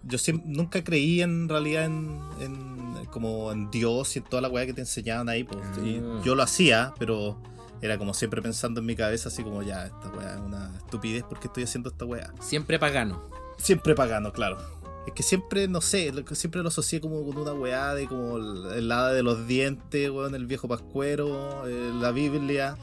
yo 0.05 0.18
siem- 0.18 0.43
nunca 0.47 0.82
creí 0.82 1.22
en 1.22 1.48
realidad 1.48 1.84
en, 1.84 2.20
en- 2.40 2.72
como 3.10 3.52
en 3.52 3.70
Dios 3.70 4.14
y 4.16 4.20
en 4.20 4.24
toda 4.24 4.42
la 4.42 4.48
weá 4.48 4.66
que 4.66 4.72
te 4.74 4.80
enseñaban 4.80 5.28
ahí. 5.28 5.44
pues. 5.44 5.60
Y 5.84 5.98
Ah. 5.98 6.20
yo 6.24 6.34
lo 6.34 6.42
hacía, 6.42 6.94
pero 6.98 7.38
era 7.80 7.98
como 7.98 8.14
siempre 8.14 8.40
pensando 8.42 8.80
en 8.80 8.86
mi 8.86 8.94
cabeza 8.96 9.28
así 9.28 9.42
como 9.42 9.62
ya, 9.62 9.86
esta 9.86 10.08
weá 10.16 10.34
es 10.34 10.40
una 10.40 10.72
estupidez 10.76 11.24
porque 11.28 11.48
estoy 11.48 11.64
haciendo 11.64 11.90
esta 11.90 12.04
weá. 12.04 12.32
Siempre 12.40 12.78
pagano. 12.78 13.26
Siempre 13.58 13.94
pagando, 13.94 14.32
claro. 14.32 14.58
Es 15.06 15.14
que 15.14 15.24
siempre, 15.24 15.66
no 15.66 15.80
sé, 15.80 16.12
siempre 16.32 16.62
lo 16.62 16.68
asocié 16.68 17.00
como 17.00 17.24
con 17.26 17.36
una 17.36 17.52
weá 17.52 17.92
de 17.94 18.06
como 18.06 18.36
el, 18.36 18.66
el 18.76 18.92
hada 18.92 19.12
de 19.12 19.24
los 19.24 19.48
dientes, 19.48 20.08
weón, 20.10 20.36
el 20.36 20.46
viejo 20.46 20.68
pascuero, 20.68 21.66
eh, 21.66 21.90
la 22.00 22.12
Biblia. 22.12 22.76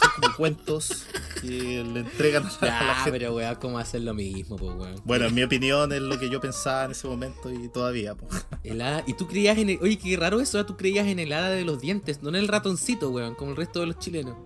Son 0.00 0.10
como 0.20 0.36
cuentos 0.36 1.04
que 1.40 1.48
le 1.84 2.00
entregan 2.00 2.44
a 2.46 2.50
la, 2.66 2.78
a 2.78 2.82
la 2.82 2.88
Ya, 2.88 2.94
gente. 2.96 3.10
pero 3.18 3.34
weón, 3.34 3.54
¿cómo 3.56 3.78
hacer 3.78 4.02
lo 4.02 4.14
mismo, 4.14 4.56
pues, 4.56 4.74
weón? 4.76 5.00
Bueno, 5.04 5.26
en 5.26 5.34
mi 5.34 5.42
opinión 5.42 5.92
es 5.92 6.00
lo 6.02 6.18
que 6.18 6.28
yo 6.30 6.40
pensaba 6.40 6.84
en 6.84 6.90
ese 6.92 7.06
momento 7.08 7.50
y 7.52 7.68
todavía. 7.68 8.14
po. 8.14 8.28
El 8.64 8.80
hada- 8.80 9.04
Y 9.06 9.14
tú 9.14 9.26
creías 9.26 9.58
en 9.58 9.70
el. 9.70 9.78
Oye, 9.82 9.98
qué 9.98 10.16
raro 10.16 10.40
eso, 10.40 10.58
¿eh? 10.60 10.64
tú 10.64 10.76
creías 10.76 11.06
en 11.06 11.18
el 11.18 11.32
hada 11.32 11.50
de 11.50 11.64
los 11.64 11.80
dientes, 11.80 12.22
no 12.22 12.28
en 12.28 12.36
el 12.36 12.48
ratoncito, 12.48 13.10
weón, 13.10 13.34
como 13.34 13.50
el 13.52 13.56
resto 13.56 13.80
de 13.80 13.86
los 13.86 13.98
chilenos. 13.98 14.36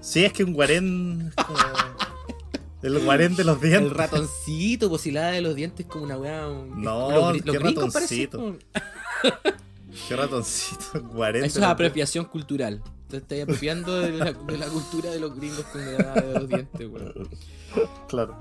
Sí, 0.00 0.24
es 0.24 0.32
que 0.32 0.44
un 0.44 0.52
guarén. 0.52 1.32
como- 1.46 1.58
el 2.82 2.98
guarén 3.02 3.34
de 3.34 3.44
los 3.44 3.60
dientes. 3.62 3.82
El 3.82 3.90
ratoncito, 3.96 4.90
pues 4.90 5.00
si 5.02 5.08
el 5.10 5.16
hada 5.16 5.30
de 5.30 5.40
los 5.40 5.54
dientes 5.54 5.86
es 5.86 5.90
como 5.92 6.04
una 6.04 6.18
weá. 6.18 6.48
un- 6.48 6.82
No, 6.82 7.32
los 7.32 7.42
qué 7.42 7.52
parecen 7.58 7.76
ratoncito. 7.76 8.56
Qué 10.08 10.16
ratoncito, 10.16 11.02
guarén. 11.12 11.44
Eso 11.44 11.60
es 11.60 11.64
apropiación 11.64 12.24
cultural. 12.26 12.82
Te 13.20 13.36
estás 13.36 13.42
apropiando 13.42 14.00
de 14.00 14.12
la, 14.12 14.32
de 14.32 14.58
la 14.58 14.66
cultura 14.66 15.10
de 15.10 15.20
los 15.20 15.36
gringos 15.36 15.64
con 15.72 15.80
hada 15.82 16.20
de 16.20 16.34
los 16.34 16.48
dientes, 16.48 16.88
weón. 16.88 17.28
Claro. 18.08 18.36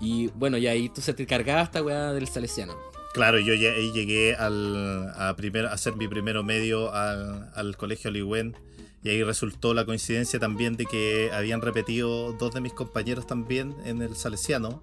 Y 0.00 0.26
bueno, 0.34 0.58
y 0.58 0.66
ahí 0.66 0.88
tú 0.88 1.00
se 1.00 1.14
te 1.14 1.24
cargaba 1.24 1.62
esta 1.62 1.82
weá 1.82 2.12
del 2.12 2.26
salesiano. 2.26 2.74
Claro, 3.14 3.38
yo 3.38 3.54
ya 3.54 3.70
ahí 3.72 3.92
llegué 3.92 4.34
al, 4.34 5.12
a, 5.16 5.36
primer, 5.36 5.66
a 5.66 5.72
hacer 5.72 5.94
mi 5.96 6.08
primero 6.08 6.42
medio 6.42 6.92
al, 6.92 7.50
al 7.54 7.76
colegio 7.76 8.10
Aliwen. 8.10 8.56
Y 9.04 9.10
ahí 9.10 9.22
resultó 9.22 9.74
la 9.74 9.84
coincidencia 9.84 10.38
también 10.38 10.76
de 10.76 10.86
que 10.86 11.30
habían 11.32 11.60
repetido 11.60 12.32
dos 12.32 12.54
de 12.54 12.60
mis 12.60 12.72
compañeros 12.72 13.26
también 13.26 13.74
en 13.84 14.00
el 14.00 14.16
Salesiano. 14.16 14.82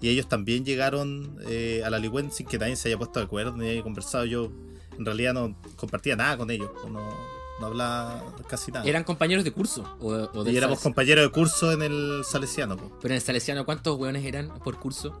Y 0.00 0.08
ellos 0.08 0.28
también 0.28 0.64
llegaron 0.64 1.38
eh, 1.46 1.82
al 1.84 1.94
Aliwen 1.94 2.32
sin 2.32 2.46
que 2.46 2.58
nadie 2.58 2.76
se 2.76 2.88
haya 2.88 2.98
puesto 2.98 3.20
de 3.20 3.26
acuerdo 3.26 3.56
ni 3.56 3.68
haya 3.68 3.82
conversado. 3.82 4.24
Yo 4.24 4.50
en 4.98 5.04
realidad 5.04 5.34
no 5.34 5.56
compartía 5.76 6.16
nada 6.16 6.38
con 6.38 6.50
ellos. 6.50 6.70
No, 6.90 7.00
no 7.60 7.66
hablaba 7.66 8.24
casi 8.48 8.72
nada. 8.72 8.84
¿Eran 8.86 9.04
compañeros 9.04 9.44
de 9.44 9.52
curso? 9.52 9.84
O, 10.00 10.08
o 10.08 10.44
del 10.44 10.54
y 10.54 10.56
éramos 10.56 10.80
compañeros 10.80 11.24
de 11.24 11.30
curso 11.30 11.70
en 11.72 11.82
el 11.82 12.22
Salesiano. 12.24 12.76
po. 12.76 12.90
Pero 13.00 13.12
en 13.12 13.16
el 13.16 13.22
salesiano, 13.22 13.64
¿cuántos 13.64 13.98
weones 13.98 14.24
eran 14.24 14.48
por 14.60 14.78
curso? 14.78 15.20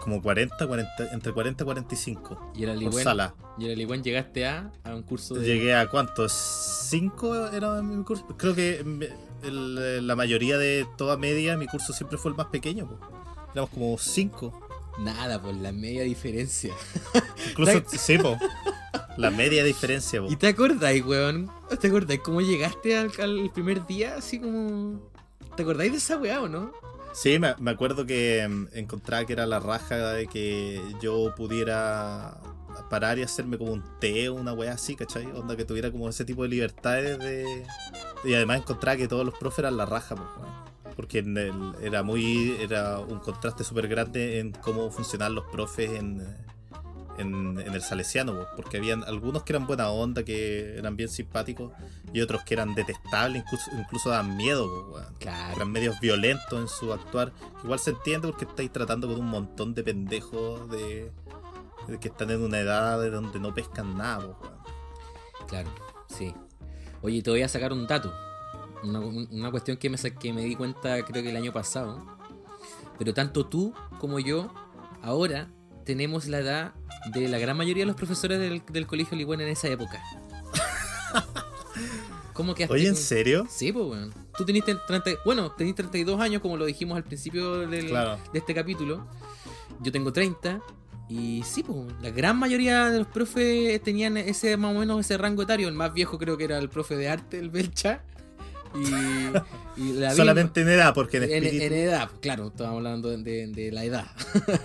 Como 0.00 0.22
40, 0.22 0.66
40, 0.66 0.90
entre 1.12 1.32
40 1.32 1.64
y 1.64 1.66
45. 1.66 2.52
Y 2.54 2.62
el 2.62 2.68
Por 2.68 2.76
Aliwen, 2.76 3.04
sala. 3.04 3.34
y 3.58 3.66
el 3.66 3.72
Aliwen 3.72 4.02
llegaste 4.02 4.46
a, 4.46 4.70
a 4.84 4.94
un 4.94 5.02
curso 5.02 5.34
de. 5.34 5.44
Llegué 5.44 5.74
a 5.74 5.88
cuántos? 5.90 6.32
¿Cinco 6.32 7.48
era 7.48 7.82
mi 7.82 8.02
curso? 8.04 8.24
Creo 8.36 8.54
que 8.54 8.78
el- 9.42 10.06
la 10.06 10.16
mayoría 10.16 10.56
de 10.58 10.86
toda 10.96 11.16
media, 11.16 11.56
mi 11.56 11.66
curso 11.66 11.92
siempre 11.92 12.16
fue 12.18 12.30
el 12.30 12.36
más 12.36 12.46
pequeño. 12.46 12.86
po. 12.88 12.98
Éramos 13.52 13.70
como 13.70 13.98
cinco. 13.98 14.67
Nada, 14.98 15.40
por 15.40 15.54
la 15.54 15.72
media 15.72 16.02
diferencia. 16.02 16.74
Incluso, 17.50 17.82
sí, 17.86 18.18
po. 18.18 18.36
La 19.16 19.30
media 19.30 19.62
diferencia, 19.64 20.20
po. 20.20 20.30
¿Y 20.30 20.36
te 20.36 20.48
acordáis, 20.48 21.04
weón? 21.04 21.50
¿Te 21.80 21.88
acordáis 21.88 22.20
cómo 22.20 22.40
llegaste 22.40 22.96
al, 22.96 23.12
al 23.18 23.50
primer 23.52 23.86
día? 23.86 24.16
Así 24.16 24.40
como. 24.40 25.10
¿Te 25.56 25.62
acordáis 25.62 25.92
de 25.92 25.98
esa 25.98 26.16
weá 26.16 26.40
o 26.40 26.48
no? 26.48 26.72
Sí, 27.12 27.38
me, 27.38 27.54
me 27.58 27.70
acuerdo 27.70 28.06
que 28.06 28.46
mm, 28.48 28.68
encontraba 28.74 29.24
que 29.24 29.32
era 29.32 29.46
la 29.46 29.60
raja 29.60 30.12
de 30.12 30.26
que 30.26 30.80
yo 31.00 31.34
pudiera 31.34 32.38
parar 32.90 33.18
y 33.18 33.22
hacerme 33.22 33.58
como 33.58 33.72
un 33.72 33.84
té 33.98 34.28
o 34.28 34.34
una 34.34 34.52
weá 34.52 34.72
así, 34.72 34.94
¿cachai? 34.94 35.26
Onda 35.26 35.56
que 35.56 35.64
tuviera 35.64 35.90
como 35.90 36.08
ese 36.08 36.24
tipo 36.24 36.42
de 36.42 36.48
libertades 36.48 37.18
de... 37.18 37.64
Y 38.24 38.34
además 38.34 38.58
encontraba 38.58 38.96
que 38.96 39.08
todos 39.08 39.24
los 39.24 39.34
profes 39.34 39.60
eran 39.60 39.76
la 39.76 39.86
raja, 39.86 40.14
pues, 40.14 40.28
weón. 40.38 40.68
Porque 40.98 41.20
en 41.20 41.36
el- 41.38 41.74
era 41.80 42.02
muy... 42.02 42.56
Era 42.60 42.98
un 42.98 43.20
contraste 43.20 43.62
súper 43.62 43.86
grande 43.86 44.40
en 44.40 44.50
cómo 44.50 44.90
funcionaban 44.90 45.36
los 45.36 45.44
profes 45.44 45.92
en, 45.92 46.26
en, 47.18 47.60
en 47.60 47.72
el 47.72 47.82
Salesiano, 47.82 48.46
porque 48.56 48.78
habían 48.78 49.04
algunos 49.04 49.44
que 49.44 49.52
eran 49.52 49.64
buena 49.68 49.90
onda, 49.90 50.24
que 50.24 50.76
eran 50.76 50.96
bien 50.96 51.08
simpáticos, 51.08 51.70
y 52.12 52.20
otros 52.20 52.42
que 52.42 52.54
eran 52.54 52.74
detestables, 52.74 53.44
incluso, 53.44 53.70
incluso 53.78 54.10
daban 54.10 54.36
miedo, 54.36 54.66
Claro. 55.20 55.54
eran 55.54 55.70
medios 55.70 56.00
violentos 56.00 56.58
en 56.60 56.66
su 56.68 56.92
actuar. 56.92 57.32
Igual 57.62 57.78
se 57.78 57.90
entiende 57.90 58.26
porque 58.26 58.44
estáis 58.46 58.72
tratando 58.72 59.06
con 59.06 59.20
un 59.20 59.26
montón 59.26 59.74
de 59.74 59.84
pendejos 59.84 60.68
de, 60.68 61.12
de 61.86 62.00
que 62.00 62.08
están 62.08 62.30
en 62.32 62.42
una 62.42 62.58
edad 62.58 63.00
de 63.00 63.10
donde 63.10 63.38
no 63.38 63.54
pescan 63.54 63.96
nada. 63.96 64.26
po. 64.36 64.50
Claro, 65.46 65.70
sí. 66.08 66.34
Oye, 67.02 67.22
te 67.22 67.30
voy 67.30 67.42
a 67.42 67.48
sacar 67.48 67.72
un 67.72 67.86
dato. 67.86 68.12
Una, 68.82 69.00
un- 69.00 69.28
una 69.30 69.50
cuestión 69.50 69.76
que 69.76 69.90
me, 69.90 69.96
que 69.98 70.32
me 70.32 70.42
di 70.44 70.54
cuenta 70.54 71.04
creo 71.04 71.22
que 71.22 71.30
el 71.30 71.36
año 71.36 71.52
pasado. 71.52 72.04
Pero 72.98 73.14
tanto 73.14 73.46
tú 73.46 73.74
como 73.98 74.18
yo 74.18 74.52
ahora 75.02 75.48
tenemos 75.84 76.26
la 76.26 76.38
edad 76.40 76.74
de 77.12 77.28
la 77.28 77.38
gran 77.38 77.56
mayoría 77.56 77.82
de 77.82 77.86
los 77.86 77.96
profesores 77.96 78.38
del, 78.38 78.62
del 78.70 78.86
colegio 78.86 79.16
Ligüen 79.16 79.40
en 79.40 79.48
esa 79.48 79.68
época. 79.68 80.00
¿Cómo 82.32 82.54
que 82.54 82.66
Oye, 82.70 82.86
¿en 82.88 82.96
serio? 82.96 83.46
Sí, 83.50 83.72
pues, 83.72 83.84
weón. 83.86 84.14
Tú 84.36 84.44
teniste 84.44 84.74
30, 84.86 85.10
bueno, 85.24 85.50
tenés 85.52 85.74
32 85.74 86.20
años, 86.20 86.40
como 86.40 86.56
lo 86.56 86.66
dijimos 86.66 86.96
al 86.96 87.02
principio 87.04 87.66
del- 87.66 87.86
Claro. 87.88 88.18
de 88.32 88.38
este 88.38 88.54
capítulo. 88.54 89.06
Yo 89.80 89.90
tengo 89.90 90.12
30. 90.12 90.60
Y 91.08 91.42
sí, 91.44 91.62
pues, 91.64 91.78
la 92.02 92.10
gran 92.10 92.36
mayoría 92.38 92.90
de 92.90 92.98
los 92.98 93.08
profes 93.08 93.82
tenían 93.82 94.16
ese 94.18 94.56
más 94.56 94.76
o 94.76 94.78
menos 94.78 95.00
ese 95.00 95.16
rango 95.18 95.42
etario. 95.42 95.66
El 95.68 95.74
más 95.74 95.92
viejo 95.92 96.16
creo 96.18 96.36
que 96.36 96.44
era 96.44 96.58
el 96.58 96.68
profe 96.68 96.96
de 96.96 97.08
arte, 97.08 97.38
el 97.40 97.50
Belcha. 97.50 98.02
Y, 98.74 99.80
y 99.82 99.92
la 99.94 100.10
Solamente 100.14 100.60
en 100.62 100.68
edad, 100.68 100.94
porque 100.94 101.18
en 101.18 101.24
espíritu. 101.24 101.64
en 101.64 101.72
edad, 101.72 102.10
claro, 102.20 102.48
estamos 102.48 102.76
hablando 102.76 103.08
de, 103.10 103.16
de- 103.18 103.46
de 103.48 103.72
la 103.72 103.84
edad. 103.84 104.06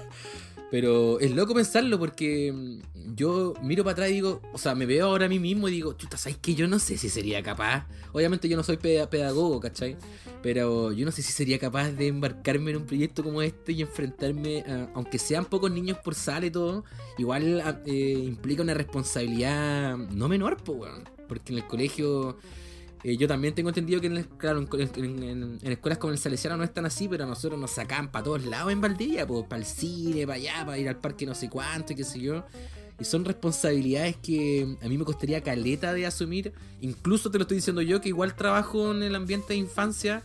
Pero 0.72 1.20
es 1.20 1.30
loco 1.36 1.54
pensarlo 1.54 2.00
porque 2.00 2.52
mm, 2.52 3.14
yo 3.16 3.54
miro 3.62 3.84
para 3.84 3.92
atrás 3.94 4.10
y 4.10 4.14
digo, 4.14 4.42
o 4.54 4.58
sea, 4.58 4.74
me 4.74 4.88
veo 4.88 5.06
ahora 5.06 5.28
a 5.28 5.30
mí 5.30 5.38
mismo 5.38 5.68
y 5.68 5.72
digo, 5.72 5.94
chuta, 5.94 6.18
¿sabes 6.18 6.38
que 6.42 6.56
Yo 6.56 6.68
no 6.68 6.80
sé 6.80 6.98
si 6.98 7.10
sería 7.10 7.44
capaz. 7.44 7.86
Obviamente 8.12 8.50
yo 8.50 8.58
no 8.58 8.64
soy 8.64 8.78
peda- 8.78 9.08
pedagogo, 9.08 9.60
¿cachai? 9.60 9.96
Pero 10.42 10.92
yo 10.92 11.06
no 11.06 11.12
sé 11.12 11.22
si 11.22 11.32
sería 11.32 11.60
capaz 11.60 11.92
de 11.92 12.08
embarcarme 12.08 12.72
en 12.72 12.78
un 12.78 12.86
proyecto 12.88 13.24
como 13.24 13.44
este 13.44 13.74
y 13.74 13.82
enfrentarme, 13.84 14.62
a- 14.62 14.90
aunque 14.96 15.20
sean 15.20 15.46
pocos 15.46 15.70
niños 15.72 16.00
por 16.04 16.16
sala 16.16 16.48
y 16.48 16.52
todo, 16.52 16.84
igual 17.20 17.62
eh, 17.86 18.24
implica 18.26 18.64
una 18.64 18.74
responsabilidad 18.74 19.96
no 19.96 20.28
menor, 20.28 20.58
pues. 20.64 20.92
Porque 21.28 21.54
en 21.54 21.60
el 21.60 21.68
colegio 21.68 22.38
eh, 23.04 23.18
yo 23.18 23.28
también 23.28 23.54
tengo 23.54 23.70
entendido 23.70 24.00
que 24.00 24.08
en, 24.08 24.24
claro, 24.38 24.60
en, 24.60 25.60
escuelas 25.64 25.98
como 25.98 26.14
el 26.14 26.20
Salesiano 26.20 26.56
no 26.56 26.64
es 26.64 26.74
tan 26.74 26.86
así, 26.86 27.08
pero 27.10 27.26
nosotros 27.26 27.60
nos 27.60 27.72
sacaban 27.72 28.12
para 28.12 28.24
todos 28.24 28.46
lados 28.46 28.72
en 28.72 28.80
Valdivia, 28.80 29.28
pues, 29.28 29.46
para 29.46 29.60
el 29.60 29.66
cine, 29.66 30.26
para 30.26 30.36
allá, 30.36 30.66
para 30.66 30.78
ir 30.78 30.88
al 30.88 30.98
parque 30.98 31.26
no 31.26 31.36
sé 31.36 31.50
cuánto 31.50 31.94
y 31.94 31.96
qué 31.98 32.04
sé 32.04 32.20
yo. 32.20 32.46
Y 33.00 33.06
son 33.06 33.26
responsabilidades 33.26 34.16
que 34.18 34.78
a 34.82 34.88
mí 34.88 34.98
me 34.98 35.04
costaría 35.04 35.42
caleta 35.42 35.94
de 35.94 36.06
asumir. 36.06 36.54
Incluso 36.80 37.30
te 37.30 37.38
lo 37.38 37.42
estoy 37.44 37.58
diciendo 37.58 37.82
yo, 37.82 38.00
que 38.00 38.10
igual 38.10 38.36
trabajo 38.36 38.92
en 38.92 39.04
el 39.04 39.16
ambiente 39.16 39.54
de 39.54 39.56
infancia. 39.56 40.22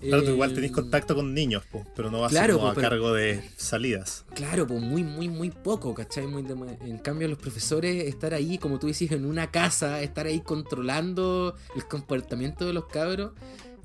Claro, 0.00 0.22
tú 0.24 0.30
igual 0.30 0.50
Eh, 0.52 0.54
tenés 0.54 0.72
contacto 0.72 1.14
con 1.14 1.34
niños, 1.34 1.62
po, 1.70 1.84
pero 1.94 2.10
no 2.10 2.20
vas 2.20 2.30
Claro, 2.32 2.54
como 2.54 2.66
po, 2.66 2.72
a 2.72 2.74
pero- 2.74 2.88
cargo 2.88 3.12
de 3.12 3.42
salidas. 3.56 4.24
Claro, 4.34 4.66
pues 4.66 4.80
muy, 4.80 5.04
muy, 5.04 5.28
muy 5.28 5.50
poco, 5.50 5.92
¿cachai? 5.94 6.26
Muy 6.26 6.42
de- 6.42 6.54
en 6.86 6.98
cambio, 6.98 7.28
los 7.28 7.38
profesores, 7.38 8.04
estar 8.06 8.32
ahí, 8.32 8.56
como 8.58 8.78
tú 8.78 8.86
decís, 8.86 9.12
en 9.12 9.26
una 9.26 9.50
casa, 9.50 10.00
estar 10.02 10.26
ahí 10.26 10.40
controlando 10.40 11.54
el 11.76 11.84
comportamiento 11.86 12.66
de 12.66 12.72
los 12.72 12.86
cabros, 12.86 13.32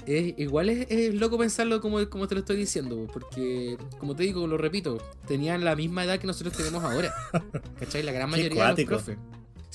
es- 0.05 0.35
igual 0.37 0.69
es, 0.69 0.87
es 0.89 1.13
loco 1.15 1.37
pensarlo 1.37 1.81
como, 1.81 2.07
como 2.09 2.27
te 2.27 2.35
lo 2.35 2.39
estoy 2.39 2.55
diciendo, 2.57 2.95
po, 2.95 3.11
porque, 3.11 3.77
como 3.99 4.15
te 4.15 4.23
digo, 4.23 4.47
lo 4.47 4.57
repito, 4.57 4.97
tenían 5.27 5.65
la 5.65 5.75
misma 5.75 6.05
edad 6.05 6.17
que 6.19 6.27
nosotros 6.27 6.55
tenemos 6.55 6.83
ahora. 6.83 7.13
¿Cachai? 7.79 8.03
La 8.03 8.11
gran 8.13 8.29
mayoría 8.29 8.73
de 8.73 8.83
los 8.85 8.85
profes. 9.03 9.17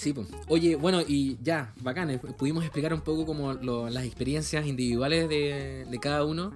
Sí, 0.01 0.14
pues. 0.14 0.28
Oye, 0.48 0.77
bueno, 0.77 1.02
y 1.06 1.36
ya, 1.43 1.74
bacán, 1.82 2.09
eh, 2.09 2.18
pudimos 2.39 2.64
explicar 2.64 2.94
un 2.94 3.02
poco 3.02 3.27
como 3.27 3.52
lo- 3.52 3.90
las 3.90 4.05
experiencias 4.05 4.64
individuales 4.66 5.28
de, 5.28 5.85
de 5.90 5.98
cada 5.98 6.24
uno. 6.24 6.52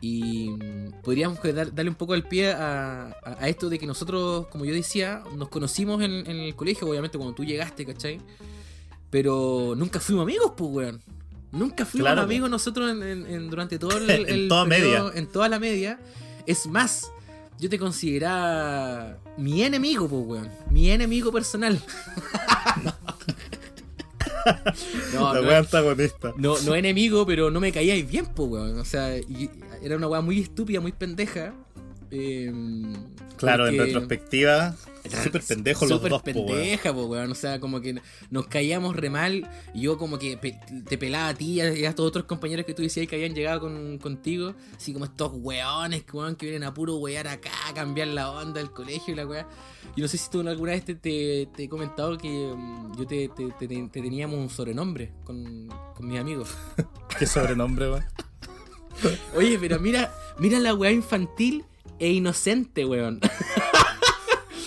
Y 0.00 0.50
mm, 0.50 1.02
podríamos 1.02 1.40
dar- 1.42 1.74
darle 1.74 1.88
un 1.90 1.96
poco 1.96 2.14
el 2.14 2.22
pie 2.22 2.52
a, 2.52 3.08
a- 3.24 3.36
a 3.40 3.48
esto 3.48 3.68
de 3.68 3.78
que 3.80 3.86
nosotros, 3.88 4.46
como 4.46 4.64
yo 4.64 4.72
decía, 4.72 5.24
nos 5.36 5.48
conocimos 5.48 6.00
en, 6.02 6.12
en 6.12 6.36
el 6.38 6.54
colegio, 6.54 6.88
obviamente 6.88 7.18
cuando 7.18 7.34
tú 7.34 7.44
llegaste, 7.44 7.84
¿cachai? 7.84 8.20
Pero 9.10 9.74
nunca 9.76 9.98
fuimos 9.98 10.22
amigos, 10.22 10.52
pues, 10.56 10.70
weón. 10.70 11.00
Nunca 11.50 11.84
fuimos 11.84 12.06
Claro, 12.06 12.20
amigos 12.22 12.48
nosotros 12.48 12.88
en, 12.92 13.02
en- 13.02 13.26
en- 13.26 13.50
durante 13.50 13.80
todo 13.80 13.90
el, 13.98 14.08
En 14.28 14.48
toda 14.48 14.64
periodo- 14.66 15.06
media. 15.08 15.18
En 15.20 15.26
toda 15.26 15.48
la 15.48 15.58
media. 15.58 15.98
Es 16.46 16.68
más, 16.68 17.10
yo 17.58 17.68
te 17.68 17.78
consideraba 17.80 19.18
mi 19.40 19.62
enemigo, 19.62 20.08
pues, 20.08 20.22
weón. 20.26 20.48
Mi 20.70 20.90
enemigo 20.90 21.32
personal. 21.32 21.80
no, 25.14 25.34
la 25.34 25.40
no, 25.42 25.50
antagonista. 25.50 26.32
no, 26.36 26.58
no 26.60 26.74
enemigo, 26.74 27.26
pero 27.26 27.50
no 27.50 27.60
me 27.60 27.72
caíais 27.72 28.08
bien, 28.08 28.26
po, 28.26 28.44
weón. 28.44 28.78
O 28.78 28.84
sea, 28.84 29.16
y- 29.18 29.50
era 29.82 29.96
una 29.96 30.08
weá 30.08 30.20
muy 30.20 30.40
estúpida, 30.40 30.80
muy 30.80 30.92
pendeja. 30.92 31.54
Eh, 32.10 32.52
Claro, 33.36 33.66
en 33.68 33.76
porque- 33.76 33.92
súper 35.08 35.42
pendejos 35.42 35.88
los 35.88 35.98
Súper 35.98 36.10
dos, 36.10 36.22
pendeja, 36.22 36.92
po, 36.92 37.04
weón. 37.06 37.32
O 37.32 37.34
sea, 37.34 37.58
como 37.60 37.80
que 37.80 38.00
nos 38.30 38.46
caíamos 38.46 38.96
re 38.96 39.10
mal. 39.10 39.48
Y 39.74 39.82
yo 39.82 39.96
como 39.98 40.18
que 40.18 40.36
pe- 40.36 40.60
te 40.88 40.98
pelaba 40.98 41.28
a 41.28 41.34
ti 41.34 41.52
y 41.52 41.60
a, 41.60 41.72
y 41.74 41.84
a 41.84 41.90
estos 41.90 42.06
otros 42.06 42.24
compañeros 42.24 42.66
que 42.66 42.74
tú 42.74 42.82
decías 42.82 43.06
que 43.06 43.16
habían 43.16 43.34
llegado 43.34 43.60
con, 43.60 43.98
contigo. 43.98 44.54
Así 44.76 44.92
como 44.92 45.04
estos 45.06 45.32
weones, 45.34 46.04
weón, 46.12 46.36
que 46.36 46.46
vienen 46.46 46.64
a 46.64 46.74
puro 46.74 46.96
wear 46.96 47.26
acá, 47.28 47.50
a 47.68 47.74
cambiar 47.74 48.08
la 48.08 48.30
onda 48.30 48.60
del 48.60 48.70
colegio 48.70 49.14
y 49.14 49.16
la 49.16 49.26
weá. 49.26 49.48
Y 49.96 50.00
no 50.02 50.08
sé 50.08 50.18
si 50.18 50.28
tú 50.30 50.40
alguna 50.40 50.72
vez 50.72 50.84
te, 50.84 50.94
te- 50.94 51.48
te 51.56 51.64
he 51.64 51.68
comentado 51.68 52.16
que 52.18 52.28
mm, 52.28 52.96
yo 52.98 53.06
te, 53.06 53.28
te- 53.28 53.50
te- 53.58 53.66
te 53.68 53.88
teníamos 54.02 54.38
un 54.38 54.50
sobrenombre 54.50 55.12
con, 55.24 55.68
con 55.96 56.06
mis 56.06 56.18
amigos. 56.20 56.50
Qué 57.18 57.26
sobrenombre, 57.26 57.90
weón. 57.90 58.04
Oye, 59.34 59.58
pero 59.58 59.78
mira, 59.80 60.12
mira 60.38 60.58
la 60.58 60.74
weá 60.74 60.90
infantil 60.92 61.64
e 61.98 62.10
inocente, 62.12 62.84
weón. 62.84 63.20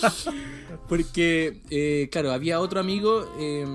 Porque, 0.87 1.61
eh, 1.69 2.09
claro, 2.11 2.31
había 2.31 2.59
otro 2.59 2.79
amigo 2.79 3.33
eh, 3.39 3.65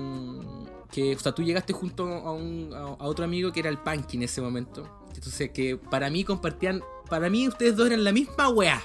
que, 0.91 1.15
o 1.15 1.19
sea, 1.19 1.33
tú 1.33 1.43
llegaste 1.43 1.73
junto 1.73 2.05
a, 2.05 2.31
un, 2.33 2.71
otro 2.99 3.25
amigo 3.25 3.51
que 3.51 3.59
era 3.61 3.69
el 3.69 3.77
Punky 3.77 4.17
en 4.17 4.23
ese 4.23 4.41
momento. 4.41 4.87
Entonces, 5.13 5.51
que 5.51 5.77
para 5.77 6.09
mí 6.09 6.23
compartían, 6.23 6.81
para 7.09 7.29
mí 7.29 7.47
ustedes 7.47 7.75
dos 7.75 7.87
eran 7.87 8.03
la 8.03 8.11
misma 8.11 8.49
weá. 8.49 8.81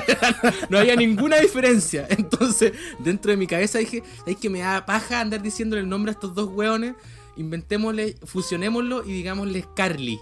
no 0.70 0.78
había 0.78 0.96
ninguna 0.96 1.38
diferencia. 1.38 2.06
Entonces, 2.10 2.72
dentro 2.98 3.30
de 3.30 3.36
mi 3.36 3.46
cabeza 3.46 3.78
dije, 3.78 4.02
es 4.26 4.36
que 4.36 4.50
me 4.50 4.60
da 4.60 4.84
paja 4.84 5.20
andar 5.20 5.42
diciéndole 5.42 5.82
el 5.82 5.88
nombre 5.88 6.10
a 6.10 6.14
estos 6.14 6.34
dos 6.34 6.50
weones. 6.52 6.94
Inventémosle, 7.36 8.16
fusionémoslo 8.24 9.04
y 9.04 9.12
digámosles 9.12 9.66
Carly. 9.74 10.18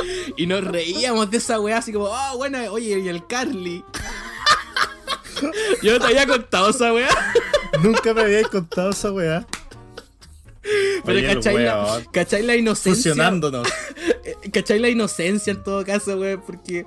Y 0.36 0.46
nos 0.46 0.64
reíamos 0.64 1.30
de 1.30 1.38
esa 1.38 1.60
weá 1.60 1.78
así 1.78 1.92
como, 1.92 2.06
oh, 2.06 2.36
bueno, 2.36 2.58
oye, 2.70 2.98
y 2.98 3.08
el 3.08 3.26
Carly. 3.26 3.84
Yo 5.82 5.92
no 5.92 5.98
te 6.00 6.06
había 6.06 6.26
contado 6.26 6.70
esa 6.70 6.92
weá. 6.92 7.08
Nunca 7.82 8.14
me 8.14 8.22
habíais 8.22 8.48
contado 8.48 8.90
esa 8.90 9.12
weá. 9.12 9.46
Pero 11.04 11.18
Oye, 11.18 11.26
¿cachai 11.34 11.64
la. 11.64 12.02
¿cachai 12.12 12.42
la 12.42 12.56
inocencia? 12.56 13.14
¿Cachai 14.52 14.78
la 14.78 14.88
inocencia 14.88 15.52
en 15.52 15.62
todo 15.62 15.84
caso, 15.84 16.16
weón? 16.18 16.42
Porque 16.44 16.84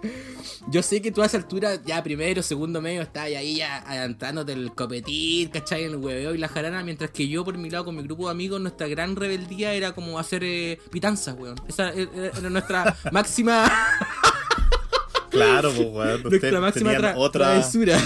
yo 0.68 0.84
sé 0.84 1.02
que 1.02 1.12
tú 1.12 1.22
a 1.22 1.26
esa 1.26 1.38
altura, 1.38 1.80
ya 1.86 2.04
primero, 2.04 2.44
segundo 2.44 2.82
medio, 2.82 3.02
estás 3.02 3.24
ahí 3.26 3.58
ya 3.58 3.78
adelantándote 3.78 4.52
el 4.54 4.72
copetín, 4.74 5.50
¿cachai? 5.50 5.84
El 5.86 5.96
hueveo 5.96 6.34
y 6.36 6.38
la 6.38 6.48
jarana, 6.50 6.84
mientras 6.84 7.12
que 7.12 7.28
yo, 7.28 7.46
por 7.46 7.58
mi 7.58 7.70
lado, 7.70 7.86
con 7.86 7.96
mi 7.96 8.04
grupo 8.04 8.26
de 8.26 8.32
amigos, 8.32 8.60
nuestra 8.60 8.88
gran 8.88 9.16
rebeldía 9.16 9.74
era 9.74 9.94
como 9.94 10.20
hacer 10.20 10.44
eh, 10.44 10.80
pitanzas, 10.92 11.36
weón. 11.38 11.56
Esa 11.68 11.90
era, 11.92 12.10
era 12.38 12.50
nuestra 12.50 12.98
máxima, 13.12 13.72
Claro, 15.30 15.72
pues, 15.74 15.88
weón. 15.88 16.24
nuestra 16.24 16.30
Ustedes 16.50 16.60
máxima 16.60 16.94
tra- 16.94 17.14
otra. 17.18 17.46
travesura. 17.46 17.98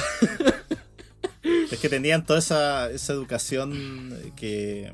Es 1.72 1.80
que 1.80 1.90
tenían 1.90 2.26
toda 2.26 2.40
esa, 2.40 2.92
esa 2.92 3.14
educación 3.14 4.16
que, 4.36 4.94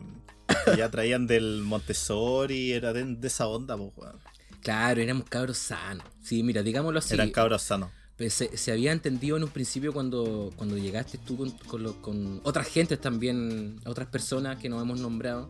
que 0.66 0.78
ya 0.78 0.90
traían 0.90 1.28
del 1.28 1.62
Montessori, 1.64 2.72
era 2.74 2.94
de, 2.94 3.04
de 3.04 3.28
esa 3.28 3.48
onda, 3.48 3.78
pues, 3.78 3.92
weón. 3.96 4.16
Claro, 4.62 5.02
éramos 5.02 5.26
cabros 5.30 5.58
sanos. 5.58 6.06
Sí, 6.24 6.44
mira, 6.44 6.62
digámoslo 6.64 7.00
así. 7.00 7.14
Eran 7.14 7.32
cabros 7.32 7.62
sanos. 7.62 7.90
Pues 8.18 8.34
se, 8.34 8.58
se 8.58 8.72
había 8.74 8.92
entendido 8.92 9.38
en 9.38 9.44
un 9.44 9.50
principio 9.50 9.94
cuando, 9.94 10.52
cuando 10.58 10.78
llegaste 10.78 11.18
tú 11.18 11.38
con, 11.38 11.52
con, 11.52 11.84
lo- 11.84 12.02
con 12.02 12.42
otras 12.44 12.68
gentes 12.68 13.00
también, 13.00 13.80
otras 13.86 14.10
personas 14.10 14.58
que 14.60 14.68
nos 14.68 14.82
hemos 14.82 15.00
nombrado. 15.00 15.50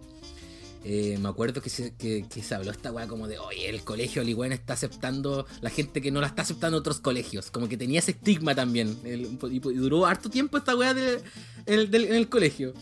Eh, 0.86 1.18
me 1.20 1.28
acuerdo 1.28 1.62
que 1.62 1.70
se, 1.70 1.94
que, 1.96 2.26
que 2.34 2.42
se 2.42 2.56
habló 2.56 2.72
esta 2.72 2.92
weá 2.92 3.06
como 3.08 3.28
de, 3.28 3.38
oye, 3.38 3.68
el 3.68 3.84
colegio 3.84 4.24
Ligüen 4.24 4.54
está 4.54 4.74
aceptando 4.74 5.46
la 5.60 5.70
gente 5.72 6.02
que 6.02 6.10
no 6.12 6.22
la 6.22 6.28
está 6.28 6.44
aceptando 6.44 6.78
en 6.78 6.82
otros 6.82 7.00
colegios. 7.02 7.50
Como 7.52 7.68
que 7.68 7.76
tenía 7.76 8.00
ese 8.00 8.12
estigma 8.12 8.54
también. 8.56 8.98
El- 9.04 9.38
y, 9.52 9.56
y 9.56 9.60
duró 9.60 10.06
harto 10.06 10.30
tiempo 10.30 10.58
esta 10.58 10.76
weá 10.76 10.94
del- 10.94 11.22
el- 11.66 11.90
del- 11.90 12.06
en 12.06 12.16
el 12.16 12.30
colegio. 12.30 12.74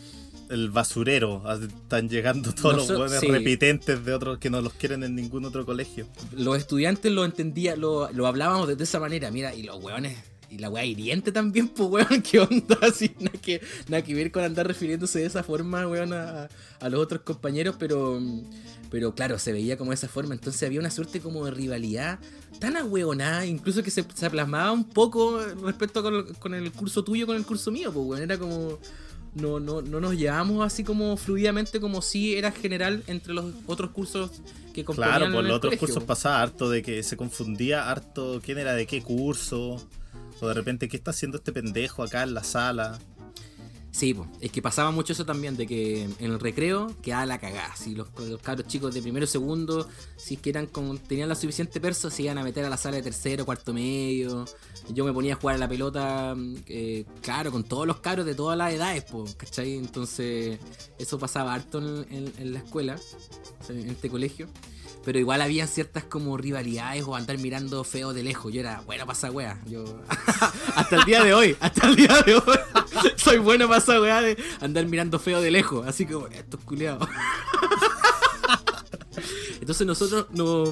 El 0.50 0.70
basurero. 0.70 1.42
Están 1.52 2.08
llegando 2.08 2.54
todos 2.54 2.76
los 2.76 2.90
weones 2.90 3.20
sí. 3.20 3.26
repitentes 3.26 4.04
de 4.04 4.14
otros 4.14 4.38
que 4.38 4.50
no 4.50 4.60
los 4.60 4.72
quieren 4.72 5.02
en 5.02 5.14
ningún 5.14 5.44
otro 5.44 5.66
colegio. 5.66 6.06
Los 6.32 6.56
estudiantes 6.58 7.12
lo 7.12 7.24
entendían, 7.24 7.80
lo, 7.80 8.10
lo 8.12 8.26
hablábamos 8.26 8.68
de, 8.68 8.82
esa 8.82 9.00
manera. 9.00 9.30
Mira, 9.30 9.54
y 9.54 9.62
los 9.62 9.82
weones. 9.82 10.16
Y 10.50 10.56
la 10.56 10.70
weá 10.70 10.82
hiriente 10.82 11.30
también, 11.30 11.68
pues 11.76 11.90
weón, 11.90 12.22
qué 12.22 12.40
onda, 12.40 12.78
así, 12.82 13.14
nada 13.20 13.38
que, 13.38 13.60
nada 13.88 14.02
que 14.02 14.14
ver 14.14 14.32
con 14.32 14.42
andar 14.42 14.66
refiriéndose 14.66 15.18
de 15.18 15.26
esa 15.26 15.42
forma, 15.42 15.86
weón, 15.86 16.14
a, 16.14 16.48
a 16.80 16.88
los 16.88 17.00
otros 17.00 17.20
compañeros, 17.20 17.76
pero, 17.78 18.18
pero 18.90 19.14
claro, 19.14 19.38
se 19.38 19.52
veía 19.52 19.76
como 19.76 19.90
de 19.90 19.96
esa 19.96 20.08
forma, 20.08 20.32
entonces 20.32 20.62
había 20.62 20.80
una 20.80 20.90
suerte 20.90 21.20
como 21.20 21.44
de 21.44 21.50
rivalidad 21.50 22.18
tan 22.60 22.78
ahueonada, 22.78 23.44
incluso 23.44 23.82
que 23.82 23.90
se, 23.90 24.06
se 24.14 24.30
plasmaba 24.30 24.72
un 24.72 24.84
poco 24.84 25.38
respecto 25.62 26.02
con, 26.02 26.32
con 26.34 26.54
el 26.54 26.72
curso 26.72 27.04
tuyo 27.04 27.26
con 27.26 27.36
el 27.36 27.44
curso 27.44 27.70
mío, 27.70 27.92
pues 27.92 28.06
weón, 28.06 28.22
era 28.22 28.38
como, 28.38 28.78
no, 29.34 29.60
no, 29.60 29.82
no 29.82 30.00
nos 30.00 30.16
llevábamos 30.16 30.64
así 30.64 30.84
como 30.84 31.16
fluidamente 31.16 31.80
como 31.80 32.02
si 32.02 32.36
era 32.36 32.50
general 32.52 33.02
entre 33.06 33.34
los 33.34 33.54
otros 33.66 33.90
cursos 33.90 34.30
que 34.72 34.84
Claro, 34.84 35.26
por 35.32 35.40
el 35.40 35.48
los 35.48 35.56
otros 35.56 35.70
colegio, 35.70 35.86
cursos 35.86 36.04
pasaba 36.04 36.40
harto 36.40 36.70
de 36.70 36.82
que 36.82 37.02
se 37.02 37.16
confundía 37.16 37.90
harto 37.90 38.40
quién 38.44 38.58
era 38.58 38.74
de 38.74 38.86
qué 38.86 39.02
curso. 39.02 39.76
O 40.40 40.46
de 40.46 40.54
repente, 40.54 40.88
¿qué 40.88 40.96
está 40.96 41.10
haciendo 41.10 41.38
este 41.38 41.52
pendejo 41.52 42.02
acá 42.02 42.22
en 42.22 42.32
la 42.32 42.44
sala? 42.44 42.98
Sí, 43.90 44.14
po. 44.14 44.26
es 44.40 44.52
que 44.52 44.62
pasaba 44.62 44.90
mucho 44.90 45.12
eso 45.12 45.24
también, 45.24 45.56
de 45.56 45.66
que 45.66 46.04
en 46.04 46.14
el 46.20 46.38
recreo 46.38 46.94
quedaba 47.02 47.26
la 47.26 47.38
cagada. 47.38 47.74
Si 47.74 47.94
los, 47.94 48.08
los 48.18 48.40
chicos 48.66 48.94
de 48.94 49.02
primero 49.02 49.26
segundo, 49.26 49.88
si 50.16 50.34
es 50.34 50.40
que 50.40 50.50
eran 50.50 50.66
con, 50.66 50.98
tenían 50.98 51.28
la 51.28 51.34
suficiente 51.34 51.80
perso, 51.80 52.10
se 52.10 52.22
iban 52.22 52.38
a 52.38 52.44
meter 52.44 52.64
a 52.64 52.70
la 52.70 52.76
sala 52.76 52.96
de 52.96 53.02
tercero, 53.02 53.44
cuarto 53.44 53.72
medio. 53.72 54.44
Yo 54.90 55.04
me 55.04 55.12
ponía 55.12 55.34
a 55.34 55.36
jugar 55.36 55.56
a 55.56 55.58
la 55.58 55.68
pelota, 55.68 56.36
eh, 56.66 57.04
claro, 57.22 57.50
con 57.50 57.64
todos 57.64 57.86
los 57.86 58.00
cabros 58.00 58.26
de 58.26 58.34
todas 58.34 58.56
las 58.56 58.72
edades, 58.72 59.04
po, 59.04 59.24
¿cachai? 59.36 59.76
Entonces, 59.76 60.58
eso 60.98 61.18
pasaba 61.18 61.54
harto 61.54 61.78
en, 61.78 62.52
la 62.52 62.58
escuela, 62.58 62.96
en 63.68 63.88
este 63.90 64.08
colegio. 64.08 64.48
Pero 65.08 65.20
igual 65.20 65.40
había 65.40 65.66
ciertas 65.66 66.04
como 66.04 66.36
rivalidades 66.36 67.02
o 67.06 67.16
andar 67.16 67.38
mirando 67.38 67.82
feo 67.82 68.12
de 68.12 68.22
lejos. 68.22 68.52
Yo 68.52 68.60
era 68.60 68.82
bueno 68.82 69.06
para 69.06 69.16
esa 69.16 69.30
wea. 69.30 69.58
Yo. 69.64 69.82
hasta 70.76 70.96
el 70.96 71.04
día 71.06 71.24
de 71.24 71.32
hoy, 71.32 71.56
hasta 71.60 71.88
el 71.88 71.96
día 71.96 72.14
de 72.26 72.34
hoy. 72.34 72.58
Soy 73.16 73.38
bueno 73.38 73.68
para 73.68 73.78
esa 73.78 73.98
weá 74.02 74.20
de 74.20 74.36
andar 74.60 74.84
mirando 74.84 75.18
feo 75.18 75.40
de 75.40 75.50
lejos. 75.50 75.88
Así 75.88 76.04
como, 76.04 76.26
estos 76.26 76.60
culiados. 76.60 77.08
Entonces 79.68 79.86
nosotros 79.86 80.28
no, 80.32 80.64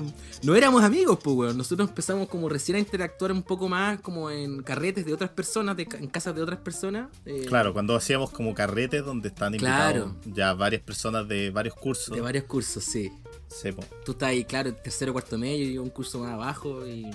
no 0.42 0.56
éramos 0.56 0.82
amigos, 0.82 1.18
pues, 1.22 1.36
weón. 1.36 1.58
Nosotros 1.58 1.86
empezamos 1.90 2.28
como 2.30 2.48
recién 2.48 2.76
a 2.76 2.78
interactuar 2.78 3.30
un 3.30 3.42
poco 3.42 3.68
más 3.68 4.00
como 4.00 4.30
en 4.30 4.62
carretes 4.62 5.04
de 5.04 5.12
otras 5.12 5.28
personas, 5.28 5.76
de 5.76 5.86
en 6.00 6.06
casas 6.06 6.34
de 6.34 6.40
otras 6.40 6.60
personas. 6.60 7.10
eh, 7.26 7.44
Claro, 7.46 7.74
cuando 7.74 7.94
hacíamos 7.94 8.30
como 8.30 8.54
carretes 8.54 9.04
donde 9.04 9.28
están 9.28 9.52
invitados 9.54 10.12
Claro. 10.14 10.34
ya 10.34 10.54
varias 10.54 10.80
personas 10.80 11.28
de 11.28 11.50
varios 11.50 11.74
cursos. 11.74 12.14
De 12.14 12.22
varios 12.22 12.44
cursos, 12.44 12.82
sí. 12.84 13.12
Sí. 13.48 13.68
Tú 14.02 14.12
estás 14.12 14.30
ahí, 14.30 14.46
claro, 14.46 14.72
tercero, 14.72 15.12
cuarto 15.12 15.36
medio 15.36 15.68
y 15.68 15.76
un 15.76 15.90
curso 15.90 16.18
más 16.20 16.30
abajo. 16.30 16.86
Y, 16.86 17.10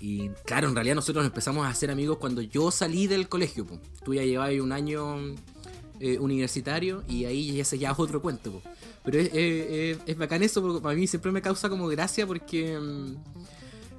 y, 0.00 0.30
claro, 0.46 0.66
en 0.68 0.74
realidad 0.74 0.94
nosotros 0.94 1.26
empezamos 1.26 1.66
a 1.66 1.68
hacer 1.68 1.90
amigos 1.90 2.16
cuando 2.16 2.40
yo 2.40 2.70
salí 2.70 3.06
del 3.06 3.28
colegio. 3.28 3.66
po. 3.66 3.78
Tú 4.02 4.14
ya 4.14 4.22
llevabas 4.22 4.58
un 4.60 4.72
año 4.72 5.18
eh, 6.00 6.18
universitario 6.18 7.02
y 7.08 7.24
ahí 7.24 7.58
ese 7.60 7.78
ya 7.78 7.90
es 7.92 7.98
otro 7.98 8.20
cuento. 8.22 8.52
po. 8.52 8.62
Pero 9.04 9.18
es, 9.18 9.26
es, 9.32 9.36
es- 9.36 9.98
es 10.06 10.16
bacán 10.18 10.42
eso, 10.42 10.60
porque 10.62 10.80
para 10.82 10.94
mí 10.96 11.06
siempre 11.06 11.30
me 11.32 11.42
causa 11.42 11.68
como 11.68 11.86
gracia 11.88 12.26
porque... 12.26 12.78
mm, 12.78 13.14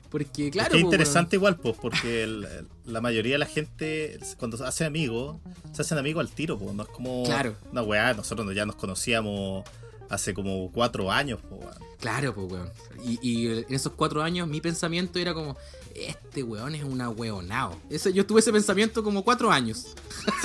Porque, 0.09 0.49
claro... 0.51 0.73
es 0.75 0.81
interesante 0.81 1.35
igual, 1.35 1.57
pues, 1.57 1.75
porque 1.81 2.23
el- 2.23 2.47
la 2.85 3.01
mayoría 3.01 3.33
de 3.33 3.39
la 3.39 3.45
gente, 3.45 4.17
cuando 4.37 4.55
se 4.57 4.63
hace 4.63 4.85
amigos, 4.85 5.35
se 5.73 5.81
hacen 5.81 5.97
amigos 5.97 6.21
al 6.21 6.31
tiro, 6.31 6.57
pues. 6.57 6.73
No 6.73 6.83
es 6.83 6.89
como 6.89 7.23
Claro. 7.25 7.55
una 7.71 7.83
weá, 7.83 8.13
nosotros 8.13 8.53
ya 8.55 8.65
nos 8.65 8.75
conocíamos 8.77 9.65
hace 10.09 10.33
como 10.33 10.71
cuatro 10.71 11.11
años, 11.11 11.39
weón. 11.49 11.73
Claro, 11.99 12.33
pues, 12.33 12.51
weón. 12.51 12.69
Y, 13.03 13.19
y 13.21 13.47
en 13.47 13.65
esos 13.73 13.91
cuatro 13.93 14.21
años 14.23 14.47
mi 14.47 14.61
pensamiento 14.61 15.19
era 15.19 15.33
como, 15.33 15.57
este 15.97 16.43
weón 16.43 16.75
es 16.75 16.83
una 16.83 17.09
weonao. 17.09 17.75
Ese, 17.89 18.13
yo 18.13 18.25
tuve 18.25 18.39
ese 18.41 18.51
pensamiento 18.51 19.03
como 19.03 19.23
cuatro 19.23 19.51
años. 19.51 19.87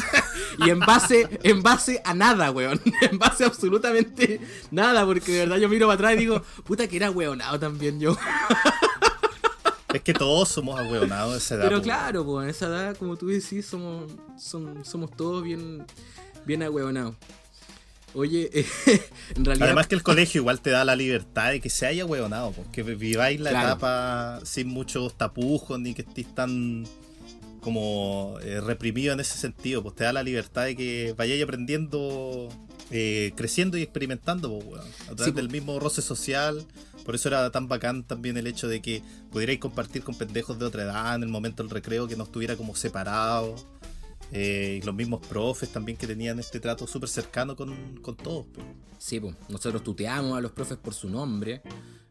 y 0.59 0.71
en 0.71 0.81
base, 0.81 1.29
en 1.43 1.63
base 1.63 2.01
a 2.05 2.15
nada, 2.15 2.51
weón. 2.51 2.81
En 3.11 3.19
base 3.19 3.45
a 3.45 3.49
absolutamente 3.49 4.41
nada, 4.71 5.05
porque 5.05 5.33
de 5.33 5.39
verdad 5.41 5.57
yo 5.59 5.69
miro 5.69 5.87
para 5.87 5.95
atrás 5.95 6.15
y 6.15 6.19
digo, 6.19 6.43
puta 6.65 6.89
que 6.89 6.97
era 6.97 7.11
weonao 7.11 7.59
también 7.59 8.01
yo. 8.01 8.17
Es 9.93 10.01
que 10.03 10.15
todos 10.15 10.49
somos 10.49 10.81
ahueonados 10.81 11.35
a 11.35 11.37
esa 11.37 11.55
edad. 11.57 11.65
Pero 11.65 11.77
po, 11.79 11.83
claro, 11.83 12.25
pues 12.25 12.45
en 12.45 12.51
esa 12.51 12.67
edad, 12.67 12.97
como 12.97 13.17
tú 13.17 13.27
decís, 13.27 13.67
somos, 13.67 14.11
son- 14.39 14.83
somos 14.87 15.11
todos 15.15 15.43
bien, 15.45 15.85
bien 16.47 16.63
ahueonados. 16.63 17.15
Oye, 18.15 18.51
eh, 18.53 18.67
en 19.37 19.45
realidad... 19.45 19.69
Además 19.69 19.87
que 19.87 19.95
el 19.95 20.03
colegio 20.03 20.41
igual 20.43 20.61
te 20.61 20.71
da 20.71 20.85
la 20.85 20.97
libertad 20.97 21.51
de 21.51 21.61
que 21.61 21.71
se 21.71 21.87
haya 21.87 22.05
hueonado, 22.05 22.53
pues, 22.53 22.69
que 22.69 22.83
viváis 22.83 23.41
la 23.41 23.51
Claro. 23.51 23.69
etapa 23.69 24.41
sin 24.45 24.69
muchos 24.69 25.17
tapujos 25.17 25.79
ni 25.81 25.95
que 25.95 26.03
estéis 26.03 26.35
tan 26.35 26.85
como 27.61 28.39
eh, 28.43 28.61
reprimido 28.61 29.13
en 29.13 29.21
ese 29.21 29.39
sentido, 29.39 29.83
pues 29.85 29.95
te 29.95 30.03
da 30.05 30.13
la 30.13 30.23
libertad 30.25 30.65
de 30.65 30.75
que 30.77 31.15
vayáis 31.17 31.43
aprendiendo, 31.45 32.49
eh, 32.91 33.33
creciendo 33.37 33.79
y 33.79 33.83
experimentando, 33.83 34.51
pues, 34.51 34.67
weón, 34.67 34.81
a 34.81 35.05
través 35.05 35.25
Sí, 35.27 35.33
pues. 35.33 35.35
del 35.37 35.49
mismo 35.49 35.79
roce 35.79 36.03
social. 36.03 36.67
Por 37.05 37.15
eso 37.15 37.29
era 37.29 37.51
tan 37.51 37.69
bacán 37.69 38.03
también 38.05 38.37
el 38.37 38.47
hecho 38.49 38.69
de 38.69 38.83
que 38.83 39.03
pudierais 39.31 39.59
compartir 39.61 40.03
con 40.03 40.17
pendejos 40.17 40.59
de 40.59 40.65
otra 40.67 40.83
edad 40.83 41.15
en 41.15 41.23
el 41.23 41.29
momento 41.29 41.63
del 41.63 41.71
recreo, 41.71 42.07
que 42.09 42.17
no 42.17 42.25
estuviera 42.25 42.57
como 42.57 42.75
separado. 42.77 43.55
Eh, 44.33 44.81
y 44.83 44.87
los 44.87 44.95
mismos 44.95 45.27
profes 45.27 45.69
también 45.71 45.99
que 45.99 46.07
tenían 46.07 46.39
este 46.39 46.59
trato 46.59 46.87
súper 46.87 47.09
cercano 47.09 47.55
con, 47.55 47.97
con 48.01 48.17
todos. 48.17 48.47
pues. 48.53 48.67
Sí, 48.99 49.21
pues, 49.21 49.35
nosotros 49.49 49.83
tuteamos 49.83 50.39
a 50.39 50.41
los 50.41 50.53
profes 50.53 50.79
por 50.79 50.95
su 50.95 51.11
nombre, 51.11 51.61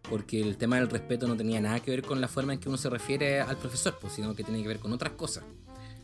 porque 0.08 0.40
el 0.40 0.58
tema 0.58 0.76
del 0.76 0.90
respeto 0.90 1.28
no 1.28 1.36
tenía 1.36 1.60
nada 1.60 1.80
que 1.80 1.90
ver 1.90 2.04
con 2.04 2.22
la 2.22 2.28
forma 2.28 2.54
en 2.54 2.60
que 2.60 2.70
uno 2.70 2.78
se 2.78 2.90
refiere 2.90 3.40
al 3.40 3.58
profesor, 3.58 3.98
pues, 4.00 4.14
sino 4.14 4.36
que 4.36 4.44
tiene 4.44 4.62
que 4.62 4.68
ver 4.68 4.80
con 4.80 4.92
otras 4.94 5.14
cosas. 5.14 5.44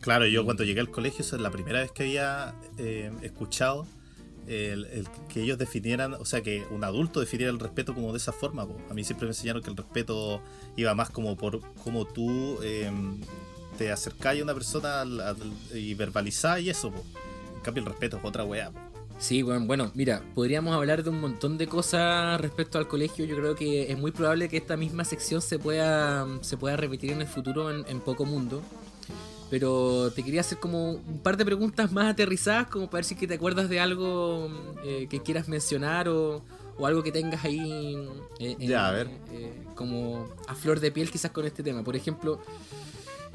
Claro, 0.02 0.26
yo 0.28 0.44
cuando 0.44 0.64
llegué 0.64 0.80
al 0.80 0.90
colegio, 0.90 1.24
esa 1.24 1.36
es 1.36 1.42
la 1.42 1.52
primera 1.52 1.82
vez 1.82 1.92
que 1.92 2.04
había 2.04 2.56
eh, 2.78 3.12
escuchado 3.22 3.88
el, 4.48 4.86
el 4.86 5.08
que 5.28 5.42
ellos 5.44 5.58
definieran, 5.58 6.14
o 6.14 6.26
sea, 6.26 6.42
que 6.42 6.66
un 6.72 6.84
adulto 6.84 7.20
definiera 7.20 7.52
el 7.52 7.60
respeto 7.60 7.94
como 7.94 8.12
de 8.12 8.18
esa 8.18 8.32
forma. 8.32 8.66
po. 8.66 8.78
A 8.90 8.94
mí 8.94 9.04
siempre 9.04 9.26
me 9.26 9.32
enseñaron 9.32 9.62
que 9.62 9.70
el 9.70 9.78
respeto 9.78 10.42
iba 10.78 10.96
más 10.96 11.10
como 11.10 11.36
por 11.36 11.62
cómo 11.84 12.06
tú 12.06 12.60
eh, 12.64 12.90
te 13.78 13.92
acercás 13.92 14.40
a 14.40 14.44
una 14.44 14.54
persona 14.54 15.04
y 15.74 15.94
verbalizás 15.94 16.60
y 16.62 16.70
eso. 16.70 16.92
po. 16.92 17.04
En 17.56 17.62
cambio, 17.62 17.84
el 17.84 17.90
respeto 17.90 18.18
es 18.18 18.26
otra 18.26 18.44
weá. 18.44 18.72
po. 18.72 18.80
Sí, 19.20 19.42
bueno, 19.42 19.66
bueno, 19.66 19.92
mira, 19.96 20.22
podríamos 20.36 20.76
hablar 20.76 21.04
de 21.04 21.10
un 21.10 21.20
montón 21.20 21.58
de 21.58 21.66
cosas 21.68 22.40
respecto 22.40 22.78
al 22.78 22.88
colegio. 22.88 23.26
Yo 23.26 23.36
creo 23.36 23.56
que 23.56 23.92
es 23.92 23.98
muy 23.98 24.12
probable 24.12 24.48
que 24.48 24.58
esta 24.58 24.78
misma 24.78 25.04
sección 25.06 25.42
se 25.42 25.58
pueda, 25.58 26.28
se 26.42 26.56
pueda 26.58 26.78
repetir 26.78 27.12
en 27.12 27.22
el 27.22 27.28
futuro 27.28 27.72
en, 27.72 27.84
en 27.88 28.00
poco 28.00 28.26
mundo. 28.26 28.62
Pero 29.50 30.12
te 30.12 30.24
quería 30.24 30.42
hacer 30.42 30.60
como 30.60 30.92
un 30.92 31.20
par 31.24 31.38
de 31.38 31.46
preguntas 31.46 31.92
más 31.92 32.12
aterrizadas, 32.12 32.68
como 32.68 32.88
para 32.90 32.98
ver 32.98 33.06
si 33.06 33.16
que 33.16 33.28
te 33.28 33.36
acuerdas 33.36 33.70
de 33.70 33.80
algo 33.80 34.50
eh, 34.84 35.08
que 35.10 35.22
quieras 35.24 35.48
mencionar 35.48 36.10
o, 36.10 36.44
o 36.78 36.86
algo 36.86 37.02
que 37.02 37.14
tengas 37.14 37.46
ahí 37.46 37.98
eh, 38.40 38.58
en- 38.60 38.68
Ya, 38.70 38.88
a 38.88 38.92
ver. 38.92 39.08
eh, 39.32 39.54
como 39.74 40.28
a 40.48 40.54
flor 40.54 40.82
de 40.82 40.92
piel 40.92 41.10
quizás 41.10 41.32
con 41.32 41.46
este 41.46 41.64
tema. 41.64 41.82
Por 41.84 41.96
ejemplo, 41.96 42.42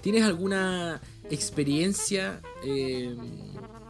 ¿tienes 0.02 0.24
alguna 0.24 1.00
experiencia, 1.30 2.40
eh, 2.64 3.16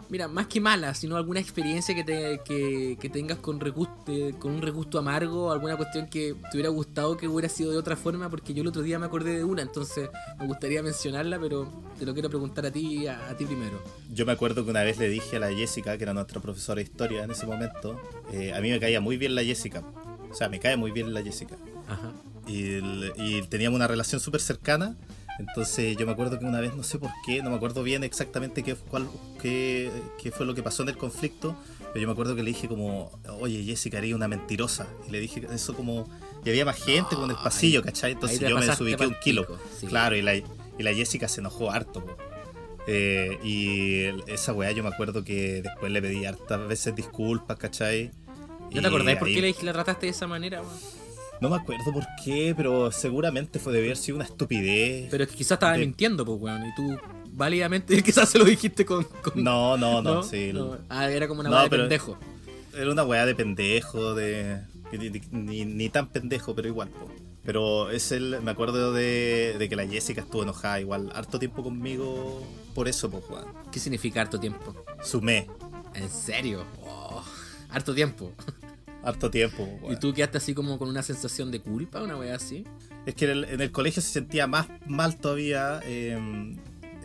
mira, 0.08 0.28
más 0.28 0.46
que 0.46 0.60
mala, 0.60 0.94
sino 0.94 1.16
alguna 1.16 1.40
experiencia 1.40 1.94
que, 1.94 2.04
te, 2.04 2.40
que, 2.44 2.96
que 3.00 3.08
tengas 3.08 3.38
con, 3.38 3.58
regusto, 3.58 4.12
con 4.38 4.52
un 4.52 4.62
regusto 4.62 4.98
amargo, 4.98 5.50
alguna 5.50 5.76
cuestión 5.76 6.06
que 6.06 6.34
te 6.50 6.56
hubiera 6.56 6.68
gustado 6.68 7.16
que 7.16 7.26
hubiera 7.26 7.48
sido 7.48 7.72
de 7.72 7.78
otra 7.78 7.96
forma? 7.96 8.28
Porque 8.30 8.54
yo 8.54 8.62
el 8.62 8.68
otro 8.68 8.82
día 8.82 8.98
me 8.98 9.06
acordé 9.06 9.36
de 9.36 9.44
una, 9.44 9.62
entonces 9.62 10.10
me 10.38 10.46
gustaría 10.46 10.82
mencionarla, 10.82 11.40
pero 11.40 11.72
te 11.98 12.06
lo 12.06 12.12
quiero 12.12 12.28
preguntar 12.28 12.66
a 12.66 12.70
ti, 12.70 13.06
a, 13.06 13.30
a 13.30 13.36
ti 13.36 13.44
primero. 13.44 13.82
Yo 14.12 14.26
me 14.26 14.32
acuerdo 14.32 14.64
que 14.64 14.70
una 14.70 14.82
vez 14.82 14.98
le 14.98 15.08
dije 15.08 15.36
a 15.36 15.40
la 15.40 15.52
Jessica, 15.52 15.96
que 15.96 16.04
era 16.04 16.12
nuestra 16.12 16.40
profesora 16.40 16.76
de 16.76 16.82
historia 16.84 17.24
en 17.24 17.30
ese 17.30 17.46
momento, 17.46 18.00
eh, 18.32 18.52
a 18.52 18.60
mí 18.60 18.70
me 18.70 18.78
caía 18.78 19.00
muy 19.00 19.16
bien 19.16 19.34
la 19.34 19.42
Jessica. 19.42 19.82
O 20.30 20.34
sea, 20.34 20.48
me 20.48 20.60
cae 20.60 20.76
muy 20.76 20.92
bien 20.92 21.12
la 21.12 21.22
Jessica. 21.22 21.56
Ajá. 21.88 22.12
y, 22.46 22.78
y 23.16 23.42
teníamos 23.48 23.76
una 23.76 23.86
relación 23.88 24.20
súper 24.20 24.40
cercana. 24.40 24.96
Entonces 25.38 25.96
yo 25.96 26.06
me 26.06 26.12
acuerdo 26.12 26.38
que 26.38 26.44
una 26.44 26.60
vez, 26.60 26.74
no 26.74 26.82
sé 26.82 26.98
por 26.98 27.10
qué, 27.26 27.42
no 27.42 27.50
me 27.50 27.56
acuerdo 27.56 27.82
bien 27.82 28.04
exactamente 28.04 28.62
qué, 28.62 28.74
cuál, 28.74 29.08
qué, 29.40 29.90
qué 30.22 30.30
fue 30.30 30.46
lo 30.46 30.54
que 30.54 30.62
pasó 30.62 30.82
en 30.82 30.90
el 30.90 30.96
conflicto, 30.96 31.56
pero 31.78 32.00
yo 32.00 32.06
me 32.06 32.12
acuerdo 32.12 32.36
que 32.36 32.42
le 32.42 32.50
dije 32.50 32.68
como, 32.68 33.10
oye 33.40 33.62
Jessica, 33.64 33.98
eres 33.98 34.14
una 34.14 34.28
mentirosa. 34.28 34.86
Y 35.08 35.10
le 35.10 35.20
dije 35.20 35.46
eso 35.52 35.74
como, 35.74 36.08
y 36.44 36.50
había 36.50 36.64
más 36.64 36.76
gente 36.82 37.10
como 37.14 37.24
en 37.24 37.30
el 37.32 37.36
Ah, 37.40 37.44
pasillo, 37.44 37.80
ahí- 37.80 37.84
¿cachai? 37.84 38.12
Entonces 38.12 38.40
yo 38.40 38.56
me 38.58 38.66
desubiqué 38.66 39.06
un 39.06 39.16
kilo. 39.22 39.42
pico, 39.42 39.58
sí. 39.80 39.86
Claro, 39.86 40.16
y 40.16 40.22
la, 40.22 40.34
y 40.36 40.44
la 40.78 40.92
Jessica 40.94 41.28
se 41.28 41.40
enojó 41.40 41.70
harto. 41.70 42.04
Eh, 42.86 43.38
y 43.44 44.30
esa 44.30 44.52
weá 44.52 44.72
yo 44.72 44.82
me 44.82 44.88
acuerdo 44.88 45.22
que 45.24 45.62
después 45.62 45.92
le 45.92 46.02
pedí 46.02 46.24
hartas 46.24 46.66
veces 46.66 46.94
disculpas, 46.96 47.56
¿cachai? 47.56 48.10
¿No 48.74 48.80
te 48.80 48.86
acordáis 48.86 49.18
por 49.18 49.28
ahí- 49.28 49.34
qué 49.34 49.40
le- 49.42 49.54
la 49.62 49.72
trataste 49.72 50.06
de 50.06 50.10
esa 50.10 50.26
manera? 50.26 50.62
weón? 50.62 51.01
No 51.42 51.50
me 51.50 51.56
acuerdo 51.56 51.92
por 51.92 52.06
qué, 52.24 52.54
pero 52.56 52.90
seguramente 52.92 53.58
fue 53.58 53.72
debió 53.72 53.88
haber 53.88 53.96
sido 53.98 54.16
una 54.16 54.24
estupidez. 54.24 55.08
Pero 55.10 55.24
es 55.24 55.30
que 55.30 55.36
quizás 55.36 55.56
estaba 55.56 55.72
De- 55.72 55.80
mintiendo, 55.80 56.24
pues, 56.24 56.40
weón, 56.40 56.64
y 56.66 56.74
tú 56.74 56.96
válidamente 57.32 57.94
quizás 58.02 58.28
se 58.30 58.38
lo 58.38 58.44
dijiste 58.44 58.84
con... 58.86 59.04
con- 59.04 59.42
No, 59.42 59.76
no, 59.76 60.00
no, 60.00 60.22
sí. 60.22 60.52
no. 60.54 60.78
Ah, 60.88 61.10
era 61.10 61.28
como 61.28 61.40
una 61.40 61.50
No, 61.50 61.56
weá 61.56 61.64
de 61.64 61.70
pendejo. 61.70 62.16
Era 62.74 62.90
una 62.90 63.04
weá 63.04 63.26
de 63.26 63.34
pendejo, 63.34 64.14
de. 64.14 64.62
Ni, 64.92 65.10
ni- 65.30 65.64
ni 65.64 65.88
tan 65.88 66.08
pendejo, 66.08 66.54
pero 66.54 66.68
igual, 66.68 66.88
po. 66.88 67.10
Pero 67.44 67.90
es 67.90 68.12
el. 68.12 68.40
Me 68.42 68.50
acuerdo 68.52 68.92
de, 68.92 69.56
de 69.58 69.68
que 69.68 69.74
la 69.76 69.86
Jessica 69.86 70.20
estuvo 70.22 70.42
enojada 70.44 70.80
igual 70.80 71.10
harto 71.14 71.38
tiempo 71.38 71.62
conmigo 71.62 72.42
por 72.74 72.88
eso, 72.88 73.10
pues, 73.10 73.24
weón. 73.28 73.46
¿Qué 73.72 73.78
significa 73.80 74.20
harto 74.20 74.38
tiempo? 74.38 74.74
Sumé. 75.02 75.48
¿En 75.94 76.08
serio? 76.08 76.64
Oh, 76.82 77.22
harto 77.70 77.94
tiempo. 77.94 78.32
Harto 79.02 79.30
tiempo, 79.30 79.68
po, 79.80 79.92
¿Y 79.92 79.96
tú 79.96 80.14
quedaste 80.14 80.38
así 80.38 80.54
como 80.54 80.78
con 80.78 80.88
una 80.88 81.02
sensación 81.02 81.50
de 81.50 81.60
culpa, 81.60 82.02
una 82.02 82.16
wea 82.16 82.36
así? 82.36 82.64
Es 83.04 83.14
que 83.14 83.24
en 83.24 83.30
el, 83.32 83.44
en 83.44 83.60
el 83.60 83.72
colegio 83.72 84.00
se 84.00 84.10
sentía 84.10 84.46
más 84.46 84.68
mal 84.86 85.16
todavía 85.16 85.80
eh, 85.84 86.54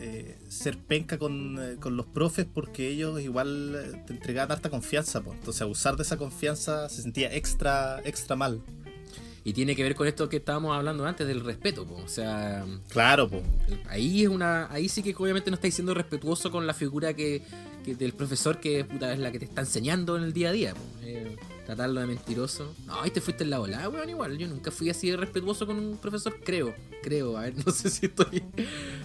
eh, 0.00 0.38
ser 0.48 0.78
penca 0.78 1.18
con, 1.18 1.58
eh, 1.60 1.76
con 1.80 1.96
los 1.96 2.06
profes 2.06 2.46
porque 2.52 2.88
ellos 2.88 3.20
igual 3.20 3.74
eh, 3.74 4.02
te 4.06 4.12
entregaban 4.12 4.52
harta 4.52 4.70
confianza, 4.70 5.20
pues. 5.22 5.36
Entonces 5.38 5.60
abusar 5.62 5.96
de 5.96 6.04
esa 6.04 6.16
confianza 6.16 6.88
se 6.88 7.02
sentía 7.02 7.34
extra, 7.34 8.00
extra 8.04 8.36
mal. 8.36 8.62
Y 9.42 9.54
tiene 9.54 9.74
que 9.74 9.82
ver 9.82 9.96
con 9.96 10.06
esto 10.06 10.28
que 10.28 10.36
estábamos 10.36 10.76
hablando 10.76 11.04
antes 11.04 11.26
del 11.26 11.44
respeto, 11.44 11.84
po. 11.84 11.96
o 11.96 12.08
sea, 12.08 12.64
Claro, 12.88 13.28
pues. 13.28 13.42
ahí 13.88 14.22
es 14.22 14.28
una, 14.28 14.70
ahí 14.70 14.88
sí 14.88 15.02
que 15.02 15.14
obviamente 15.16 15.50
no 15.50 15.54
estáis 15.54 15.74
siendo 15.74 15.94
respetuoso 15.94 16.52
con 16.52 16.66
la 16.66 16.74
figura 16.74 17.14
que, 17.14 17.42
que 17.84 17.96
del 17.96 18.12
profesor 18.12 18.60
que 18.60 18.84
puta, 18.84 19.12
es 19.12 19.18
la 19.18 19.32
que 19.32 19.38
te 19.40 19.46
está 19.46 19.62
enseñando 19.62 20.16
en 20.16 20.24
el 20.24 20.32
día 20.32 20.50
a 20.50 20.52
día, 20.52 20.74
po. 20.74 20.82
Tratarlo 21.68 22.00
de 22.00 22.06
mentiroso. 22.06 22.74
No, 22.86 23.02
ahí 23.02 23.10
te 23.10 23.20
fuiste 23.20 23.44
en 23.44 23.50
la 23.50 23.58
volada, 23.58 23.90
weón, 23.90 24.08
igual. 24.08 24.38
Yo 24.38 24.48
nunca 24.48 24.70
fui 24.70 24.88
así 24.88 25.10
de 25.10 25.18
respetuoso 25.18 25.66
con 25.66 25.78
un 25.78 25.98
profesor, 25.98 26.40
creo, 26.42 26.74
creo, 27.02 27.36
a 27.36 27.42
ver, 27.42 27.54
no 27.66 27.70
sé 27.70 27.90
si 27.90 28.06
estoy, 28.06 28.42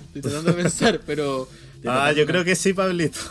estoy 0.05 0.21
tratando 0.21 0.53
de 0.53 0.63
pensar, 0.63 1.01
pero. 1.05 1.49
Ah, 1.85 2.13
yo 2.13 2.25
creo 2.25 2.45
que 2.45 2.55
sí, 2.55 2.71
Pablito. 2.71 3.19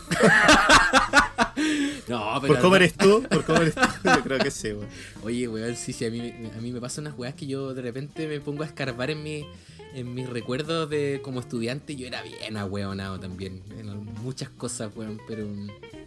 No, 2.09 2.39
pero 2.43 2.55
¿Por 2.55 2.63
cómo 2.63 2.77
eres 2.77 2.95
tú? 2.95 3.23
¿Por 3.31 3.45
cómo 3.45 3.63
eres 3.63 3.75
tú? 3.75 3.81
Yo 4.05 4.23
creo 4.23 4.39
que 4.39 4.51
sí, 4.51 4.69
weón. 4.69 4.89
Oye, 5.23 5.49
weón, 5.49 5.77
sí, 5.77 5.95
sí, 5.95 6.05
a 6.05 6.11
mí, 6.11 6.21
a 6.55 6.61
mí 6.61 6.73
me 6.73 6.81
pasan 6.81 7.07
unas 7.07 7.19
weas 7.19 7.35
que 7.35 7.47
yo 7.47 7.73
de 7.73 7.81
repente 7.81 8.27
me 8.27 8.41
pongo 8.41 8.65
a 8.65 8.67
escarbar 8.67 9.11
en 9.11 9.23
mi 9.23 9.47
en 9.95 10.15
mis 10.15 10.29
recuerdos 10.29 10.89
de 10.91 11.21
como 11.23 11.41
estudiante. 11.41 11.97
Yo 11.97 12.07
era 12.07 12.23
bien 12.23 12.57
ahueonado 12.57 13.19
también. 13.21 13.63
En 13.79 14.05
muchas 14.23 14.49
cosas, 14.51 14.91
weón, 14.95 15.21
pero... 15.29 15.47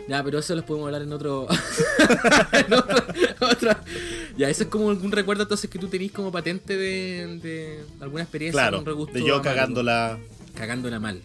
Ya, 0.08 0.24
pero 0.24 0.38
eso 0.38 0.54
los 0.56 0.64
podemos 0.66 0.86
hablar 0.88 1.02
en 1.02 1.12
otro... 1.14 1.48
en 2.54 2.74
otro- 2.74 3.76
Ya, 4.38 4.50
eso 4.50 4.64
es 4.64 4.70
como 4.70 4.92
algún 4.92 5.12
recuerdo 5.12 5.44
entonces 5.44 5.68
que 5.70 5.80
tú 5.80 5.88
tenés 5.88 6.12
como 6.12 6.32
patente 6.32 6.78
de, 6.78 7.40
de 7.42 7.80
alguna 8.00 8.22
experiencia 8.24 8.62
Claro, 8.62 8.84
regusto 8.84 9.18
de 9.18 9.26
yo 9.26 9.42
cagándola, 9.42 10.20
Cagándola 10.54 11.00
mal. 11.00 11.22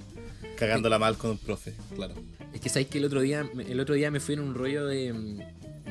cagándola 0.57 0.99
mal 0.99 1.16
con 1.19 1.32
un 1.32 1.39
profe, 1.39 1.74
claro. 1.95 2.15
Es 2.55 2.61
que 2.62 2.69
sabéis 2.70 2.89
que 2.89 2.99
el 2.99 3.05
otro 3.05 3.20
día, 3.20 3.49
el 3.69 3.81
otro 3.81 3.95
día 3.95 4.11
me 4.11 4.19
fui 4.19 4.35
en 4.35 4.41
un 4.41 4.55
rollo 4.55 4.87
de, 4.87 5.45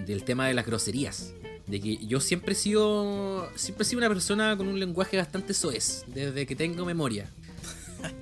del 0.07 0.23
tema 0.23 0.47
de 0.47 0.53
las 0.55 0.65
groserías. 0.65 1.33
De 1.69 1.79
que 1.79 1.97
yo 2.05 2.19
siempre 2.19 2.53
he 2.53 2.55
sido. 2.55 3.47
Siempre 3.55 3.83
he 3.83 3.85
sido 3.85 3.99
una 3.99 4.09
persona 4.09 4.57
con 4.57 4.67
un 4.67 4.79
lenguaje 4.79 5.17
bastante 5.17 5.53
soez, 5.53 6.03
desde 6.07 6.45
que 6.47 6.55
tengo 6.55 6.85
memoria. 6.85 7.29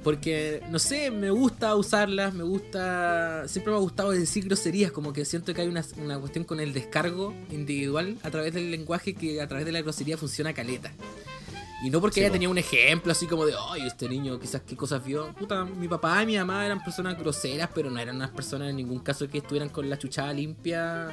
Porque, 0.03 0.64
no 0.72 0.80
sé, 0.80 1.11
me 1.11 1.30
gusta 1.30 1.76
usarlas, 1.76 2.34
me 2.34 2.44
gusta. 2.44 3.48
Siempre 3.48 3.72
me 3.72 3.78
ha 3.78 3.82
gustado 3.82 4.11
decir 4.11 4.44
groserías, 4.45 4.91
como 4.91 5.14
que 5.14 5.24
siento 5.24 5.53
que 5.53 5.61
hay 5.61 5.68
una, 5.68 5.86
una 5.98 6.19
cuestión 6.19 6.45
con 6.45 6.60
el 6.60 6.74
descargo 6.74 7.34
individual 7.52 8.18
a 8.24 8.32
través 8.32 8.53
del 8.53 8.72
lenguaje 8.72 9.14
que 9.14 9.40
a 9.40 9.48
través 9.48 9.65
de 9.65 9.72
la 9.72 9.82
grosería 9.82 10.18
funciona 10.18 10.52
caleta. 10.53 10.91
Y 11.84 11.91
no 11.91 12.02
porque 12.02 12.15
Sí, 12.15 12.19
haya 12.22 12.30
po. 12.30 12.34
tenido 12.34 12.52
un 12.52 12.57
ejemplo 12.57 13.11
así 13.11 13.28
como 13.28 13.45
de, 13.45 13.53
ay, 13.69 13.86
este 13.86 14.10
niño 14.10 14.40
quizás 14.40 14.64
qué 14.64 14.76
cosas 14.76 15.06
vio. 15.06 15.32
Puta, 15.36 15.64
mi 15.64 15.88
papá 15.88 16.24
y 16.24 16.26
mi 16.26 16.36
mamá 16.38 16.65
eran 16.65 16.84
personas 16.84 17.18
groseras, 17.19 17.69
pero 17.76 17.91
no 17.91 17.99
eran 17.99 18.15
unas 18.15 18.32
personas 18.32 18.72
en 18.72 18.78
ningún 18.78 18.98
caso 18.99 19.30
que 19.30 19.38
estuvieran 19.38 19.69
con 19.69 19.88
la 19.88 19.99
chuchada 19.99 20.34
limpia 20.34 21.07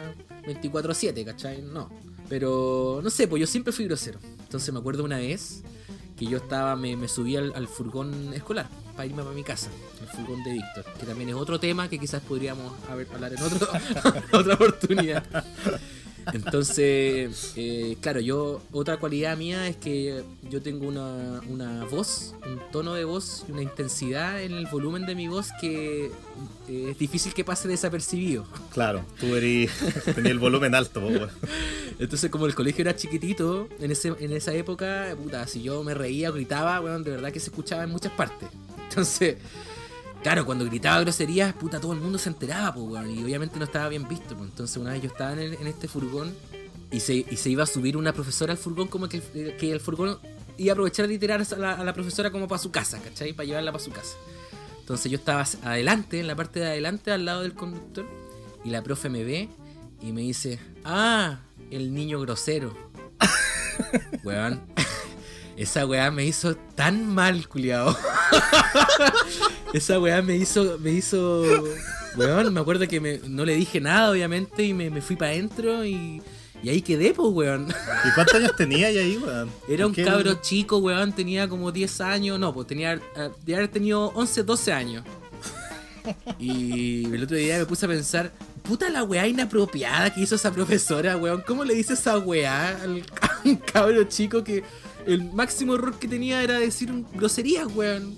24-7, 0.47 1.23
¿cachai? 1.25 1.61
No. 1.61 1.91
Pero 2.29 3.01
no 3.03 3.11
sé, 3.11 3.29
pues 3.29 3.41
yo 3.41 3.47
siempre 3.47 3.73
fui 3.73 3.85
grosero. 3.85 4.19
Entonces 4.41 4.73
me 4.73 4.81
acuerdo 4.81 5.05
una 5.05 5.19
vez 5.19 5.63
que 6.17 6.27
yo 6.27 6.39
estaba, 6.39 6.77
me, 6.77 6.97
me 6.97 7.09
subí 7.09 7.37
al, 7.37 7.69
furgón 7.69 8.33
escolar 8.35 8.69
para 8.95 9.07
irme 9.07 9.23
para 9.23 9.35
mi 9.35 9.43
casa, 9.43 9.71
el 10.01 10.07
furgón 10.07 10.45
de 10.45 10.53
Víctor, 10.53 10.85
que 10.99 11.07
también 11.07 11.31
es 11.31 11.35
otro 11.35 11.59
tema 11.59 11.89
que 11.89 11.99
quizás 11.99 12.23
podríamos 12.23 12.73
haber, 12.89 13.09
hablar 13.13 13.33
en 13.33 13.43
otro, 13.43 13.69
otra 14.33 14.55
oportunidad. 14.55 15.25
Entonces, 16.33 17.53
eh, 17.57 17.97
claro, 18.01 18.21
yo, 18.21 18.63
otra 18.73 18.97
cualidad 18.97 19.37
mía 19.37 19.69
es 19.69 19.77
que 19.77 20.23
yo 20.51 20.63
tengo 20.63 20.87
una, 20.87 21.41
una 21.49 21.85
voz, 21.85 22.35
un 22.47 22.61
tono 22.73 22.95
de 22.95 23.05
voz 23.05 23.45
y 23.49 23.53
una 23.53 23.63
intensidad 23.63 24.43
en 24.43 24.53
el 24.53 24.67
volumen 24.67 25.07
de 25.07 25.15
mi 25.15 25.29
voz 25.29 25.49
que 25.61 26.07
eh, 26.69 26.89
es 26.91 26.99
difícil 26.99 27.35
que 27.35 27.45
pase 27.45 27.69
desapercibido. 27.69 28.47
Claro, 28.73 29.05
tú 29.21 29.35
eres, 29.35 29.71
tenías 30.05 30.33
el 30.33 30.39
volumen 30.39 30.75
alto. 30.75 31.03
Entonces, 31.99 32.31
como 32.31 32.47
el 32.47 32.55
colegio 32.55 32.83
era 32.83 32.97
chiquitito, 32.97 33.69
en, 33.81 33.91
ese, 33.91 34.15
en 34.19 34.33
esa 34.33 34.53
época, 34.55 35.15
puta, 35.23 35.47
si 35.47 35.63
yo 35.63 35.83
me 35.85 35.95
reía 35.95 36.31
o 36.31 36.33
gritaba, 36.33 36.81
weón, 36.81 37.05
de 37.05 37.13
verdad 37.13 37.33
que 37.33 37.41
se 37.41 37.51
escuchaba 37.51 37.85
en 37.85 37.91
muchas 37.91 38.13
partes. 38.13 38.49
Entonces, 38.89 39.37
claro, 40.25 40.45
cuando 40.45 40.65
gritaba 40.65 41.01
groserías, 41.03 41.53
puta, 41.55 41.79
todo 41.81 41.93
el 41.93 42.01
mundo 42.01 42.19
se 42.19 42.29
enteraba, 42.31 42.75
pues, 42.75 42.85
weón, 42.89 43.11
y 43.17 43.23
obviamente 43.23 43.59
no 43.61 43.65
estaba 43.67 43.89
bien 43.89 44.09
visto. 44.09 44.37
pues. 44.37 44.51
Entonces, 44.51 44.77
una 44.77 44.91
vez 44.93 45.03
yo 45.03 45.09
estaba 45.09 45.33
en, 45.35 45.39
el- 45.39 45.55
en 45.55 45.67
este 45.69 45.87
furgón 45.87 46.35
y 46.91 46.99
se, 47.01 47.15
y 47.15 47.37
se 47.37 47.51
iba 47.51 47.63
a 47.63 47.67
subir 47.67 47.97
una 47.97 48.13
profesora 48.13 48.53
al 48.53 48.59
furgón, 48.59 48.89
como 48.89 49.09
que, 49.09 49.21
que 49.59 49.71
el 49.71 49.79
furgón 49.81 50.19
iba 50.59 50.73
a 50.73 50.75
aprovechar 50.75 51.07
de 51.09 51.19
tirar 51.19 51.41
a 51.43 51.57
la, 51.57 51.73
a 51.75 51.85
la 51.85 51.93
profesora 51.93 52.31
como 52.33 52.49
para 52.49 52.59
su 52.59 52.71
casa, 52.73 53.01
¿cachai? 53.01 53.33
Para 53.33 53.47
llevarla 53.47 53.71
para 53.71 53.85
su 53.85 53.91
casa. 53.93 54.17
Entonces 54.81 55.11
yo 55.13 55.19
estaba 55.19 55.45
adelante, 55.63 56.19
en 56.21 56.27
la 56.27 56.35
parte 56.37 56.61
de 56.61 56.67
adelante, 56.67 57.11
al 57.13 57.25
lado 57.25 57.43
del 57.43 57.55
conductor, 57.55 58.07
y 58.65 58.71
la 58.71 58.83
profe 58.83 59.09
me 59.09 59.25
ve 59.25 59.49
y 60.03 60.13
me 60.13 60.21
dice, 60.23 60.59
ah, 60.85 61.39
el 61.71 61.93
niño 61.95 62.19
grosero. 62.21 62.75
Weón. 64.25 64.61
Esa 65.57 65.87
weá 65.87 66.11
me 66.11 66.25
hizo 66.25 66.57
tan 66.57 67.07
mal, 67.15 67.47
culiao. 67.49 67.97
Esa 69.75 69.99
weá 69.99 70.23
me 70.23 70.37
hizo, 70.37 70.79
me 70.79 70.93
hizo... 70.93 71.43
Weón, 72.17 72.55
me 72.55 72.61
acuerdo 72.61 72.87
que 72.87 73.01
me- 73.01 73.19
no 73.27 73.45
le 73.45 73.57
dije 73.57 73.81
nada, 73.81 74.11
obviamente, 74.13 74.63
y 74.63 74.73
me, 74.73 74.89
me 74.89 75.03
fui 75.03 75.17
para 75.17 75.33
adentro 75.33 75.85
y, 75.85 76.23
y 76.63 76.69
ahí 76.69 76.81
quedé, 76.81 77.13
pues, 77.13 77.29
weón. 77.33 77.67
¿Y 78.05 78.15
cuántos 78.15 78.37
años 78.37 78.55
tenías 78.57 78.91
ahí, 78.91 78.99
ahí, 78.99 79.17
weón? 79.19 79.51
Era 79.69 79.87
un 79.89 79.93
¿Qué- 79.93 80.05
cabro 80.05 80.35
chico, 80.41 80.79
weón, 80.79 81.13
tenía 81.13 81.49
como 81.49 81.73
10 81.73 82.01
años, 82.03 82.39
no, 82.39 82.55
pues 82.55 82.69
tenía, 82.69 83.01
de 83.45 83.55
haber 83.57 83.67
tenido 83.69 84.13
11, 84.15 84.45
12 84.45 84.73
años. 84.73 85.05
Y 86.39 87.07
el 87.13 87.25
otro 87.25 87.37
día 87.37 87.59
me 87.59 87.67
puse 87.67 87.87
a 87.87 87.89
pensar, 87.89 88.31
puta 88.63 88.89
la 88.91 89.03
weá 89.03 89.27
inapropiada 89.27 90.13
que 90.15 90.21
hizo 90.21 90.35
esa 90.37 90.53
profesora, 90.53 91.17
weón, 91.17 91.43
¿cómo 91.47 91.65
le 91.65 91.75
dice 91.75 91.95
esa 91.95 92.19
weá 92.19 92.81
al 92.83 93.03
un 93.45 93.57
cabro 93.57 94.05
chico 94.05 94.45
que 94.45 94.63
el 95.07 95.33
máximo 95.33 95.75
error 95.75 95.99
que 95.99 96.09
tenía 96.09 96.43
era 96.43 96.59
decir 96.59 96.91
groserías, 97.15 97.67
weón? 97.75 98.15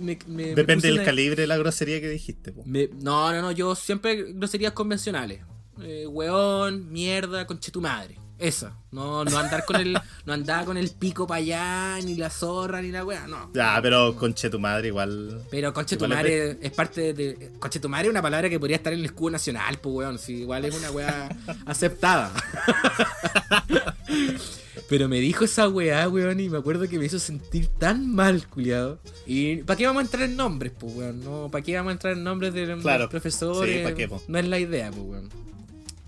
Me- 0.00 0.18
me- 0.26 0.54
Depende 0.54 0.88
del 0.88 1.04
calibre 1.04 1.42
de 1.42 1.46
la 1.46 1.56
grosería 1.56 2.00
que 2.00 2.08
dijiste, 2.08 2.52
po. 2.52 2.62
me- 2.66 2.88
no, 3.00 3.32
no, 3.32 3.42
no, 3.42 3.52
yo 3.52 3.74
siempre 3.74 4.32
groserías 4.32 4.72
convencionales. 4.72 5.40
Eh, 5.82 6.06
weón, 6.06 6.90
mierda, 6.92 7.46
conche 7.46 7.70
tu 7.70 7.80
madre. 7.80 8.18
Esa. 8.38 8.74
No, 8.90 9.22
no 9.24 9.38
andar 9.38 9.64
con 9.66 9.76
el. 9.76 9.98
No 10.24 10.32
andar 10.32 10.64
con 10.64 10.76
el 10.78 10.90
pico 10.90 11.26
para 11.26 11.38
allá, 11.40 11.98
ni 12.04 12.14
la 12.16 12.30
zorra, 12.30 12.80
ni 12.80 12.90
la 12.90 13.04
weá, 13.04 13.26
no. 13.26 13.50
Ya, 13.52 13.78
pero 13.82 14.16
conche 14.16 14.48
tu 14.48 14.58
madre 14.58 14.88
igual. 14.88 15.42
Pero 15.50 15.74
conche 15.74 15.96
tu 15.98 16.04
es 16.04 16.10
madre 16.10 16.58
es 16.62 16.72
parte 16.72 17.12
de. 17.12 17.52
Conche 17.58 17.80
tu 17.80 17.88
madre 17.90 18.06
es 18.06 18.10
una 18.10 18.22
palabra 18.22 18.48
que 18.48 18.58
podría 18.58 18.76
estar 18.76 18.92
en 18.94 19.00
el 19.00 19.04
escudo 19.06 19.32
nacional, 19.32 19.78
pues 19.82 19.94
weón. 19.94 20.18
Sí, 20.18 20.36
igual 20.40 20.64
es 20.64 20.74
una 20.74 20.90
weá 20.90 21.28
aceptada. 21.66 22.32
Pero 24.90 25.08
me 25.08 25.20
dijo 25.20 25.44
esa 25.44 25.68
weá, 25.68 26.08
weón, 26.08 26.40
y 26.40 26.48
me 26.50 26.58
acuerdo 26.58 26.88
que 26.88 26.98
me 26.98 27.06
hizo 27.06 27.20
sentir 27.20 27.68
tan 27.68 28.12
mal, 28.12 28.44
culiado. 28.48 28.98
¿Y 29.24 29.58
para 29.58 29.76
qué 29.76 29.86
vamos 29.86 30.00
a 30.00 30.04
entrar 30.04 30.24
en 30.24 30.34
nombres, 30.36 30.72
pues, 30.78 30.92
weón? 30.96 31.22
No, 31.24 31.48
¿Para 31.48 31.62
qué 31.62 31.76
vamos 31.76 31.90
a 31.90 31.92
entrar 31.92 32.12
en 32.14 32.24
nombres 32.24 32.52
de 32.52 32.66
los 32.66 32.82
Claro. 32.82 33.08
profesores? 33.08 33.78
Sí, 33.78 33.84
¿pa' 33.84 33.94
qué, 33.94 34.08
po? 34.08 34.20
No 34.26 34.38
es 34.40 34.48
la 34.48 34.58
idea, 34.58 34.90
pues, 34.90 35.02
weón. 35.04 35.28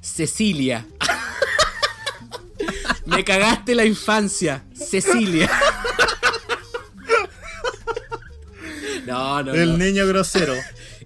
Cecilia. 0.00 0.84
me 3.06 3.22
cagaste 3.22 3.76
la 3.76 3.84
infancia. 3.84 4.64
Cecilia. 4.74 5.48
no, 9.06 9.44
no, 9.44 9.54
El 9.54 9.78
no. 9.78 9.84
niño 9.84 10.08
grosero. 10.08 10.54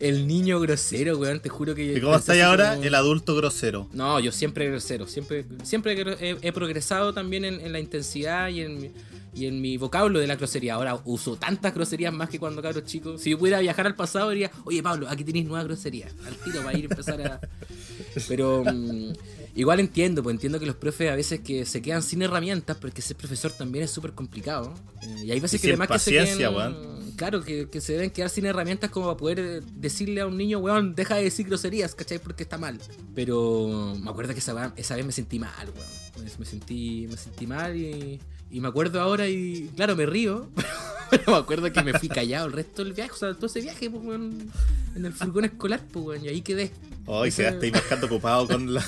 El 0.00 0.26
niño 0.26 0.60
grosero, 0.60 1.18
weón, 1.18 1.40
te 1.40 1.48
juro 1.48 1.74
que... 1.74 1.94
¿Y 1.96 2.00
cómo 2.00 2.14
así 2.14 2.40
ahora? 2.40 2.70
como- 2.74 2.84
El 2.84 2.94
adulto 2.94 3.34
grosero. 3.36 3.88
No, 3.92 4.20
yo 4.20 4.32
siempre 4.32 4.68
grosero, 4.68 5.06
siempre, 5.06 5.44
siempre 5.62 5.92
he, 6.20 6.36
he 6.42 6.52
progresado 6.52 7.12
también 7.12 7.44
en, 7.44 7.60
en 7.60 7.72
la 7.72 7.80
intensidad 7.80 8.48
y 8.48 8.60
en, 8.62 8.80
mi- 8.80 8.90
y 9.34 9.46
en 9.46 9.60
mi 9.60 9.76
vocablo 9.76 10.18
de 10.18 10.26
la 10.26 10.36
grosería. 10.36 10.74
Ahora 10.74 10.98
uso 11.04 11.36
tantas 11.36 11.74
groserías 11.74 12.12
más 12.12 12.28
que 12.30 12.38
cuando 12.38 12.62
cabros 12.62 12.84
chicos. 12.84 13.20
Si 13.20 13.30
yo 13.30 13.38
pudiera 13.38 13.60
viajar 13.60 13.86
al 13.86 13.94
pasado 13.94 14.30
diría, 14.30 14.50
oye 14.64 14.82
Pablo, 14.82 15.06
aquí 15.08 15.24
tenéis 15.24 15.46
nueva 15.46 15.62
grosería. 15.64 16.08
Al 16.26 16.36
tiro 16.36 16.62
para 16.62 16.78
ir 16.78 16.84
a 16.86 16.88
empezar 16.94 17.20
a... 17.20 17.40
Pero 18.28 18.64
mm, 18.64 19.12
igual 19.56 19.80
entiendo, 19.80 20.22
pues 20.22 20.34
entiendo 20.34 20.60
que 20.60 20.66
los 20.66 20.76
profes 20.76 21.10
a 21.10 21.16
veces 21.16 21.40
que 21.40 21.66
se 21.66 21.82
quedan 21.82 22.02
sin 22.02 22.22
herramientas, 22.22 22.76
porque 22.76 23.02
ser 23.02 23.16
profesor 23.16 23.50
también 23.52 23.84
es 23.84 23.90
súper 23.90 24.12
complicado. 24.12 24.72
Eh, 25.02 25.24
y 25.24 25.30
hay 25.32 25.40
veces 25.40 25.60
Y 25.60 25.62
que 25.62 25.68
además 25.72 25.88
que 25.88 25.98
se 25.98 26.10
queden, 26.12 26.54
weón. 26.54 26.96
Claro, 27.16 27.42
que, 27.42 27.68
que 27.70 27.80
se 27.80 27.94
deben 27.94 28.10
quedar 28.10 28.28
sin 28.28 28.44
herramientas 28.44 28.90
como 28.90 29.06
para 29.06 29.16
poder 29.16 29.38
eh, 29.40 29.60
decirle 29.74 30.20
a 30.20 30.26
un 30.26 30.36
niño, 30.36 30.58
weón, 30.58 30.94
deja 30.94 31.16
de 31.16 31.24
decir 31.24 31.46
groserías, 31.46 31.94
¿cachai? 31.94 32.18
Porque 32.18 32.42
está 32.42 32.58
mal. 32.58 32.78
Pero 33.14 33.94
me 34.00 34.10
acuerdo 34.10 34.34
que 34.34 34.40
esa, 34.40 34.52
vez 34.54 35.06
me 35.06 35.12
sentí 35.12 35.38
mal, 35.38 35.70
weón. 35.74 36.30
Me, 36.38 36.44
sentí, 36.46 37.06
me 37.10 37.16
sentí 37.16 37.46
mal 37.46 37.76
y, 37.76 38.20
y 38.50 38.60
me 38.60 38.68
acuerdo 38.68 39.00
ahora 39.00 39.26
y, 39.28 39.70
claro, 39.74 39.96
me 39.96 40.04
río. 40.06 40.50
Pero 41.10 41.22
me 41.28 41.36
acuerdo 41.38 41.72
que 41.72 41.82
me 41.82 41.98
fui 41.98 42.08
callado 42.08 42.46
el 42.46 42.52
resto 42.52 42.82
del 42.82 42.92
viaje, 42.92 43.12
o 43.12 43.16
sea, 43.16 43.32
todo 43.34 43.46
ese 43.46 43.60
viaje, 43.60 43.88
pues, 43.88 44.04
weón, 44.04 44.50
en 44.96 45.06
el 45.06 45.12
furgón 45.12 45.44
escolar, 45.44 45.80
pues, 45.92 46.04
weón, 46.04 46.24
y 46.24 46.28
ahí 46.28 46.42
quedé. 46.42 46.72
Hoy 47.06 47.28
Ese- 47.28 47.42
quedaste 47.44 47.66
ahí 47.66 47.72
marcando 47.72 48.06
ocupado 48.06 48.48
con 48.48 48.74
la, 48.74 48.84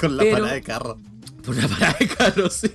con 0.00 0.16
la 0.16 0.22
Pero- 0.22 0.36
parada 0.36 0.54
de 0.54 0.62
carro. 0.62 0.98
por 1.44 1.54
una 1.56 1.68
parada 1.68 1.96
de 1.98 2.08
carro, 2.08 2.50
sí. 2.50 2.70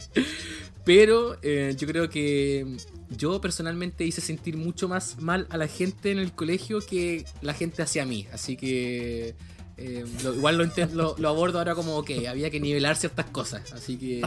Pero 0.85 1.37
eh, 1.41 1.75
yo 1.77 1.87
creo 1.87 2.09
que 2.09 2.77
yo 3.09 3.39
personalmente 3.39 4.03
hice 4.05 4.19
sentir 4.21 4.57
mucho 4.57 4.89
más 4.89 5.21
mal 5.21 5.47
a 5.49 5.57
la 5.57 5.67
gente 5.67 6.11
en 6.11 6.19
el 6.19 6.33
colegio 6.33 6.79
que 6.81 7.25
la 7.41 7.53
gente 7.53 7.81
hacia 7.81 8.05
mí. 8.05 8.27
Así 8.33 8.57
que 8.57 9.35
eh, 9.77 10.05
lo- 10.23 10.35
igual 10.35 10.57
lo, 10.57 10.65
lo, 10.93 11.15
lo 11.17 11.29
abordo 11.29 11.59
ahora 11.59 11.73
como 11.75 12.03
que 12.03 12.27
había 12.27 12.49
que 12.49 12.59
nivelar 12.59 12.95
ciertas 12.97 13.27
cosas. 13.27 13.71
Así 13.71 13.97
que 13.97 14.21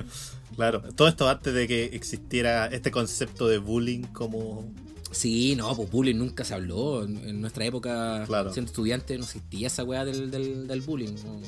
Claro, 0.56 0.82
todo 0.94 1.08
esto 1.08 1.28
antes 1.28 1.54
de 1.54 1.68
que 1.68 1.84
existiera 1.94 2.66
este 2.66 2.90
concepto 2.90 3.46
de 3.48 3.56
bullying 3.58 4.02
como... 4.12 4.70
sí, 5.12 5.54
no, 5.56 5.74
pues 5.76 5.88
bullying 5.90 6.16
nunca 6.16 6.44
se 6.44 6.54
habló. 6.54 7.04
En, 7.04 7.16
en 7.28 7.40
nuestra 7.40 7.64
época, 7.64 8.24
Claro. 8.26 8.52
siendo 8.52 8.70
estudiante, 8.70 9.16
no 9.18 9.24
existía 9.24 9.68
esa 9.68 9.84
weá 9.84 10.04
del, 10.04 10.30
del, 10.32 10.66
del 10.66 10.80
bullying. 10.80 11.14
¿no? 11.24 11.40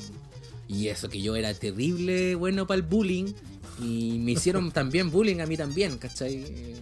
Y 0.67 0.87
eso 0.87 1.09
que 1.09 1.21
yo 1.21 1.35
era 1.35 1.53
terrible 1.53 2.35
bueno 2.35 2.65
para 2.67 2.77
el 2.77 2.83
bullying. 2.83 3.33
Y 3.79 4.19
me 4.19 4.31
hicieron 4.31 4.71
también 4.73 5.11
bullying 5.11 5.39
a 5.41 5.45
mí 5.45 5.57
también, 5.57 5.97
¿cachai? 5.97 6.35
Eh, 6.35 6.75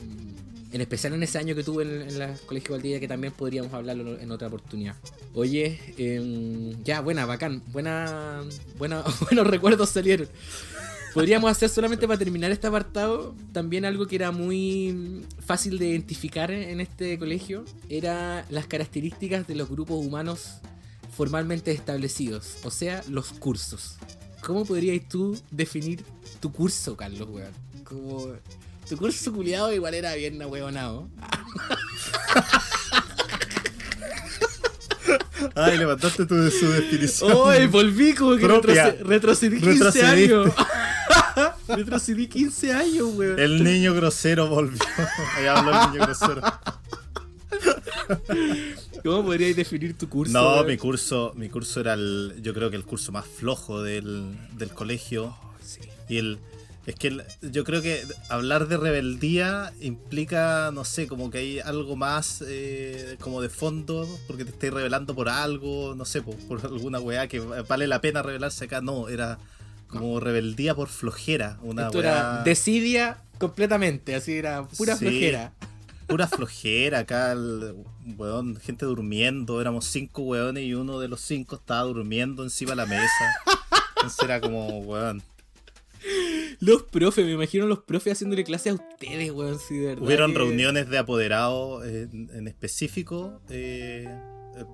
En 0.71 0.81
especial 0.81 1.13
en 1.13 1.21
ese 1.23 1.37
año 1.37 1.53
que 1.55 1.63
tuve 1.63 1.83
en, 1.83 2.01
en 2.09 2.19
la 2.19 2.33
Colegio 2.47 2.71
Valdivia, 2.71 2.99
que 2.99 3.07
también 3.07 3.33
podríamos 3.33 3.71
hablarlo 3.73 4.19
en 4.19 4.31
otra 4.31 4.47
oportunidad. 4.47 4.95
Oye, 5.35 5.79
em, 5.97 6.81
ya, 6.83 7.01
buena, 7.01 7.25
bacán. 7.27 7.61
Buena, 7.71 8.41
buena, 8.77 9.03
buenos 9.21 9.45
recuerdos 9.47 9.89
salieron. 9.89 10.27
Podríamos 11.13 11.51
hacer 11.51 11.69
solamente 11.69 12.07
para 12.07 12.17
terminar 12.17 12.49
este 12.51 12.65
apartado 12.65 13.35
también 13.51 13.85
algo 13.85 14.07
que 14.07 14.15
era 14.15 14.31
muy 14.31 15.21
fácil 15.45 15.77
de 15.77 15.89
identificar 15.89 16.49
en 16.49 16.81
este 16.81 17.19
colegio. 17.19 17.65
Era 17.87 18.43
las 18.49 18.65
características 18.65 19.45
de 19.45 19.53
los 19.53 19.69
grupos 19.69 20.03
humanos 20.03 20.55
formalmente 21.15 21.71
establecidos, 21.71 22.57
o 22.63 22.71
sea, 22.71 23.03
los 23.09 23.27
cursos. 23.33 23.97
¿Cómo 24.41 24.65
podrías 24.65 25.07
tú 25.07 25.39
definir 25.51 26.03
tu 26.39 26.51
curso, 26.51 26.97
Carlos, 26.97 27.27
weón? 27.29 27.51
Como 27.83 28.33
tu 28.89 28.97
curso 28.97 29.31
culiado 29.31 29.71
igual 29.71 29.93
era 29.93 30.13
bien 30.15 30.41
ahueonado. 30.41 31.07
Ay, 35.55 35.77
levantaste 35.77 36.25
tu, 36.25 36.49
su 36.49 36.69
definición. 36.71 37.31
¡Oh! 37.33 37.51
Volví 37.69 38.13
como 38.13 38.35
que 38.37 38.45
Propia. 38.45 38.95
retroce- 38.95 39.03
retrocedí 39.03 39.59
15 39.59 39.71
Retrocediste. 39.83 40.33
años. 40.33 40.53
retrocedí 41.67 42.27
15 42.27 42.73
años, 42.73 43.07
weón. 43.13 43.39
El 43.39 43.63
niño 43.63 43.93
grosero 43.93 44.47
volvió. 44.47 44.79
Ahí 45.37 45.45
habló 45.45 45.71
el 45.83 45.91
niño 45.91 46.05
grosero. 46.05 46.41
¿Cómo 49.03 49.23
podrías 49.25 49.55
definir 49.55 49.97
tu 49.97 50.09
curso? 50.09 50.33
No, 50.33 50.63
mi 50.63 50.77
curso, 50.77 51.33
mi 51.35 51.49
curso 51.49 51.79
era 51.81 51.93
el, 51.93 52.35
yo 52.41 52.53
creo 52.53 52.69
que 52.69 52.75
el 52.77 52.85
curso 52.85 53.11
más 53.11 53.25
flojo 53.25 53.81
del, 53.81 54.35
del 54.57 54.69
colegio. 54.69 55.35
Y 56.09 56.17
el, 56.17 56.39
es 56.85 56.95
que 56.95 57.07
el- 57.07 57.23
yo 57.41 57.63
creo 57.63 57.81
que 57.81 58.03
hablar 58.29 58.67
de 58.67 58.77
rebeldía 58.77 59.73
implica, 59.81 60.71
no 60.73 60.83
sé, 60.85 61.07
como 61.07 61.29
que 61.31 61.37
hay 61.39 61.59
algo 61.59 61.95
más 61.95 62.43
eh, 62.45 63.15
como 63.19 63.41
de 63.41 63.49
fondo, 63.49 64.07
porque 64.27 64.45
te 64.45 64.51
estáis 64.51 64.73
rebelando 64.73 65.15
por 65.15 65.29
algo, 65.29 65.95
no 65.95 66.05
sé, 66.05 66.21
por, 66.21 66.35
por 66.47 66.65
alguna 66.65 66.99
weá 66.99 67.27
que 67.27 67.39
vale 67.39 67.87
la 67.87 68.01
pena 68.01 68.21
rebelarse 68.21 68.65
acá. 68.65 68.81
No, 68.81 69.09
era 69.09 69.37
como 69.87 70.19
rebeldía 70.19 70.75
por 70.75 70.89
flojera. 70.89 71.57
Una 71.61 71.85
Esto 71.87 71.99
era 71.99 72.39
weá- 72.39 72.43
desidia 72.43 73.17
completamente, 73.37 74.15
así 74.15 74.33
era 74.33 74.67
pura 74.67 74.95
Sí. 74.95 75.05
flojera. 75.05 75.53
Pura 76.07 76.27
flojera, 76.27 76.99
acá, 76.99 77.31
el, 77.31 77.75
weón, 78.17 78.57
gente 78.57 78.85
durmiendo, 78.85 79.59
éramos 79.61 79.85
cinco 79.85 80.21
weones 80.23 80.63
y 80.63 80.73
uno 80.73 80.99
de 80.99 81.07
los 81.07 81.21
cinco 81.21 81.55
estaba 81.55 81.81
durmiendo 81.83 82.43
encima 82.43 82.71
de 82.71 82.75
la 82.77 82.85
mesa. 82.85 83.35
Entonces 83.95 84.19
era 84.23 84.39
como, 84.41 84.79
weón. 84.79 85.21
Los 86.59 86.83
profes, 86.83 87.25
me 87.25 87.31
imagino 87.31 87.65
los 87.65 87.79
profes 87.79 88.13
haciéndole 88.13 88.43
clase 88.43 88.69
a 88.69 88.73
ustedes, 88.73 89.31
weón, 89.31 89.57
sí, 89.59 89.77
de 89.77 89.87
verdad. 89.87 90.03
Hubieron 90.05 90.31
que- 90.33 90.37
reuniones 90.39 90.89
de 90.89 90.97
apoderados 90.97 91.85
en, 91.85 92.29
en 92.33 92.47
específico 92.47 93.41
eh, 93.49 94.07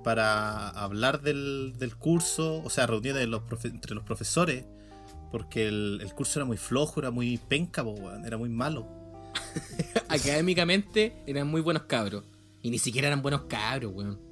para 0.04 0.70
hablar 0.70 1.22
del, 1.22 1.74
del 1.78 1.96
curso, 1.96 2.62
o 2.64 2.70
sea, 2.70 2.88
reuniones 2.88 3.22
de 3.22 3.28
los 3.28 3.42
profe- 3.44 3.70
entre 3.70 3.94
los 3.96 4.04
profesores, 4.04 4.66
porque 5.32 5.68
el, 5.68 6.00
el 6.02 6.14
curso 6.14 6.40
era 6.40 6.46
muy 6.46 6.58
flojo, 6.58 7.00
era 7.00 7.12
muy 7.12 7.38
penca, 7.38 7.84
weón, 7.84 8.26
era 8.26 8.38
muy 8.38 8.50
malo. 8.50 8.88
Académicamente 10.08 11.14
eran 11.28 11.48
muy 11.48 11.62
buenos 11.62 11.84
cabros. 11.84 12.24
Y 12.62 12.70
ni 12.70 12.80
siquiera 12.80 13.08
eran 13.08 13.22
buenos 13.22 13.44
cabros, 13.44 13.94
weón. 13.94 14.30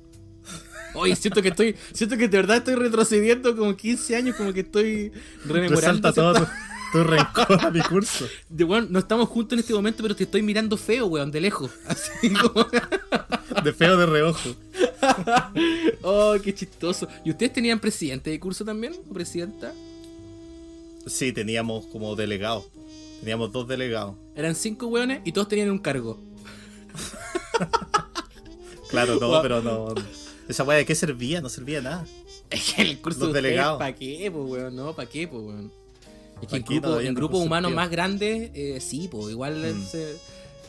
Oye, 0.94 1.16
siento 1.16 1.42
que 1.42 1.50
estoy. 1.50 1.76
Siento 1.94 2.18
que 2.18 2.28
de 2.28 2.38
verdad 2.38 2.58
estoy 2.58 2.76
retrocediendo 2.76 3.56
como 3.56 3.76
15 3.76 4.16
años, 4.16 4.36
como 4.36 4.54
que 4.54 4.62
estoy 4.62 5.12
rememorando. 5.46 5.76
Resalta 5.76 6.14
todo 6.14 6.34
tu, 6.34 6.46
tu 6.92 7.04
rencor 7.04 7.66
a 7.66 7.72
mi 7.72 7.82
curso. 7.82 8.28
De, 8.50 8.64
weón, 8.64 8.88
no 8.90 9.00
estamos 9.00 9.30
juntos 9.30 9.54
en 9.54 9.60
este 9.60 9.74
momento, 9.74 10.02
pero 10.02 10.16
te 10.16 10.24
estoy 10.24 10.42
mirando 10.42 10.78
feo, 10.78 11.08
weón, 11.08 11.32
de 11.32 11.42
lejos. 11.42 11.72
Así 11.88 12.30
como. 12.32 12.68
De 13.64 13.74
feo 13.74 13.98
de 13.98 14.06
reojo. 14.06 14.56
oh, 16.02 16.36
qué 16.44 16.54
chistoso. 16.54 17.08
¿Y 17.24 17.32
ustedes 17.32 17.54
tenían 17.54 17.80
presidente 17.80 18.30
de 18.30 18.40
curso 18.40 18.66
también? 18.66 18.94
¿O 19.10 19.14
presidenta? 19.14 19.74
Sí, 21.06 21.32
teníamos 21.32 21.86
como 21.88 22.16
delegados. 22.16 22.66
Teníamos 23.20 23.52
dos 23.52 23.68
delegados. 23.68 24.16
Eran 24.38 24.56
cinco 24.56 24.88
weones 24.88 25.20
y 25.26 25.32
todos 25.34 25.48
tenían 25.50 25.70
un 25.72 25.80
cargo. 25.80 26.18
Claro, 28.90 29.18
no, 29.20 29.42
pero 29.42 29.62
no. 29.62 29.94
Esa 30.48 30.64
weá 30.64 30.78
de 30.78 30.86
qué 30.86 30.96
servía, 30.96 31.42
no 31.42 31.50
servía 31.50 31.82
nada. 31.82 32.06
Es 32.50 32.72
que 32.74 32.82
el 32.84 33.00
curso 33.02 33.26
Los 33.26 33.34
de 33.34 33.42
delegados. 33.42 33.78
¿Para 33.80 33.94
qué, 33.94 34.32
po, 34.32 34.44
weón? 34.46 34.74
No, 34.76 34.94
¿para 34.96 35.10
qué, 35.10 35.28
po, 35.28 35.40
weón? 35.40 35.72
Es 36.42 36.48
que 36.48 36.56
en, 36.56 36.64
grupo- 36.64 37.02
en 37.02 37.14
grupos 37.14 37.40
se 37.42 37.46
humanos 37.48 37.74
más 37.74 37.90
grandes, 37.90 38.52
eh, 38.54 38.80
sí, 38.80 39.10
pues 39.12 39.30
igual, 39.32 39.56
Mm. 39.62 39.66
es, 39.82 39.94
eh, 39.96 40.16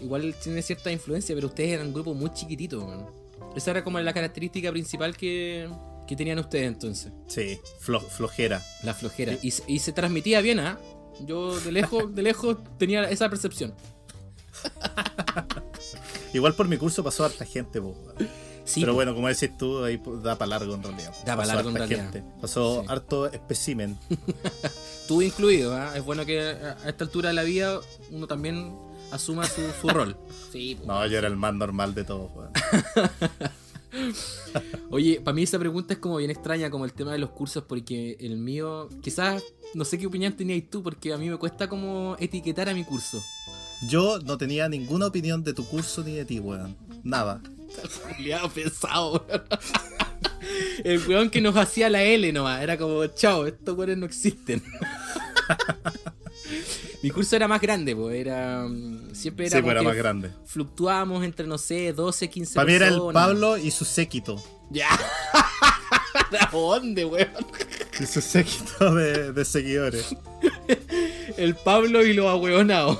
igual 0.00 0.34
tiene 0.42 0.62
cierta 0.62 0.90
influencia, 0.90 1.32
pero 1.34 1.46
ustedes 1.46 1.70
eran 1.70 1.92
grupos 1.92 2.16
muy 2.16 2.32
chiquititos, 2.34 2.82
weón. 2.82 3.06
Esa 3.54 3.70
era 3.70 3.84
como 3.84 4.00
la 4.00 4.12
característica 4.12 4.72
principal 4.72 5.16
que, 5.16 5.68
que 6.08 6.16
tenían 6.16 6.40
ustedes 6.40 6.66
entonces, 6.66 7.12
Sí, 7.28 7.60
flo- 7.80 8.00
flojera. 8.04 8.60
la 8.82 8.94
flojera. 8.94 9.36
Y, 9.42 9.52
se- 9.52 9.62
y 9.68 9.78
se 9.78 9.92
transmitía 9.92 10.40
bien, 10.40 10.58
¿ah? 10.58 10.76
Yo 11.24 11.58
de 11.60 11.72
lejos, 11.72 12.14
de 12.14 12.22
lejos 12.22 12.56
tenía 12.78 13.04
esa 13.10 13.28
percepción. 13.28 13.74
Igual 16.32 16.54
por 16.54 16.68
mi 16.68 16.76
curso 16.76 17.02
pasó 17.02 17.24
harta 17.24 17.44
gente, 17.44 17.80
po. 17.80 17.96
Sí, 18.64 18.80
Pero 18.82 18.92
bueno, 18.92 19.14
como 19.14 19.28
decís 19.28 19.56
tú, 19.56 19.82
ahí 19.82 19.98
da 20.22 20.36
para 20.36 20.50
largo 20.50 20.74
en 20.74 20.82
realidad. 20.82 21.14
Da 21.24 21.34
pa' 21.36 21.42
Pasó 21.42 21.54
largo 21.54 21.70
en 21.70 21.76
realidad. 21.76 22.02
gente. 22.12 22.24
Pasó 22.40 22.82
Sí. 22.82 22.86
harto 22.90 23.26
especimen. 23.32 23.98
tú 25.08 25.22
incluido, 25.22 25.74
¿ah? 25.74 25.96
Es 25.96 26.04
bueno 26.04 26.26
que 26.26 26.38
a 26.40 26.76
esta 26.86 27.04
altura 27.04 27.28
de 27.30 27.34
la 27.34 27.44
vida 27.44 27.80
uno 28.10 28.26
también 28.26 28.76
asuma 29.10 29.46
su, 29.46 29.62
su 29.80 29.88
rol. 29.88 30.18
Sí, 30.52 30.74
po. 30.80 30.86
No, 30.86 31.06
yo 31.06 31.16
era 31.16 31.28
el 31.28 31.36
más 31.36 31.54
normal 31.54 31.94
de 31.94 32.04
todos. 32.04 32.30
Oye, 34.90 35.20
para 35.20 35.34
mí 35.34 35.42
esa 35.42 35.58
pregunta 35.58 35.94
es 35.94 36.00
como 36.00 36.16
bien 36.16 36.30
extraña, 36.30 36.70
como 36.70 36.84
el 36.84 36.92
tema 36.92 37.12
de 37.12 37.18
los 37.18 37.30
cursos, 37.30 37.64
porque 37.66 38.16
el 38.20 38.36
mío, 38.36 38.88
quizás, 39.02 39.42
no 39.74 39.84
sé 39.84 39.98
qué 39.98 40.06
opinión 40.06 40.32
tenías 40.34 40.62
tú, 40.70 40.82
porque 40.82 41.12
a 41.12 41.18
mí 41.18 41.28
me 41.28 41.36
cuesta 41.36 41.68
como 41.68 42.16
etiquetar 42.18 42.68
a 42.68 42.74
mi 42.74 42.84
curso. 42.84 43.22
Yo 43.88 44.18
no 44.20 44.36
tenía 44.36 44.68
ninguna 44.68 45.06
opinión 45.06 45.44
de 45.44 45.54
tu 45.54 45.64
curso 45.64 46.02
ni 46.02 46.14
de 46.14 46.24
ti, 46.24 46.40
weón. 46.40 46.76
Nada. 47.04 47.40
Culeado 48.16 48.50
pesado, 48.50 49.24
weón. 49.28 49.42
El 50.84 51.06
weón 51.06 51.30
que 51.30 51.40
nos 51.40 51.56
hacía 51.56 51.90
la 51.90 52.02
L 52.02 52.32
nomás, 52.32 52.62
era 52.62 52.76
como, 52.78 53.06
chao, 53.08 53.46
estos 53.46 53.76
weones 53.76 53.98
no 53.98 54.06
existen. 54.06 54.62
Mi 57.02 57.10
curso 57.10 57.36
era 57.36 57.46
más 57.46 57.60
grande, 57.60 57.94
pues, 57.94 58.16
era. 58.16 58.66
mm, 58.68 59.14
Siempre 59.14 59.46
era. 59.46 59.56
Sí, 59.58 59.62
pues 59.62 59.72
era 59.72 59.82
más 59.82 59.96
grande. 59.96 60.30
Fluctuábamos 60.44 61.24
entre, 61.24 61.46
no 61.46 61.58
sé, 61.58 61.92
12, 61.92 62.28
15 62.28 62.54
Para 62.54 62.66
mí 62.66 62.72
era 62.72 62.88
el. 62.88 63.00
Pablo 63.12 63.56
y 63.56 63.70
su 63.70 63.84
séquito. 63.84 64.42
Ya. 64.70 64.88
¿A 66.40 66.50
dónde, 66.50 67.04
weón? 67.04 67.28
Y 68.00 68.06
su 68.06 68.20
séquito 68.20 68.94
de, 68.94 69.32
de 69.32 69.44
seguidores. 69.44 70.14
El 71.36 71.54
Pablo 71.54 72.04
y 72.04 72.12
los 72.12 72.26
ahueonados. 72.26 72.98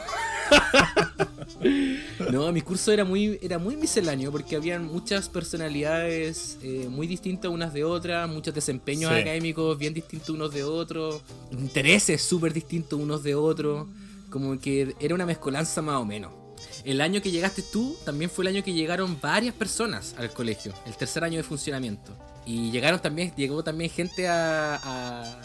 No, 2.32 2.52
mi 2.52 2.60
curso 2.62 2.92
era 2.92 3.04
muy, 3.04 3.38
era 3.42 3.58
muy 3.58 3.76
misceláneo 3.76 4.30
porque 4.32 4.56
habían 4.56 4.86
muchas 4.86 5.28
personalidades 5.28 6.58
eh, 6.62 6.86
muy 6.90 7.06
distintas 7.06 7.50
unas 7.50 7.72
de 7.72 7.84
otras, 7.84 8.28
muchos 8.28 8.54
desempeños 8.54 9.12
Sí. 9.12 9.20
académicos 9.20 9.78
bien 9.78 9.94
distintos 9.94 10.30
unos 10.30 10.52
de 10.52 10.64
otros, 10.64 11.20
intereses 11.52 12.22
súper 12.22 12.52
distintos 12.52 12.98
unos 12.98 13.22
de 13.22 13.34
otros, 13.34 13.86
como 14.30 14.58
que 14.58 14.94
era 15.00 15.14
una 15.14 15.26
mezcolanza 15.26 15.80
más 15.82 15.96
o 15.96 16.04
menos. 16.04 16.32
El 16.84 17.00
año 17.00 17.20
que 17.22 17.30
llegaste 17.30 17.62
tú 17.62 17.96
también 18.04 18.30
fue 18.30 18.44
el 18.44 18.48
año 18.56 18.64
que 18.64 18.72
llegaron 18.72 19.18
varias 19.20 19.54
personas 19.54 20.14
al 20.18 20.30
colegio, 20.32 20.72
el 20.86 20.96
tercer 20.96 21.22
año 21.24 21.36
de 21.38 21.42
funcionamiento. 21.42 22.16
Y 22.46 22.70
llegaron 22.70 23.00
también, 23.00 23.32
llegó 23.36 23.62
también 23.62 23.90
gente 23.90 24.26
a, 24.28 24.76
a- 24.76 25.40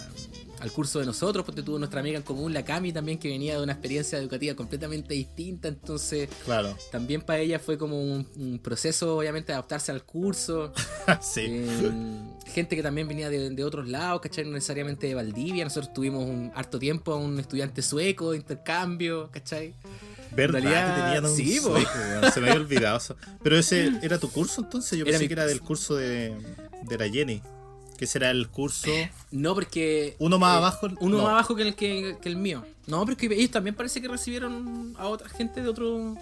al 0.64 0.72
curso 0.72 0.99
de 0.99 1.06
nosotros, 1.06 1.44
porque 1.45 1.61
tuvo 1.61 1.77
nuestra 1.77 1.99
amiga 1.99 2.15
en 2.15 2.23
común, 2.23 2.53
la 2.53 2.64
Cami, 2.64 2.94
también, 2.94 3.19
que 3.19 3.27
venía 3.27 3.57
de 3.57 3.64
una 3.64 3.73
experiencia 3.73 4.18
educativa 4.18 4.56
completamente 4.56 5.14
distinta. 5.14 5.68
Entonces, 5.68 6.30
Claro. 6.45 6.73
también 6.90 7.22
para 7.22 7.40
ella 7.40 7.60
fue 7.60 7.77
como 7.77 8.02
un, 8.02 8.26
un 8.38 8.60
proceso, 8.60 9.18
obviamente, 9.18 9.48
de 9.48 9.53
adaptarse 9.56 9.91
al 9.91 10.03
curso. 10.06 10.72
sí. 11.22 11.41
Eh, 11.48 11.91
gente 12.53 12.77
que 12.77 12.81
también 12.81 13.10
venía 13.10 13.30
de, 13.30 13.49
de 13.49 13.64
otros 13.65 13.90
lados, 13.90 14.22
¿cachai? 14.22 14.45
No 14.45 14.52
necesariamente 14.52 15.06
de 15.07 15.15
Valdivia. 15.15 15.65
Nosotros 15.65 15.94
tuvimos 15.94 16.23
un 16.23 16.49
harto 16.56 16.80
tiempo 16.80 17.11
a 17.11 17.18
un 17.18 17.38
estudiante 17.40 17.81
sueco 17.81 18.31
de 18.31 18.38
intercambio, 18.38 19.30
¿cachai? 19.31 19.73
¿Verdad 20.31 20.60
en 20.60 20.64
realidad, 20.64 20.95
que 20.95 21.02
tenían 21.02 21.26
un 21.26 21.35
sí, 21.35 21.60
sueco? 21.60 22.31
Se 22.34 22.40
me 22.40 22.49
había 22.49 22.61
olvidado. 22.61 22.99
Pero 23.44 23.57
ese 23.60 23.91
era 24.02 24.18
tu 24.18 24.31
curso 24.31 24.61
entonces. 24.61 24.98
Yo 24.98 25.03
Era 25.03 25.11
pensé 25.11 25.23
mi 25.26 25.27
que 25.27 25.34
era 25.34 25.45
del 25.45 25.60
curso 25.60 25.95
de, 25.95 26.34
de 26.84 26.98
la 26.98 27.10
Jenny. 27.10 27.41
Que 27.98 28.06
ese 28.06 28.18
era 28.18 28.32
el 28.32 28.48
curso. 28.49 28.90
No, 29.32 29.53
porque. 29.53 30.15
Uno 30.20 30.40
más 30.40 30.56
eh, 30.56 30.57
abajo. 30.57 30.88
Uno 30.99 31.18
no. 31.18 31.24
más 31.24 31.32
abajo 31.32 31.56
que 31.56 31.61
el, 31.64 31.76
que, 31.76 32.18
que 32.22 32.30
el 32.30 32.36
mío. 32.38 32.64
No, 32.88 33.02
pero 33.06 33.14
es 33.14 33.18
que 33.30 33.34
ellos 33.34 33.52
también 33.52 33.76
parece 33.76 34.02
que 34.02 34.07
recibieron 34.07 34.94
a 34.98 35.07
otra 35.07 35.30
gente 35.30 35.61
de 35.61 35.70
otro 35.70 36.15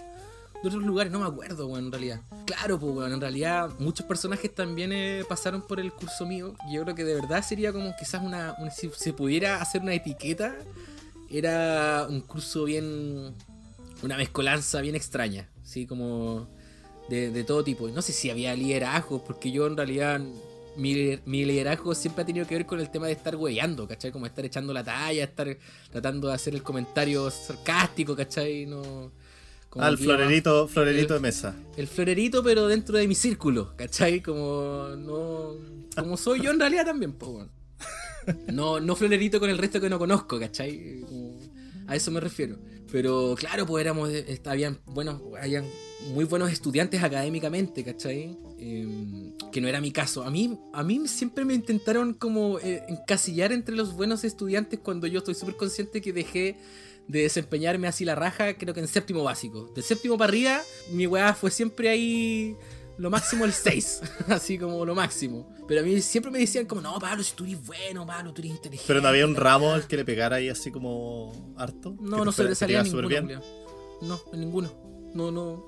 de 0.62 0.68
otros 0.68 0.84
lugares, 0.84 1.10
no 1.12 1.18
me 1.18 1.26
acuerdo, 1.26 1.66
weón, 1.66 1.86
en 1.86 1.90
realidad. 1.90 2.20
Claro, 2.46 2.78
pues, 2.78 2.94
weón, 2.94 3.12
en 3.12 3.20
realidad 3.20 3.70
muchos 3.80 4.06
personajes 4.06 4.54
también 4.54 4.92
eh, 4.92 5.24
pasaron 5.28 5.62
por 5.62 5.80
el 5.80 5.92
curso 5.92 6.24
mío. 6.24 6.54
Yo 6.70 6.82
creo 6.84 6.94
que 6.94 7.02
de 7.02 7.14
verdad 7.16 7.42
sería 7.44 7.72
como 7.72 7.92
quizás 7.98 8.22
una, 8.22 8.54
una- 8.60 8.70
si 8.70 8.88
se 8.96 9.12
pudiera 9.12 9.60
hacer 9.60 9.82
una 9.82 9.92
etiqueta, 9.92 10.54
era 11.28 12.06
un 12.08 12.20
curso 12.20 12.62
bien, 12.64 13.34
una 14.02 14.16
mezcolanza 14.16 14.80
bien 14.82 14.94
extraña, 14.94 15.48
así 15.64 15.84
como 15.84 16.46
de, 17.08 17.32
de 17.32 17.42
todo 17.42 17.64
tipo. 17.64 17.88
Y 17.88 17.92
No 17.92 18.00
sé 18.02 18.12
si 18.12 18.30
había 18.30 18.54
liderazgo, 18.54 19.24
porque 19.24 19.50
yo 19.50 19.66
en 19.66 19.76
realidad 19.76 20.20
mi, 20.76 21.18
mi 21.26 21.44
liderazgo 21.44 21.94
siempre 21.94 22.22
ha 22.22 22.26
tenido 22.26 22.46
que 22.46 22.54
ver 22.54 22.66
con 22.66 22.80
el 22.80 22.90
tema 22.90 23.06
de 23.06 23.12
estar 23.12 23.36
hueveando, 23.36 23.86
¿cachai? 23.86 24.10
Como 24.12 24.26
estar 24.26 24.44
echando 24.44 24.72
la 24.72 24.82
talla, 24.84 25.24
estar 25.24 25.56
tratando 25.90 26.28
de 26.28 26.34
hacer 26.34 26.54
el 26.54 26.62
comentario 26.62 27.30
sarcástico, 27.30 28.16
¿cachai? 28.16 28.66
No, 28.66 29.12
como 29.68 29.84
Ah, 29.84 29.88
el 29.88 29.94
más- 29.94 30.00
florerito, 30.02 30.68
florerito 30.68 31.14
el- 31.16 31.20
de 31.22 31.28
mesa. 31.28 31.54
el 31.76 31.86
florerito, 31.86 32.42
pero 32.42 32.66
dentro 32.68 32.96
de 32.98 33.06
mi 33.08 33.14
círculo, 33.14 33.74
¿cachai? 33.76 34.20
Como 34.22 34.88
no. 34.96 35.54
Como 35.96 36.16
soy 36.16 36.40
yo 36.40 36.50
en 36.50 36.60
realidad 36.60 36.86
también, 36.86 37.14
weón. 37.20 37.50
No, 38.52 38.78
no 38.80 38.94
florerito 38.94 39.40
con 39.40 39.50
el 39.50 39.58
resto 39.58 39.80
que 39.80 39.90
no 39.90 39.98
conozco, 39.98 40.38
¿cachai? 40.38 41.00
Como- 41.08 41.38
a 41.88 41.96
eso 41.96 42.10
me 42.10 42.20
refiero. 42.20 42.56
Pero 42.90 43.34
claro, 43.36 43.66
pues 43.66 43.82
éramos. 43.82 44.10
est- 44.10 44.46
Habían, 44.46 44.78
bueno, 44.86 45.20
habían 45.40 45.64
muy 46.14 46.24
buenos 46.24 46.52
estudiantes 46.52 47.02
académicamente, 47.02 47.82
¿cachai? 47.82 48.36
Em, 48.58 49.31
que 49.52 49.60
no 49.60 49.68
era 49.68 49.80
mi 49.80 49.92
caso. 49.92 50.24
A 50.24 50.30
mí, 50.30 50.58
a 50.72 50.82
mí 50.82 51.06
siempre 51.06 51.44
me 51.44 51.54
intentaron 51.54 52.14
como 52.14 52.58
eh, 52.58 52.82
encasillar 52.88 53.52
entre 53.52 53.76
los 53.76 53.94
buenos 53.94 54.24
estudiantes 54.24 54.80
cuando 54.80 55.06
yo 55.06 55.18
estoy 55.18 55.34
súper 55.34 55.56
consciente 55.56 56.00
que 56.00 56.12
dejé 56.12 56.56
de 57.06 57.22
desempeñarme 57.22 57.86
así 57.88 58.04
la 58.04 58.14
raja, 58.14 58.54
creo 58.56 58.74
que 58.74 58.80
en 58.80 58.88
séptimo 58.88 59.22
básico. 59.22 59.70
De 59.74 59.82
séptimo 59.82 60.16
para 60.18 60.28
arriba, 60.30 60.62
mi 60.90 61.06
weá 61.06 61.34
fue 61.34 61.50
siempre 61.50 61.88
ahí 61.88 62.56
lo 62.98 63.10
máximo 63.10 63.44
el 63.44 63.52
6, 63.52 64.00
así 64.28 64.58
como 64.58 64.84
lo 64.84 64.94
máximo. 64.94 65.48
Pero 65.68 65.80
a 65.80 65.84
mí 65.84 66.00
siempre 66.00 66.30
me 66.30 66.38
decían 66.38 66.66
como, 66.66 66.80
no, 66.80 66.98
Pablo, 66.98 67.22
si 67.24 67.34
tú 67.34 67.44
eres 67.44 67.64
bueno, 67.66 68.06
Pablo, 68.06 68.32
tú 68.32 68.40
eres 68.42 68.52
inteligente. 68.52 68.84
Pero 68.86 69.00
no 69.00 69.08
había 69.08 69.26
un 69.26 69.34
ramo 69.36 69.72
al 69.72 69.86
que 69.86 69.96
le 69.96 70.04
pegara 70.04 70.36
ahí 70.36 70.48
así 70.48 70.70
como 70.70 71.54
harto. 71.56 71.96
No, 72.00 72.24
no 72.24 72.32
se 72.32 72.36
fuera- 72.36 72.48
le 72.50 72.50
que 72.50 72.54
te 72.54 72.54
salía 72.56 72.74
iba 72.76 72.82
ninguno. 72.84 73.40
No, 74.02 74.20
en 74.32 74.40
ninguno. 74.40 74.72
No, 75.14 75.30
no. 75.30 75.66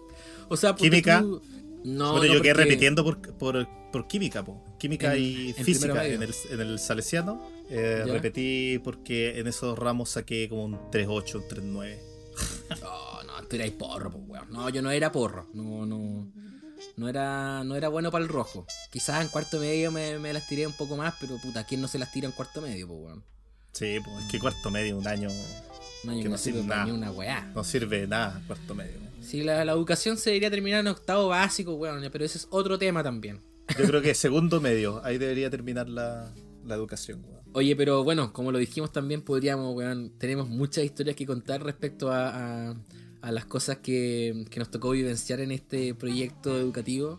O 0.48 0.56
sea, 0.56 0.70
ponte 0.74 0.88
¿Química? 0.90 1.20
tú- 1.20 1.42
No, 1.84 2.12
bueno, 2.12 2.26
no, 2.28 2.34
yo 2.34 2.42
quedé 2.42 2.52
porque- 2.54 2.64
repitiendo 2.64 3.04
por, 3.04 3.20
por, 3.36 3.68
por 3.92 4.08
química, 4.08 4.42
po. 4.44 4.62
Química 4.78 5.14
En- 5.14 5.22
y 5.22 5.48
en 5.50 5.64
física 5.64 6.06
en 6.06 6.22
el, 6.22 6.34
en 6.50 6.60
el 6.60 6.78
salesiano. 6.78 7.48
Eh, 7.70 8.04
repetí 8.06 8.78
porque 8.82 9.38
en 9.38 9.46
esos 9.46 9.78
ramos 9.78 10.10
saqué 10.10 10.48
como 10.48 10.64
un 10.64 10.74
3.8, 10.90 11.34
un 11.36 11.42
3.9. 11.48 11.98
No, 12.82 13.22
no, 13.22 13.46
tú 13.48 13.56
eras 13.56 13.70
porro, 13.72 14.10
pues, 14.10 14.24
weón. 14.26 14.50
No, 14.50 14.68
yo 14.70 14.82
no 14.82 14.90
era 14.90 15.12
porro. 15.12 15.46
No, 15.54 15.86
no. 15.86 16.26
No 16.96 17.08
era, 17.08 17.62
no 17.64 17.76
era 17.76 17.88
bueno 17.88 18.10
para 18.10 18.22
el 18.24 18.28
rojo. 18.28 18.66
Quizás 18.90 19.22
en 19.22 19.28
cuarto 19.28 19.58
medio 19.58 19.90
me, 19.92 20.18
me 20.18 20.32
las 20.32 20.46
tiré 20.48 20.66
un 20.66 20.72
poco 20.72 20.96
más, 20.96 21.14
pero 21.20 21.36
puta, 21.38 21.64
¿quién 21.64 21.80
no 21.80 21.88
se 21.88 21.98
las 21.98 22.10
tira 22.12 22.26
en 22.26 22.32
cuarto 22.32 22.60
medio, 22.60 22.86
pues, 22.88 23.00
weón? 23.00 23.24
Sí, 23.72 23.98
pues 24.04 24.24
es 24.24 24.30
que 24.30 24.38
cuarto 24.38 24.70
medio, 24.70 24.96
un 24.98 25.06
año 25.08 25.28
Un 26.04 26.10
año 26.10 26.22
Que 26.22 26.28
no 26.28 26.38
sirve 26.38 26.58
sirve 26.60 26.68
nada. 26.74 26.84
ni 26.86 26.90
una 26.92 27.10
weá. 27.10 27.50
no 27.54 27.64
sirve 27.64 28.00
de 28.02 28.06
nada, 28.06 28.40
cuarto 28.46 28.74
medio. 28.74 28.98
Sí, 29.24 29.42
la, 29.42 29.64
la 29.64 29.72
educación 29.72 30.16
se 30.16 30.30
debería 30.30 30.50
terminar 30.50 30.80
en 30.80 30.88
octavo 30.88 31.28
básico, 31.28 31.74
weón, 31.74 32.06
pero 32.12 32.24
ese 32.24 32.38
es 32.38 32.46
otro 32.50 32.78
tema 32.78 33.02
también. 33.02 33.40
Yo 33.78 33.84
creo 33.86 34.02
que 34.02 34.14
segundo 34.14 34.60
medio, 34.60 35.00
ahí 35.04 35.18
debería 35.18 35.50
terminar 35.50 35.88
la, 35.88 36.32
la 36.64 36.74
educación, 36.74 37.24
weón. 37.24 37.42
Oye, 37.54 37.76
pero 37.76 38.02
bueno, 38.04 38.32
como 38.32 38.50
lo 38.52 38.58
dijimos 38.58 38.92
también, 38.92 39.22
podríamos, 39.22 39.74
weón, 39.74 40.12
tenemos 40.18 40.48
muchas 40.48 40.84
historias 40.84 41.16
que 41.16 41.24
contar 41.26 41.62
respecto 41.62 42.10
a, 42.12 42.68
a- 42.70 42.74
a 43.22 43.32
las 43.32 43.46
cosas 43.46 43.78
que, 43.78 44.44
que 44.50 44.58
nos 44.60 44.70
tocó 44.70 44.90
vivenciar 44.90 45.40
en 45.40 45.50
este 45.50 45.94
proyecto 45.94 46.58
educativo. 46.58 47.18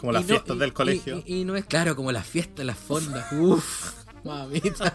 Como 0.00 0.10
las 0.10 0.22
no- 0.22 0.28
fiestas 0.28 0.56
y- 0.56 0.58
del 0.58 0.72
colegio. 0.72 1.22
Y, 1.24 1.36
y 1.36 1.44
no 1.44 1.54
es 1.54 1.64
claro, 1.64 1.94
como 1.94 2.10
las 2.10 2.26
fiestas, 2.26 2.66
las 2.66 2.76
fondas. 2.78 3.30
Uff, 3.38 4.03
mamita. 4.24 4.94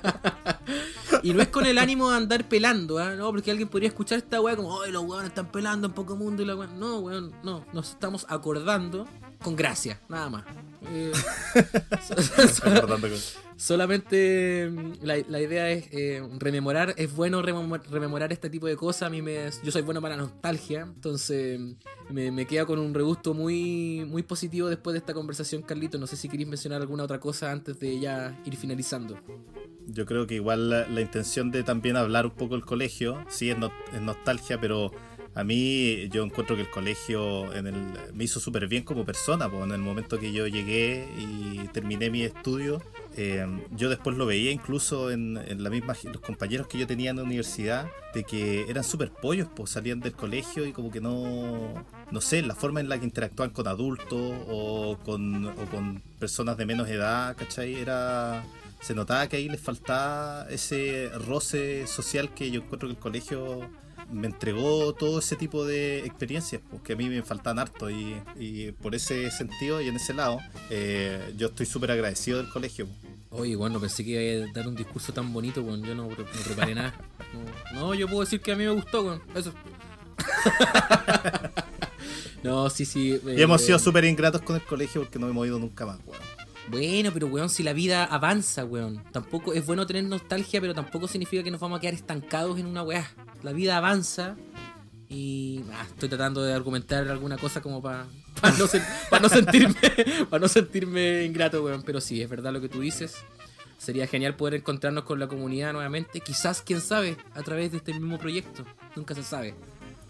y 1.23 1.33
no 1.33 1.41
es 1.41 1.47
con 1.49 1.65
el 1.65 1.77
ánimo 1.77 2.09
de 2.09 2.17
andar 2.17 2.47
pelando, 2.47 2.97
¿ah? 2.97 3.15
No, 3.15 3.31
porque 3.31 3.51
alguien 3.51 3.69
podría 3.69 3.89
escuchar 3.89 4.17
esta 4.19 4.41
weá 4.41 4.55
como, 4.55 4.81
¡ay, 4.81 4.91
los 4.91 5.03
weones 5.03 5.29
están 5.29 5.51
pelando 5.51 5.87
en 5.87 5.93
poco 5.93 6.15
mundo! 6.15 6.43
Y 6.43 6.45
la 6.45 6.55
weá. 6.55 6.67
No, 6.67 6.99
weón, 6.99 7.33
no. 7.43 7.65
Nos 7.73 7.91
estamos 7.91 8.25
acordando 8.29 9.07
con 9.43 9.55
gracia, 9.55 9.99
nada 10.09 10.29
más. 10.29 10.43
Eh, 10.91 11.11
Solamente 13.57 14.69
mm, 14.69 15.03
la, 15.03 15.17
la 15.27 15.41
idea 15.41 15.69
es 15.69 15.87
eh, 15.91 16.23
rememorar, 16.37 16.93
es 16.97 17.13
bueno 17.13 17.41
rememo- 17.43 17.81
rememorar 17.89 18.31
este 18.31 18.49
tipo 18.49 18.67
de 18.67 18.77
cosas. 18.77 19.03
A 19.03 19.09
mí 19.09 19.21
me, 19.21 19.49
yo 19.63 19.71
soy 19.71 19.81
bueno 19.81 20.01
para 20.01 20.15
la 20.15 20.23
nostalgia, 20.23 20.81
entonces 20.81 21.59
mm, 21.59 22.13
me, 22.13 22.31
me 22.31 22.45
queda 22.45 22.65
con 22.65 22.79
un 22.79 22.93
regusto 22.93 23.33
muy, 23.33 24.05
muy 24.07 24.23
positivo 24.23 24.69
después 24.69 24.93
de 24.93 24.99
esta 24.99 25.13
conversación, 25.13 25.61
Carlito. 25.61 25.97
No 25.97 26.07
sé 26.07 26.15
si 26.15 26.29
queréis 26.29 26.47
mencionar 26.47 26.81
alguna 26.81 27.03
otra 27.03 27.19
cosa 27.19 27.51
antes 27.51 27.79
de 27.79 27.99
ya 27.99 28.39
ir 28.45 28.55
finalizando. 28.55 29.17
Yo 29.87 30.05
creo 30.05 30.27
que 30.27 30.35
igual 30.35 30.69
la, 30.69 31.01
intención 31.01 31.51
de 31.51 31.63
también 31.63 31.97
hablar 31.97 32.27
un 32.27 32.33
poco 32.33 32.53
del 32.53 32.63
colegio, 32.63 33.25
sí, 33.27 33.49
es 33.49 33.57
nostalgia, 34.01 34.61
pero 34.61 34.91
a 35.35 35.43
mí 35.43 36.09
yo 36.09 36.23
encuentro 36.23 36.55
que 36.55 36.63
el 36.63 36.69
colegio 36.69 37.53
en 37.53 37.93
me 38.13 38.23
hizo 38.23 38.39
súper 38.39 38.67
bien 38.67 38.83
como 38.83 39.05
persona, 39.05 39.49
pues 39.49 39.63
en 39.63 39.71
el 39.71 39.79
momento 39.79 40.19
que 40.19 40.31
yo 40.31 40.47
llegué 40.47 41.07
y 41.17 41.67
terminé 41.69 42.09
mi 42.09 42.23
estudio, 42.23 42.81
eh, 43.15 43.45
yo 43.71 43.89
después 43.89 44.17
lo 44.17 44.25
veía 44.25 44.51
incluso 44.51 45.11
en, 45.11 45.37
en 45.37 45.63
la 45.63 45.69
misma, 45.69 45.95
los 46.03 46.21
compañeros 46.21 46.67
que 46.67 46.77
yo 46.77 46.87
tenía 46.87 47.11
en 47.11 47.17
la 47.17 47.23
universidad, 47.23 47.87
de 48.13 48.23
que 48.23 48.69
eran 48.69 48.83
súper 48.83 49.11
pollos, 49.11 49.47
pues 49.55 49.71
salían 49.71 49.99
del 49.99 50.13
colegio 50.13 50.65
y 50.65 50.73
como 50.73 50.91
que 50.91 51.01
no, 51.01 51.85
no 52.11 52.21
sé, 52.21 52.41
la 52.41 52.55
forma 52.55 52.79
en 52.79 52.89
la 52.89 52.97
que 52.97 53.05
interactúan 53.05 53.51
con 53.51 53.67
adultos 53.67 54.33
o 54.47 54.97
con, 55.05 55.45
o 55.45 55.65
con 55.71 56.01
personas 56.19 56.57
de 56.57 56.65
menos 56.65 56.89
edad, 56.89 57.35
¿cachai? 57.37 57.75
Era 57.75 58.43
se 58.81 58.95
notaba 58.95 59.27
que 59.27 59.37
ahí 59.37 59.49
les 59.49 59.59
faltaba 59.59 60.47
ese 60.49 61.09
roce 61.27 61.85
social 61.85 62.33
que 62.33 62.49
yo 62.49 62.61
encuentro 62.61 62.87
que 62.87 62.93
el 62.93 62.99
colegio 62.99 63.69
me 64.11 64.27
entregó 64.27 64.93
todo 64.93 65.19
ese 65.19 65.35
tipo 65.35 65.65
de 65.65 65.99
experiencias, 65.99 66.61
porque 66.69 66.93
a 66.93 66.95
mí 66.95 67.09
me 67.09 67.21
faltan 67.23 67.59
harto 67.59 67.89
y, 67.89 68.15
y 68.37 68.71
por 68.71 68.95
ese 68.95 69.29
sentido 69.31 69.81
y 69.81 69.87
en 69.87 69.95
ese 69.95 70.13
lado 70.13 70.39
eh, 70.69 71.33
yo 71.37 71.47
estoy 71.47 71.65
súper 71.65 71.91
agradecido 71.91 72.37
del 72.37 72.49
colegio. 72.49 72.87
Oye, 73.31 73.55
bueno, 73.55 73.79
pensé 73.79 74.03
que 74.03 74.11
iba 74.11 74.45
a 74.45 74.53
dar 74.53 74.67
un 74.67 74.75
discurso 74.75 75.13
tan 75.13 75.31
bonito, 75.31 75.61
bueno, 75.61 75.85
yo 75.85 75.93
no, 75.93 76.09
no 76.09 76.15
preparé 76.15 76.73
nada. 76.73 76.95
No, 77.73 77.79
no, 77.79 77.93
yo 77.93 78.07
puedo 78.07 78.21
decir 78.21 78.41
que 78.41 78.51
a 78.51 78.55
mí 78.55 78.63
me 78.63 78.71
gustó, 78.71 79.03
bueno, 79.03 79.21
eso. 79.35 79.53
no, 82.43 82.69
sí, 82.69 82.85
sí. 82.85 83.19
Y 83.23 83.41
hemos 83.41 83.61
eh, 83.61 83.65
sido 83.65 83.79
súper 83.79 84.05
ingratos 84.05 84.41
con 84.41 84.55
el 84.55 84.63
colegio 84.63 85.01
porque 85.01 85.19
no 85.19 85.29
hemos 85.29 85.45
ido 85.45 85.59
nunca 85.59 85.85
más, 85.85 85.99
weón. 86.05 86.21
Bueno, 86.69 87.11
pero 87.13 87.27
weón, 87.27 87.49
si 87.49 87.63
la 87.63 87.73
vida 87.73 88.05
avanza, 88.05 88.65
weón. 88.65 89.03
Tampoco 89.11 89.53
es 89.53 89.65
bueno 89.65 89.87
tener 89.87 90.03
nostalgia, 90.03 90.61
pero 90.61 90.73
tampoco 90.73 91.07
significa 91.07 91.43
que 91.43 91.51
nos 91.51 91.59
vamos 91.59 91.77
a 91.77 91.81
quedar 91.81 91.95
estancados 91.95 92.59
en 92.59 92.65
una 92.65 92.83
weá. 92.83 93.09
La 93.43 93.51
vida 93.53 93.77
avanza 93.77 94.35
y 95.07 95.63
ah, 95.73 95.85
estoy 95.87 96.09
tratando 96.09 96.43
de 96.43 96.53
argumentar 96.53 97.07
alguna 97.07 97.37
cosa 97.37 97.61
como 97.61 97.81
para 97.81 98.05
no, 98.57 98.67
sen- 98.67 98.85
pa 99.09 99.19
no 99.19 99.29
sentirme 99.29 99.75
para 100.29 100.41
no 100.41 100.47
sentirme 100.47 101.23
ingrato, 101.25 101.63
weón. 101.63 101.83
Pero 101.83 102.01
sí, 102.01 102.21
es 102.21 102.29
verdad 102.29 102.51
lo 102.53 102.61
que 102.61 102.69
tú 102.69 102.81
dices. 102.81 103.15
Sería 103.77 104.07
genial 104.07 104.35
poder 104.35 104.55
encontrarnos 104.55 105.05
con 105.05 105.19
la 105.19 105.27
comunidad 105.27 105.71
nuevamente. 105.71 106.19
Quizás, 106.19 106.61
quién 106.61 106.81
sabe, 106.81 107.15
a 107.33 107.41
través 107.43 107.71
de 107.71 107.77
este 107.77 107.93
mismo 107.93 108.17
proyecto. 108.19 108.65
Nunca 108.95 109.15
se 109.15 109.23
sabe. 109.23 109.55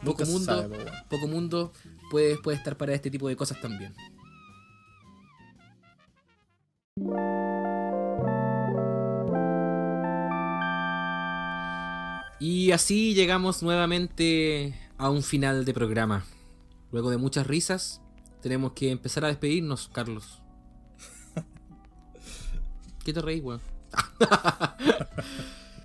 Poco 0.04 0.24
Nunca 0.24 0.26
mundo, 0.26 0.46
sabe, 0.62 0.78
poco 1.10 1.28
mundo 1.28 1.74
puede, 2.10 2.38
puede 2.38 2.58
estar 2.58 2.78
para 2.78 2.94
este 2.94 3.12
tipo 3.12 3.28
de 3.28 3.36
cosas 3.36 3.62
también. 3.62 3.94
Y 12.40 12.72
así 12.72 13.14
llegamos 13.14 13.62
nuevamente 13.64 14.74
a 14.98 15.10
un 15.10 15.24
final 15.24 15.66
de 15.66 15.74
programa. 15.74 16.24
Luego 16.92 17.10
de 17.12 17.18
muchas 17.18 17.46
risas, 17.46 18.02
tenemos 18.42 18.74
que 18.74 18.92
empezar 18.92 19.26
a 19.26 19.28
despedirnos, 19.28 19.90
Carlos. 19.94 20.42
¿Qué 23.06 23.14
te 23.14 23.22
reís, 23.22 23.44
weón? 23.44 23.62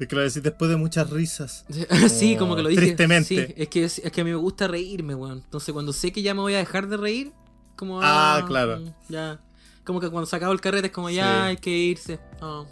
Es 0.01 0.09
que 0.09 0.16
lo 0.16 0.22
decís 0.22 0.43
después 0.43 0.68
de 0.68 0.76
muchas 0.76 1.09
risas. 1.09 1.64
sí, 2.10 2.36
como 2.36 2.56
que 2.56 2.62
lo 2.64 2.68
dije. 2.68 2.81
Tristemente. 2.82 3.28
Sí, 3.47 3.55
es 3.56 3.68
que, 3.68 3.85
es 3.85 4.01
que 4.12 4.20
a 4.20 4.24
mí 4.24 4.31
me 4.31 4.36
gusta 4.36 4.66
reírme, 4.66 5.14
weón. 5.14 5.39
Entonces 5.44 5.72
cuando 5.72 5.93
sé 5.93 6.10
que 6.12 6.20
ya 6.20 6.35
me 6.35 6.40
voy 6.40 6.55
a 6.55 6.59
dejar 6.59 6.89
de 6.89 6.97
reír, 6.97 7.32
como... 7.76 8.01
Ah, 8.02 8.44
claro. 8.47 8.81
mm, 8.81 8.89
Ya. 9.09 9.40
Como 9.85 10.01
que 10.01 10.10
cuando 10.10 10.26
se 10.26 10.35
acaba 10.35 10.52
el 10.52 10.60
carrete 10.60 10.89
es 10.89 10.93
como 10.93 11.10
ya 11.10 11.24
Sí. 11.24 11.48
hay 11.51 11.56
que 11.59 11.70
irse. 11.70 12.18
Ah, 12.40 12.64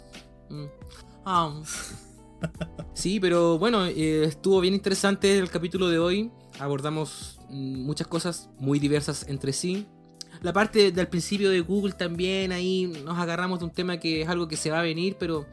mm, 0.49 0.65
ah. 1.25 1.61
Sí, 2.93 3.19
pero 3.19 3.57
bueno, 3.57 3.85
eh, 3.85 4.23
estuvo 4.23 4.61
bien 4.61 4.73
interesante 4.73 5.37
el 5.37 5.49
capítulo 5.49 5.89
de 5.89 5.99
hoy. 5.99 6.31
Abordamos 6.59 7.39
muchas 7.49 8.07
cosas 8.07 8.49
muy 8.59 8.79
diversas 8.79 9.27
entre 9.27 9.51
sí. 9.51 9.87
La 10.41 10.53
parte 10.53 10.91
del 10.91 11.07
principio 11.07 11.49
de 11.49 11.61
Google 11.61 11.93
también, 11.93 12.51
ahí 12.51 12.91
nos 13.03 13.17
agarramos 13.17 13.59
de 13.59 13.65
un 13.65 13.71
tema 13.71 13.97
que 13.97 14.21
es 14.21 14.29
algo 14.29 14.47
que 14.47 14.57
se 14.57 14.69
va 14.69 14.79
a 14.79 14.83
venir, 14.83 15.15
pero 15.19 15.45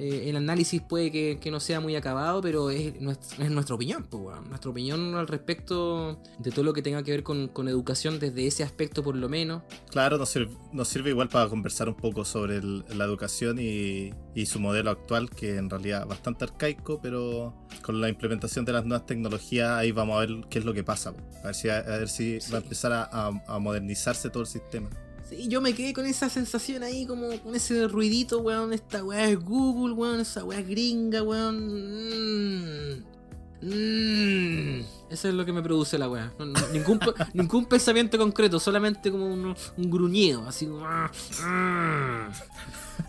eh, 0.00 0.28
el 0.30 0.36
análisis 0.36 0.80
puede 0.80 1.10
que, 1.12 1.38
que 1.40 1.50
no 1.50 1.60
sea 1.60 1.80
muy 1.80 1.94
acabado, 1.96 2.40
pero 2.40 2.70
es, 2.70 2.94
nues- 3.00 3.38
es 3.38 3.50
nuestra 3.50 3.74
opinión, 3.74 4.04
pues, 4.08 4.40
nuestra 4.48 4.70
opinión 4.70 5.14
al 5.14 5.28
respecto 5.28 6.18
de 6.38 6.50
todo 6.50 6.64
lo 6.64 6.72
que 6.72 6.82
tenga 6.82 7.02
que 7.02 7.10
ver 7.10 7.22
con, 7.22 7.48
con 7.48 7.68
educación 7.68 8.18
desde 8.18 8.46
ese 8.46 8.62
aspecto 8.64 9.02
por 9.02 9.14
lo 9.16 9.28
menos. 9.28 9.62
Claro, 9.90 10.16
nos 10.18 10.30
sirve, 10.30 10.52
nos 10.72 10.88
sirve 10.88 11.10
igual 11.10 11.28
para 11.28 11.48
conversar 11.48 11.88
un 11.88 11.94
poco 11.96 12.24
sobre 12.24 12.56
el- 12.56 12.84
la 12.96 13.04
educación 13.04 13.58
y, 13.60 14.12
y 14.34 14.46
su 14.46 14.58
modelo 14.60 14.90
actual, 14.90 15.28
que 15.30 15.56
en 15.56 15.68
realidad 15.68 16.02
es 16.02 16.08
bastante 16.08 16.44
arcaico, 16.44 17.00
pero 17.02 17.54
con 17.82 18.00
la 18.00 18.08
implementación 18.08 18.64
de 18.64 18.72
las 18.72 18.84
nuevas 18.84 19.06
tecnologías 19.06 19.70
ahí 19.70 19.92
vamos 19.92 20.16
a 20.16 20.20
ver 20.26 20.44
qué 20.48 20.58
es 20.60 20.64
lo 20.64 20.72
que 20.72 20.82
pasa. 20.84 21.12
A 21.42 21.46
ver 21.46 21.54
si, 21.54 21.68
a 21.68 21.82
ver 21.82 22.08
si 22.08 22.38
va 22.52 22.58
a 22.58 22.60
empezar 22.62 22.92
a, 22.92 23.02
a- 23.04 23.42
a 23.46 23.58
modernizarse 23.58 24.30
todo 24.30 24.42
el 24.42 24.48
sistema. 24.48 24.88
Sí, 25.30 25.46
yo 25.46 25.60
me 25.60 25.74
quedé 25.74 25.92
con 25.92 26.06
esa 26.06 26.28
sensación 26.28 26.82
ahí, 26.82 27.06
como 27.06 27.28
con 27.40 27.54
ese 27.54 27.86
ruidito, 27.86 28.40
weón. 28.40 28.72
Esta 28.72 29.04
weá 29.04 29.28
es 29.28 29.38
Google, 29.38 29.94
weón. 29.94 30.18
Esa 30.18 30.44
weá 30.44 30.58
es 30.58 30.66
gringa, 30.68 31.22
weón. 31.22 32.96
Mm. 32.96 33.19
Mm. 33.62 34.80
Eso 35.10 35.28
es 35.28 35.34
lo 35.34 35.44
que 35.44 35.52
me 35.52 35.62
produce 35.62 35.98
la 35.98 36.08
weá. 36.08 36.32
No- 36.38 36.46
no- 36.46 36.68
ningún, 36.72 36.98
ningún 37.34 37.66
pensamiento 37.66 38.16
concreto, 38.18 38.58
solamente 38.60 39.10
como 39.10 39.26
un, 39.26 39.54
un 39.76 39.90
gruñido, 39.90 40.46
así 40.46 40.66
como. 40.66 40.86
ah, 40.86 41.10
ah. 41.42 42.28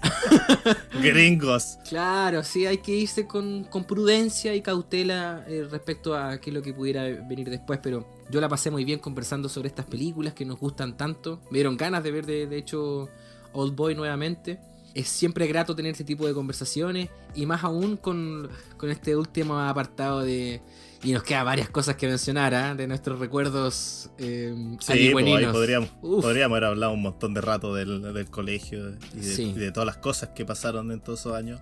Gringos. 1.01 1.77
Claro, 1.87 2.43
sí, 2.43 2.65
hay 2.65 2.77
que 2.79 2.91
irse 2.95 3.27
con, 3.27 3.65
con 3.65 3.83
prudencia 3.83 4.55
y 4.55 4.61
cautela 4.61 5.43
eh, 5.47 5.67
respecto 5.69 6.15
a 6.15 6.39
qué 6.39 6.49
es 6.49 6.53
lo 6.53 6.61
que 6.61 6.73
pudiera 6.73 7.03
venir 7.03 7.49
después, 7.49 7.79
pero 7.83 8.07
yo 8.29 8.41
la 8.41 8.49
pasé 8.49 8.71
muy 8.71 8.85
bien 8.85 8.99
conversando 8.99 9.49
sobre 9.49 9.67
estas 9.67 9.85
películas 9.85 10.33
que 10.33 10.45
nos 10.45 10.59
gustan 10.59 10.97
tanto. 10.97 11.41
Me 11.51 11.57
dieron 11.59 11.77
ganas 11.77 12.03
de 12.03 12.11
ver, 12.11 12.25
de, 12.25 12.47
de 12.47 12.57
hecho, 12.57 13.09
Old 13.53 13.75
Boy 13.75 13.95
nuevamente. 13.95 14.59
Es 14.93 15.07
siempre 15.07 15.47
grato 15.47 15.75
tener 15.75 15.91
este 15.93 16.03
tipo 16.03 16.27
de 16.27 16.33
conversaciones 16.33 17.09
y 17.33 17.45
más 17.45 17.63
aún 17.63 17.95
con, 17.97 18.49
con 18.77 18.89
este 18.89 19.15
último 19.15 19.57
apartado 19.59 20.21
de... 20.21 20.61
Y 21.03 21.13
nos 21.13 21.23
quedan 21.23 21.45
varias 21.45 21.67
cosas 21.69 21.95
que 21.95 22.07
mencionar, 22.07 22.53
¿ah? 22.53 22.75
De 22.75 22.85
nuestros 22.87 23.17
recuerdos 23.17 24.11
eh, 24.19 24.53
Sí, 24.81 25.09
pues, 25.11 25.25
ahí 25.25 25.45
podríamos, 25.51 25.89
podríamos 25.99 26.55
haber 26.57 26.65
hablado 26.65 26.91
un 26.93 27.01
montón 27.01 27.33
de 27.33 27.41
rato 27.41 27.73
del, 27.73 28.13
del 28.13 28.29
colegio 28.29 28.91
y 29.15 29.19
de, 29.19 29.23
Sí. 29.23 29.43
y 29.55 29.59
de 29.59 29.71
todas 29.71 29.87
las 29.87 29.97
cosas 29.97 30.29
que 30.35 30.45
pasaron 30.45 30.91
en 30.91 30.99
todos 31.01 31.21
esos 31.21 31.33
años. 31.33 31.59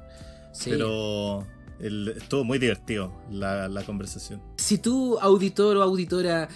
Sí. 0.52 0.72
Pero 0.72 1.48
el- 1.80 2.10
estuvo 2.18 2.44
muy 2.44 2.60
divertido 2.60 3.14
la, 3.32 3.70
la 3.70 3.84
conversación. 3.84 4.42
Si 4.58 4.78
tú, 4.78 5.18
auditor 5.22 5.78
o 5.78 5.84
auditora, 5.84 6.50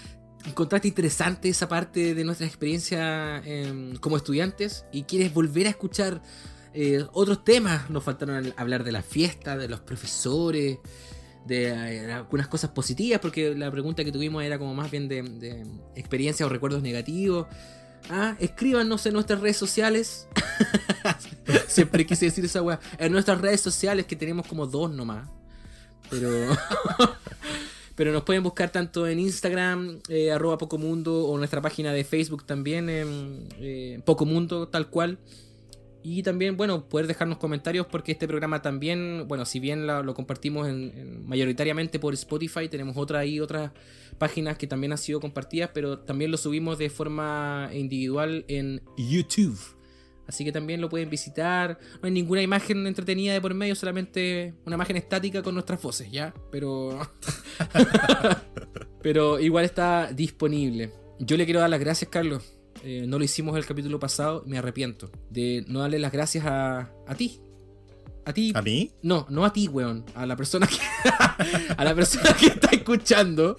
encontraste 0.45 0.89
interesante 0.89 1.47
esa 1.47 1.69
parte 1.69 2.13
de 2.13 2.23
nuestra 2.25 2.45
experiencia 2.47 3.37
em, 3.45 3.95
como 3.95 4.17
estudiantes 4.17 4.85
y 4.91 5.03
quieres 5.03 5.33
volver 5.33 5.67
a 5.67 5.69
escuchar 5.69 6.21
Eh, 6.73 7.05
otros 7.13 7.43
temas 7.43 7.89
nos 7.89 8.03
faltaron 8.03 8.53
hablar 8.57 8.83
de 8.83 8.91
la 8.91 9.03
fiesta, 9.03 9.57
de 9.57 9.67
los 9.67 9.79
profesores, 9.81 10.79
de 11.45 11.67
eh, 11.67 12.11
algunas 12.11 12.47
cosas 12.47 12.71
positivas, 12.71 13.19
porque 13.19 13.55
la 13.55 13.69
pregunta 13.71 14.03
que 14.03 14.11
tuvimos 14.11 14.43
era 14.43 14.57
como 14.57 14.73
más 14.73 14.89
bien 14.89 15.07
de, 15.07 15.65
experiencias 15.95 16.45
o 16.45 16.49
recuerdos 16.49 16.81
negativos. 16.81 17.47
Ah, 18.09 18.35
escríbanos 18.39 19.05
en 19.05 19.13
nuestras 19.13 19.39
redes 19.39 19.57
sociales. 19.57 20.27
Siempre 21.67 22.05
quise 22.05 22.25
decir 22.25 22.43
esa 22.43 22.61
weá. 22.61 22.79
En 22.97 23.11
nuestras 23.11 23.39
redes 23.39 23.61
sociales, 23.61 24.05
que 24.05 24.15
tenemos 24.15 24.47
como 24.47 24.67
dos 24.67 24.91
nomás. 24.91 25.29
Pero. 26.09 26.29
Pero 27.95 28.11
nos 28.11 28.23
pueden 28.23 28.41
buscar 28.41 28.71
tanto 28.71 29.07
en 29.07 29.19
Instagram, 29.19 29.99
eh, 30.09 30.31
arroba 30.31 30.57
Pocomundo, 30.57 31.27
o 31.27 31.37
nuestra 31.37 31.61
página 31.61 31.93
de 31.93 32.03
Facebook 32.03 32.43
también, 32.45 32.89
en 32.89 33.47
eh, 33.59 34.01
Pocomundo, 34.03 34.67
tal 34.67 34.89
cual. 34.89 35.19
Y 36.03 36.21
también, 36.21 36.57
bueno, 36.57 36.89
poder 36.89 37.07
dejarnos 37.07 37.38
comentarios 37.38 37.88
porque 37.88 38.11
este 38.11 38.27
programa 38.27 38.61
también, 38.61 39.25
bueno, 39.27 39.45
si 39.45 39.59
bien 39.59 39.88
lo, 39.88 40.03
lo 40.03 40.13
compartimos 40.13 40.67
en- 40.67 40.91
en- 40.97 41.25
mayoritariamente 41.27 41.97
por 41.97 42.13
Spotify, 42.13 42.67
tenemos 42.69 42.97
otra 42.97 43.25
y 43.25 43.39
otras 43.39 43.71
páginas 44.17 44.57
que 44.57 44.67
también 44.67 44.91
han 44.91 44.97
sido 44.97 45.19
compartidas, 45.21 45.69
pero 45.73 45.99
también 45.99 46.30
lo 46.30 46.38
subimos 46.38 46.77
de 46.77 46.89
forma 46.89 47.69
individual 47.73 48.43
en 48.49 48.81
YouTube. 48.97 49.57
Así 50.27 50.45
que 50.45 50.51
también 50.53 50.80
lo 50.80 50.88
pueden 50.89 51.09
visitar. 51.09 51.77
No 52.01 52.05
hay 52.07 52.11
ninguna 52.11 52.41
imagen 52.41 52.85
entretenida 52.88 53.34
de 53.34 53.41
por 53.41 53.53
medio, 53.53 53.75
solamente 53.75 54.53
una 54.65 54.75
imagen 54.75 54.95
estática 54.97 55.41
con 55.41 55.53
nuestras 55.53 55.81
voces, 55.81 56.09
¿ya? 56.11 56.34
Pero. 56.51 56.99
Pero 59.01 59.39
igual 59.39 59.65
está 59.65 60.11
disponible. 60.13 60.91
Yo 61.19 61.38
le 61.38 61.45
quiero 61.45 61.59
dar 61.59 61.69
las 61.69 61.80
gracias, 61.80 62.09
Carlos. 62.09 62.43
Eh, 62.84 63.05
no 63.07 63.18
lo 63.18 63.23
hicimos 63.23 63.55
el 63.57 63.65
capítulo 63.65 63.97
pasado, 63.97 64.43
me 64.45 64.57
arrepiento. 64.57 65.10
De 65.30 65.64
no 65.68 65.80
darle 65.80 65.99
las 65.99 66.11
gracias 66.11 66.45
a, 66.45 66.91
a 67.07 67.15
ti. 67.15 67.39
A 68.26 68.34
ti. 68.34 68.51
¿A 68.55 68.61
mí? 68.61 68.91
No, 69.01 69.26
no 69.30 69.45
a 69.45 69.53
ti, 69.53 69.68
weón. 69.68 70.05
A 70.15 70.26
la 70.26 70.35
persona 70.35 70.68
que. 70.68 70.77
a 71.77 71.84
la 71.84 71.95
persona 71.95 72.35
que 72.38 72.47
está 72.47 72.69
escuchando. 72.72 73.57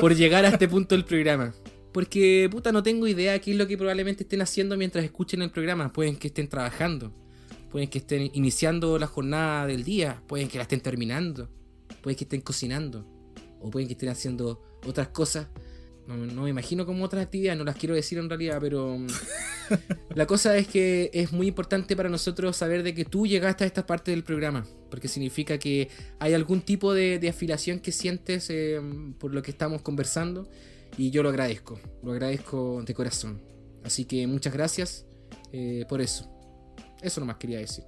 Por 0.00 0.14
llegar 0.14 0.44
a 0.46 0.48
este 0.48 0.68
punto 0.68 0.94
del 0.94 1.04
programa. 1.04 1.54
Porque, 1.92 2.48
puta, 2.50 2.72
no 2.72 2.82
tengo 2.82 3.06
idea 3.06 3.38
qué 3.40 3.52
es 3.52 3.56
lo 3.56 3.66
que 3.66 3.76
probablemente 3.76 4.22
estén 4.22 4.42
haciendo 4.42 4.76
mientras 4.76 5.04
escuchen 5.04 5.42
el 5.42 5.50
programa. 5.50 5.92
Pueden 5.92 6.16
que 6.16 6.28
estén 6.28 6.48
trabajando. 6.48 7.12
Pueden 7.70 7.88
que 7.88 7.98
estén 7.98 8.30
iniciando 8.34 8.98
la 8.98 9.06
jornada 9.06 9.66
del 9.66 9.84
día. 9.84 10.22
Pueden 10.26 10.48
que 10.48 10.56
la 10.56 10.62
estén 10.62 10.80
terminando. 10.80 11.50
Pueden 12.02 12.16
que 12.16 12.24
estén 12.24 12.40
cocinando. 12.40 13.06
O 13.60 13.70
pueden 13.70 13.86
que 13.86 13.94
estén 13.94 14.08
haciendo 14.10 14.62
otras 14.86 15.08
cosas. 15.08 15.48
No, 16.06 16.16
no 16.16 16.42
me 16.42 16.50
imagino 16.50 16.86
como 16.86 17.04
otras 17.04 17.24
actividades, 17.24 17.58
no 17.58 17.64
las 17.64 17.76
quiero 17.76 17.94
decir 17.94 18.18
en 18.18 18.28
realidad, 18.28 18.58
pero 18.60 18.96
mm, 18.96 19.06
la 20.14 20.26
cosa 20.26 20.56
es 20.56 20.68
que 20.68 21.10
es 21.12 21.32
muy 21.32 21.48
importante 21.48 21.96
para 21.96 22.08
nosotros 22.08 22.56
saber 22.56 22.82
de 22.82 22.94
que 22.94 23.04
tú 23.04 23.26
llegaste 23.26 23.64
a 23.64 23.66
esta 23.66 23.86
parte 23.86 24.12
del 24.12 24.22
programa, 24.22 24.64
porque 24.88 25.08
significa 25.08 25.58
que 25.58 25.88
hay 26.20 26.34
algún 26.34 26.60
tipo 26.60 26.94
de, 26.94 27.18
de 27.18 27.28
afiliación 27.28 27.80
que 27.80 27.90
sientes 27.90 28.48
eh, 28.50 28.80
por 29.18 29.34
lo 29.34 29.42
que 29.42 29.50
estamos 29.50 29.82
conversando 29.82 30.48
y 30.96 31.10
yo 31.10 31.22
lo 31.22 31.28
agradezco, 31.28 31.80
lo 32.02 32.12
agradezco 32.12 32.82
de 32.86 32.94
corazón. 32.94 33.40
Así 33.84 34.04
que 34.04 34.26
muchas 34.26 34.52
gracias 34.52 35.06
eh, 35.52 35.84
por 35.88 36.00
eso. 36.00 36.30
Eso 37.02 37.20
nomás 37.20 37.36
quería 37.36 37.58
decir. 37.58 37.84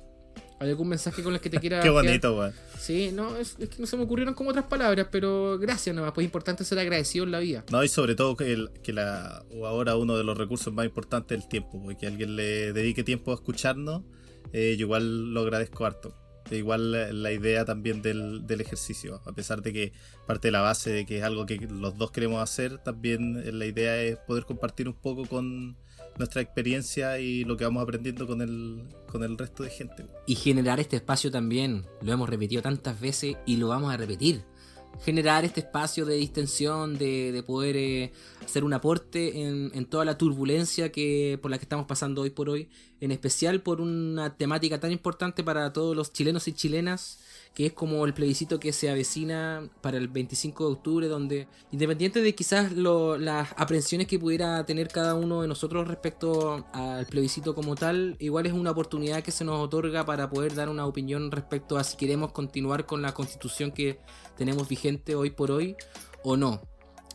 ¿Hay 0.61 0.71
algún 0.71 0.89
mensaje 0.89 1.23
con 1.23 1.35
el 1.35 1.41
que 1.41 1.51
te 1.51 1.59
quiera... 1.61 1.81
Qué 1.81 1.91
bonito, 1.91 2.37
weón. 2.37 2.53
Sí, 2.79 3.11
no, 3.13 3.37
es, 3.37 3.57
es 3.59 3.69
que 3.69 3.77
no 3.79 3.87
se 3.87 3.97
me 3.97 4.03
ocurrieron 4.05 4.35
como 4.35 4.51
otras 4.51 4.65
palabras, 4.67 5.07
pero 5.11 5.59
gracias 5.59 5.95
nomás, 5.95 6.13
pues 6.13 6.25
es 6.25 6.29
importante 6.29 6.65
ser 6.65 6.79
agradecido 6.79 7.25
en 7.25 7.31
la 7.33 7.39
vida. 7.39 7.65
No, 7.71 7.83
y 7.85 7.89
sobre 7.89 8.15
todo 8.15 8.37
que, 8.37 8.53
el- 8.53 8.71
que 8.83 8.93
la, 8.93 9.45
o 9.53 9.67
ahora 9.67 9.97
uno 9.97 10.17
de 10.17 10.25
los 10.25 10.37
recursos 10.37 10.73
más 10.73 10.85
importantes 10.87 11.39
es 11.39 11.45
el 11.45 11.49
tiempo, 11.49 11.81
porque 11.83 12.07
alguien 12.07 12.35
le 12.37 12.73
dedique 12.73 13.05
tiempo 13.05 13.31
a 13.31 13.35
escucharnos, 13.35 14.03
eh, 14.53 14.77
yo 14.79 14.87
igual 14.87 15.33
lo 15.35 15.41
agradezco 15.43 15.85
harto. 15.87 16.15
Igual 16.51 16.93
la, 16.93 17.13
la 17.13 17.31
idea 17.31 17.67
también 17.67 18.01
del, 18.01 18.47
del 18.47 18.63
ejercicio, 18.63 19.21
a 19.27 19.33
pesar 19.35 19.61
de 19.61 19.71
que 19.71 19.93
parte 20.27 20.49
de 20.49 20.53
la 20.53 20.63
base 20.63 20.89
de 20.91 21.05
que 21.05 21.19
es 21.19 21.23
algo 21.23 21.45
que 21.45 21.57
los 21.71 21.99
dos 21.99 22.11
queremos 22.11 22.43
hacer, 22.43 22.79
también 22.79 23.59
la 23.59 23.67
idea 23.67 24.01
es 24.03 24.17
poder 24.17 24.45
compartir 24.47 24.89
un 24.89 24.95
poco 24.95 25.27
con 25.27 25.77
nuestra 26.19 26.43
experiencia 26.43 27.19
y 27.19 27.45
lo 27.45 27.57
que 27.57 27.65
vamos 27.65 27.83
aprendiendo 27.83 28.27
con 28.27 28.43
el, 28.43 28.83
con 29.11 29.23
el 29.23 29.39
resto 29.39 29.63
de 29.63 29.71
gente. 29.71 30.07
Y 30.27 30.35
generar 30.35 30.81
este 30.81 30.97
espacio 30.97 31.31
también, 31.31 31.87
lo 32.03 32.13
hemos 32.13 32.29
repetido 32.29 32.63
tantas 32.63 33.01
veces 33.01 33.37
y 33.47 33.57
lo 33.57 33.69
vamos 33.69 33.93
a 33.93 33.97
repetir. 33.97 34.45
Generar 35.05 35.45
este 35.45 35.61
espacio 35.61 36.07
de 36.07 36.17
distensión, 36.17 36.99
de, 36.99 37.31
de 37.31 37.43
poder 37.43 37.77
eh, 37.77 38.13
hacer 38.45 38.65
un 38.65 38.73
aporte 38.73 39.43
en, 39.43 39.71
en 39.75 39.85
toda 39.85 40.05
la 40.05 40.19
turbulencia 40.19 40.91
que 40.91 41.39
por 41.41 41.51
la 41.51 41.59
que 41.59 41.65
estamos 41.65 41.87
pasando 41.87 42.23
hoy 42.23 42.31
por 42.31 42.49
hoy, 42.49 42.69
en 43.01 43.13
especial 43.13 43.61
por 43.61 43.81
una 43.81 44.37
temática 44.37 44.81
tan 44.81 44.91
importante 44.91 45.45
para 45.45 45.73
todos 45.73 45.95
los 45.95 46.13
chilenos 46.13 46.49
y 46.49 46.53
chilenas, 46.53 47.21
que 47.59 47.67
es 47.67 47.73
como 47.73 48.05
el 48.05 48.15
plebiscito 48.15 48.61
que 48.61 48.73
se 48.73 48.89
avecina 48.89 49.69
para 49.81 49.97
el 49.97 50.07
25 50.07 50.65
de 50.65 50.73
octubre, 50.75 51.09
donde 51.09 51.49
independiente 51.73 52.23
de 52.23 52.33
quizás 52.33 52.71
las 52.71 53.49
aprensiones 53.57 54.07
que 54.07 54.17
pudiera 54.17 54.65
tener 54.65 54.87
cada 54.87 55.17
uno 55.17 55.43
de 55.43 55.49
nosotros 55.49 55.89
respecto 55.89 56.65
al 56.73 57.05
plebiscito 57.07 57.57
como 57.57 57.75
tal, 57.75 58.15
igual 58.21 58.47
es 58.47 58.53
una 58.53 58.71
oportunidad 58.71 59.25
que 59.25 59.33
se 59.33 59.45
nos 59.45 59.59
otorga 59.59 60.07
para 60.07 60.31
poder 60.31 60.55
dar 60.55 60.69
una 60.69 60.87
opinión 60.87 61.33
respecto 61.33 61.79
a 61.79 61.83
si 61.83 61.97
queremos 61.97 62.31
continuar 62.31 62.87
con 62.87 63.03
la 63.03 63.13
constitución 63.13 63.73
que 63.73 63.99
tenemos 64.37 64.69
vigente 64.69 65.17
hoy 65.17 65.31
por 65.31 65.51
hoy 65.51 65.75
o 66.23 66.37
no. 66.37 66.61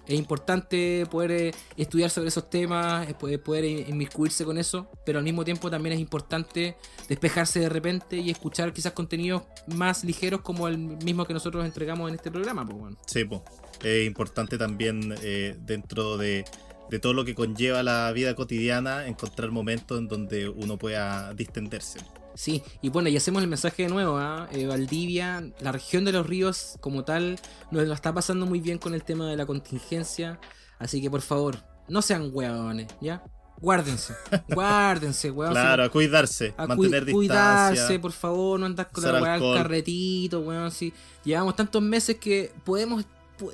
Es 0.08 0.20
importante 0.20 1.06
poder 1.10 1.32
eh, 1.32 1.52
estudiar 1.78 2.10
sobre 2.10 2.28
esos 2.28 2.50
temas, 2.50 3.08
eh, 3.10 3.38
poder, 3.38 3.64
in- 3.64 3.86
inmiscuirse 3.88 4.44
con 4.44 4.58
eso, 4.58 4.90
pero 5.06 5.20
al 5.20 5.24
mismo 5.24 5.46
tiempo 5.46 5.70
también 5.72 5.94
es 5.94 6.00
importante 6.02 6.76
despejarse 7.08 7.62
de 7.62 7.70
repente 7.70 8.18
y 8.18 8.30
escuchar 8.30 8.74
quizás 8.74 8.92
contenidos 8.94 9.44
más 9.76 10.04
ligeros 10.04 10.42
como 10.42 10.68
el 10.68 10.78
mismo 10.78 11.26
que 11.26 11.34
nosotros 11.34 11.64
entregamos 11.66 12.10
en 12.10 12.16
este 12.16 12.32
programa. 12.32 12.66
Pues, 12.66 12.78
bueno. 12.78 12.98
Sí, 13.06 13.24
po. 13.24 13.44
es 13.82 14.06
importante 14.06 14.58
también 14.58 15.16
eh, 15.22 15.56
dentro 15.62 16.18
de, 16.18 16.44
de 16.90 17.00
todo 17.00 17.14
lo 17.14 17.24
que 17.24 17.34
conlleva 17.34 17.82
la 17.82 18.12
vida 18.12 18.36
cotidiana 18.36 19.08
encontrar 19.08 19.52
momentos 19.52 19.98
en 20.00 20.08
donde 20.10 20.50
uno 20.50 20.78
pueda 20.78 21.34
distenderse. 21.34 22.00
Sí, 22.36 22.64
y 22.82 22.90
bueno, 22.90 23.10
y 23.10 23.18
hacemos 23.18 23.44
el 23.44 23.48
mensaje 23.48 23.84
de 23.84 23.90
nuevo, 23.90 24.18
¿ah? 24.18 24.48
Eh, 24.52 24.66
Valdivia, 24.66 25.44
la 25.60 25.72
región 25.72 26.04
de 26.04 26.12
los 26.12 26.26
ríos 26.26 26.78
como 26.80 27.04
tal, 27.04 27.40
nos 27.72 27.88
lo 27.88 27.94
está 27.94 28.14
pasando 28.14 28.46
muy 28.46 28.60
bien 28.60 28.80
con 28.80 28.94
el 28.94 29.04
tema 29.04 29.30
de 29.30 29.38
la 29.38 29.46
contingencia, 29.46 30.40
así 30.80 31.02
que 31.02 31.12
por 31.12 31.22
favor, 31.22 31.58
no 31.88 32.02
sean 32.02 32.32
hueones, 32.34 32.88
¿ya? 33.02 33.24
Guárdense, 33.60 34.14
guárdense, 34.50 35.32
weón. 35.32 35.54
Claro, 35.54 35.84
a 35.84 35.90
cuidarse, 35.90 36.54
a 36.58 36.68
mantener 36.68 37.10
cuidarse, 37.12 37.72
distancia. 37.72 38.02
por 38.02 38.12
favor, 38.12 38.60
no 38.60 38.66
andar 38.66 38.90
con 38.92 39.04
la 39.04 39.22
weá 39.22 39.34
alcohol. 39.36 39.58
carretito, 39.58 40.42
weón. 40.42 40.72
Si 40.72 40.92
llevamos 41.24 41.56
tantos 41.56 41.82
meses 41.82 42.18
que 42.18 42.52
podemos, 42.66 43.06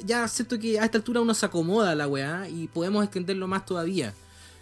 ya 0.06 0.28
siento 0.28 0.58
que 0.58 0.80
a 0.80 0.86
esta 0.86 0.98
altura 0.98 1.22
uno 1.22 1.34
se 1.34 1.46
acomoda 1.46 1.94
la 1.94 2.08
weá 2.08 2.48
y 2.50 2.68
podemos 2.68 3.04
extenderlo 3.04 3.48
más 3.48 3.66
todavía. 3.66 4.14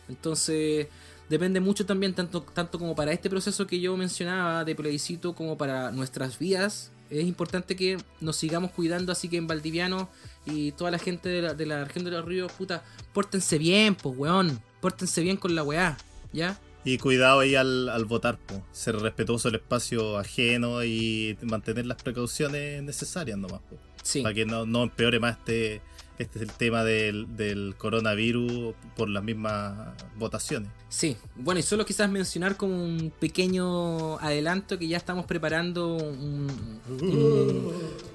Entonces, 0.09 0.87
depende 1.29 1.59
mucho 1.59 1.85
también, 1.85 2.13
tanto, 2.13 2.41
tanto 2.41 2.79
como 2.79 2.95
para 2.95 3.11
este 3.11 3.29
proceso 3.29 3.67
que 3.67 3.79
yo 3.79 3.95
mencionaba 3.97 4.63
de 4.65 4.75
plebiscito, 4.75 5.33
como 5.33 5.57
para 5.57 5.91
nuestras 5.91 6.39
vidas. 6.39 6.91
Es 7.09 7.25
importante 7.25 7.75
que 7.75 7.97
nos 8.19 8.35
sigamos 8.35 8.71
cuidando, 8.71 9.11
así 9.11 9.29
que 9.29 9.37
en 9.37 9.47
Valdiviano 9.47 10.09
y 10.45 10.73
toda 10.73 10.91
la 10.91 10.99
gente 10.99 11.29
de 11.29 11.41
la, 11.41 11.53
de 11.53 11.65
la 11.65 11.85
región 11.85 12.03
de 12.05 12.11
los 12.11 12.25
ríos, 12.25 12.51
puta, 12.51 12.83
pórtense 13.13 13.57
bien, 13.57 13.95
pues, 13.95 14.15
weón. 14.17 14.61
Pórtense 14.81 15.21
bien 15.21 15.37
con 15.37 15.55
la 15.55 15.63
weá, 15.63 15.97
¿ya? 16.33 16.59
Y 16.83 16.97
cuidado 16.99 17.39
ahí 17.41 17.55
al, 17.55 17.89
al 17.89 18.05
votar, 18.05 18.37
po. 18.37 18.63
ser 18.71 18.95
respetuoso 18.97 19.49
del 19.49 19.59
espacio 19.59 20.17
ajeno 20.17 20.83
y 20.83 21.37
mantener 21.41 21.85
las 21.85 22.01
precauciones 22.01 22.81
necesarias 22.83 23.37
nomás. 23.37 23.61
po. 23.61 23.77
Sí. 24.03 24.21
Para 24.21 24.33
que 24.33 24.45
no, 24.45 24.65
no 24.65 24.83
empeore 24.83 25.19
más 25.19 25.37
este, 25.37 25.81
este 26.19 26.39
es 26.39 26.43
el 26.43 26.51
tema 26.51 26.83
del, 26.83 27.35
del 27.37 27.75
coronavirus 27.77 28.73
por 28.95 29.07
las 29.09 29.23
mismas 29.23 29.89
votaciones. 30.17 30.69
Sí, 30.89 31.15
bueno, 31.35 31.59
y 31.59 31.63
solo 31.63 31.85
quizás 31.85 32.09
mencionar 32.09 32.57
como 32.57 32.83
un 32.83 33.11
pequeño 33.19 34.17
adelanto 34.19 34.79
que 34.79 34.87
ya 34.87 34.97
estamos 34.97 35.25
preparando 35.25 35.95
un... 35.95 36.79
un- 37.01 37.71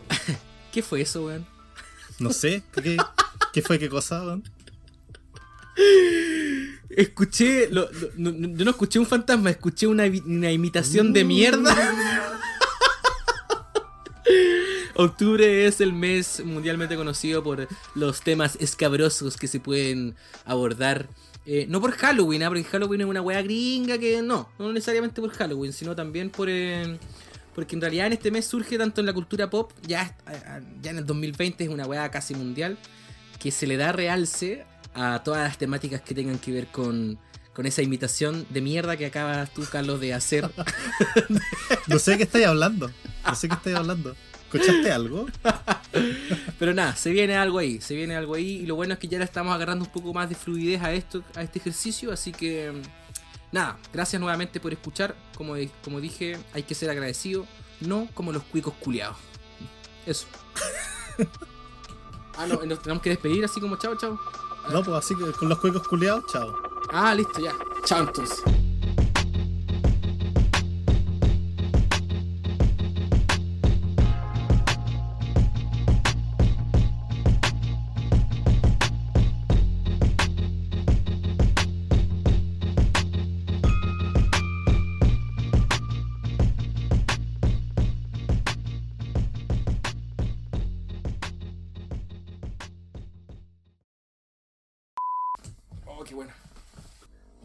¿Qué 0.73 0.83
fue 0.83 1.03
eso, 1.03 1.27
weón? 1.27 1.47
No 2.19 2.33
sé, 2.33 2.63
¿qué, 2.83 2.97
qué 3.53 3.63
fue 3.63 3.79
qué 3.79 3.89
cosa? 3.89 4.23
weón? 4.25 4.43
Escuché, 6.91 7.69
lo- 7.71 7.91
lo- 7.91 8.09
no, 8.17 8.33
no- 8.33 8.57
yo 8.57 8.65
no 8.65 8.71
escuché 8.73 8.99
un 8.99 9.07
fantasma, 9.07 9.51
escuché 9.51 9.87
una, 9.87 10.05
una 10.27 10.51
imitación 10.53 11.13
de 11.13 11.25
mierda. 11.25 11.75
Octubre 14.95 15.67
es 15.67 15.81
el 15.81 15.93
mes 15.93 16.43
mundialmente 16.45 16.97
conocido 16.97 17.43
por 17.43 17.69
los 17.95 18.21
temas 18.23 18.57
escabrosos 18.61 19.37
que 19.37 19.49
se 19.49 19.61
pueden 19.61 20.15
abordar. 20.45 21.09
Eh, 21.45 21.67
no 21.69 21.81
por 21.81 21.93
Halloween, 21.93 22.43
¿ah? 22.45 22.49
porque 22.49 22.65
Halloween 22.65 23.01
es 23.01 23.07
una 23.07 23.21
weá 23.21 23.43
gringa 23.43 23.99
que 23.99 24.23
no, 24.23 24.49
no 24.59 24.73
necesariamente 24.73 25.21
por 25.21 25.31
Halloween, 25.31 25.73
sino 25.73 25.97
también 25.97 26.31
por... 26.31 26.49
eh, 26.49 26.99
porque 27.55 27.75
en 27.75 27.81
realidad 27.83 28.07
en 28.07 28.15
este 28.15 28.31
mes 28.31 28.47
surge 28.47 28.79
tanto 28.79 29.01
en 29.01 29.07
la 29.07 29.13
cultura 29.13 29.51
pop, 29.51 29.73
ya, 29.83 30.17
ya 30.81 30.91
en 30.91 30.99
el 30.99 31.07
2020 31.07 31.65
es 31.65 31.71
una 31.71 31.87
weá 31.87 32.11
casi 32.11 32.35
mundial, 32.35 32.79
que 33.39 33.51
se 33.51 33.67
le 33.67 33.77
da 33.77 33.93
realce 33.93 34.65
a 34.95 35.23
todas 35.23 35.43
las 35.43 35.59
temáticas 35.59 36.01
que 36.01 36.15
tengan 36.15 36.39
que 36.39 36.53
ver 36.53 36.69
con, 36.69 37.19
con 37.53 37.67
esa 37.67 37.83
imitación 37.83 38.47
de 38.51 38.61
mierda 38.61 38.97
que 38.97 39.07
acabas 39.07 39.53
tú, 39.53 39.65
Carlos, 39.71 40.01
de 40.01 40.15
hacer. 40.15 40.51
No 41.89 41.99
sé 41.99 42.13
de 42.13 42.19
qué 42.19 42.23
estáis 42.23 42.47
hablando. 42.47 42.91
No 43.27 43.35
sé 43.35 43.49
qué 43.49 43.55
estáis 43.55 43.77
hablando. 43.77 44.15
¿Escuchaste 44.53 44.93
algo? 44.93 45.27
Pero 46.59 46.75
nada, 46.75 46.95
se 46.95 47.11
viene 47.11 47.37
algo 47.37 47.59
ahí, 47.59 47.81
se 47.81 47.95
viene 47.95 48.17
algo 48.17 48.35
ahí. 48.35 48.61
Y 48.63 48.67
lo 48.67 48.77
bueno 48.77 48.95
es 48.95 49.01
que 49.01 49.09
ya 49.09 49.19
le 49.19 49.25
estamos 49.25 49.55
agarrando 49.55 49.85
un 49.85 49.91
poco 49.91 50.13
más 50.13 50.29
de 50.29 50.35
fluidez 50.35 50.83
a 50.83 50.93
esto, 50.93 51.23
a 51.35 51.43
este 51.43 51.59
ejercicio. 51.59 52.13
Así 52.13 52.33
que 52.33 52.73
nada, 53.51 53.79
gracias 53.93 54.21
nuevamente 54.21 54.61
por 54.61 54.73
escuchar. 54.73 55.17
Como, 55.37 55.55
como 55.83 56.01
dije, 56.01 56.39
hay 56.53 56.65
que 56.65 56.75
ser 56.75 56.91
agradecido, 56.91 57.47
no 57.81 58.09
como 58.13 58.31
los 58.31 58.43
cuicos 58.43 58.75
culiados. 58.75 59.17
Eso. 60.05 60.27
ah, 62.37 62.47
no, 62.47 62.63
nos 62.67 62.83
tenemos 62.83 63.03
que 63.03 63.11
despedir 63.11 63.45
así 63.45 63.59
como 63.59 63.77
chao, 63.77 63.97
chao. 63.97 64.21
No, 64.71 64.83
pues 64.83 64.97
así 64.97 65.15
que 65.17 65.33
con 65.33 65.49
los 65.49 65.59
cuicos 65.59 65.89
culiados, 65.89 66.25
chao. 66.31 66.55
Ah, 66.93 67.15
listo, 67.15 67.41
ya. 67.43 67.53
Chao 67.87 68.01
entonces. 68.03 68.43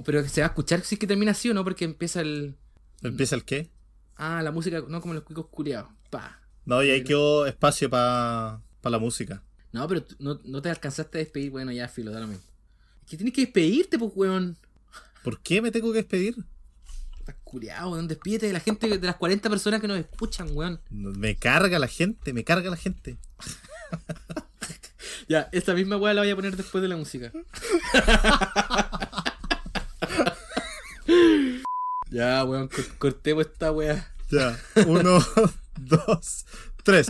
Pero 0.08 0.26
se 0.26 0.40
va 0.40 0.48
a 0.48 0.52
escuchar 0.52 0.86
si 0.86 0.96
es 0.96 1.00
que 1.00 1.06
termina 1.06 1.32
así 1.32 1.50
o 1.50 1.54
no, 1.54 1.66
porque 1.66 1.84
empieza 1.84 2.22
el. 2.22 2.56
¿Empieza 3.02 3.36
el 3.36 3.44
qué? 3.44 3.70
Ah, 4.16 4.42
la 4.42 4.52
música, 4.52 4.82
no 4.88 5.02
como 5.02 5.14
los 5.14 5.24
cuicos 5.24 5.48
culiados. 5.48 5.90
Pa. 6.10 6.40
No, 6.64 6.82
y 6.82 6.92
ahí 6.92 7.04
quedó 7.04 7.46
espacio 7.46 7.90
para 7.90 8.62
la 8.84 9.00
música. 9.00 9.44
No, 9.74 9.86
pero 9.86 10.06
no, 10.20 10.40
no 10.46 10.62
te 10.62 10.70
alcanzaste 10.70 11.18
a 11.18 11.20
despedir. 11.20 11.52
Bueno, 11.52 11.74
ya, 11.74 11.90
filo, 11.90 12.14
da 12.14 12.22
lo 12.22 12.28
mismo. 12.28 12.42
Es 13.04 13.10
que 13.10 13.18
tienes 13.18 13.34
que 13.34 13.42
despedirte, 13.42 14.00
pues, 14.00 14.14
weón. 14.16 14.56
¿Por 15.26 15.42
qué 15.42 15.62
me 15.62 15.72
tengo 15.72 15.92
que 15.92 15.98
despedir? 15.98 16.38
Estás 17.20 17.36
culiado, 17.44 17.92
weón. 17.92 18.08
Despídete 18.08 18.48
de 18.48 18.54
la 18.54 18.62
gente, 18.62 18.88
de 18.88 19.08
las 19.08 19.18
40 19.18 19.50
personas 19.50 19.82
que 19.82 19.90
nos 19.90 20.00
escuchan, 20.00 20.48
weón. 20.54 20.80
Me 20.90 21.36
carga 21.36 21.80
la 21.80 21.90
gente, 21.90 22.32
me 22.32 22.46
carga 22.46 22.70
la 22.70 22.78
gente. 22.78 23.18
Ya, 25.28 25.50
esta 25.52 25.74
misma 25.74 25.98
weá 25.98 26.14
la 26.14 26.22
voy 26.22 26.30
a 26.30 26.36
poner 26.36 26.56
después 26.56 26.82
de 26.82 26.88
la 26.88 26.96
música. 26.96 27.32
ya, 32.12 32.44
weón, 32.44 32.68
cor- 32.68 32.98
cortemos 32.98 33.46
esta 33.48 33.72
weá. 33.72 34.12
Ya, 34.30 34.60
uno, 34.86 35.20
dos, 35.78 36.46
tres. 36.84 37.08